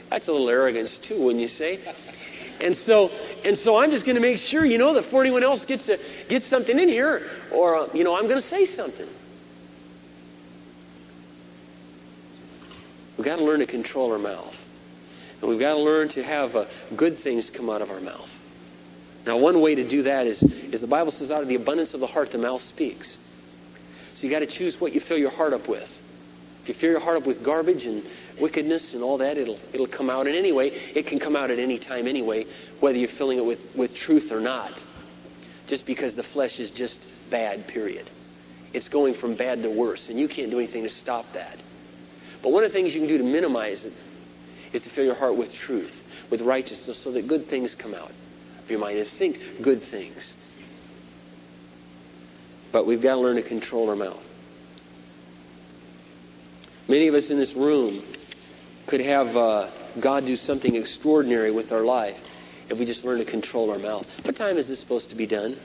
That's 0.09 0.27
a 0.27 0.31
little 0.31 0.49
arrogance 0.49 0.97
too, 0.97 1.19
wouldn't 1.19 1.41
you 1.41 1.47
say? 1.47 1.79
And 2.61 2.75
so, 2.75 3.11
and 3.43 3.57
so 3.57 3.77
I'm 3.77 3.91
just 3.91 4.05
going 4.05 4.15
to 4.15 4.21
make 4.21 4.39
sure, 4.39 4.65
you 4.65 4.77
know, 4.77 4.93
that 4.93 5.03
before 5.03 5.21
anyone 5.21 5.43
else 5.43 5.65
gets 5.65 5.87
to, 5.87 5.99
gets 6.29 6.45
something 6.45 6.77
in 6.79 6.87
here, 6.87 7.29
or 7.51 7.89
you 7.93 8.03
know, 8.03 8.15
I'm 8.15 8.23
going 8.23 8.41
to 8.41 8.47
say 8.47 8.65
something. 8.65 9.07
We've 13.17 13.25
got 13.25 13.37
to 13.37 13.43
learn 13.43 13.59
to 13.59 13.65
control 13.65 14.11
our 14.11 14.19
mouth, 14.19 14.55
and 15.41 15.49
we've 15.49 15.59
got 15.59 15.73
to 15.73 15.79
learn 15.79 16.09
to 16.09 16.23
have 16.23 16.55
uh, 16.55 16.65
good 16.95 17.17
things 17.17 17.49
come 17.49 17.69
out 17.69 17.81
of 17.81 17.89
our 17.89 17.99
mouth. 17.99 18.29
Now, 19.25 19.37
one 19.37 19.59
way 19.59 19.75
to 19.75 19.83
do 19.83 20.03
that 20.03 20.27
is, 20.27 20.43
is 20.43 20.81
the 20.81 20.87
Bible 20.87 21.11
says, 21.11 21.31
out 21.31 21.41
of 21.41 21.47
the 21.47 21.55
abundance 21.55 21.93
of 21.93 21.99
the 21.99 22.07
heart, 22.07 22.31
the 22.31 22.37
mouth 22.37 22.61
speaks. 22.61 23.17
So 24.13 24.27
you 24.27 24.31
got 24.31 24.39
to 24.39 24.45
choose 24.45 24.79
what 24.79 24.93
you 24.93 24.99
fill 24.99 25.17
your 25.17 25.31
heart 25.31 25.53
up 25.53 25.67
with. 25.67 25.91
If 26.61 26.69
you 26.69 26.73
fill 26.73 26.91
your 26.91 26.99
heart 26.99 27.17
up 27.17 27.25
with 27.25 27.43
garbage 27.43 27.85
and 27.85 28.03
wickedness 28.39 28.93
and 28.93 29.03
all 29.03 29.17
that, 29.17 29.37
it'll, 29.37 29.59
it'll 29.73 29.87
come 29.87 30.09
out. 30.09 30.27
in 30.27 30.35
any 30.35 30.51
way. 30.51 30.67
it 30.93 31.07
can 31.07 31.19
come 31.19 31.35
out 31.35 31.51
at 31.51 31.59
any 31.59 31.77
time 31.77 32.07
anyway, 32.07 32.45
whether 32.79 32.97
you're 32.97 33.07
filling 33.07 33.37
it 33.37 33.45
with, 33.45 33.75
with 33.75 33.95
truth 33.95 34.31
or 34.31 34.41
not. 34.41 34.71
Just 35.67 35.85
because 35.85 36.15
the 36.15 36.23
flesh 36.23 36.59
is 36.59 36.71
just 36.71 36.99
bad, 37.29 37.67
period. 37.67 38.09
It's 38.73 38.89
going 38.89 39.13
from 39.13 39.35
bad 39.35 39.63
to 39.63 39.69
worse, 39.69 40.09
and 40.09 40.19
you 40.19 40.27
can't 40.27 40.51
do 40.51 40.59
anything 40.59 40.83
to 40.83 40.89
stop 40.89 41.31
that. 41.33 41.57
But 42.41 42.51
one 42.51 42.63
of 42.63 42.71
the 42.71 42.77
things 42.77 42.93
you 42.93 43.01
can 43.01 43.07
do 43.07 43.17
to 43.17 43.23
minimize 43.23 43.85
it 43.85 43.93
is 44.73 44.83
to 44.83 44.89
fill 44.89 45.05
your 45.05 45.15
heart 45.15 45.35
with 45.35 45.53
truth, 45.53 46.03
with 46.29 46.41
righteousness, 46.41 46.97
so 46.97 47.11
that 47.11 47.27
good 47.27 47.45
things 47.45 47.73
come 47.73 47.95
out 47.95 48.11
of 48.59 48.69
your 48.69 48.79
mind 48.79 48.99
and 48.99 49.07
think 49.07 49.61
good 49.61 49.81
things. 49.81 50.33
But 52.71 52.85
we've 52.85 53.01
got 53.01 53.15
to 53.15 53.21
learn 53.21 53.37
to 53.37 53.41
control 53.41 53.89
our 53.89 53.95
mouth. 53.95 54.21
Many 56.87 57.07
of 57.07 57.15
us 57.15 57.29
in 57.29 57.37
this 57.37 57.53
room 57.53 58.03
could 58.87 59.01
have 59.01 59.35
uh, 59.35 59.67
God 59.99 60.25
do 60.25 60.35
something 60.35 60.75
extraordinary 60.75 61.51
with 61.51 61.71
our 61.71 61.83
life 61.83 62.21
if 62.69 62.77
we 62.77 62.85
just 62.85 63.03
learn 63.05 63.19
to 63.19 63.25
control 63.25 63.71
our 63.71 63.79
mouth. 63.79 64.07
What 64.25 64.35
time 64.35 64.57
is 64.57 64.67
this 64.67 64.79
supposed 64.79 65.09
to 65.09 65.15
be 65.15 65.25
done? 65.25 65.57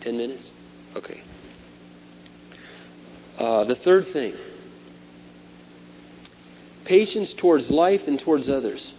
Ten 0.00 0.16
minutes? 0.16 0.50
Okay. 0.94 1.20
Uh, 3.38 3.64
the 3.64 3.74
third 3.74 4.06
thing 4.06 4.34
patience 6.84 7.34
towards 7.34 7.70
life 7.70 8.06
and 8.06 8.18
towards 8.18 8.48
others. 8.48 8.92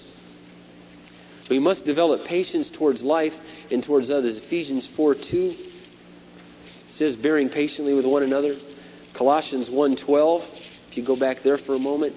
We 1.49 1.59
must 1.59 1.85
develop 1.85 2.25
patience 2.25 2.69
towards 2.69 3.01
life 3.01 3.39
and 3.71 3.81
towards 3.81 4.11
others. 4.11 4.37
Ephesians 4.37 4.85
4 4.85 5.15
2 5.15 5.55
says, 6.89 7.15
bearing 7.15 7.47
patiently 7.47 7.93
with 7.93 8.05
one 8.05 8.23
another. 8.23 8.57
Colossians 9.13 9.69
1:12, 9.69 10.43
if 10.97 11.01
you 11.03 11.05
go 11.05 11.15
back 11.15 11.43
there 11.43 11.59
for 11.59 11.75
a 11.75 11.79
moment. 11.79 12.15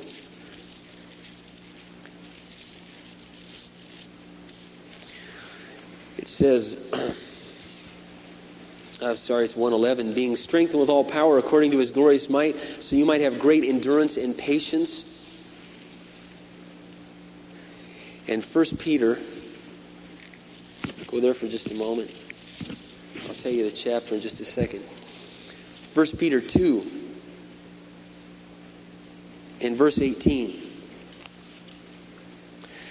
It 6.16 6.26
says, 6.26 6.78
I'm 6.90 7.12
uh, 9.02 9.14
sorry, 9.16 9.44
it's 9.44 9.54
111, 9.54 10.14
being 10.14 10.34
strengthened 10.34 10.80
with 10.80 10.88
all 10.88 11.04
power 11.04 11.36
according 11.36 11.72
to 11.72 11.78
his 11.78 11.90
glorious 11.90 12.30
might, 12.30 12.56
so 12.80 12.96
you 12.96 13.04
might 13.04 13.20
have 13.20 13.38
great 13.38 13.64
endurance 13.64 14.16
and 14.16 14.34
patience. 14.36 15.04
And 18.28 18.42
1 18.42 18.64
Peter, 18.78 19.18
go 21.06 21.20
there 21.20 21.34
for 21.34 21.48
just 21.48 21.70
a 21.70 21.74
moment. 21.74 22.10
I'll 23.28 23.34
tell 23.34 23.52
you 23.52 23.64
the 23.64 23.76
chapter 23.76 24.14
in 24.14 24.22
just 24.22 24.40
a 24.40 24.46
second. 24.46 24.82
1 25.92 26.06
Peter 26.16 26.40
2. 26.40 26.99
In 29.60 29.76
verse 29.76 30.00
18. 30.00 30.68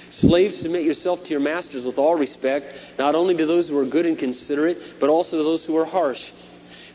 Slaves, 0.10 0.58
submit 0.58 0.84
yourself 0.84 1.24
to 1.26 1.32
your 1.32 1.40
masters 1.40 1.84
with 1.84 1.98
all 1.98 2.16
respect, 2.16 2.76
not 2.98 3.16
only 3.16 3.36
to 3.38 3.46
those 3.46 3.70
who 3.70 3.78
are 3.78 3.86
good 3.86 4.06
and 4.06 4.18
considerate, 4.18 5.00
but 5.00 5.10
also 5.10 5.38
to 5.38 5.44
those 5.44 5.64
who 5.64 5.78
are 5.78 5.86
harsh. 5.86 6.32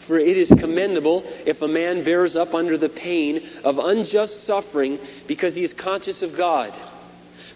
For 0.00 0.18
it 0.18 0.36
is 0.36 0.50
commendable 0.50 1.24
if 1.46 1.62
a 1.62 1.68
man 1.68 2.04
bears 2.04 2.36
up 2.36 2.54
under 2.54 2.76
the 2.76 2.90
pain 2.90 3.48
of 3.64 3.78
unjust 3.78 4.44
suffering 4.44 4.98
because 5.26 5.54
he 5.54 5.62
is 5.62 5.72
conscious 5.72 6.22
of 6.22 6.36
God. 6.36 6.74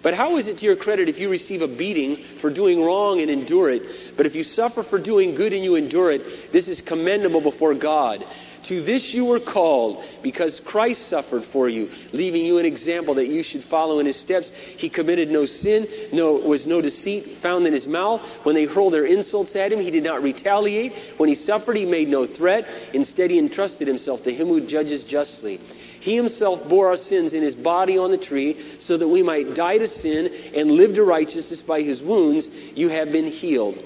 But 0.01 0.15
how 0.15 0.36
is 0.36 0.47
it 0.47 0.59
to 0.59 0.65
your 0.65 0.77
credit 0.77 1.09
if 1.09 1.19
you 1.19 1.28
receive 1.28 1.61
a 1.61 1.69
beating 1.69 2.16
for 2.16 2.51
doing 2.51 2.82
wrong 2.82 3.20
and 3.20 3.31
endure 3.31 3.69
it? 3.69 4.16
But 4.16 4.27
if 4.27 4.36
you 4.36 4.45
suffer 4.45 4.82
for 4.82 4.99
doing 4.99 5.35
good 5.35 5.53
and 5.53 5.65
you 5.65 5.74
endure 5.74 6.12
it, 6.12 6.53
this 6.53 6.69
is 6.69 6.81
commendable 6.81 7.40
before 7.40 7.74
God. 7.74 8.24
To 8.64 8.82
this 8.82 9.14
you 9.14 9.24
were 9.24 9.40
called, 9.40 10.05
because 10.22 10.60
Christ 10.60 11.09
suffered 11.09 11.44
for 11.44 11.68
you, 11.68 11.90
leaving 12.12 12.44
you 12.44 12.59
an 12.59 12.66
example 12.66 13.14
that 13.14 13.28
you 13.28 13.43
should 13.43 13.64
follow 13.64 13.98
in 13.98 14.06
his 14.06 14.18
steps. 14.18 14.51
He 14.51 14.89
committed 14.89 15.30
no 15.30 15.47
sin, 15.47 15.86
no 16.12 16.35
was 16.35 16.66
no 16.66 16.80
deceit 16.80 17.24
found 17.39 17.66
in 17.66 17.72
his 17.72 17.86
mouth. 17.86 18.20
When 18.44 18.55
they 18.55 18.64
hurled 18.64 18.93
their 18.93 19.06
insults 19.06 19.56
at 19.56 19.72
him, 19.72 19.80
he 19.80 19.90
did 19.90 20.05
not 20.05 20.22
retaliate. 20.22 20.93
When 21.16 21.28
he 21.28 21.35
suffered, 21.35 21.76
he 21.76 21.85
made 21.85 22.09
no 22.09 22.26
threat. 22.26 22.68
Instead, 22.93 23.30
he 23.30 23.39
entrusted 23.39 23.89
himself 23.89 24.24
to 24.24 24.35
him 24.35 24.48
who 24.48 24.60
judges 24.60 25.05
justly. 25.05 25.60
He 26.01 26.14
himself 26.14 26.68
bore 26.68 26.89
our 26.89 26.97
sins 26.97 27.35
in 27.35 27.43
his 27.43 27.55
body 27.55 27.98
on 27.98 28.10
the 28.10 28.18
tree, 28.18 28.56
so 28.78 28.97
that 28.97 29.09
we 29.09 29.22
might 29.22 29.55
die 29.55 29.78
to 29.78 29.89
sin 29.89 30.32
and 30.55 30.72
live 30.72 30.94
to 30.94 31.05
righteousness. 31.05 31.62
By 31.62 31.82
his 31.82 32.02
wounds 32.02 32.48
you 32.74 32.89
have 32.89 33.12
been 33.12 33.26
healed. 33.26 33.82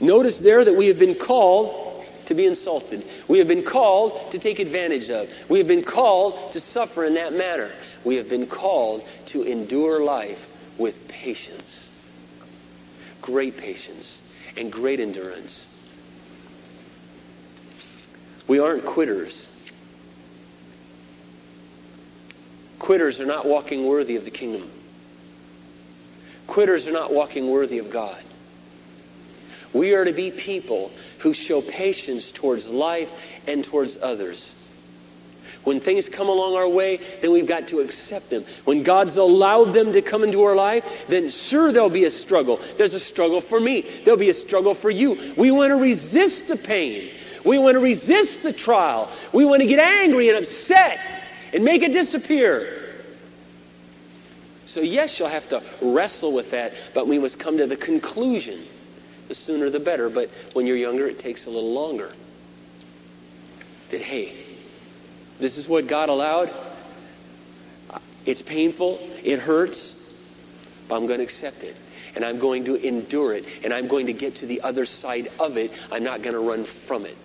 Notice 0.00 0.38
there 0.38 0.64
that 0.64 0.74
we 0.74 0.88
have 0.88 0.98
been 0.98 1.14
called 1.14 1.83
to 2.26 2.34
be 2.34 2.46
insulted. 2.46 3.04
We 3.28 3.38
have 3.38 3.48
been 3.48 3.62
called 3.62 4.32
to 4.32 4.38
take 4.38 4.58
advantage 4.58 5.10
of. 5.10 5.28
We 5.48 5.58
have 5.58 5.68
been 5.68 5.84
called 5.84 6.52
to 6.52 6.60
suffer 6.60 7.04
in 7.04 7.14
that 7.14 7.32
manner. 7.32 7.70
We 8.04 8.16
have 8.16 8.28
been 8.28 8.46
called 8.46 9.06
to 9.26 9.42
endure 9.42 10.02
life 10.02 10.48
with 10.78 11.08
patience. 11.08 11.88
Great 13.22 13.56
patience 13.56 14.20
and 14.56 14.70
great 14.70 15.00
endurance. 15.00 15.66
We 18.46 18.58
aren't 18.58 18.84
quitters. 18.84 19.46
Quitters 22.78 23.18
are 23.20 23.26
not 23.26 23.46
walking 23.46 23.86
worthy 23.86 24.16
of 24.16 24.24
the 24.24 24.30
kingdom. 24.30 24.70
Quitters 26.46 26.86
are 26.86 26.92
not 26.92 27.12
walking 27.12 27.48
worthy 27.48 27.78
of 27.78 27.88
God. 27.90 28.22
We 29.74 29.92
are 29.94 30.04
to 30.04 30.12
be 30.12 30.30
people 30.30 30.92
who 31.18 31.34
show 31.34 31.60
patience 31.60 32.30
towards 32.30 32.66
life 32.68 33.12
and 33.46 33.64
towards 33.64 33.98
others. 34.00 34.50
When 35.64 35.80
things 35.80 36.08
come 36.08 36.28
along 36.28 36.54
our 36.54 36.68
way, 36.68 37.00
then 37.20 37.32
we've 37.32 37.46
got 37.46 37.68
to 37.68 37.80
accept 37.80 38.30
them. 38.30 38.44
When 38.64 38.82
God's 38.82 39.16
allowed 39.16 39.72
them 39.72 39.94
to 39.94 40.02
come 40.02 40.22
into 40.22 40.42
our 40.44 40.54
life, 40.54 40.84
then 41.08 41.30
sure 41.30 41.72
there'll 41.72 41.90
be 41.90 42.04
a 42.04 42.10
struggle. 42.10 42.60
There's 42.76 42.94
a 42.94 43.00
struggle 43.00 43.40
for 43.40 43.58
me. 43.58 43.80
There'll 44.04 44.20
be 44.20 44.30
a 44.30 44.34
struggle 44.34 44.74
for 44.74 44.90
you. 44.90 45.34
We 45.36 45.50
want 45.50 45.70
to 45.70 45.76
resist 45.76 46.48
the 46.48 46.56
pain. 46.56 47.10
We 47.44 47.58
want 47.58 47.74
to 47.74 47.80
resist 47.80 48.42
the 48.42 48.52
trial. 48.52 49.10
We 49.32 49.44
want 49.44 49.62
to 49.62 49.66
get 49.66 49.78
angry 49.78 50.28
and 50.28 50.38
upset 50.38 51.00
and 51.52 51.64
make 51.64 51.82
it 51.82 51.92
disappear. 51.92 52.80
So, 54.66 54.80
yes, 54.80 55.18
you'll 55.18 55.28
have 55.28 55.48
to 55.48 55.62
wrestle 55.80 56.32
with 56.32 56.50
that, 56.50 56.74
but 56.94 57.08
we 57.08 57.18
must 57.18 57.38
come 57.38 57.58
to 57.58 57.66
the 57.66 57.76
conclusion 57.76 58.60
the 59.28 59.34
sooner 59.34 59.70
the 59.70 59.80
better. 59.80 60.08
But 60.08 60.30
when 60.52 60.66
you're 60.66 60.76
younger, 60.76 61.06
it 61.06 61.18
takes 61.18 61.46
a 61.46 61.50
little 61.50 61.72
longer. 61.72 62.12
That, 63.90 64.00
hey, 64.00 64.32
this 65.38 65.58
is 65.58 65.68
what 65.68 65.86
God 65.86 66.08
allowed. 66.08 66.50
It's 68.26 68.42
painful, 68.42 68.98
it 69.22 69.38
hurts, 69.38 69.92
but 70.88 70.96
I'm 70.96 71.06
going 71.06 71.18
to 71.18 71.24
accept 71.24 71.62
it. 71.62 71.76
And 72.16 72.24
I'm 72.24 72.38
going 72.38 72.64
to 72.66 72.76
endure 72.76 73.34
it. 73.34 73.44
And 73.64 73.72
I'm 73.72 73.88
going 73.88 74.06
to 74.06 74.12
get 74.12 74.36
to 74.36 74.46
the 74.46 74.62
other 74.62 74.86
side 74.86 75.30
of 75.40 75.56
it. 75.56 75.72
I'm 75.90 76.04
not 76.04 76.22
going 76.22 76.34
to 76.34 76.40
run 76.40 76.64
from 76.64 77.06
it. 77.06 77.16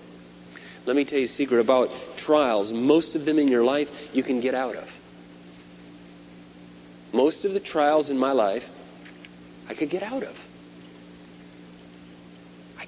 Let 0.85 0.95
me 0.95 1.05
tell 1.05 1.19
you 1.19 1.25
a 1.25 1.27
secret 1.27 1.59
about 1.59 1.91
trials. 2.17 2.73
Most 2.73 3.15
of 3.15 3.23
them 3.23 3.37
in 3.37 3.47
your 3.47 3.63
life 3.63 3.91
you 4.13 4.23
can 4.23 4.41
get 4.41 4.55
out 4.55 4.75
of. 4.75 4.99
Most 7.13 7.45
of 7.45 7.53
the 7.53 7.59
trials 7.59 8.09
in 8.09 8.17
my 8.17 8.31
life 8.31 8.67
I 9.67 9.75
could 9.75 9.89
get 9.89 10.03
out 10.03 10.23
of 10.23 10.48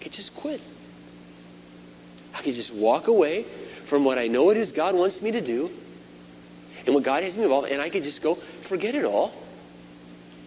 could 0.02 0.12
just 0.12 0.36
quit. 0.36 0.60
I 2.34 2.42
could 2.42 2.56
just 2.56 2.74
walk 2.74 3.08
away 3.08 3.46
from 3.86 4.04
what 4.04 4.18
I 4.18 4.28
know 4.28 4.50
it 4.50 4.58
is 4.58 4.72
God 4.72 4.96
wants 4.96 5.22
me 5.22 5.32
to 5.32 5.42
do 5.42 5.70
and 6.86 6.96
what 6.96 7.04
God 7.04 7.24
has 7.24 7.38
me 7.38 7.44
involved, 7.44 7.70
and 7.70 7.82
I 7.82 7.90
could 7.90 8.04
just 8.04 8.22
go, 8.22 8.36
forget 8.36 8.96
it 8.96 9.06
all, 9.06 9.32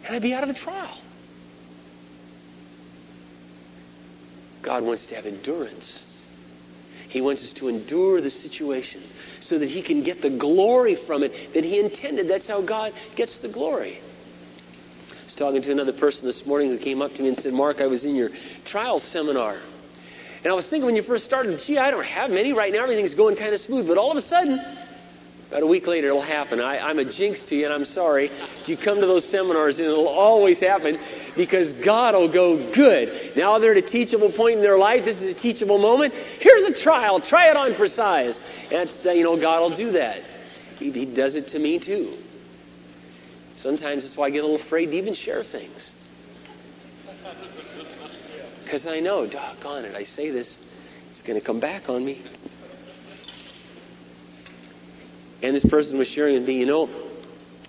and 0.05 0.16
I'd 0.16 0.22
be 0.22 0.35
out 0.35 0.43
of 0.43 0.48
the 0.48 0.55
trial. 0.55 0.98
God 4.62 4.82
wants 4.82 5.06
to 5.06 5.14
have 5.14 5.26
endurance. 5.26 6.01
He 7.09 7.20
wants 7.20 7.44
us 7.44 7.52
to 7.55 7.68
endure 7.68 8.20
the 8.20 8.31
situation 8.31 9.01
so 9.39 9.59
that 9.59 9.68
He 9.68 9.82
can 9.82 10.02
get 10.02 10.22
the 10.22 10.31
glory 10.31 10.97
from 10.97 11.22
it 11.22 11.55
that 11.55 11.62
He 11.62 11.78
intended. 11.78 12.26
That's 12.26 12.48
how 12.48 12.62
God 12.62 12.93
gets 13.14 13.39
the 13.39 13.48
glory 13.48 14.01
was 15.35 15.40
talking 15.40 15.62
to 15.62 15.73
another 15.73 15.93
person 15.93 16.27
this 16.27 16.47
morning 16.47 16.69
who 16.69 16.78
came 16.78 17.02
up 17.02 17.12
to 17.12 17.23
me 17.23 17.27
and 17.27 17.36
said, 17.36 17.52
Mark, 17.52 17.81
I 17.81 17.89
was 17.89 18.05
in 18.05 18.15
your 18.15 18.31
trial 18.65 19.01
seminar. 19.01 19.56
And 20.44 20.52
I 20.52 20.55
was 20.55 20.69
thinking 20.69 20.86
when 20.86 20.94
you 20.94 21.02
first 21.02 21.24
started, 21.24 21.61
gee, 21.61 21.77
I 21.77 21.90
don't 21.90 22.06
have 22.06 22.31
many. 22.31 22.52
Right 22.52 22.73
now, 22.73 22.85
everything's 22.85 23.15
going 23.15 23.35
kind 23.35 23.52
of 23.52 23.59
smooth. 23.59 23.89
But 23.89 23.98
all 23.98 24.12
of 24.12 24.16
a 24.16 24.23
sudden, 24.23 24.61
about 25.48 25.62
a 25.65 25.66
week 25.66 25.89
later, 25.89 26.09
it'll 26.09 26.23
happen. 26.23 26.61
I, 26.61 26.89
am 26.89 27.01
a 27.01 27.05
jinx 27.05 27.43
to 27.47 27.56
you, 27.56 27.65
and 27.65 27.74
I'm 27.74 27.85
sorry. 27.85 28.31
You 28.66 28.77
come 28.77 29.01
to 29.01 29.06
those 29.06 29.28
seminars, 29.28 29.81
and 29.81 29.89
it'll 29.89 30.06
always 30.06 30.61
happen 30.61 31.01
because 31.35 31.73
God 31.73 32.15
will 32.15 32.28
go, 32.28 32.56
good. 32.73 33.32
Now 33.35 33.59
they're 33.59 33.73
at 33.73 33.78
a 33.78 33.82
teachable 33.82 34.31
point 34.31 34.59
in 34.59 34.62
their 34.62 34.78
life. 34.78 35.05
This 35.05 35.20
is 35.20 35.32
a 35.32 35.35
teachable 35.35 35.78
moment. 35.78 36.15
Here's 36.39 36.62
a 36.62 36.74
trial. 36.74 37.19
Try 37.19 37.51
it 37.51 37.56
on 37.56 37.74
for 37.74 37.89
size. 37.89 38.39
And 38.70 38.89
that's, 38.89 39.05
you 39.05 39.24
know, 39.24 39.36
God 39.36 39.62
will 39.62 39.77
do 39.77 39.93
that. 39.93 40.23
He, 40.78 40.93
he 40.93 41.06
does 41.06 41.35
it 41.35 41.48
to 41.48 41.59
me, 41.59 41.81
too. 41.81 42.19
Sometimes 43.65 44.03
that's 44.03 44.15
why 44.15 44.27
I 44.27 44.28
get 44.28 44.41
a 44.41 44.43
little 44.43 44.57
afraid 44.57 44.91
to 44.91 44.97
even 44.99 45.15
share 45.15 45.43
things. 45.43 45.91
Because 48.62 48.86
I 48.86 49.01
know, 49.01 49.27
doggone 49.27 49.86
it, 49.86 49.95
I 49.95 50.05
say 50.05 50.28
this, 50.28 50.59
it's 51.11 51.23
going 51.23 51.41
to 51.41 51.47
come 51.47 51.61
back 51.61 51.89
on 51.89 52.05
me. 52.05 52.20
And 55.43 55.57
this 55.57 55.65
person 55.65 55.97
was 55.97 56.09
sharing 56.09 56.35
with 56.35 56.47
me, 56.47 56.59
you 56.59 56.66
know, 56.66 56.91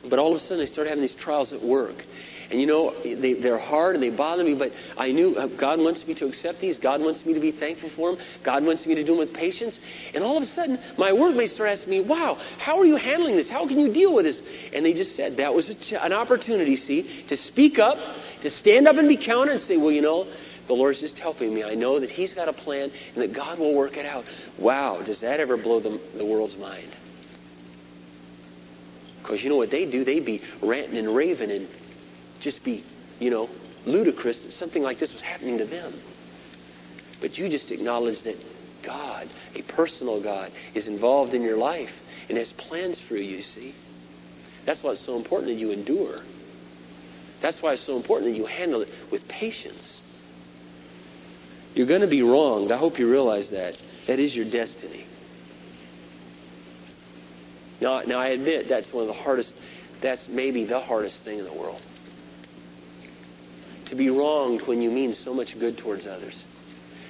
but 0.03 0.19
all 0.19 0.31
of 0.31 0.35
a 0.35 0.39
sudden 0.41 0.63
I 0.63 0.65
started 0.65 0.89
having 0.89 1.01
these 1.01 1.15
trials 1.15 1.53
at 1.53 1.63
work. 1.63 2.03
And 2.51 2.59
you 2.59 2.67
know, 2.67 2.93
they, 3.03 3.33
they're 3.33 3.57
hard 3.57 3.95
and 3.95 4.03
they 4.03 4.09
bother 4.09 4.43
me, 4.43 4.53
but 4.53 4.73
I 4.97 5.11
knew 5.11 5.35
uh, 5.35 5.47
God 5.47 5.79
wants 5.79 6.05
me 6.05 6.13
to 6.15 6.27
accept 6.27 6.59
these. 6.59 6.77
God 6.77 7.01
wants 7.01 7.25
me 7.25 7.33
to 7.33 7.39
be 7.39 7.51
thankful 7.51 7.89
for 7.89 8.11
them. 8.11 8.23
God 8.43 8.63
wants 8.65 8.85
me 8.85 8.95
to 8.95 9.03
do 9.03 9.13
them 9.13 9.17
with 9.17 9.33
patience. 9.33 9.79
And 10.13 10.23
all 10.23 10.37
of 10.37 10.43
a 10.43 10.45
sudden, 10.45 10.79
my 10.97 11.13
workmates 11.13 11.53
start 11.53 11.71
asking 11.71 11.91
me, 11.91 12.01
wow, 12.01 12.37
how 12.59 12.79
are 12.79 12.85
you 12.85 12.97
handling 12.97 13.35
this? 13.35 13.49
How 13.49 13.67
can 13.67 13.79
you 13.79 13.91
deal 13.91 14.13
with 14.13 14.25
this? 14.25 14.43
And 14.73 14.85
they 14.85 14.93
just 14.93 15.15
said 15.15 15.37
that 15.37 15.53
was 15.53 15.73
ch- 15.75 15.93
an 15.93 16.13
opportunity, 16.13 16.75
see, 16.75 17.03
to 17.27 17.37
speak 17.37 17.79
up, 17.79 17.97
to 18.41 18.49
stand 18.49 18.87
up 18.87 18.97
and 18.97 19.07
be 19.07 19.17
counted 19.17 19.51
and 19.51 19.61
say, 19.61 19.77
well, 19.77 19.91
you 19.91 20.01
know, 20.01 20.27
the 20.67 20.73
Lord's 20.73 20.99
just 20.99 21.19
helping 21.19 21.53
me. 21.53 21.63
I 21.63 21.75
know 21.75 21.99
that 21.99 22.09
He's 22.09 22.33
got 22.33 22.47
a 22.47 22.53
plan 22.53 22.91
and 23.13 23.23
that 23.23 23.33
God 23.33 23.59
will 23.59 23.73
work 23.73 23.97
it 23.97 24.05
out. 24.05 24.25
Wow, 24.57 25.01
does 25.01 25.21
that 25.21 25.39
ever 25.39 25.57
blow 25.57 25.79
the, 25.79 25.99
the 26.15 26.25
world's 26.25 26.57
mind? 26.57 26.89
Because 29.21 29.43
you 29.43 29.49
know 29.49 29.55
what 29.55 29.71
they 29.71 29.85
do? 29.85 30.03
They'd 30.03 30.25
be 30.25 30.43
ranting 30.61 30.97
and 30.97 31.15
raving 31.15 31.51
and 31.51 31.67
just 32.39 32.63
be, 32.63 32.83
you 33.19 33.29
know, 33.29 33.49
ludicrous 33.85 34.41
that 34.43 34.51
something 34.51 34.83
like 34.83 34.99
this 34.99 35.13
was 35.13 35.21
happening 35.21 35.57
to 35.59 35.65
them. 35.65 35.93
But 37.21 37.37
you 37.37 37.49
just 37.49 37.71
acknowledge 37.71 38.23
that 38.23 38.37
God, 38.83 39.27
a 39.55 39.61
personal 39.63 40.19
God, 40.19 40.51
is 40.73 40.87
involved 40.87 41.33
in 41.33 41.41
your 41.41 41.57
life 41.57 42.01
and 42.29 42.37
has 42.37 42.51
plans 42.53 42.99
for 42.99 43.15
you, 43.15 43.37
you 43.37 43.43
see. 43.43 43.73
That's 44.65 44.83
why 44.83 44.91
it's 44.91 45.01
so 45.01 45.15
important 45.15 45.51
that 45.51 45.59
you 45.59 45.71
endure. 45.71 46.19
That's 47.41 47.61
why 47.61 47.73
it's 47.73 47.81
so 47.81 47.95
important 47.95 48.31
that 48.31 48.37
you 48.37 48.45
handle 48.45 48.81
it 48.81 48.93
with 49.11 49.27
patience. 49.27 50.01
You're 51.75 51.85
going 51.85 52.01
to 52.01 52.07
be 52.07 52.23
wronged. 52.23 52.71
I 52.71 52.77
hope 52.77 52.99
you 52.99 53.09
realize 53.09 53.51
that. 53.51 53.77
That 54.07 54.19
is 54.19 54.35
your 54.35 54.45
destiny. 54.45 55.05
Now, 57.81 58.01
now 58.01 58.19
I 58.19 58.29
admit 58.29 58.69
that's 58.69 58.93
one 58.93 59.01
of 59.01 59.07
the 59.07 59.21
hardest, 59.21 59.55
that's 60.01 60.29
maybe 60.29 60.65
the 60.65 60.79
hardest 60.79 61.23
thing 61.23 61.39
in 61.39 61.45
the 61.45 61.53
world 61.53 61.81
to 63.85 63.95
be 63.95 64.09
wronged 64.09 64.61
when 64.63 64.81
you 64.81 64.91
mean 64.91 65.13
so 65.13 65.33
much 65.33 65.57
good 65.57 65.77
towards 65.77 66.07
others. 66.07 66.45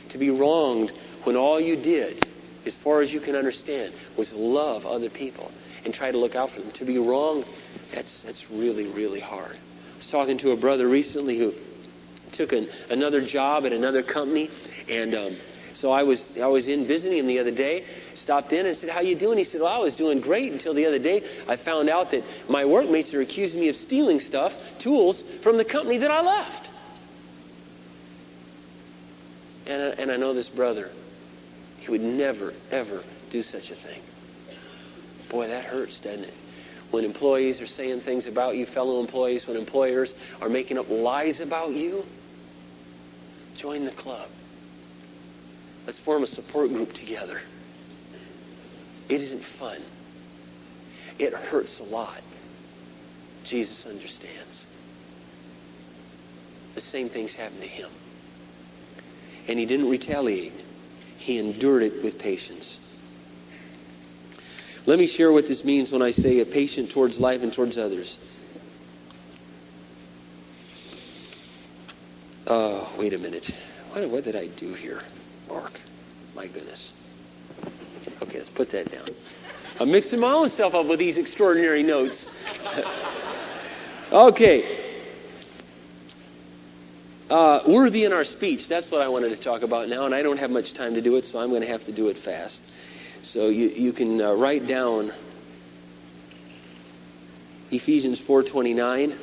To 0.09 0.17
be 0.17 0.29
wronged 0.29 0.91
when 1.23 1.35
all 1.35 1.59
you 1.59 1.75
did, 1.75 2.23
as 2.65 2.73
far 2.73 3.01
as 3.01 3.13
you 3.13 3.19
can 3.19 3.35
understand, 3.35 3.93
was 4.17 4.33
love 4.33 4.85
other 4.85 5.09
people 5.09 5.51
and 5.83 5.93
try 5.93 6.11
to 6.11 6.17
look 6.17 6.35
out 6.35 6.51
for 6.51 6.61
them. 6.61 6.71
To 6.71 6.85
be 6.85 6.97
wronged, 6.97 7.45
that's, 7.91 8.23
that's 8.23 8.49
really, 8.49 8.85
really 8.85 9.19
hard. 9.19 9.55
I 9.55 9.97
was 9.97 10.09
talking 10.09 10.37
to 10.39 10.51
a 10.51 10.57
brother 10.57 10.87
recently 10.87 11.37
who 11.37 11.53
took 12.31 12.51
an, 12.53 12.67
another 12.89 13.21
job 13.21 13.65
at 13.65 13.73
another 13.73 14.03
company, 14.03 14.49
and 14.89 15.15
um, 15.15 15.35
So 15.75 15.91
I 15.91 16.03
was 16.03 16.37
I 16.39 16.47
was 16.47 16.69
in 16.69 16.85
visiting 16.85 17.17
him 17.17 17.27
the 17.27 17.39
other 17.39 17.51
day, 17.51 17.83
stopped 18.15 18.53
in 18.53 18.65
and 18.65 18.77
said, 18.77 18.89
"How 18.89 19.01
you 19.01 19.13
doing?" 19.13 19.37
He 19.37 19.43
said, 19.43 19.59
"Well, 19.59 19.73
I 19.73 19.79
was 19.79 19.95
doing 19.95 20.21
great 20.21 20.51
until 20.53 20.73
the 20.73 20.85
other 20.85 20.99
day. 20.99 21.21
I 21.49 21.57
found 21.57 21.89
out 21.89 22.11
that 22.11 22.23
my 22.49 22.63
workmates 22.63 23.13
are 23.13 23.19
accusing 23.19 23.59
me 23.59 23.67
of 23.67 23.75
stealing 23.75 24.21
stuff, 24.21 24.55
tools 24.79 25.21
from 25.41 25.57
the 25.57 25.65
company 25.65 25.97
that 25.97 26.09
I 26.09 26.21
left." 26.21 26.64
And 29.67 29.81
I, 29.81 29.85
and 30.01 30.11
I 30.11 30.17
know 30.17 30.33
this 30.33 30.49
brother. 30.49 30.91
He 31.79 31.91
would 31.91 32.01
never 32.01 32.53
ever 32.71 33.03
do 33.29 33.41
such 33.41 33.71
a 33.71 33.75
thing. 33.75 34.01
Boy, 35.29 35.47
that 35.47 35.65
hurts, 35.65 35.99
doesn't 35.99 36.23
it? 36.23 36.33
When 36.91 37.03
employees 37.03 37.61
are 37.61 37.67
saying 37.67 38.01
things 38.01 38.27
about 38.27 38.55
you, 38.55 38.65
fellow 38.65 38.99
employees, 38.99 39.47
when 39.47 39.57
employers 39.57 40.13
are 40.41 40.49
making 40.49 40.77
up 40.77 40.89
lies 40.89 41.39
about 41.39 41.71
you, 41.71 42.05
join 43.55 43.85
the 43.85 43.91
club. 43.91 44.29
Let's 45.85 45.99
form 45.99 46.23
a 46.23 46.27
support 46.27 46.69
group 46.69 46.93
together. 46.93 47.41
It 49.09 49.21
isn't 49.21 49.43
fun. 49.43 49.81
It 51.19 51.33
hurts 51.33 51.79
a 51.79 51.83
lot. 51.83 52.21
Jesus 53.43 53.85
understands. 53.85 54.65
The 56.73 56.81
same 56.81 57.09
things 57.09 57.33
happened 57.33 57.61
to 57.61 57.67
him. 57.67 57.89
And 59.47 59.59
he 59.59 59.65
didn't 59.65 59.89
retaliate. 59.89 60.53
He 61.17 61.37
endured 61.37 61.83
it 61.83 62.03
with 62.03 62.19
patience. 62.19 62.79
Let 64.85 64.99
me 64.99 65.07
share 65.07 65.31
what 65.31 65.47
this 65.47 65.63
means 65.63 65.91
when 65.91 66.01
I 66.01 66.11
say 66.11 66.39
a 66.39 66.45
patient 66.45 66.91
towards 66.91 67.19
life 67.19 67.41
and 67.41 67.51
towards 67.51 67.77
others. 67.77 68.17
Oh, 72.47 72.91
wait 72.97 73.13
a 73.13 73.17
minute. 73.17 73.49
What, 73.91 74.07
what 74.09 74.23
did 74.23 74.35
I 74.35 74.47
do 74.47 74.73
here, 74.73 75.01
Mark? 75.49 75.79
My 76.35 76.45
goodness. 76.45 76.91
Okay, 78.21 78.37
let's 78.37 78.49
put 78.49 78.69
that 78.71 78.91
down. 78.91 79.07
I'm 79.79 79.91
mixing 79.91 80.19
my 80.19 80.31
own 80.31 80.49
self 80.49 80.75
up 80.75 80.85
with 80.85 80.99
these 80.99 81.17
extraordinary 81.17 81.81
notes. 81.81 82.27
okay. 84.11 84.84
Uh, 87.35 87.61
worthy 87.67 88.05
in 88.05 88.13
our 88.13 88.23
speech. 88.23 88.69
That's 88.69 88.89
what 88.89 89.01
I 89.01 89.09
wanted 89.09 89.27
to 89.31 89.35
talk 89.35 89.61
about 89.61 89.89
now, 89.89 90.05
and 90.05 90.15
I 90.15 90.21
don't 90.21 90.37
have 90.37 90.49
much 90.49 90.73
time 90.73 90.93
to 90.93 91.01
do 91.01 91.17
it, 91.17 91.25
so 91.25 91.37
I'm 91.37 91.49
going 91.49 91.63
to 91.63 91.67
have 91.67 91.83
to 91.87 91.91
do 91.91 92.07
it 92.07 92.17
fast. 92.17 92.61
So 93.23 93.49
you, 93.49 93.67
you 93.67 93.91
can 93.91 94.21
uh, 94.21 94.31
write 94.31 94.67
down 94.67 95.11
Ephesians 97.71 98.21
4.29. 98.21 99.11
It 99.11 99.17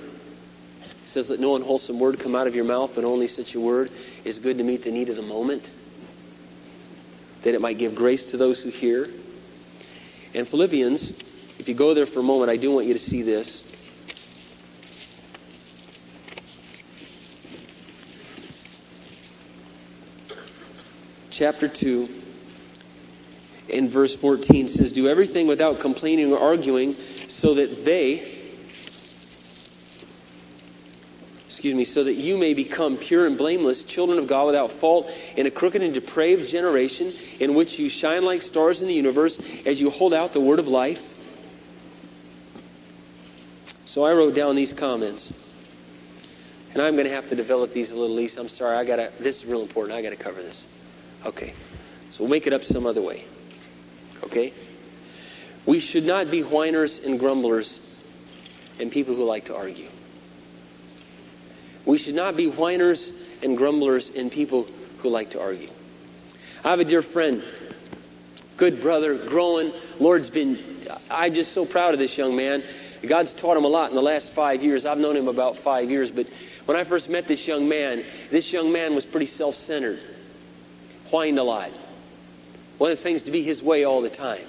says, 1.07 1.31
Let 1.31 1.41
no 1.41 1.57
unwholesome 1.57 1.99
word 1.99 2.21
come 2.21 2.35
out 2.35 2.47
of 2.47 2.55
your 2.55 2.67
mouth, 2.67 2.93
but 2.95 3.05
only 3.05 3.29
such 3.29 3.55
a 3.55 3.61
word 3.61 3.91
is 4.27 4.41
good 4.41 4.59
to 4.59 4.65
meet 4.65 4.83
the 4.83 4.91
need 4.91 5.09
of 5.09 5.17
the 5.17 5.23
moment, 5.23 5.65
that 7.45 7.55
it 7.55 7.63
might 7.63 7.79
give 7.79 7.95
grace 7.95 8.33
to 8.33 8.37
those 8.37 8.61
who 8.61 8.69
hear. 8.69 9.09
And 10.35 10.47
Philippians, 10.47 11.19
if 11.59 11.67
you 11.67 11.75
go 11.75 11.95
there 11.95 12.05
for 12.05 12.21
a 12.21 12.23
moment, 12.23 12.51
I 12.51 12.59
do 12.59 12.73
want 12.73 12.85
you 12.85 12.93
to 12.93 13.01
see 13.01 13.23
this. 13.23 13.65
Chapter 21.43 21.67
2 21.67 22.09
in 23.67 23.89
verse 23.89 24.15
14 24.15 24.69
says, 24.69 24.93
Do 24.93 25.09
everything 25.09 25.49
without 25.49 25.81
complaining 25.81 26.33
or 26.33 26.39
arguing, 26.39 26.95
so 27.27 27.55
that 27.55 27.85
they, 27.85 28.39
excuse 31.49 31.75
me, 31.75 31.85
so 31.85 32.05
that 32.05 32.15
you 32.15 32.39
may 32.39 32.55
become 32.55 32.97
pure 32.97 33.27
and 33.27 33.37
blameless, 33.37 33.83
children 33.83 34.21
of 34.21 34.29
God 34.29 34.47
without 34.47 34.71
fault, 34.71 35.11
in 35.37 35.47
a 35.47 35.51
crooked 35.51 35.83
and 35.83 35.93
depraved 35.93 36.49
generation, 36.49 37.13
in 37.41 37.57
which 37.57 37.77
you 37.77 37.89
shine 37.89 38.25
like 38.25 38.43
stars 38.43 38.81
in 38.81 38.87
the 38.87 38.95
universe 38.95 39.37
as 39.67 39.81
you 39.81 39.91
hold 39.91 40.15
out 40.15 40.33
the 40.35 40.41
word 40.41 40.61
of 40.61 40.69
life. 40.69 41.03
So 43.87 44.05
I 44.05 44.13
wrote 44.13 44.37
down 44.37 44.55
these 44.55 44.73
comments. 44.73 45.33
And 46.73 46.81
I'm 46.81 46.95
going 46.95 47.09
to 47.09 47.13
have 47.13 47.31
to 47.31 47.35
develop 47.35 47.73
these 47.73 47.91
a 47.91 47.97
little, 47.97 48.15
Lisa. 48.15 48.39
I'm 48.39 48.49
sorry. 48.49 48.77
I 48.77 48.85
got 48.85 48.97
to. 48.97 49.11
This 49.19 49.39
is 49.39 49.47
real 49.47 49.63
important. 49.63 49.99
I 49.99 50.03
got 50.03 50.11
to 50.11 50.17
cover 50.17 50.41
this. 50.41 50.65
Okay. 51.25 51.53
So 52.11 52.25
we'll 52.25 52.31
make 52.31 52.47
it 52.47 52.53
up 52.53 52.65
some 52.65 52.87
other 52.87 53.03
way. 53.03 53.25
Okay? 54.25 54.53
We 55.65 55.81
should 55.81 56.05
not 56.05 56.31
be 56.31 56.43
whiners 56.43 56.99
and 56.99 57.19
grumblers 57.19 57.79
and 58.81 58.91
people 58.91 59.15
who 59.15 59.25
like 59.25 59.47
to 59.47 59.57
argue. 59.57 59.89
We 61.85 61.99
should 61.99 62.15
not 62.15 62.37
be 62.37 62.49
whiners 62.49 63.11
and 63.43 63.57
grumblers 63.57 64.11
and 64.11 64.31
people 64.31 64.67
who 64.99 65.09
like 65.09 65.31
to 65.31 65.41
argue. 65.41 65.71
I 66.65 66.71
have 66.71 66.81
a 66.81 66.85
dear 66.85 67.03
friend, 67.03 67.43
good 68.57 68.81
brother, 68.81 69.17
growing. 69.17 69.73
Lord's 69.99 70.31
been, 70.31 70.59
I'm 71.11 71.35
just 71.35 71.53
so 71.53 71.67
proud 71.67 71.93
of 71.93 71.99
this 71.99 72.17
young 72.17 72.37
man. 72.37 72.63
God's 73.05 73.33
taught 73.33 73.57
him 73.57 73.65
a 73.65 73.69
lot 73.69 73.91
in 73.91 73.97
the 73.97 74.03
last 74.03 74.31
five 74.31 74.63
years. 74.63 74.87
I've 74.87 74.99
known 74.99 75.17
him 75.17 75.27
about 75.27 75.57
five 75.57 75.91
years, 75.91 76.11
but 76.11 76.29
when 76.67 76.77
I 76.77 76.85
first 76.85 77.09
met 77.09 77.27
this 77.27 77.49
young 77.49 77.69
man, 77.69 78.05
this 78.31 78.53
young 78.53 78.71
man 78.71 78.95
was 78.95 79.05
pretty 79.05 79.27
self 79.27 79.57
centered, 79.57 79.99
whined 81.13 81.39
a 81.39 81.43
lot 81.43 81.71
wanted 82.79 82.99
things 82.99 83.23
to 83.25 83.31
be 83.31 83.45
his 83.45 83.63
way 83.63 83.85
all 83.85 84.01
the 84.01 84.11
time. 84.11 84.45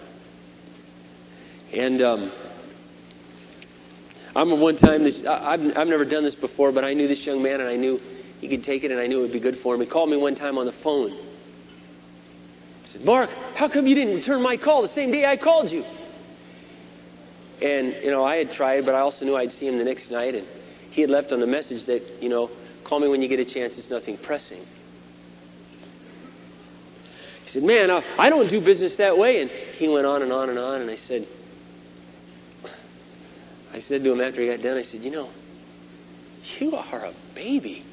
And 1.72 2.02
um, 2.02 2.32
I 4.36 4.40
remember 4.40 4.64
one 4.64 4.76
time, 4.76 5.04
this, 5.04 5.24
I, 5.24 5.52
I've, 5.52 5.78
I've 5.78 5.88
never 5.88 6.04
done 6.04 6.24
this 6.24 6.34
before, 6.34 6.72
but 6.72 6.84
I 6.84 6.96
knew 6.96 7.08
this 7.08 7.24
young 7.28 7.44
man 7.44 7.62
and 7.62 7.70
I 7.70 7.76
knew 7.76 8.02
he 8.42 8.48
could 8.48 8.64
take 8.64 8.84
it 8.84 8.90
and 8.90 9.00
I 9.00 9.06
knew 9.06 9.20
it 9.20 9.22
would 9.24 9.32
be 9.32 9.40
good 9.40 9.56
for 9.58 9.76
him. 9.76 9.82
He 9.82 9.86
called 9.86 10.10
me 10.10 10.18
one 10.18 10.34
time 10.34 10.58
on 10.58 10.66
the 10.66 10.72
phone. 10.72 11.12
He 11.12 12.88
said, 12.88 13.06
Mark, 13.06 13.30
how 13.56 13.68
come 13.68 13.86
you 13.86 13.94
didn't 13.94 14.16
return 14.16 14.42
my 14.42 14.58
call 14.58 14.82
the 14.82 14.88
same 14.88 15.12
day 15.12 15.26
I 15.26 15.38
called 15.38 15.70
you? 15.70 15.86
And, 17.62 17.94
you 18.04 18.10
know, 18.10 18.26
I 18.26 18.38
had 18.38 18.52
tried, 18.52 18.86
but 18.86 18.96
I 18.96 19.02
also 19.02 19.26
knew 19.26 19.36
I'd 19.36 19.52
see 19.52 19.68
him 19.68 19.78
the 19.78 19.86
next 19.86 20.10
night. 20.10 20.34
And 20.34 20.48
he 20.90 21.02
had 21.02 21.12
left 21.12 21.32
on 21.32 21.40
the 21.40 21.48
message 21.48 21.86
that, 21.86 22.02
you 22.20 22.30
know, 22.30 22.50
call 22.84 23.00
me 23.00 23.08
when 23.08 23.22
you 23.22 23.28
get 23.28 23.40
a 23.40 23.46
chance. 23.46 23.78
It's 23.78 23.92
nothing 23.92 24.18
pressing 24.18 24.66
said, 27.54 27.64
Man, 27.64 27.92
I 28.18 28.30
don't 28.30 28.50
do 28.50 28.60
business 28.60 28.96
that 28.96 29.18
way. 29.18 29.42
And 29.42 29.52
he 29.52 29.88
went 29.88 30.08
on 30.08 30.24
and 30.24 30.34
on 30.34 30.50
and 30.50 30.58
on. 30.58 30.82
And 30.82 30.90
I 30.90 30.96
said, 30.96 31.28
I 33.72 33.80
said 33.80 34.04
to 34.04 34.12
him 34.12 34.22
after 34.22 34.42
he 34.42 34.48
got 34.48 34.62
done, 34.62 34.76
I 34.76 34.82
said, 34.82 35.02
You 35.02 35.12
know, 35.12 35.30
you 36.60 36.76
are 36.76 37.06
a 37.06 37.14
baby. 37.36 37.84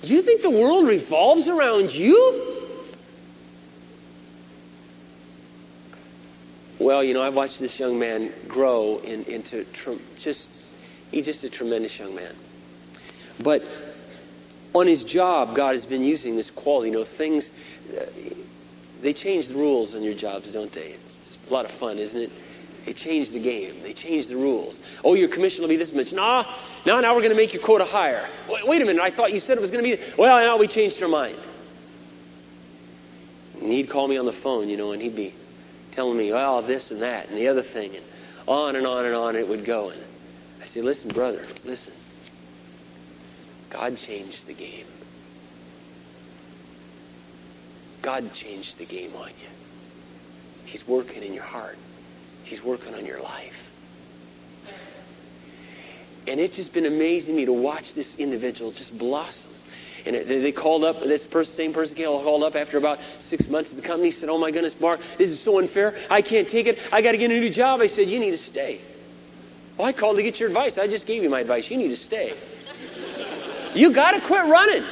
Do 0.00 0.14
you 0.14 0.22
think 0.22 0.40
the 0.40 0.50
world 0.50 0.88
revolves 0.88 1.48
around 1.48 1.92
you? 1.92 2.56
Well, 6.78 7.04
you 7.04 7.12
know, 7.12 7.22
I've 7.22 7.34
watched 7.34 7.58
this 7.58 7.78
young 7.78 7.98
man 7.98 8.32
grow 8.46 9.00
in, 9.04 9.24
into 9.24 9.66
just, 10.16 10.48
he's 11.10 11.26
just 11.26 11.44
a 11.44 11.50
tremendous 11.50 11.98
young 11.98 12.14
man. 12.14 12.34
But 13.40 13.64
on 14.74 14.86
his 14.86 15.04
job, 15.04 15.54
God 15.54 15.74
has 15.74 15.86
been 15.86 16.04
using 16.04 16.36
this 16.36 16.50
quality. 16.50 16.90
You 16.90 16.98
know, 16.98 17.04
things, 17.04 17.50
uh, 17.96 18.04
they 19.00 19.12
change 19.12 19.48
the 19.48 19.54
rules 19.54 19.94
on 19.94 20.02
your 20.02 20.14
jobs, 20.14 20.50
don't 20.52 20.72
they? 20.72 20.96
It's 21.22 21.38
a 21.48 21.52
lot 21.52 21.64
of 21.64 21.70
fun, 21.70 21.98
isn't 21.98 22.20
it? 22.20 22.30
They 22.84 22.92
change 22.92 23.30
the 23.32 23.38
game. 23.38 23.82
They 23.82 23.92
change 23.92 24.28
the 24.28 24.36
rules. 24.36 24.80
Oh, 25.04 25.14
your 25.14 25.28
commission 25.28 25.62
will 25.62 25.68
be 25.68 25.76
this 25.76 25.92
much. 25.92 26.12
Nah, 26.12 26.46
now, 26.86 27.00
now 27.00 27.14
we're 27.14 27.20
going 27.20 27.32
to 27.32 27.36
make 27.36 27.52
your 27.52 27.62
quota 27.62 27.84
higher. 27.84 28.26
Wait, 28.48 28.66
wait 28.66 28.82
a 28.82 28.84
minute. 28.84 29.02
I 29.02 29.10
thought 29.10 29.32
you 29.32 29.40
said 29.40 29.58
it 29.58 29.60
was 29.60 29.70
going 29.70 29.84
to 29.84 29.96
be. 29.96 30.02
Well, 30.16 30.42
now 30.44 30.56
we 30.56 30.68
changed 30.68 31.02
our 31.02 31.08
mind. 31.08 31.36
And 33.60 33.72
he'd 33.72 33.90
call 33.90 34.08
me 34.08 34.16
on 34.16 34.24
the 34.24 34.32
phone, 34.32 34.68
you 34.68 34.76
know, 34.76 34.92
and 34.92 35.02
he'd 35.02 35.16
be 35.16 35.34
telling 35.92 36.16
me, 36.16 36.32
well, 36.32 36.62
this 36.62 36.90
and 36.90 37.02
that 37.02 37.28
and 37.28 37.36
the 37.36 37.48
other 37.48 37.62
thing, 37.62 37.94
and 37.94 38.04
on 38.46 38.76
and 38.76 38.86
on 38.86 39.04
and 39.04 39.14
on 39.14 39.36
it 39.36 39.46
would 39.46 39.64
go. 39.64 39.90
And 39.90 40.00
I 40.62 40.64
say, 40.64 40.80
listen, 40.80 41.10
brother, 41.10 41.44
listen. 41.64 41.92
God 43.70 43.96
changed 43.96 44.46
the 44.46 44.54
game. 44.54 44.86
God 48.02 48.32
changed 48.32 48.78
the 48.78 48.86
game 48.86 49.14
on 49.16 49.28
you. 49.28 49.48
He's 50.64 50.86
working 50.86 51.22
in 51.22 51.34
your 51.34 51.44
heart. 51.44 51.78
He's 52.42 52.62
working 52.62 52.94
on 52.94 53.04
your 53.04 53.20
life. 53.20 53.72
And 56.26 56.40
it's 56.40 56.56
just 56.56 56.74
been 56.74 56.86
amazing 56.86 57.34
to 57.34 57.40
me 57.40 57.46
to 57.46 57.52
watch 57.52 57.94
this 57.94 58.14
individual 58.16 58.70
just 58.70 58.96
blossom. 58.96 59.50
And 60.04 60.14
they 60.14 60.52
called 60.52 60.84
up, 60.84 61.02
this 61.02 61.26
person, 61.26 61.54
same 61.54 61.72
person 61.72 61.96
called 61.96 62.42
up 62.42 62.54
after 62.54 62.78
about 62.78 63.00
six 63.18 63.48
months 63.48 63.72
at 63.72 63.76
the 63.76 63.82
company, 63.82 64.10
said, 64.10 64.28
Oh 64.28 64.38
my 64.38 64.50
goodness, 64.50 64.78
Mark, 64.78 65.00
this 65.16 65.30
is 65.30 65.40
so 65.40 65.58
unfair. 65.58 65.94
I 66.10 66.22
can't 66.22 66.48
take 66.48 66.66
it. 66.66 66.78
I 66.92 67.02
got 67.02 67.12
to 67.12 67.18
get 67.18 67.30
a 67.30 67.34
new 67.34 67.50
job. 67.50 67.80
I 67.80 67.86
said, 67.86 68.08
You 68.08 68.18
need 68.20 68.30
to 68.30 68.38
stay. 68.38 68.80
Well, 69.76 69.86
I 69.86 69.92
called 69.92 70.16
to 70.16 70.22
get 70.22 70.38
your 70.38 70.48
advice. 70.48 70.76
I 70.76 70.86
just 70.86 71.06
gave 71.06 71.22
you 71.22 71.30
my 71.30 71.40
advice. 71.40 71.70
You 71.70 71.76
need 71.76 71.90
to 71.90 71.96
stay. 71.96 72.34
You 73.74 73.92
got 73.92 74.12
to 74.12 74.20
quit 74.20 74.44
running. 74.44 74.84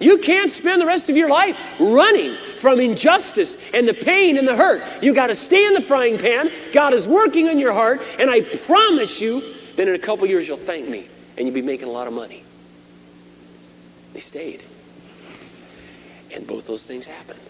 You 0.00 0.18
can't 0.18 0.50
spend 0.50 0.80
the 0.80 0.86
rest 0.86 1.08
of 1.08 1.16
your 1.16 1.28
life 1.28 1.56
running 1.78 2.36
from 2.58 2.80
injustice 2.80 3.56
and 3.72 3.86
the 3.86 3.94
pain 3.94 4.36
and 4.36 4.46
the 4.46 4.56
hurt. 4.56 4.82
You 5.02 5.14
got 5.14 5.28
to 5.28 5.34
stay 5.34 5.66
in 5.66 5.74
the 5.74 5.80
frying 5.80 6.18
pan. 6.18 6.50
God 6.72 6.94
is 6.94 7.06
working 7.06 7.48
on 7.48 7.58
your 7.58 7.72
heart, 7.72 8.02
and 8.18 8.28
I 8.28 8.40
promise 8.40 9.20
you 9.20 9.42
that 9.76 9.88
in 9.88 9.94
a 9.94 9.98
couple 9.98 10.26
years 10.26 10.46
you'll 10.46 10.56
thank 10.56 10.88
me 10.88 11.06
and 11.36 11.46
you'll 11.46 11.54
be 11.54 11.62
making 11.62 11.88
a 11.88 11.92
lot 11.92 12.06
of 12.06 12.12
money. 12.12 12.42
They 14.12 14.20
stayed. 14.20 14.62
And 16.32 16.46
both 16.46 16.66
those 16.66 16.82
things 16.82 17.04
happened. 17.04 17.40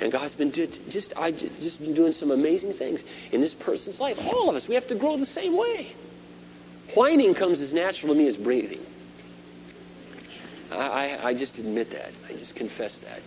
And 0.00 0.10
God's 0.10 0.34
been 0.34 0.52
just, 0.52 1.12
I 1.16 1.30
just 1.30 1.80
been 1.80 1.94
doing 1.94 2.12
some 2.12 2.30
amazing 2.30 2.72
things 2.72 3.02
in 3.32 3.40
this 3.40 3.54
person's 3.54 4.00
life. 4.00 4.18
All 4.26 4.50
of 4.50 4.56
us, 4.56 4.66
we 4.68 4.74
have 4.74 4.88
to 4.88 4.94
grow 4.94 5.16
the 5.16 5.26
same 5.26 5.56
way. 5.56 5.92
Whining 6.94 7.34
comes 7.34 7.60
as 7.60 7.72
natural 7.72 8.12
to 8.12 8.18
me 8.18 8.26
as 8.26 8.36
breathing. 8.36 8.84
I, 10.78 11.28
I, 11.28 11.34
just 11.34 11.58
admit 11.58 11.90
that. 11.90 12.12
I 12.28 12.32
just 12.32 12.56
confess 12.56 12.98
that. 12.98 13.20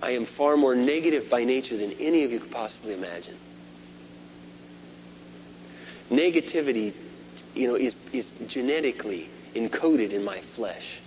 I 0.00 0.10
am 0.12 0.24
far 0.24 0.56
more 0.56 0.74
negative 0.74 1.28
by 1.28 1.44
nature 1.44 1.76
than 1.76 1.92
any 1.92 2.24
of 2.24 2.32
you 2.32 2.40
could 2.40 2.50
possibly 2.50 2.94
imagine. 2.94 3.36
Negativity, 6.10 6.92
you 7.54 7.68
know, 7.68 7.74
is, 7.74 7.94
is 8.12 8.30
genetically 8.46 9.28
encoded 9.54 10.12
in 10.12 10.24
my 10.24 10.38
flesh. 10.38 11.00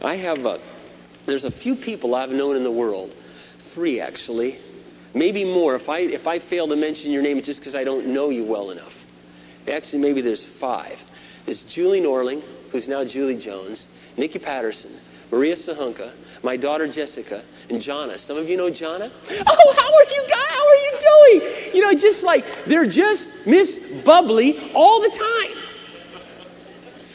I 0.00 0.14
have 0.14 0.46
a, 0.46 0.60
there's 1.26 1.44
a 1.44 1.50
few 1.50 1.74
people 1.74 2.14
I've 2.14 2.30
known 2.30 2.56
in 2.56 2.62
the 2.62 2.70
world, 2.70 3.12
three 3.58 4.00
actually, 4.00 4.58
maybe 5.12 5.44
more. 5.44 5.74
If 5.74 5.88
I 5.88 6.00
if 6.00 6.26
I 6.26 6.38
fail 6.38 6.68
to 6.68 6.76
mention 6.76 7.10
your 7.10 7.22
name, 7.22 7.38
it's 7.38 7.46
just 7.46 7.60
because 7.60 7.74
I 7.74 7.84
don't 7.84 8.06
know 8.06 8.30
you 8.30 8.44
well 8.44 8.70
enough. 8.70 8.97
Actually, 9.70 10.00
maybe 10.00 10.20
there's 10.20 10.44
five. 10.44 11.02
There's 11.44 11.62
Julie 11.62 12.00
Norling, 12.00 12.42
who's 12.70 12.88
now 12.88 13.04
Julie 13.04 13.36
Jones, 13.36 13.86
Nikki 14.16 14.38
Patterson, 14.38 14.92
Maria 15.30 15.54
Sahunka, 15.54 16.10
my 16.42 16.56
daughter 16.56 16.86
Jessica, 16.88 17.42
and 17.68 17.80
Jana. 17.80 18.18
Some 18.18 18.36
of 18.36 18.48
you 18.48 18.56
know 18.56 18.70
Jana. 18.70 19.10
Oh, 19.46 19.74
how 19.76 19.94
are 19.94 20.04
you 20.04 20.28
guys? 20.28 20.48
How 20.48 20.66
are 20.66 20.76
you 20.76 21.40
doing? 21.40 21.74
You 21.74 21.82
know, 21.82 21.94
just 21.94 22.22
like 22.22 22.44
they're 22.66 22.86
just 22.86 23.46
Miss 23.46 23.78
Bubbly 24.04 24.72
all 24.74 25.00
the 25.00 25.10
time. 25.10 25.58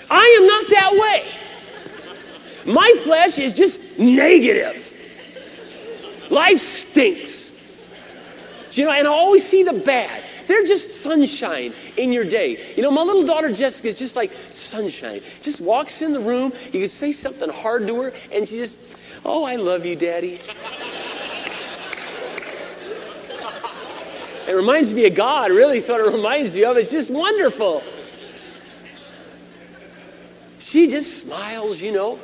I 0.09 0.37
am 0.39 0.47
not 0.47 0.69
that 0.69 0.93
way. 0.93 2.73
My 2.73 3.01
flesh 3.03 3.37
is 3.37 3.53
just 3.53 3.99
negative. 3.99 4.79
Life 6.29 6.61
stinks. 6.61 7.51
You 8.71 8.85
know, 8.85 8.91
and 8.91 9.07
I 9.07 9.11
always 9.11 9.47
see 9.47 9.63
the 9.63 9.73
bad. 9.73 10.23
They're 10.47 10.65
just 10.65 11.01
sunshine 11.01 11.73
in 11.97 12.11
your 12.11 12.25
day. 12.25 12.73
You 12.75 12.83
know, 12.83 12.91
my 12.91 13.03
little 13.03 13.25
daughter 13.25 13.51
Jessica 13.51 13.87
is 13.89 13.95
just 13.95 14.15
like 14.15 14.31
sunshine. 14.49 15.21
Just 15.41 15.61
walks 15.61 16.01
in 16.01 16.13
the 16.13 16.19
room, 16.19 16.53
you 16.71 16.81
can 16.81 16.89
say 16.89 17.11
something 17.11 17.49
hard 17.49 17.87
to 17.87 18.01
her, 18.01 18.13
and 18.31 18.47
she 18.47 18.57
just, 18.57 18.77
oh, 19.25 19.43
I 19.43 19.55
love 19.55 19.85
you, 19.85 19.95
Daddy. 19.95 20.39
it 24.47 24.53
reminds 24.53 24.93
me 24.93 25.05
of 25.05 25.15
God, 25.15 25.51
really, 25.51 25.79
sort 25.79 26.05
of 26.05 26.13
reminds 26.13 26.55
me 26.55 26.63
of. 26.65 26.77
It's 26.77 26.91
just 26.91 27.09
wonderful. 27.09 27.83
She 30.59 30.89
just 30.89 31.23
smiles, 31.23 31.79
you 31.79 31.91
know. 31.91 32.19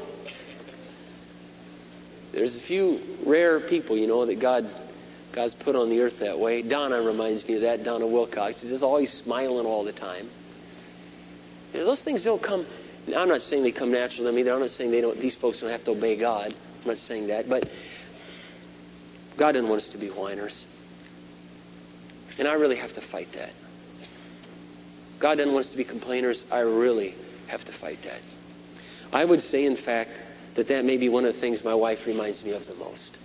There's 2.31 2.55
a 2.55 2.59
few 2.59 3.01
rare 3.25 3.59
people, 3.59 3.97
you 3.97 4.07
know, 4.07 4.25
that 4.25 4.39
God 4.39 4.69
God's 5.31 5.53
put 5.53 5.75
on 5.75 5.89
the 5.89 6.01
earth 6.01 6.19
that 6.19 6.39
way. 6.39 6.61
Donna 6.61 7.01
reminds 7.01 7.47
me 7.47 7.55
of 7.55 7.61
that. 7.61 7.83
Donna 7.83 8.07
Wilcox. 8.07 8.59
She's 8.59 8.71
just 8.71 8.83
always 8.83 9.11
smiling 9.11 9.65
all 9.65 9.83
the 9.83 9.91
time. 9.91 10.29
You 11.73 11.79
know, 11.79 11.85
those 11.85 12.01
things 12.01 12.23
don't 12.23 12.41
come. 12.41 12.65
I'm 13.15 13.29
not 13.29 13.41
saying 13.41 13.63
they 13.63 13.71
come 13.71 13.91
natural 13.91 14.31
to 14.31 14.37
either. 14.37 14.53
I'm 14.53 14.59
not 14.59 14.71
saying 14.71 14.91
they 14.91 15.01
don't. 15.01 15.19
These 15.19 15.35
folks 15.35 15.59
don't 15.59 15.69
have 15.69 15.83
to 15.85 15.91
obey 15.91 16.15
God. 16.15 16.53
I'm 16.81 16.87
not 16.87 16.97
saying 16.97 17.27
that, 17.27 17.49
but 17.49 17.69
God 19.37 19.53
doesn't 19.53 19.69
want 19.69 19.81
us 19.81 19.89
to 19.89 19.97
be 19.97 20.07
whiners, 20.07 20.65
and 22.37 22.47
I 22.47 22.53
really 22.53 22.75
have 22.75 22.93
to 22.93 23.01
fight 23.01 23.31
that. 23.33 23.53
God 25.19 25.37
doesn't 25.37 25.53
want 25.53 25.65
us 25.65 25.71
to 25.71 25.77
be 25.77 25.83
complainers. 25.83 26.45
I 26.51 26.59
really 26.59 27.15
have 27.47 27.63
to 27.65 27.71
fight 27.71 28.01
that. 28.03 28.21
I 29.11 29.25
would 29.25 29.41
say, 29.41 29.65
in 29.65 29.75
fact, 29.75 30.11
that 30.55 30.67
that 30.67 30.85
may 30.85 30.97
be 30.97 31.09
one 31.09 31.25
of 31.25 31.33
the 31.33 31.39
things 31.39 31.63
my 31.63 31.73
wife 31.73 32.05
reminds 32.05 32.43
me 32.43 32.51
of 32.51 32.65
the 32.65 32.75
most. 32.75 33.17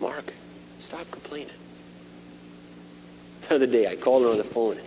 Mark, 0.00 0.32
stop 0.78 1.10
complaining. 1.10 1.54
The 3.48 3.54
other 3.56 3.66
day, 3.66 3.86
I 3.88 3.96
called 3.96 4.22
her 4.22 4.30
on 4.30 4.38
the 4.38 4.44
phone, 4.44 4.78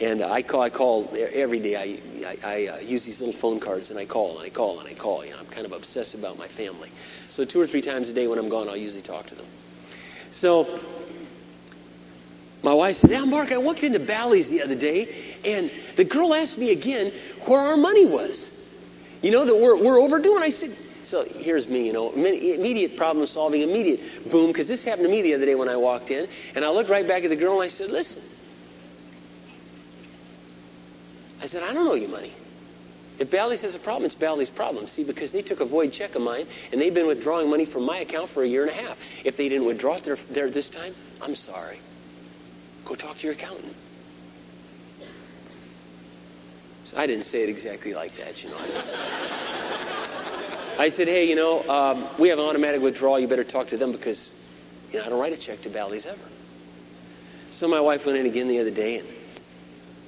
and 0.00 0.22
I 0.22 0.42
call, 0.42 0.60
I 0.60 0.70
call 0.70 1.14
every 1.14 1.58
day. 1.58 1.76
I, 1.76 2.26
I, 2.26 2.38
I 2.44 2.66
uh, 2.66 2.78
use 2.78 3.04
these 3.04 3.20
little 3.20 3.34
phone 3.34 3.60
cards, 3.60 3.90
and 3.90 3.98
I 3.98 4.06
call, 4.06 4.38
and 4.38 4.46
I 4.46 4.50
call, 4.50 4.80
and 4.80 4.88
I 4.88 4.94
call. 4.94 5.24
You 5.24 5.32
know, 5.32 5.38
I'm 5.38 5.46
kind 5.46 5.66
of 5.66 5.72
obsessed 5.72 6.14
about 6.14 6.38
my 6.38 6.48
family. 6.48 6.90
So 7.28 7.44
two 7.44 7.60
or 7.60 7.66
three 7.66 7.82
times 7.82 8.08
a 8.08 8.12
day 8.12 8.26
when 8.26 8.38
I'm 8.38 8.48
gone, 8.48 8.68
I'll 8.68 8.76
usually 8.76 9.02
talk 9.02 9.26
to 9.28 9.34
them. 9.34 9.46
So 10.30 10.80
my 12.62 12.74
wife 12.74 12.96
said, 12.96 13.10
"Yeah, 13.10 13.24
Mark, 13.24 13.52
I 13.52 13.58
walked 13.58 13.82
into 13.82 13.98
Bally's 13.98 14.48
the 14.48 14.62
other 14.62 14.76
day, 14.76 15.36
and 15.44 15.70
the 15.96 16.04
girl 16.04 16.34
asked 16.34 16.58
me 16.58 16.70
again 16.70 17.12
where 17.46 17.60
our 17.60 17.76
money 17.76 18.06
was." 18.06 18.52
You 19.20 19.32
know, 19.32 19.44
that 19.44 19.56
we're, 19.56 19.76
we're 19.76 20.00
overdue. 20.00 20.36
And 20.36 20.44
I 20.44 20.50
said, 20.50 20.76
so 21.08 21.24
here's 21.24 21.66
me, 21.66 21.86
you 21.86 21.92
know, 21.92 22.12
immediate 22.12 22.96
problem 22.96 23.26
solving, 23.26 23.62
immediate 23.62 24.30
boom, 24.30 24.48
because 24.48 24.68
this 24.68 24.84
happened 24.84 25.06
to 25.06 25.10
me 25.10 25.22
the 25.22 25.34
other 25.34 25.46
day 25.46 25.54
when 25.54 25.68
I 25.68 25.76
walked 25.76 26.10
in. 26.10 26.28
And 26.54 26.64
I 26.64 26.70
looked 26.70 26.90
right 26.90 27.08
back 27.08 27.24
at 27.24 27.30
the 27.30 27.36
girl 27.36 27.54
and 27.54 27.62
I 27.62 27.68
said, 27.68 27.90
listen. 27.90 28.22
I 31.40 31.46
said, 31.46 31.62
I 31.62 31.72
don't 31.72 31.88
owe 31.88 31.94
you 31.94 32.08
money. 32.08 32.32
If 33.18 33.30
Bally's 33.30 33.62
has 33.62 33.74
a 33.74 33.78
problem, 33.78 34.04
it's 34.04 34.14
Bally's 34.14 34.50
problem. 34.50 34.86
See, 34.86 35.02
because 35.02 35.32
they 35.32 35.40
took 35.40 35.60
a 35.60 35.64
void 35.64 35.92
check 35.92 36.14
of 36.14 36.20
mine 36.22 36.46
and 36.72 36.80
they've 36.80 36.92
been 36.92 37.06
withdrawing 37.06 37.48
money 37.48 37.64
from 37.64 37.84
my 37.84 37.98
account 37.98 38.28
for 38.28 38.42
a 38.42 38.46
year 38.46 38.62
and 38.62 38.70
a 38.70 38.74
half. 38.74 38.98
If 39.24 39.36
they 39.36 39.48
didn't 39.48 39.66
withdraw 39.66 39.96
it 39.96 40.04
there, 40.04 40.18
there 40.30 40.50
this 40.50 40.68
time, 40.68 40.94
I'm 41.22 41.34
sorry. 41.34 41.78
Go 42.84 42.94
talk 42.94 43.18
to 43.18 43.26
your 43.26 43.34
accountant. 43.34 43.74
So 46.84 46.96
I 46.96 47.06
didn't 47.06 47.24
say 47.24 47.42
it 47.42 47.48
exactly 47.48 47.94
like 47.94 48.16
that, 48.16 48.44
you 48.44 48.50
know. 48.50 48.58
I, 50.78 50.90
said, 50.90 51.08
hey, 51.08 51.28
you 51.28 51.34
know, 51.34 51.68
um, 51.68 52.08
we 52.18 52.28
have 52.28 52.38
an 52.38 52.44
automatic 52.44 52.80
withdrawal. 52.80 53.18
You 53.18 53.26
better 53.26 53.44
talk 53.44 53.68
to 53.68 53.76
them 53.76 53.92
because, 53.92 54.30
you 54.92 54.98
know, 54.98 55.04
I 55.04 55.08
don't 55.08 55.18
write 55.18 55.32
a 55.32 55.36
check 55.36 55.62
to 55.62 55.70
Bally's 55.70 56.06
ever. 56.06 56.18
So 57.50 57.68
my 57.68 57.80
wife 57.80 58.06
went 58.06 58.18
in 58.18 58.26
again 58.26 58.48
the 58.48 58.60
other 58.60 58.70
day, 58.70 58.98
and 58.98 59.08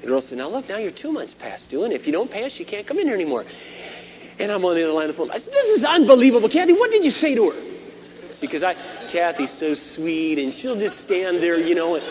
the 0.01 0.07
girl 0.07 0.21
said, 0.21 0.39
now 0.39 0.49
look, 0.49 0.69
now 0.69 0.77
you're 0.77 0.93
two 0.93 1.11
months 1.11 1.35
past 1.35 1.71
due, 1.71 1.85
and 1.85 1.93
if 1.93 2.07
you 2.07 2.13
don't 2.13 2.31
pay 2.31 2.45
us, 2.45 2.59
you 2.59 2.65
can't 2.65 2.87
come 2.87 2.99
in 2.99 3.07
here 3.07 3.15
anymore. 3.15 3.45
And 4.39 4.53
I'm 4.53 4.65
on 4.65 4.75
the 4.75 4.85
other 4.85 4.93
line 4.93 5.11
of 5.11 5.17
the 5.17 5.23
phone. 5.23 5.31
I 5.31 5.39
said, 5.39 5.53
this 5.53 5.79
is 5.79 5.85
unbelievable. 5.85 6.49
Kathy, 6.49 6.73
what 6.73 6.91
did 6.91 7.05
you 7.05 7.11
say 7.11 7.35
to 7.35 7.51
her? 7.51 7.57
See, 8.33 8.47
because 8.47 8.63
I, 8.63 8.75
Kathy's 9.11 9.51
so 9.51 9.75
sweet, 9.75 10.39
and 10.39 10.55
she'll 10.55 10.79
just 10.79 11.01
stand 11.01 11.43
there, 11.43 11.59
you 11.59 11.75
know. 11.75 11.97
And, 11.97 12.05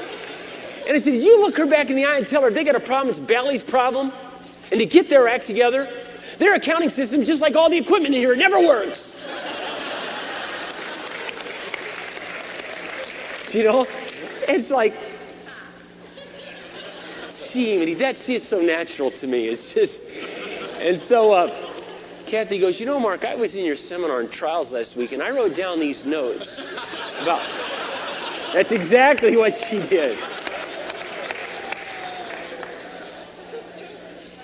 and 0.86 0.98
I 0.98 0.99
said, 0.99 1.14
did 1.14 1.23
you 1.23 1.41
look 1.41 1.57
her 1.57 1.65
back 1.65 1.90
in 1.90 1.95
the 1.95 2.06
eye 2.06 2.18
and 2.18 2.27
tell 2.27 2.41
her 2.41 2.52
they 2.52 2.65
got 2.65 2.76
a 2.76 2.80
problem, 2.80 3.10
it's 3.10 3.19
Bally's 3.19 3.64
problem? 3.64 4.11
and 4.72 4.80
to 4.80 4.86
get 4.86 5.10
their 5.10 5.27
act 5.27 5.45
together. 5.45 5.88
Their 6.40 6.56
accounting 6.56 6.90
system, 6.90 7.24
just 7.26 7.41
like 7.41 7.56
all 7.56 7.70
the 7.70 7.78
equipment 7.78 8.16
in 8.16 8.22
here, 8.22 8.34
it 8.34 8.38
never 8.38 8.60
works. 8.60 9.11
you 13.53 13.64
know? 13.64 13.88
It's 14.48 14.72
like, 14.72 14.94
gee, 17.52 17.94
that 17.95 18.18
see, 18.18 18.36
it's 18.36 18.48
so 18.48 18.61
natural 18.61 19.11
to 19.11 19.28
me. 19.28 19.48
It's 19.48 19.74
just, 19.74 20.02
and 20.80 20.98
so 20.98 21.34
uh, 21.34 21.72
Kathy 22.26 22.60
goes, 22.60 22.80
you 22.80 22.86
know, 22.86 22.99
Mark, 22.99 23.26
I 23.26 23.36
was 23.36 23.56
in 23.56 23.66
your 23.66 23.76
seminar 23.76 24.20
on 24.20 24.30
trials 24.30 24.72
last 24.72 24.95
week, 24.95 25.11
and 25.11 25.22
I 25.22 25.32
wrote 25.32 25.56
down 25.56 25.80
these 25.80 26.06
notes 26.06 26.60
about. 27.22 27.41
That's 28.53 28.72
exactly 28.72 29.38
what 29.38 29.53
she 29.53 29.80
did. 29.80 30.18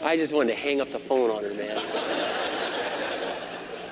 I 0.05 0.17
just 0.17 0.31
wanted 0.31 0.53
to 0.53 0.59
hang 0.59 0.81
up 0.81 0.91
the 0.91 0.99
phone 0.99 1.31
on 1.31 1.43
her, 1.43 1.49
man. 1.55 1.81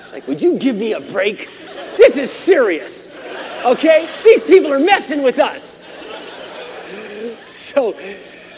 It's 0.04 0.12
like, 0.12 0.28
would 0.28 0.40
you 0.40 0.60
give 0.60 0.76
me 0.76 0.92
a 0.92 1.00
break? 1.00 1.48
This 1.96 2.16
is 2.16 2.30
serious. 2.30 3.08
Okay? 3.64 4.08
These 4.24 4.44
people 4.44 4.72
are 4.72 4.78
messing 4.78 5.24
with 5.24 5.40
us. 5.40 5.76
So, 7.48 7.96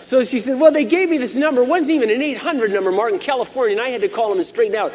so 0.03 0.23
she 0.23 0.41
said, 0.41 0.61
well, 0.61 0.70
they 0.70 0.85
gave 0.85 1.09
me 1.09 1.16
this 1.16 1.35
number. 1.35 1.62
It 1.62 1.69
wasn't 1.69 1.93
even 1.93 2.11
an 2.11 2.20
800 2.20 2.73
number, 2.73 2.93
Mark, 2.93 3.15
in 3.15 3.19
California, 3.19 3.74
and 3.74 3.81
I 3.81 3.89
had 3.89 4.03
to 4.03 4.09
call 4.09 4.28
them 4.28 4.37
and 4.37 4.47
straighten 4.47 4.77
out. 4.77 4.93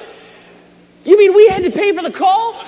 You 1.04 1.18
mean 1.18 1.34
we 1.34 1.48
had 1.48 1.64
to 1.64 1.72
pay 1.72 1.94
for 1.94 2.04
the 2.04 2.12
call? 2.12 2.64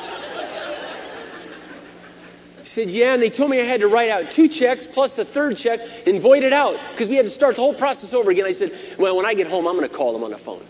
Said, 2.73 2.89
Yeah, 2.89 3.13
and 3.13 3.21
they 3.21 3.29
told 3.29 3.51
me 3.51 3.61
I 3.61 3.65
had 3.65 3.81
to 3.81 3.87
write 3.87 4.09
out 4.09 4.31
two 4.31 4.47
checks 4.47 4.87
plus 4.87 5.15
the 5.15 5.25
third 5.25 5.57
check 5.57 5.79
and 6.07 6.19
void 6.19 6.43
it 6.43 6.53
out 6.53 6.79
because 6.91 7.07
we 7.07 7.15
had 7.15 7.25
to 7.25 7.31
start 7.31 7.55
the 7.55 7.61
whole 7.61 7.73
process 7.73 8.13
over 8.13 8.31
again. 8.31 8.45
I 8.45 8.51
said, 8.51 8.73
Well, 8.97 9.15
when 9.15 9.25
I 9.25 9.33
get 9.33 9.47
home, 9.47 9.67
I'm 9.67 9.77
going 9.77 9.87
to 9.87 9.95
call 9.95 10.13
them 10.13 10.23
on 10.23 10.31
the 10.31 10.37
phone. 10.37 10.63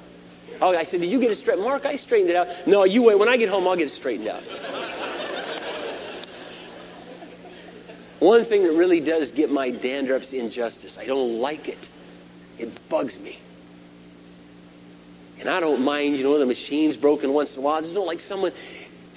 Oh, 0.61 0.75
I 0.75 0.83
said, 0.83 1.01
Did 1.01 1.11
you 1.11 1.19
get 1.19 1.31
it 1.31 1.37
straight? 1.37 1.59
Mark, 1.59 1.85
I 1.85 1.95
straightened 1.95 2.29
it 2.29 2.35
out. 2.35 2.67
No, 2.67 2.83
you 2.83 3.03
wait. 3.03 3.17
When 3.17 3.29
I 3.29 3.37
get 3.37 3.49
home, 3.49 3.67
I'll 3.67 3.75
get 3.75 3.87
it 3.87 3.91
straightened 3.91 4.27
out. 4.27 4.43
One 8.19 8.45
thing 8.45 8.63
that 8.63 8.73
really 8.73 9.01
does 9.01 9.31
get 9.31 9.51
my 9.51 9.69
dandruff's 9.69 10.31
injustice. 10.31 10.97
I 10.97 11.05
don't 11.05 11.39
like 11.39 11.67
it. 11.67 11.79
It 12.57 12.89
bugs 12.89 13.19
me. 13.19 13.37
And 15.39 15.49
I 15.49 15.59
don't 15.59 15.81
mind, 15.81 16.17
you 16.17 16.23
know, 16.23 16.37
the 16.39 16.45
machine's 16.45 16.95
broken 16.95 17.33
once 17.33 17.55
in 17.55 17.59
a 17.59 17.65
while. 17.65 17.75
I 17.75 17.81
just 17.81 17.93
don't 17.93 18.07
like 18.07 18.21
someone 18.21 18.53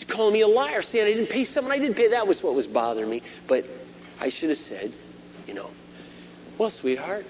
calling 0.08 0.32
me 0.32 0.40
a 0.40 0.48
liar, 0.48 0.82
saying 0.82 1.06
I 1.06 1.12
didn't 1.12 1.28
pay 1.30 1.44
someone 1.44 1.72
I 1.72 1.78
didn't 1.78 1.96
pay. 1.96 2.08
That 2.08 2.26
was 2.26 2.42
what 2.42 2.54
was 2.54 2.66
bothering 2.66 3.10
me. 3.10 3.22
But 3.46 3.66
I 4.20 4.28
should 4.28 4.48
have 4.50 4.58
said, 4.58 4.92
you 5.46 5.54
know, 5.54 5.70
Well, 6.58 6.70
sweetheart, 6.70 7.26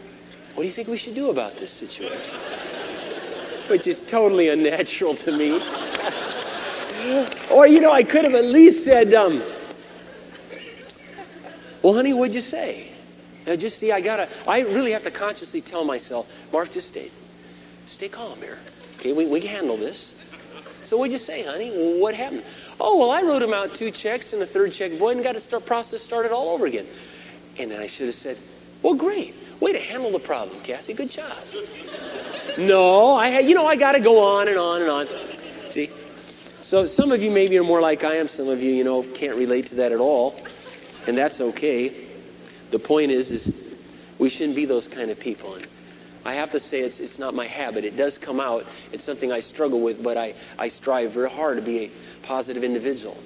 what 0.54 0.62
do 0.62 0.66
you 0.66 0.72
think 0.72 0.88
we 0.88 0.96
should 0.96 1.14
do 1.14 1.30
about 1.30 1.56
this 1.56 1.72
situation? 1.72 2.38
Which 3.68 3.86
is 3.86 4.00
totally 4.00 4.48
unnatural 4.48 5.16
to 5.16 5.32
me. 5.32 5.60
or, 7.50 7.66
you 7.66 7.80
know, 7.80 7.92
I 7.92 8.04
could 8.04 8.24
have 8.24 8.34
at 8.34 8.44
least 8.44 8.84
said, 8.84 9.12
um, 9.14 9.42
well, 11.82 11.94
honey, 11.94 12.12
what'd 12.14 12.34
you 12.34 12.40
say? 12.40 12.88
Now, 13.46 13.56
just 13.56 13.78
see, 13.78 13.92
I 13.92 14.00
gotta, 14.00 14.28
I 14.46 14.60
really 14.60 14.92
have 14.92 15.04
to 15.04 15.10
consciously 15.10 15.60
tell 15.60 15.84
myself, 15.84 16.30
Mark, 16.52 16.72
just 16.72 16.88
stay, 16.88 17.10
stay 17.86 18.08
calm 18.08 18.38
here. 18.40 18.58
Okay, 18.98 19.12
we, 19.12 19.26
we 19.26 19.40
can 19.40 19.50
handle 19.50 19.76
this. 19.76 20.14
So 20.84 20.96
what'd 20.96 21.12
you 21.12 21.18
say, 21.18 21.42
honey? 21.42 21.98
What 22.00 22.14
happened? 22.14 22.44
Oh, 22.78 22.98
well, 22.98 23.10
I 23.10 23.22
wrote 23.22 23.42
him 23.42 23.54
out 23.54 23.74
two 23.74 23.90
checks 23.90 24.32
and 24.32 24.42
the 24.42 24.46
third 24.46 24.72
check 24.72 24.92
void 24.92 25.16
and 25.16 25.24
got 25.24 25.32
to 25.32 25.40
start 25.40 25.64
process 25.64 26.02
started 26.02 26.32
all 26.32 26.50
over 26.50 26.66
again. 26.66 26.86
And 27.58 27.70
then 27.70 27.80
I 27.80 27.86
should 27.86 28.06
have 28.06 28.14
said, 28.14 28.36
well, 28.82 28.94
great. 28.94 29.34
Way 29.60 29.72
to 29.72 29.80
handle 29.80 30.10
the 30.10 30.18
problem, 30.18 30.60
Kathy. 30.60 30.92
Good 30.92 31.10
job. 31.10 31.36
no, 32.58 33.14
I 33.14 33.30
had, 33.30 33.48
you 33.48 33.54
know, 33.54 33.66
I 33.66 33.76
got 33.76 33.92
to 33.92 34.00
go 34.00 34.22
on 34.22 34.48
and 34.48 34.58
on 34.58 34.82
and 34.82 34.90
on. 34.90 35.08
See? 35.68 35.90
So 36.60 36.84
some 36.84 37.12
of 37.12 37.22
you 37.22 37.30
maybe 37.30 37.58
are 37.58 37.64
more 37.64 37.80
like 37.80 38.04
I 38.04 38.16
am. 38.16 38.28
Some 38.28 38.48
of 38.48 38.62
you, 38.62 38.72
you 38.72 38.84
know, 38.84 39.02
can't 39.02 39.36
relate 39.36 39.66
to 39.68 39.76
that 39.76 39.92
at 39.92 40.00
all. 40.00 40.38
And 41.06 41.16
that's 41.16 41.40
okay. 41.40 42.06
The 42.70 42.78
point 42.78 43.12
is, 43.12 43.30
is 43.30 43.76
we 44.18 44.28
shouldn't 44.28 44.56
be 44.56 44.66
those 44.66 44.88
kind 44.88 45.10
of 45.10 45.18
people. 45.18 45.54
And 45.54 45.66
I 46.24 46.34
have 46.34 46.50
to 46.50 46.60
say 46.60 46.80
it's, 46.80 46.98
it's 46.98 47.18
not 47.18 47.34
my 47.34 47.46
habit. 47.46 47.84
It 47.84 47.96
does 47.96 48.18
come 48.18 48.40
out. 48.40 48.66
It's 48.92 49.04
something 49.04 49.30
I 49.30 49.40
struggle 49.40 49.80
with, 49.80 50.02
but 50.02 50.16
I, 50.16 50.34
I 50.58 50.68
strive 50.68 51.12
very 51.12 51.30
hard 51.30 51.56
to 51.56 51.62
be 51.62 51.84
a 51.84 51.90
positive 52.26 52.64
individual. 52.64 53.16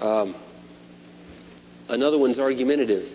Um, 0.00 0.34
another 1.88 2.18
one's 2.18 2.38
argumentative. 2.38 3.08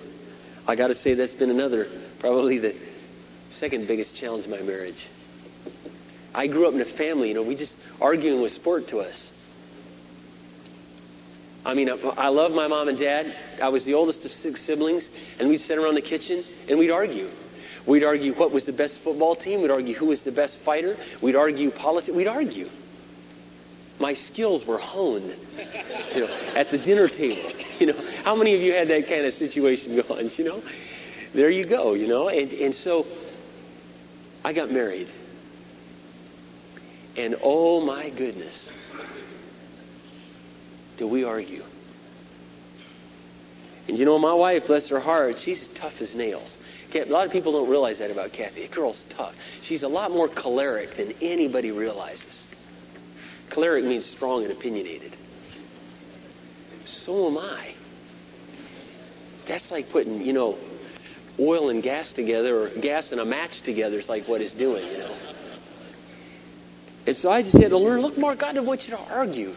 I 0.68 0.76
got 0.76 0.88
to 0.88 0.96
say 0.96 1.14
that's 1.14 1.34
been 1.34 1.50
another, 1.50 1.88
probably 2.20 2.58
the 2.60 2.76
second 3.52 3.88
biggest 3.88 4.16
challenge 4.16 4.46
in 4.46 4.52
my 4.52 4.62
marriage. 4.62 5.08
I 6.34 6.48
grew 6.48 6.68
up 6.68 6.74
in 6.74 6.82
a 6.82 6.86
family, 6.86 7.30
you 7.30 7.34
know, 7.34 7.44
we 7.44 7.56
just 7.56 7.76
arguing 8.00 8.41
was 8.41 8.54
sport 8.54 8.90
to 8.90 9.00
us. 9.00 9.34
I 11.66 11.74
mean, 11.74 11.90
I 12.18 12.30
love 12.30 12.54
my 12.54 12.68
mom 12.68 12.88
and 12.88 12.98
dad. 12.98 13.36
I 13.62 13.70
was 13.70 13.84
the 13.84 13.96
oldest 13.96 14.26
of 14.26 14.32
six 14.32 14.62
siblings, 14.62 15.10
and 15.40 15.50
we'd 15.50 15.58
sit 15.60 15.78
around 15.78 15.96
the 15.96 16.02
kitchen 16.02 16.44
and 16.70 16.80
we'd 16.80 16.91
argue. 16.91 17.30
We'd 17.86 18.04
argue 18.04 18.34
what 18.34 18.52
was 18.52 18.66
the 18.66 18.72
best 18.72 19.00
football 19.00 19.36
team. 19.36 19.62
We'd 19.62 19.72
argue 19.72 19.94
who 19.94 20.06
was 20.06 20.24
the 20.24 20.32
best 20.32 20.58
fighter. 20.58 20.96
We'd 21.22 21.36
argue 21.36 21.72
politics. 21.72 22.16
We'd 22.16 22.28
argue. 22.28 22.70
My 23.99 24.13
skills 24.13 24.65
were 24.65 24.77
honed, 24.77 25.35
you 26.15 26.21
know, 26.21 26.34
at 26.55 26.69
the 26.69 26.77
dinner 26.77 27.07
table. 27.07 27.51
You 27.80 27.85
know, 27.85 27.95
how 28.26 28.35
many 28.35 28.53
of 28.55 28.59
you 28.59 28.73
had 28.73 28.89
that 28.89 29.07
kind 29.07 29.26
of 29.26 29.34
situation 29.34 29.95
going? 30.09 30.30
You 30.35 30.43
know, 30.43 30.63
there 31.34 31.49
you 31.49 31.63
go. 31.63 31.93
You 31.93 32.07
know, 32.09 32.27
and 32.27 32.51
and 32.51 32.76
so 32.76 33.07
I 34.43 34.51
got 34.51 34.69
married, 34.69 35.07
and 37.15 37.38
oh 37.41 37.80
my 37.80 38.09
goodness, 38.09 38.69
do 40.97 41.07
we 41.07 41.23
argue. 41.23 41.63
And 43.88 43.97
you 43.97 44.03
know, 44.03 44.19
my 44.19 44.34
wife, 44.34 44.67
bless 44.67 44.89
her 44.89 44.99
heart, 44.99 45.39
she's 45.39 45.67
tough 45.69 46.01
as 46.01 46.13
nails. 46.13 46.57
A 46.93 47.05
lot 47.05 47.26
of 47.26 47.31
people 47.31 47.51
don't 47.51 47.69
realize 47.69 47.99
that 47.99 48.11
about 48.11 48.34
Kathy. 48.34 48.63
A 48.63 48.67
girl's 48.67 49.03
tough. 49.09 49.35
She's 49.61 49.84
a 49.84 49.88
lot 49.88 50.11
more 50.11 50.27
choleric 50.27 50.95
than 50.95 51.13
anybody 51.21 51.71
realizes. 51.71 52.45
Choleric 53.49 53.84
means 53.84 54.05
strong 54.05 54.43
and 54.43 54.51
opinionated. 54.51 55.15
So 56.85 57.27
am 57.27 57.38
I. 57.38 57.73
That's 59.45 59.71
like 59.71 59.89
putting, 59.89 60.26
you 60.26 60.34
know, 60.34 60.57
oil 61.39 61.69
and 61.69 61.81
gas 61.81 62.13
together, 62.13 62.63
or 62.63 62.69
gas 62.69 63.11
and 63.11 63.21
a 63.21 63.26
match 63.26 63.61
together 63.61 63.97
is 63.97 64.09
like 64.09 64.27
what 64.27 64.41
it's 64.41 64.53
doing, 64.53 64.85
you 64.88 64.97
know. 64.97 65.15
And 67.07 67.15
so 67.15 67.31
I 67.31 67.41
just 67.41 67.57
had 67.57 67.69
to 67.69 67.77
learn, 67.77 68.01
look, 68.01 68.17
Mark, 68.17 68.39
God 68.39 68.53
doesn't 68.53 68.65
want 68.65 68.88
you 68.88 68.95
to 68.95 69.03
argue. 69.11 69.55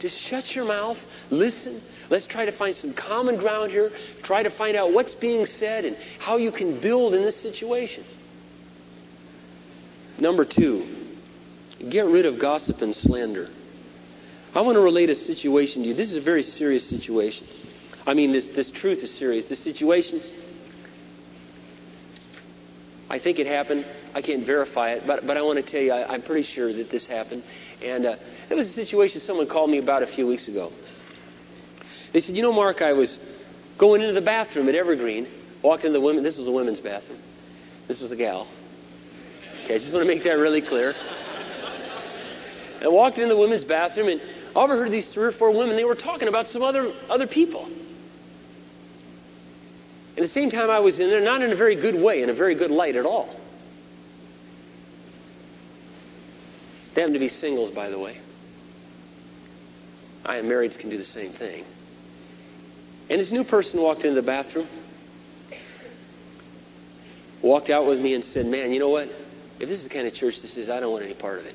Just 0.00 0.18
shut 0.18 0.54
your 0.54 0.64
mouth, 0.64 0.98
listen. 1.30 1.80
Let's 2.08 2.26
try 2.26 2.46
to 2.46 2.52
find 2.52 2.74
some 2.74 2.92
common 2.92 3.36
ground 3.36 3.70
here. 3.70 3.92
Try 4.22 4.42
to 4.42 4.50
find 4.50 4.76
out 4.76 4.92
what's 4.92 5.14
being 5.14 5.46
said 5.46 5.84
and 5.84 5.96
how 6.18 6.38
you 6.38 6.50
can 6.50 6.80
build 6.80 7.14
in 7.14 7.22
this 7.22 7.36
situation. 7.36 8.02
Number 10.18 10.44
two, 10.44 10.99
get 11.88 12.06
rid 12.06 12.26
of 12.26 12.38
gossip 12.38 12.82
and 12.82 12.94
slander. 12.94 13.48
I 14.54 14.62
want 14.62 14.76
to 14.76 14.80
relate 14.80 15.10
a 15.10 15.14
situation 15.14 15.82
to 15.82 15.88
you. 15.88 15.94
This 15.94 16.10
is 16.10 16.16
a 16.16 16.20
very 16.20 16.42
serious 16.42 16.86
situation. 16.86 17.46
I 18.06 18.14
mean, 18.14 18.32
this, 18.32 18.46
this 18.46 18.70
truth 18.70 19.02
is 19.04 19.12
serious. 19.12 19.46
This 19.46 19.60
situation, 19.60 20.20
I 23.08 23.18
think 23.18 23.38
it 23.38 23.46
happened. 23.46 23.84
I 24.14 24.22
can't 24.22 24.44
verify 24.44 24.92
it, 24.92 25.06
but, 25.06 25.26
but 25.26 25.36
I 25.36 25.42
want 25.42 25.58
to 25.58 25.62
tell 25.62 25.80
you, 25.80 25.92
I, 25.92 26.14
am 26.14 26.22
pretty 26.22 26.42
sure 26.42 26.72
that 26.72 26.90
this 26.90 27.06
happened. 27.06 27.44
And 27.82 28.06
uh, 28.06 28.16
it 28.48 28.54
was 28.54 28.68
a 28.68 28.72
situation 28.72 29.20
someone 29.20 29.46
called 29.46 29.70
me 29.70 29.78
about 29.78 30.02
a 30.02 30.06
few 30.06 30.26
weeks 30.26 30.48
ago. 30.48 30.72
They 32.12 32.20
said, 32.20 32.34
You 32.34 32.42
know, 32.42 32.52
Mark, 32.52 32.82
I 32.82 32.92
was 32.92 33.18
going 33.78 34.00
into 34.00 34.14
the 34.14 34.20
bathroom 34.20 34.68
at 34.68 34.74
Evergreen, 34.74 35.28
walked 35.62 35.84
into 35.84 35.98
the 35.98 36.04
women. 36.04 36.24
This 36.24 36.36
was 36.36 36.46
the 36.46 36.52
women's 36.52 36.80
bathroom. 36.80 37.20
This 37.86 38.00
was 38.00 38.10
the 38.10 38.16
gal. 38.16 38.48
Okay, 39.64 39.76
I 39.76 39.78
just 39.78 39.92
want 39.92 40.04
to 40.04 40.12
make 40.12 40.24
that 40.24 40.38
really 40.38 40.60
clear. 40.60 40.94
I 42.80 42.88
walked 42.88 43.18
into 43.18 43.34
the 43.34 43.40
women's 43.40 43.64
bathroom 43.64 44.08
and 44.08 44.20
I 44.54 44.60
overheard 44.60 44.90
these 44.90 45.08
three 45.12 45.24
or 45.24 45.32
four 45.32 45.50
women. 45.50 45.76
They 45.76 45.84
were 45.84 45.94
talking 45.94 46.28
about 46.28 46.48
some 46.48 46.62
other 46.62 46.92
other 47.08 47.26
people. 47.26 47.68
At 50.16 50.22
the 50.22 50.28
same 50.28 50.50
time, 50.50 50.70
I 50.70 50.80
was 50.80 51.00
in 51.00 51.08
there, 51.08 51.20
not 51.20 51.42
in 51.42 51.50
a 51.50 51.54
very 51.54 51.76
good 51.76 51.94
way, 51.94 52.22
in 52.22 52.30
a 52.30 52.34
very 52.34 52.54
good 52.54 52.70
light 52.70 52.96
at 52.96 53.06
all. 53.06 53.34
They 56.94 57.02
happen 57.02 57.14
to 57.14 57.20
be 57.20 57.28
singles, 57.28 57.70
by 57.70 57.88
the 57.90 57.98
way. 57.98 58.18
I 60.26 60.36
am 60.36 60.46
marrieds 60.46 60.78
can 60.78 60.90
do 60.90 60.98
the 60.98 61.04
same 61.04 61.30
thing. 61.30 61.64
And 63.08 63.20
this 63.20 63.30
new 63.30 63.44
person 63.44 63.80
walked 63.80 64.02
into 64.02 64.14
the 64.14 64.22
bathroom, 64.22 64.66
walked 67.40 67.70
out 67.70 67.86
with 67.86 68.00
me 68.00 68.14
and 68.14 68.24
said, 68.24 68.46
Man, 68.46 68.72
you 68.72 68.78
know 68.78 68.90
what? 68.90 69.08
If 69.58 69.68
this 69.68 69.78
is 69.78 69.84
the 69.84 69.90
kind 69.90 70.06
of 70.06 70.14
church 70.14 70.42
this 70.42 70.56
is, 70.56 70.68
I 70.68 70.80
don't 70.80 70.92
want 70.92 71.04
any 71.04 71.14
part 71.14 71.38
of 71.38 71.46
it. 71.46 71.54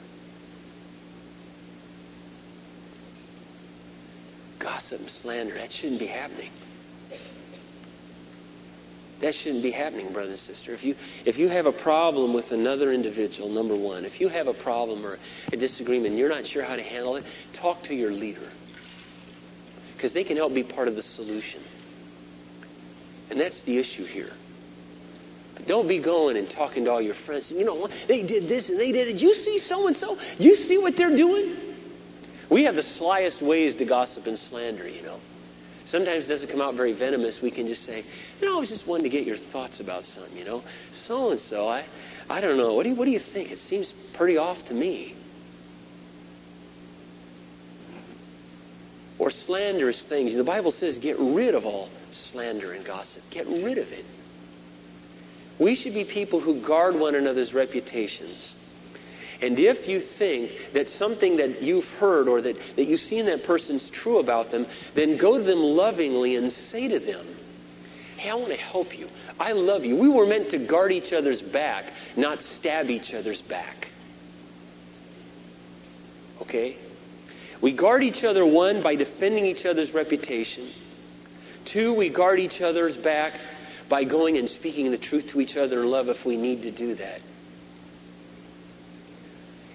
Gossip 4.65 4.99
and 4.99 5.09
slander, 5.11 5.53
that 5.53 5.71
shouldn't 5.71 5.99
be 5.99 6.07
happening. 6.07 6.49
That 9.19 9.35
shouldn't 9.35 9.61
be 9.61 9.69
happening, 9.69 10.11
brother 10.11 10.31
and 10.31 10.39
sister. 10.39 10.73
If 10.73 10.83
you, 10.83 10.95
if 11.23 11.37
you 11.37 11.49
have 11.49 11.67
a 11.67 11.71
problem 11.71 12.33
with 12.33 12.51
another 12.51 12.91
individual, 12.91 13.49
number 13.49 13.75
one, 13.75 14.05
if 14.05 14.19
you 14.19 14.27
have 14.27 14.47
a 14.47 14.55
problem 14.55 15.05
or 15.05 15.19
a 15.53 15.55
disagreement 15.55 16.07
and 16.07 16.17
you're 16.17 16.29
not 16.29 16.47
sure 16.47 16.63
how 16.63 16.75
to 16.75 16.81
handle 16.81 17.15
it, 17.15 17.25
talk 17.53 17.83
to 17.83 17.93
your 17.93 18.11
leader. 18.11 18.49
Because 19.95 20.13
they 20.13 20.23
can 20.23 20.35
help 20.35 20.55
be 20.55 20.63
part 20.63 20.87
of 20.87 20.95
the 20.95 21.03
solution. 21.03 21.61
And 23.29 23.39
that's 23.39 23.61
the 23.61 23.77
issue 23.77 24.05
here. 24.05 24.33
Don't 25.67 25.87
be 25.87 25.99
going 25.99 26.37
and 26.37 26.49
talking 26.49 26.85
to 26.85 26.91
all 26.91 27.01
your 27.01 27.13
friends. 27.13 27.51
You 27.51 27.65
know, 27.65 27.87
they 28.07 28.23
did 28.23 28.49
this 28.49 28.69
and 28.69 28.79
they 28.79 28.91
did 28.91 29.09
it. 29.09 29.17
You 29.17 29.35
see 29.35 29.59
so 29.59 29.85
and 29.85 29.95
so? 29.95 30.17
You 30.39 30.55
see 30.55 30.79
what 30.79 30.97
they're 30.97 31.15
doing? 31.15 31.55
We 32.49 32.63
have 32.65 32.76
the 32.76 32.81
slyest 32.81 33.41
ways 33.41 33.76
to 33.76 33.85
gossip 33.85 34.27
and 34.27 34.38
slander, 34.38 34.88
you 34.88 35.01
know. 35.01 35.19
Sometimes 35.85 36.26
it 36.26 36.30
doesn't 36.30 36.49
come 36.49 36.61
out 36.61 36.73
very 36.73 36.93
venomous. 36.93 37.41
We 37.41 37.51
can 37.51 37.67
just 37.67 37.85
say, 37.85 38.03
you 38.41 38.47
know, 38.47 38.57
I 38.57 38.59
was 38.59 38.69
just 38.69 38.88
wanting 38.88 39.03
to 39.03 39.09
get 39.09 39.26
your 39.26 39.38
thoughts 39.38 39.80
about 39.80 40.03
something, 40.03 40.35
you 40.38 40.43
know. 40.43 40.63
So 40.91 41.31
and 41.31 41.39
so, 41.39 41.67
I, 41.67 41.85
I 42.30 42.41
don't 42.41 42.57
know. 42.57 42.73
What 42.73 42.84
do 42.84 42.89
you, 42.89 42.95
what 42.95 43.05
do 43.05 43.11
you 43.11 43.19
think? 43.19 43.51
It 43.51 43.59
seems 43.59 43.91
pretty 43.91 44.38
off 44.38 44.65
to 44.69 44.73
me. 44.73 45.13
Or 49.19 49.30
slanderous 49.30 50.03
things. 50.03 50.34
The 50.34 50.43
Bible 50.43 50.72
says, 50.72 50.97
get 50.97 51.17
rid 51.19 51.53
of 51.53 51.65
all 51.65 51.89
slander 52.11 52.73
and 52.73 52.84
gossip. 52.84 53.22
Get 53.30 53.45
rid 53.47 53.77
of 53.77 53.91
it. 53.91 54.05
We 55.59 55.76
should 55.76 55.93
be 55.93 56.03
people 56.03 56.39
who 56.39 56.55
guard 56.61 56.99
one 56.99 57.15
another's 57.15 57.53
reputations. 57.53 58.55
And 59.41 59.59
if 59.59 59.87
you 59.87 59.99
think 59.99 60.51
that 60.73 60.87
something 60.87 61.37
that 61.37 61.61
you've 61.61 61.89
heard 61.95 62.27
or 62.27 62.41
that, 62.41 62.57
that 62.75 62.85
you've 62.85 62.99
seen 62.99 63.25
that 63.25 63.43
person's 63.43 63.89
true 63.89 64.19
about 64.19 64.51
them, 64.51 64.65
then 64.93 65.17
go 65.17 65.37
to 65.37 65.43
them 65.43 65.59
lovingly 65.59 66.35
and 66.35 66.51
say 66.51 66.87
to 66.87 66.99
them, 66.99 67.25
Hey, 68.17 68.29
I 68.29 68.35
want 68.35 68.51
to 68.51 68.57
help 68.57 68.97
you. 68.97 69.09
I 69.39 69.51
love 69.51 69.83
you. 69.83 69.97
We 69.97 70.07
were 70.07 70.25
meant 70.25 70.51
to 70.51 70.57
guard 70.57 70.91
each 70.91 71.11
other's 71.11 71.41
back, 71.41 71.91
not 72.15 72.41
stab 72.41 72.89
each 72.89 73.13
other's 73.13 73.41
back. 73.41 73.89
Okay? 76.41 76.77
We 77.59 77.73
guard 77.73 78.03
each 78.03 78.23
other, 78.23 78.45
one, 78.45 78.81
by 78.81 78.95
defending 78.95 79.45
each 79.45 79.65
other's 79.65 79.93
reputation. 79.93 80.67
Two, 81.65 81.93
we 81.93 82.09
guard 82.09 82.39
each 82.39 82.61
other's 82.61 82.95
back 82.95 83.33
by 83.89 84.03
going 84.03 84.37
and 84.37 84.49
speaking 84.49 84.91
the 84.91 84.97
truth 84.97 85.29
to 85.29 85.41
each 85.41 85.57
other 85.57 85.81
in 85.81 85.89
love 85.89 86.09
if 86.09 86.25
we 86.25 86.37
need 86.37 86.63
to 86.63 86.71
do 86.71 86.95
that. 86.95 87.21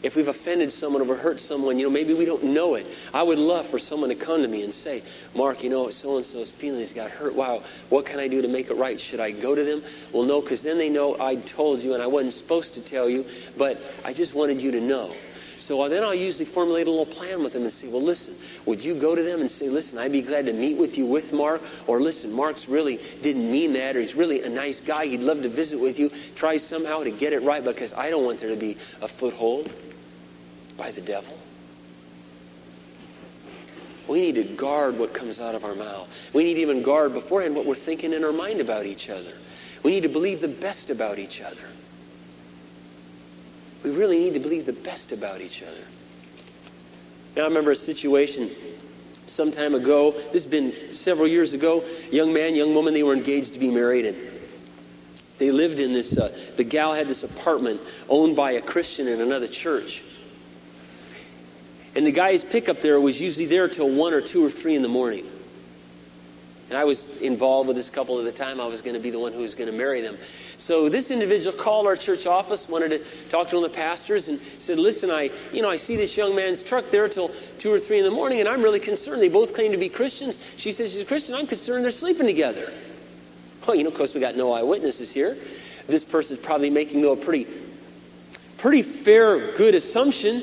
If 0.02 0.16
we've 0.16 0.28
offended 0.28 0.72
someone 0.72 1.02
or 1.02 1.14
hurt 1.14 1.40
someone, 1.40 1.78
you 1.78 1.84
know, 1.84 1.90
maybe 1.90 2.14
we 2.14 2.24
don't 2.24 2.42
know 2.42 2.74
it. 2.74 2.86
I 3.12 3.22
would 3.22 3.38
love 3.38 3.66
for 3.66 3.78
someone 3.78 4.08
to 4.08 4.14
come 4.14 4.40
to 4.40 4.48
me 4.48 4.62
and 4.62 4.72
say, 4.72 5.02
Mark, 5.34 5.62
you 5.62 5.68
know, 5.68 5.90
so 5.90 6.16
and 6.16 6.24
so's 6.24 6.50
feelings 6.50 6.92
got 6.92 7.10
hurt. 7.10 7.34
Wow, 7.34 7.62
what 7.90 8.06
can 8.06 8.18
I 8.18 8.26
do 8.26 8.40
to 8.40 8.48
make 8.48 8.70
it 8.70 8.74
right? 8.74 8.98
Should 8.98 9.20
I 9.20 9.30
go 9.30 9.54
to 9.54 9.62
them? 9.62 9.82
Well, 10.12 10.24
no, 10.24 10.40
because 10.40 10.62
then 10.62 10.78
they 10.78 10.88
know 10.88 11.20
I 11.20 11.36
told 11.36 11.82
you 11.82 11.92
and 11.92 12.02
I 12.02 12.06
wasn't 12.06 12.32
supposed 12.32 12.74
to 12.74 12.80
tell 12.80 13.10
you, 13.10 13.26
but 13.58 13.78
I 14.02 14.14
just 14.14 14.34
wanted 14.34 14.62
you 14.62 14.70
to 14.70 14.80
know. 14.80 15.12
So 15.58 15.86
then 15.90 16.02
I'll 16.02 16.14
usually 16.14 16.46
formulate 16.46 16.86
a 16.86 16.90
little 16.90 17.04
plan 17.04 17.42
with 17.44 17.52
them 17.52 17.62
and 17.64 17.72
say, 17.72 17.86
well, 17.86 18.00
listen, 18.00 18.34
would 18.64 18.82
you 18.82 18.94
go 18.94 19.14
to 19.14 19.22
them 19.22 19.42
and 19.42 19.50
say, 19.50 19.68
listen, 19.68 19.98
I'd 19.98 20.10
be 20.10 20.22
glad 20.22 20.46
to 20.46 20.54
meet 20.54 20.78
with 20.78 20.96
you 20.96 21.04
with 21.04 21.34
Mark, 21.34 21.60
or 21.86 22.00
listen, 22.00 22.32
Mark's 22.32 22.66
really 22.66 22.98
didn't 23.22 23.52
mean 23.52 23.74
that, 23.74 23.94
or 23.94 24.00
he's 24.00 24.14
really 24.14 24.42
a 24.42 24.48
nice 24.48 24.80
guy. 24.80 25.06
He'd 25.06 25.20
love 25.20 25.42
to 25.42 25.50
visit 25.50 25.78
with 25.78 25.98
you. 25.98 26.10
Try 26.34 26.56
somehow 26.56 27.04
to 27.04 27.10
get 27.10 27.34
it 27.34 27.42
right 27.42 27.62
because 27.62 27.92
I 27.92 28.08
don't 28.08 28.24
want 28.24 28.40
there 28.40 28.48
to 28.48 28.56
be 28.56 28.78
a 29.02 29.06
foothold 29.06 29.70
by 30.80 30.90
the 30.90 31.02
devil. 31.02 31.38
We 34.08 34.22
need 34.22 34.36
to 34.36 34.44
guard 34.44 34.98
what 34.98 35.12
comes 35.12 35.38
out 35.38 35.54
of 35.54 35.62
our 35.62 35.74
mouth. 35.74 36.08
We 36.32 36.42
need 36.42 36.54
to 36.54 36.60
even 36.62 36.82
guard 36.82 37.12
beforehand 37.12 37.54
what 37.54 37.66
we're 37.66 37.74
thinking 37.74 38.14
in 38.14 38.24
our 38.24 38.32
mind 38.32 38.62
about 38.62 38.86
each 38.86 39.10
other. 39.10 39.32
We 39.82 39.90
need 39.90 40.04
to 40.04 40.08
believe 40.08 40.40
the 40.40 40.48
best 40.48 40.88
about 40.88 41.18
each 41.18 41.42
other. 41.42 41.60
We 43.82 43.90
really 43.90 44.18
need 44.18 44.32
to 44.34 44.40
believe 44.40 44.64
the 44.64 44.72
best 44.72 45.12
about 45.12 45.42
each 45.42 45.62
other. 45.62 45.84
Now, 47.36 47.42
I 47.42 47.48
remember 47.48 47.72
a 47.72 47.76
situation 47.76 48.50
some 49.26 49.52
time 49.52 49.74
ago. 49.74 50.12
This 50.32 50.44
has 50.44 50.46
been 50.46 50.94
several 50.94 51.28
years 51.28 51.52
ago. 51.52 51.84
Young 52.10 52.32
man, 52.32 52.54
young 52.54 52.74
woman, 52.74 52.94
they 52.94 53.02
were 53.02 53.14
engaged 53.14 53.52
to 53.52 53.60
be 53.60 53.70
married, 53.70 54.06
and 54.06 54.16
they 55.36 55.50
lived 55.50 55.78
in 55.78 55.92
this. 55.92 56.16
Uh, 56.16 56.34
the 56.56 56.64
gal 56.64 56.94
had 56.94 57.06
this 57.06 57.22
apartment 57.22 57.82
owned 58.08 58.34
by 58.34 58.52
a 58.52 58.62
Christian 58.62 59.08
in 59.08 59.20
another 59.20 59.46
church. 59.46 60.02
And 61.94 62.06
the 62.06 62.12
guy's 62.12 62.44
pickup 62.44 62.82
there 62.82 63.00
was 63.00 63.20
usually 63.20 63.46
there 63.46 63.68
till 63.68 63.90
one 63.90 64.14
or 64.14 64.20
two 64.20 64.44
or 64.44 64.50
three 64.50 64.76
in 64.76 64.82
the 64.82 64.88
morning. 64.88 65.26
And 66.68 66.78
I 66.78 66.84
was 66.84 67.04
involved 67.20 67.66
with 67.66 67.76
this 67.76 67.90
couple 67.90 68.20
at 68.20 68.24
the 68.24 68.32
time. 68.32 68.60
I 68.60 68.66
was 68.66 68.80
going 68.80 68.94
to 68.94 69.00
be 69.00 69.10
the 69.10 69.18
one 69.18 69.32
who 69.32 69.40
was 69.40 69.56
going 69.56 69.68
to 69.68 69.76
marry 69.76 70.00
them. 70.02 70.16
So 70.56 70.88
this 70.88 71.10
individual 71.10 71.56
called 71.56 71.86
our 71.86 71.96
church 71.96 72.26
office, 72.26 72.68
wanted 72.68 72.90
to 72.90 73.28
talk 73.28 73.48
to 73.48 73.56
one 73.56 73.64
of 73.64 73.72
the 73.72 73.76
pastors, 73.76 74.28
and 74.28 74.38
said, 74.60 74.78
"Listen, 74.78 75.10
I, 75.10 75.30
you 75.52 75.62
know, 75.62 75.70
I 75.70 75.78
see 75.78 75.96
this 75.96 76.16
young 76.16 76.36
man's 76.36 76.62
truck 76.62 76.90
there 76.90 77.08
till 77.08 77.32
two 77.58 77.72
or 77.72 77.80
three 77.80 77.98
in 77.98 78.04
the 78.04 78.10
morning, 78.10 78.38
and 78.38 78.48
I'm 78.48 78.62
really 78.62 78.78
concerned. 78.78 79.20
They 79.20 79.28
both 79.28 79.52
claim 79.52 79.72
to 79.72 79.78
be 79.78 79.88
Christians. 79.88 80.38
She 80.58 80.70
says 80.70 80.92
she's 80.92 81.00
a 81.00 81.06
Christian. 81.06 81.34
I'm 81.34 81.48
concerned 81.48 81.84
they're 81.84 81.90
sleeping 81.90 82.26
together. 82.26 82.72
Well, 83.66 83.74
you 83.74 83.82
know, 83.82 83.90
of 83.90 83.96
course, 83.96 84.14
we 84.14 84.20
got 84.20 84.36
no 84.36 84.52
eyewitnesses 84.52 85.10
here. 85.10 85.36
This 85.88 86.04
person's 86.04 86.38
probably 86.38 86.70
making 86.70 87.00
though 87.00 87.12
a 87.12 87.16
pretty, 87.16 87.48
pretty 88.58 88.82
fair, 88.82 89.56
good 89.56 89.74
assumption." 89.74 90.42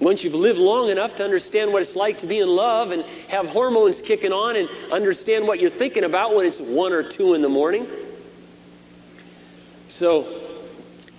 Once 0.00 0.24
you've 0.24 0.34
lived 0.34 0.58
long 0.58 0.88
enough 0.88 1.16
to 1.16 1.24
understand 1.24 1.72
what 1.72 1.82
it's 1.82 1.94
like 1.94 2.18
to 2.18 2.26
be 2.26 2.38
in 2.38 2.48
love 2.48 2.90
and 2.90 3.04
have 3.28 3.46
hormones 3.46 4.00
kicking 4.00 4.32
on 4.32 4.56
and 4.56 4.68
understand 4.90 5.46
what 5.46 5.60
you're 5.60 5.68
thinking 5.68 6.04
about 6.04 6.34
when 6.34 6.46
it's 6.46 6.58
one 6.58 6.92
or 6.92 7.02
two 7.02 7.34
in 7.34 7.42
the 7.42 7.48
morning. 7.48 7.86
So, 9.88 10.26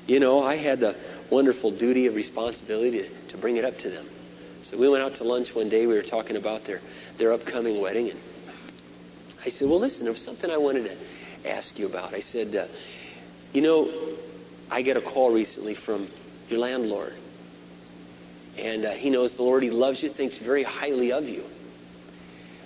you 0.07 0.19
know, 0.19 0.43
I 0.43 0.55
had 0.55 0.79
the 0.79 0.95
wonderful 1.29 1.69
duty 1.69 2.07
of 2.07 2.15
responsibility 2.15 3.03
to, 3.03 3.09
to 3.29 3.37
bring 3.37 3.57
it 3.57 3.65
up 3.65 3.77
to 3.79 3.89
them. 3.89 4.07
So 4.63 4.77
we 4.77 4.89
went 4.89 5.03
out 5.03 5.15
to 5.15 5.23
lunch 5.23 5.53
one 5.53 5.69
day. 5.69 5.85
We 5.85 5.93
were 5.93 6.01
talking 6.01 6.35
about 6.35 6.65
their, 6.65 6.81
their 7.17 7.33
upcoming 7.33 7.81
wedding. 7.81 8.09
And 8.09 8.19
I 9.45 9.49
said, 9.49 9.69
well, 9.69 9.79
listen, 9.79 10.05
there 10.05 10.13
was 10.13 10.23
something 10.23 10.49
I 10.49 10.57
wanted 10.57 10.85
to 10.85 11.49
ask 11.49 11.77
you 11.77 11.85
about. 11.85 12.13
I 12.13 12.19
said, 12.19 12.55
uh, 12.55 12.65
you 13.53 13.61
know, 13.61 13.91
I 14.71 14.81
got 14.81 14.97
a 14.97 15.01
call 15.01 15.31
recently 15.31 15.75
from 15.75 16.07
your 16.49 16.59
landlord. 16.59 17.13
And 18.57 18.85
uh, 18.85 18.91
he 18.91 19.09
knows 19.09 19.35
the 19.35 19.43
Lord. 19.43 19.63
He 19.63 19.69
loves 19.69 20.03
you, 20.03 20.09
thinks 20.09 20.37
very 20.37 20.63
highly 20.63 21.11
of 21.11 21.27
you. 21.27 21.45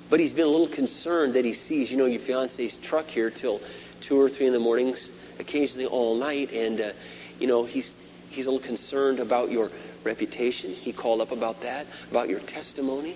But 0.10 0.20
he's 0.20 0.34
been 0.34 0.45
a 0.45 0.49
little 0.49 0.68
concerned 0.68 1.34
that 1.34 1.45
he 1.45 1.53
sees, 1.53 1.90
you 1.90 1.98
know, 1.98 2.06
your 2.06 2.20
fiance's 2.20 2.78
truck 2.78 3.07
here 3.07 3.30
till 3.30 3.62
two 4.02 4.20
or 4.20 4.30
three 4.30 4.45
in 4.45 4.53
the 4.53 4.60
mornings, 4.60 5.10
occasionally 5.40 5.88
all 5.88 6.16
night. 6.16 6.52
And, 6.52 6.80
uh, 6.80 6.91
you 7.40 7.48
know, 7.48 7.66
he's, 7.66 7.94
he's 8.30 8.45
a 8.45 8.52
little 8.52 8.66
concerned 8.66 9.20
about 9.20 9.52
your 9.52 9.72
reputation. 10.03 10.72
He 10.72 10.91
called 10.91 11.22
up 11.22 11.32
about 11.32 11.62
that, 11.62 11.88
about 12.12 12.30
your 12.30 12.40
testimony. 12.41 13.16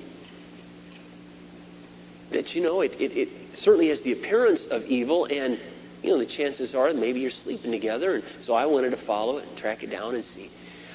That, 2.32 2.56
you 2.56 2.62
know, 2.62 2.82
it, 2.82 3.00
it, 3.00 3.18
it 3.18 3.30
certainly 3.58 3.90
has 3.90 4.02
the 4.02 4.12
appearance 4.12 4.66
of 4.68 4.86
evil, 4.86 5.26
and, 5.26 5.60
you 6.04 6.12
know, 6.12 6.18
the 6.18 6.26
chances 6.26 6.76
are 6.76 6.94
maybe 6.94 7.20
you're 7.20 7.32
sleeping 7.32 7.72
together. 7.72 8.16
And 8.16 8.24
so 8.40 8.54
I 8.54 8.66
wanted 8.66 8.92
to 8.92 8.98
follow 8.98 9.38
it 9.38 9.48
and 9.48 9.58
track 9.58 9.84
it 9.84 9.90
down 9.90 10.16
and 10.16 10.24
see 10.24 10.50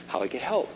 how 0.07 0.23
I 0.23 0.29
could 0.29 0.43
help. 0.43 0.69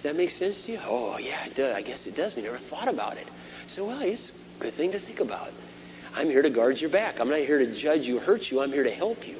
Does 0.00 0.04
that 0.04 0.16
make 0.16 0.30
sense 0.30 0.62
to 0.62 0.72
you? 0.72 0.80
Oh, 0.88 1.18
yeah, 1.18 1.44
it 1.44 1.54
does. 1.54 1.76
I 1.76 1.82
guess 1.82 2.06
it 2.06 2.16
does. 2.16 2.34
We 2.34 2.40
never 2.40 2.56
thought 2.56 2.88
about 2.88 3.18
it. 3.18 3.28
So, 3.66 3.84
well, 3.84 4.00
it's 4.00 4.32
a 4.58 4.62
good 4.62 4.72
thing 4.72 4.92
to 4.92 4.98
think 4.98 5.20
about. 5.20 5.52
I'm 6.16 6.30
here 6.30 6.40
to 6.40 6.48
guard 6.48 6.80
your 6.80 6.88
back. 6.88 7.20
I'm 7.20 7.28
not 7.28 7.40
here 7.40 7.58
to 7.58 7.66
judge 7.66 8.06
you, 8.06 8.18
hurt 8.18 8.50
you. 8.50 8.62
I'm 8.62 8.72
here 8.72 8.84
to 8.84 8.90
help 8.90 9.28
you. 9.28 9.36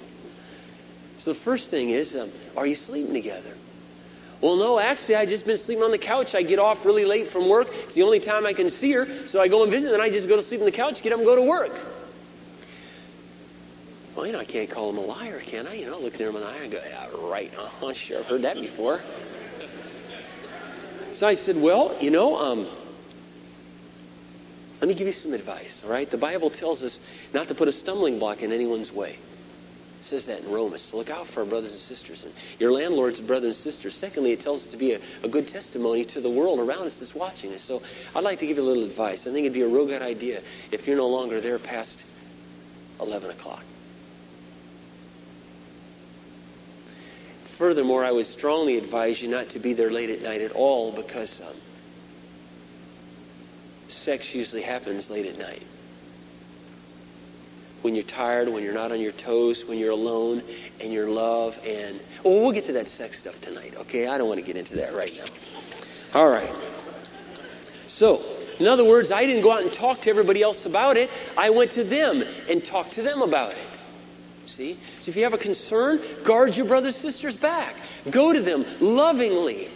So 1.16 1.32
the 1.32 1.38
first 1.38 1.70
thing 1.70 1.88
is, 1.88 2.14
um, 2.14 2.30
are 2.58 2.66
you 2.66 2.74
sleeping 2.74 3.14
together? 3.14 3.54
Well, 4.42 4.56
no, 4.56 4.78
actually, 4.78 5.16
I 5.16 5.24
just 5.24 5.46
been 5.46 5.56
sleeping 5.56 5.82
on 5.82 5.92
the 5.92 5.98
couch. 5.98 6.34
I 6.34 6.42
get 6.42 6.58
off 6.58 6.84
really 6.84 7.06
late 7.06 7.28
from 7.28 7.48
work. 7.48 7.68
It's 7.84 7.94
the 7.94 8.02
only 8.02 8.20
time 8.20 8.44
I 8.44 8.52
can 8.52 8.68
see 8.68 8.92
her. 8.92 9.26
So 9.28 9.40
I 9.40 9.48
go 9.48 9.62
and 9.62 9.72
visit, 9.72 9.94
and 9.94 10.02
I 10.02 10.10
just 10.10 10.28
go 10.28 10.36
to 10.36 10.42
sleep 10.42 10.60
on 10.60 10.66
the 10.66 10.72
couch, 10.72 11.00
get 11.00 11.14
up 11.14 11.20
and 11.20 11.26
go 11.26 11.36
to 11.36 11.42
work. 11.42 11.72
Well, 14.14 14.26
you 14.26 14.32
know, 14.32 14.40
I 14.40 14.44
can't 14.44 14.68
call 14.68 14.90
him 14.90 14.98
a 14.98 15.06
liar, 15.06 15.40
can 15.40 15.66
I? 15.66 15.76
You 15.76 15.86
know, 15.86 15.98
look 15.98 16.16
at 16.16 16.20
him 16.20 16.36
in 16.36 16.42
the 16.42 16.46
eye 16.46 16.58
and 16.58 16.70
go, 16.70 16.82
yeah, 16.86 17.06
right. 17.30 17.50
Uh-huh, 17.58 17.94
sure, 17.94 18.18
I've 18.18 18.26
heard 18.26 18.42
that 18.42 18.60
before. 18.60 19.00
So 21.20 21.28
I 21.28 21.34
said, 21.34 21.60
well, 21.60 21.94
you 22.00 22.10
know, 22.10 22.38
um, 22.38 22.66
let 24.80 24.88
me 24.88 24.94
give 24.94 25.06
you 25.06 25.12
some 25.12 25.34
advice, 25.34 25.82
all 25.84 25.90
right? 25.90 26.10
The 26.10 26.16
Bible 26.16 26.48
tells 26.48 26.82
us 26.82 26.98
not 27.34 27.48
to 27.48 27.54
put 27.54 27.68
a 27.68 27.72
stumbling 27.72 28.18
block 28.18 28.42
in 28.42 28.52
anyone's 28.52 28.90
way. 28.90 29.10
It 29.10 29.18
says 30.00 30.24
that 30.24 30.40
in 30.40 30.50
Romans. 30.50 30.80
So 30.80 30.96
look 30.96 31.10
out 31.10 31.28
for 31.28 31.40
our 31.40 31.46
brothers 31.46 31.72
and 31.72 31.80
sisters. 31.80 32.24
And 32.24 32.32
your 32.58 32.72
landlord's 32.72 33.20
brothers 33.20 33.48
and 33.48 33.54
sisters. 33.54 33.94
Secondly, 33.94 34.32
it 34.32 34.40
tells 34.40 34.62
us 34.62 34.68
to 34.68 34.78
be 34.78 34.94
a, 34.94 35.00
a 35.22 35.28
good 35.28 35.46
testimony 35.46 36.06
to 36.06 36.22
the 36.22 36.30
world 36.30 36.58
around 36.58 36.86
us 36.86 36.94
that's 36.94 37.14
watching 37.14 37.52
us. 37.52 37.60
So 37.60 37.82
I'd 38.14 38.24
like 38.24 38.38
to 38.38 38.46
give 38.46 38.56
you 38.56 38.62
a 38.62 38.64
little 38.64 38.84
advice. 38.84 39.26
I 39.26 39.30
think 39.30 39.40
it'd 39.40 39.52
be 39.52 39.60
a 39.60 39.68
real 39.68 39.84
good 39.84 40.00
idea 40.00 40.40
if 40.72 40.86
you're 40.86 40.96
no 40.96 41.08
longer 41.08 41.42
there 41.42 41.58
past 41.58 42.02
11 42.98 43.28
o'clock. 43.28 43.69
Furthermore, 47.60 48.06
I 48.06 48.10
would 48.10 48.24
strongly 48.24 48.78
advise 48.78 49.20
you 49.20 49.28
not 49.28 49.50
to 49.50 49.58
be 49.58 49.74
there 49.74 49.90
late 49.90 50.08
at 50.08 50.22
night 50.22 50.40
at 50.40 50.52
all 50.52 50.92
because 50.92 51.42
um, 51.42 51.54
sex 53.88 54.34
usually 54.34 54.62
happens 54.62 55.10
late 55.10 55.26
at 55.26 55.36
night. 55.36 55.62
When 57.82 57.94
you're 57.94 58.04
tired, 58.04 58.48
when 58.48 58.62
you're 58.62 58.72
not 58.72 58.92
on 58.92 59.00
your 59.02 59.12
toes, 59.12 59.62
when 59.66 59.78
you're 59.78 59.90
alone 59.90 60.42
and 60.80 60.90
you're 60.90 61.10
love 61.10 61.54
and 61.66 62.00
well, 62.24 62.40
we'll 62.40 62.52
get 62.52 62.64
to 62.64 62.72
that 62.72 62.88
sex 62.88 63.18
stuff 63.18 63.38
tonight, 63.42 63.74
okay? 63.76 64.06
I 64.06 64.16
don't 64.16 64.28
want 64.28 64.40
to 64.40 64.46
get 64.46 64.56
into 64.56 64.76
that 64.76 64.94
right 64.94 65.14
now. 65.14 66.18
All 66.18 66.30
right. 66.30 66.50
So, 67.88 68.22
in 68.58 68.68
other 68.68 68.84
words, 68.86 69.12
I 69.12 69.26
didn't 69.26 69.42
go 69.42 69.52
out 69.52 69.60
and 69.60 69.70
talk 69.70 70.00
to 70.00 70.08
everybody 70.08 70.42
else 70.42 70.64
about 70.64 70.96
it. 70.96 71.10
I 71.36 71.50
went 71.50 71.72
to 71.72 71.84
them 71.84 72.24
and 72.48 72.64
talked 72.64 72.92
to 72.92 73.02
them 73.02 73.20
about 73.20 73.50
it. 73.50 73.69
See? 74.60 74.76
So 75.00 75.08
if 75.08 75.16
you 75.16 75.22
have 75.22 75.32
a 75.32 75.38
concern, 75.38 76.02
guard 76.22 76.54
your 76.54 76.66
brothers 76.66 76.94
sisters 76.94 77.34
back. 77.34 77.74
Go 78.10 78.30
to 78.30 78.42
them 78.42 78.66
lovingly. 78.78 79.70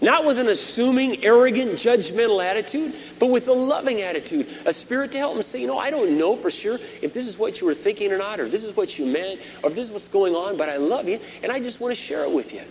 Not 0.00 0.24
with 0.24 0.40
an 0.40 0.48
assuming, 0.48 1.24
arrogant, 1.24 1.74
judgmental 1.74 2.44
attitude, 2.44 2.96
but 3.20 3.28
with 3.28 3.46
a 3.46 3.52
loving 3.52 4.00
attitude, 4.00 4.48
a 4.66 4.72
spirit 4.72 5.12
to 5.12 5.18
help 5.18 5.34
them 5.34 5.44
say, 5.44 5.60
you 5.60 5.68
know, 5.68 5.78
I 5.78 5.90
don't 5.90 6.18
know 6.18 6.34
for 6.34 6.50
sure 6.50 6.80
if 7.00 7.14
this 7.14 7.28
is 7.28 7.38
what 7.38 7.60
you 7.60 7.68
were 7.68 7.76
thinking 7.76 8.12
or 8.12 8.18
not, 8.18 8.40
or 8.40 8.48
this 8.48 8.64
is 8.64 8.76
what 8.76 8.98
you 8.98 9.06
meant, 9.06 9.40
or 9.62 9.70
if 9.70 9.76
this 9.76 9.84
is 9.84 9.92
what's 9.92 10.08
going 10.08 10.34
on, 10.34 10.56
but 10.56 10.68
I 10.68 10.78
love 10.78 11.08
you, 11.08 11.20
and 11.44 11.52
I 11.52 11.60
just 11.60 11.78
want 11.78 11.96
to 11.96 12.02
share 12.02 12.24
it 12.24 12.32
with 12.32 12.52
you. 12.52 12.62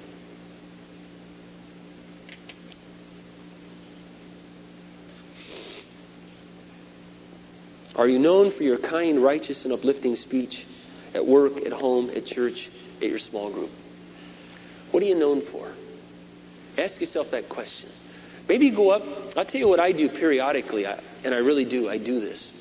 Are 7.95 8.09
you 8.09 8.19
known 8.19 8.51
for 8.51 8.63
your 8.63 8.77
kind, 8.77 9.23
righteous, 9.23 9.63
and 9.63 9.73
uplifting 9.73 10.17
speech? 10.17 10.65
At 11.13 11.25
work, 11.25 11.65
at 11.65 11.71
home, 11.71 12.09
at 12.15 12.25
church, 12.25 12.69
at 13.01 13.07
your 13.07 13.19
small 13.19 13.49
group? 13.49 13.71
What 14.91 15.03
are 15.03 15.05
you 15.05 15.15
known 15.15 15.41
for? 15.41 15.67
Ask 16.77 17.01
yourself 17.01 17.31
that 17.31 17.49
question. 17.49 17.89
Maybe 18.47 18.69
go 18.69 18.91
up. 18.91 19.03
I'll 19.37 19.45
tell 19.45 19.61
you 19.61 19.67
what 19.67 19.79
I 19.79 19.91
do 19.91 20.09
periodically, 20.09 20.85
and 20.85 21.33
I 21.33 21.37
really 21.37 21.65
do. 21.65 21.89
I 21.89 21.97
do 21.97 22.19
this. 22.19 22.51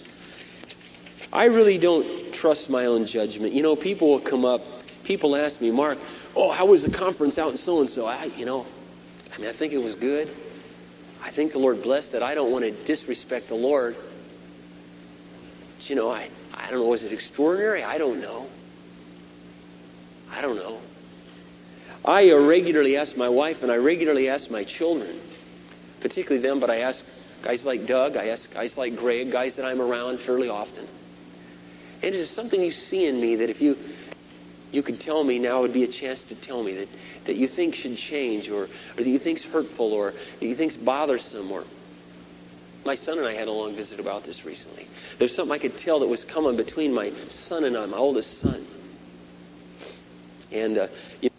I 1.32 1.44
really 1.44 1.78
don't 1.78 2.32
trust 2.32 2.70
my 2.70 2.86
own 2.86 3.06
judgment. 3.06 3.52
You 3.52 3.62
know, 3.62 3.76
people 3.76 4.08
will 4.08 4.20
come 4.20 4.44
up. 4.44 4.62
People 5.04 5.36
ask 5.36 5.60
me, 5.60 5.70
Mark, 5.70 5.98
oh, 6.36 6.50
how 6.50 6.66
was 6.66 6.82
the 6.82 6.90
conference 6.90 7.38
out 7.38 7.52
in 7.52 7.56
so 7.56 7.80
and 7.80 7.90
so? 7.90 8.06
I, 8.06 8.24
you 8.36 8.44
know, 8.44 8.66
I 9.34 9.38
mean, 9.38 9.48
I 9.48 9.52
think 9.52 9.72
it 9.72 9.82
was 9.82 9.94
good. 9.94 10.28
I 11.22 11.30
think 11.30 11.52
the 11.52 11.58
Lord 11.58 11.82
blessed 11.82 12.14
it. 12.14 12.22
I 12.22 12.34
don't 12.34 12.50
want 12.50 12.64
to 12.64 12.70
disrespect 12.70 13.48
the 13.48 13.54
Lord. 13.54 13.96
But, 15.76 15.90
you 15.90 15.96
know, 15.96 16.10
I, 16.10 16.28
I 16.54 16.70
don't 16.70 16.80
know, 16.80 16.86
was 16.86 17.04
it 17.04 17.12
extraordinary? 17.12 17.82
I 17.82 17.98
don't 17.98 18.20
know. 18.20 18.46
I 20.32 20.40
don't 20.40 20.56
know. 20.56 20.80
I 22.04 22.30
uh, 22.30 22.36
regularly 22.36 22.96
ask 22.96 23.16
my 23.16 23.28
wife 23.28 23.62
and 23.62 23.70
I 23.70 23.76
regularly 23.76 24.28
ask 24.28 24.50
my 24.50 24.64
children, 24.64 25.20
particularly 26.00 26.42
them, 26.42 26.60
but 26.60 26.70
I 26.70 26.78
ask 26.80 27.04
guys 27.42 27.64
like 27.64 27.86
Doug, 27.86 28.16
I 28.16 28.28
ask 28.28 28.52
guys 28.52 28.76
like 28.78 28.96
Greg, 28.96 29.30
guys 29.30 29.56
that 29.56 29.64
I'm 29.64 29.80
around 29.80 30.18
fairly 30.20 30.48
often. 30.48 30.86
And 32.02 32.14
is 32.14 32.30
something 32.30 32.62
you 32.62 32.70
see 32.70 33.06
in 33.06 33.20
me 33.20 33.36
that 33.36 33.50
if 33.50 33.60
you 33.60 33.76
you 34.72 34.82
could 34.82 35.00
tell 35.00 35.24
me 35.24 35.38
now 35.38 35.62
would 35.62 35.72
be 35.72 35.82
a 35.82 35.88
chance 35.88 36.22
to 36.24 36.34
tell 36.34 36.62
me 36.62 36.76
that, 36.76 36.88
that 37.24 37.36
you 37.36 37.48
think 37.48 37.74
should 37.74 37.96
change 37.96 38.48
or, 38.48 38.64
or 38.64 38.68
that 38.96 39.08
you 39.08 39.18
think's 39.18 39.44
hurtful 39.44 39.92
or 39.92 40.14
that 40.38 40.46
you 40.46 40.54
think's 40.54 40.76
bothersome 40.76 41.50
or 41.50 41.64
my 42.84 42.94
son 42.94 43.18
and 43.18 43.26
I 43.26 43.34
had 43.34 43.48
a 43.48 43.52
long 43.52 43.74
visit 43.74 44.00
about 44.00 44.24
this 44.24 44.44
recently. 44.44 44.88
There's 45.18 45.34
something 45.34 45.54
I 45.54 45.58
could 45.58 45.76
tell 45.76 46.00
that 46.00 46.08
was 46.08 46.24
coming 46.24 46.56
between 46.56 46.92
my 46.92 47.12
son 47.28 47.64
and 47.64 47.76
I, 47.76 47.86
my 47.86 47.96
oldest 47.98 48.38
son. 48.40 48.66
And, 50.50 50.78
uh, 50.78 50.88
you 51.20 51.30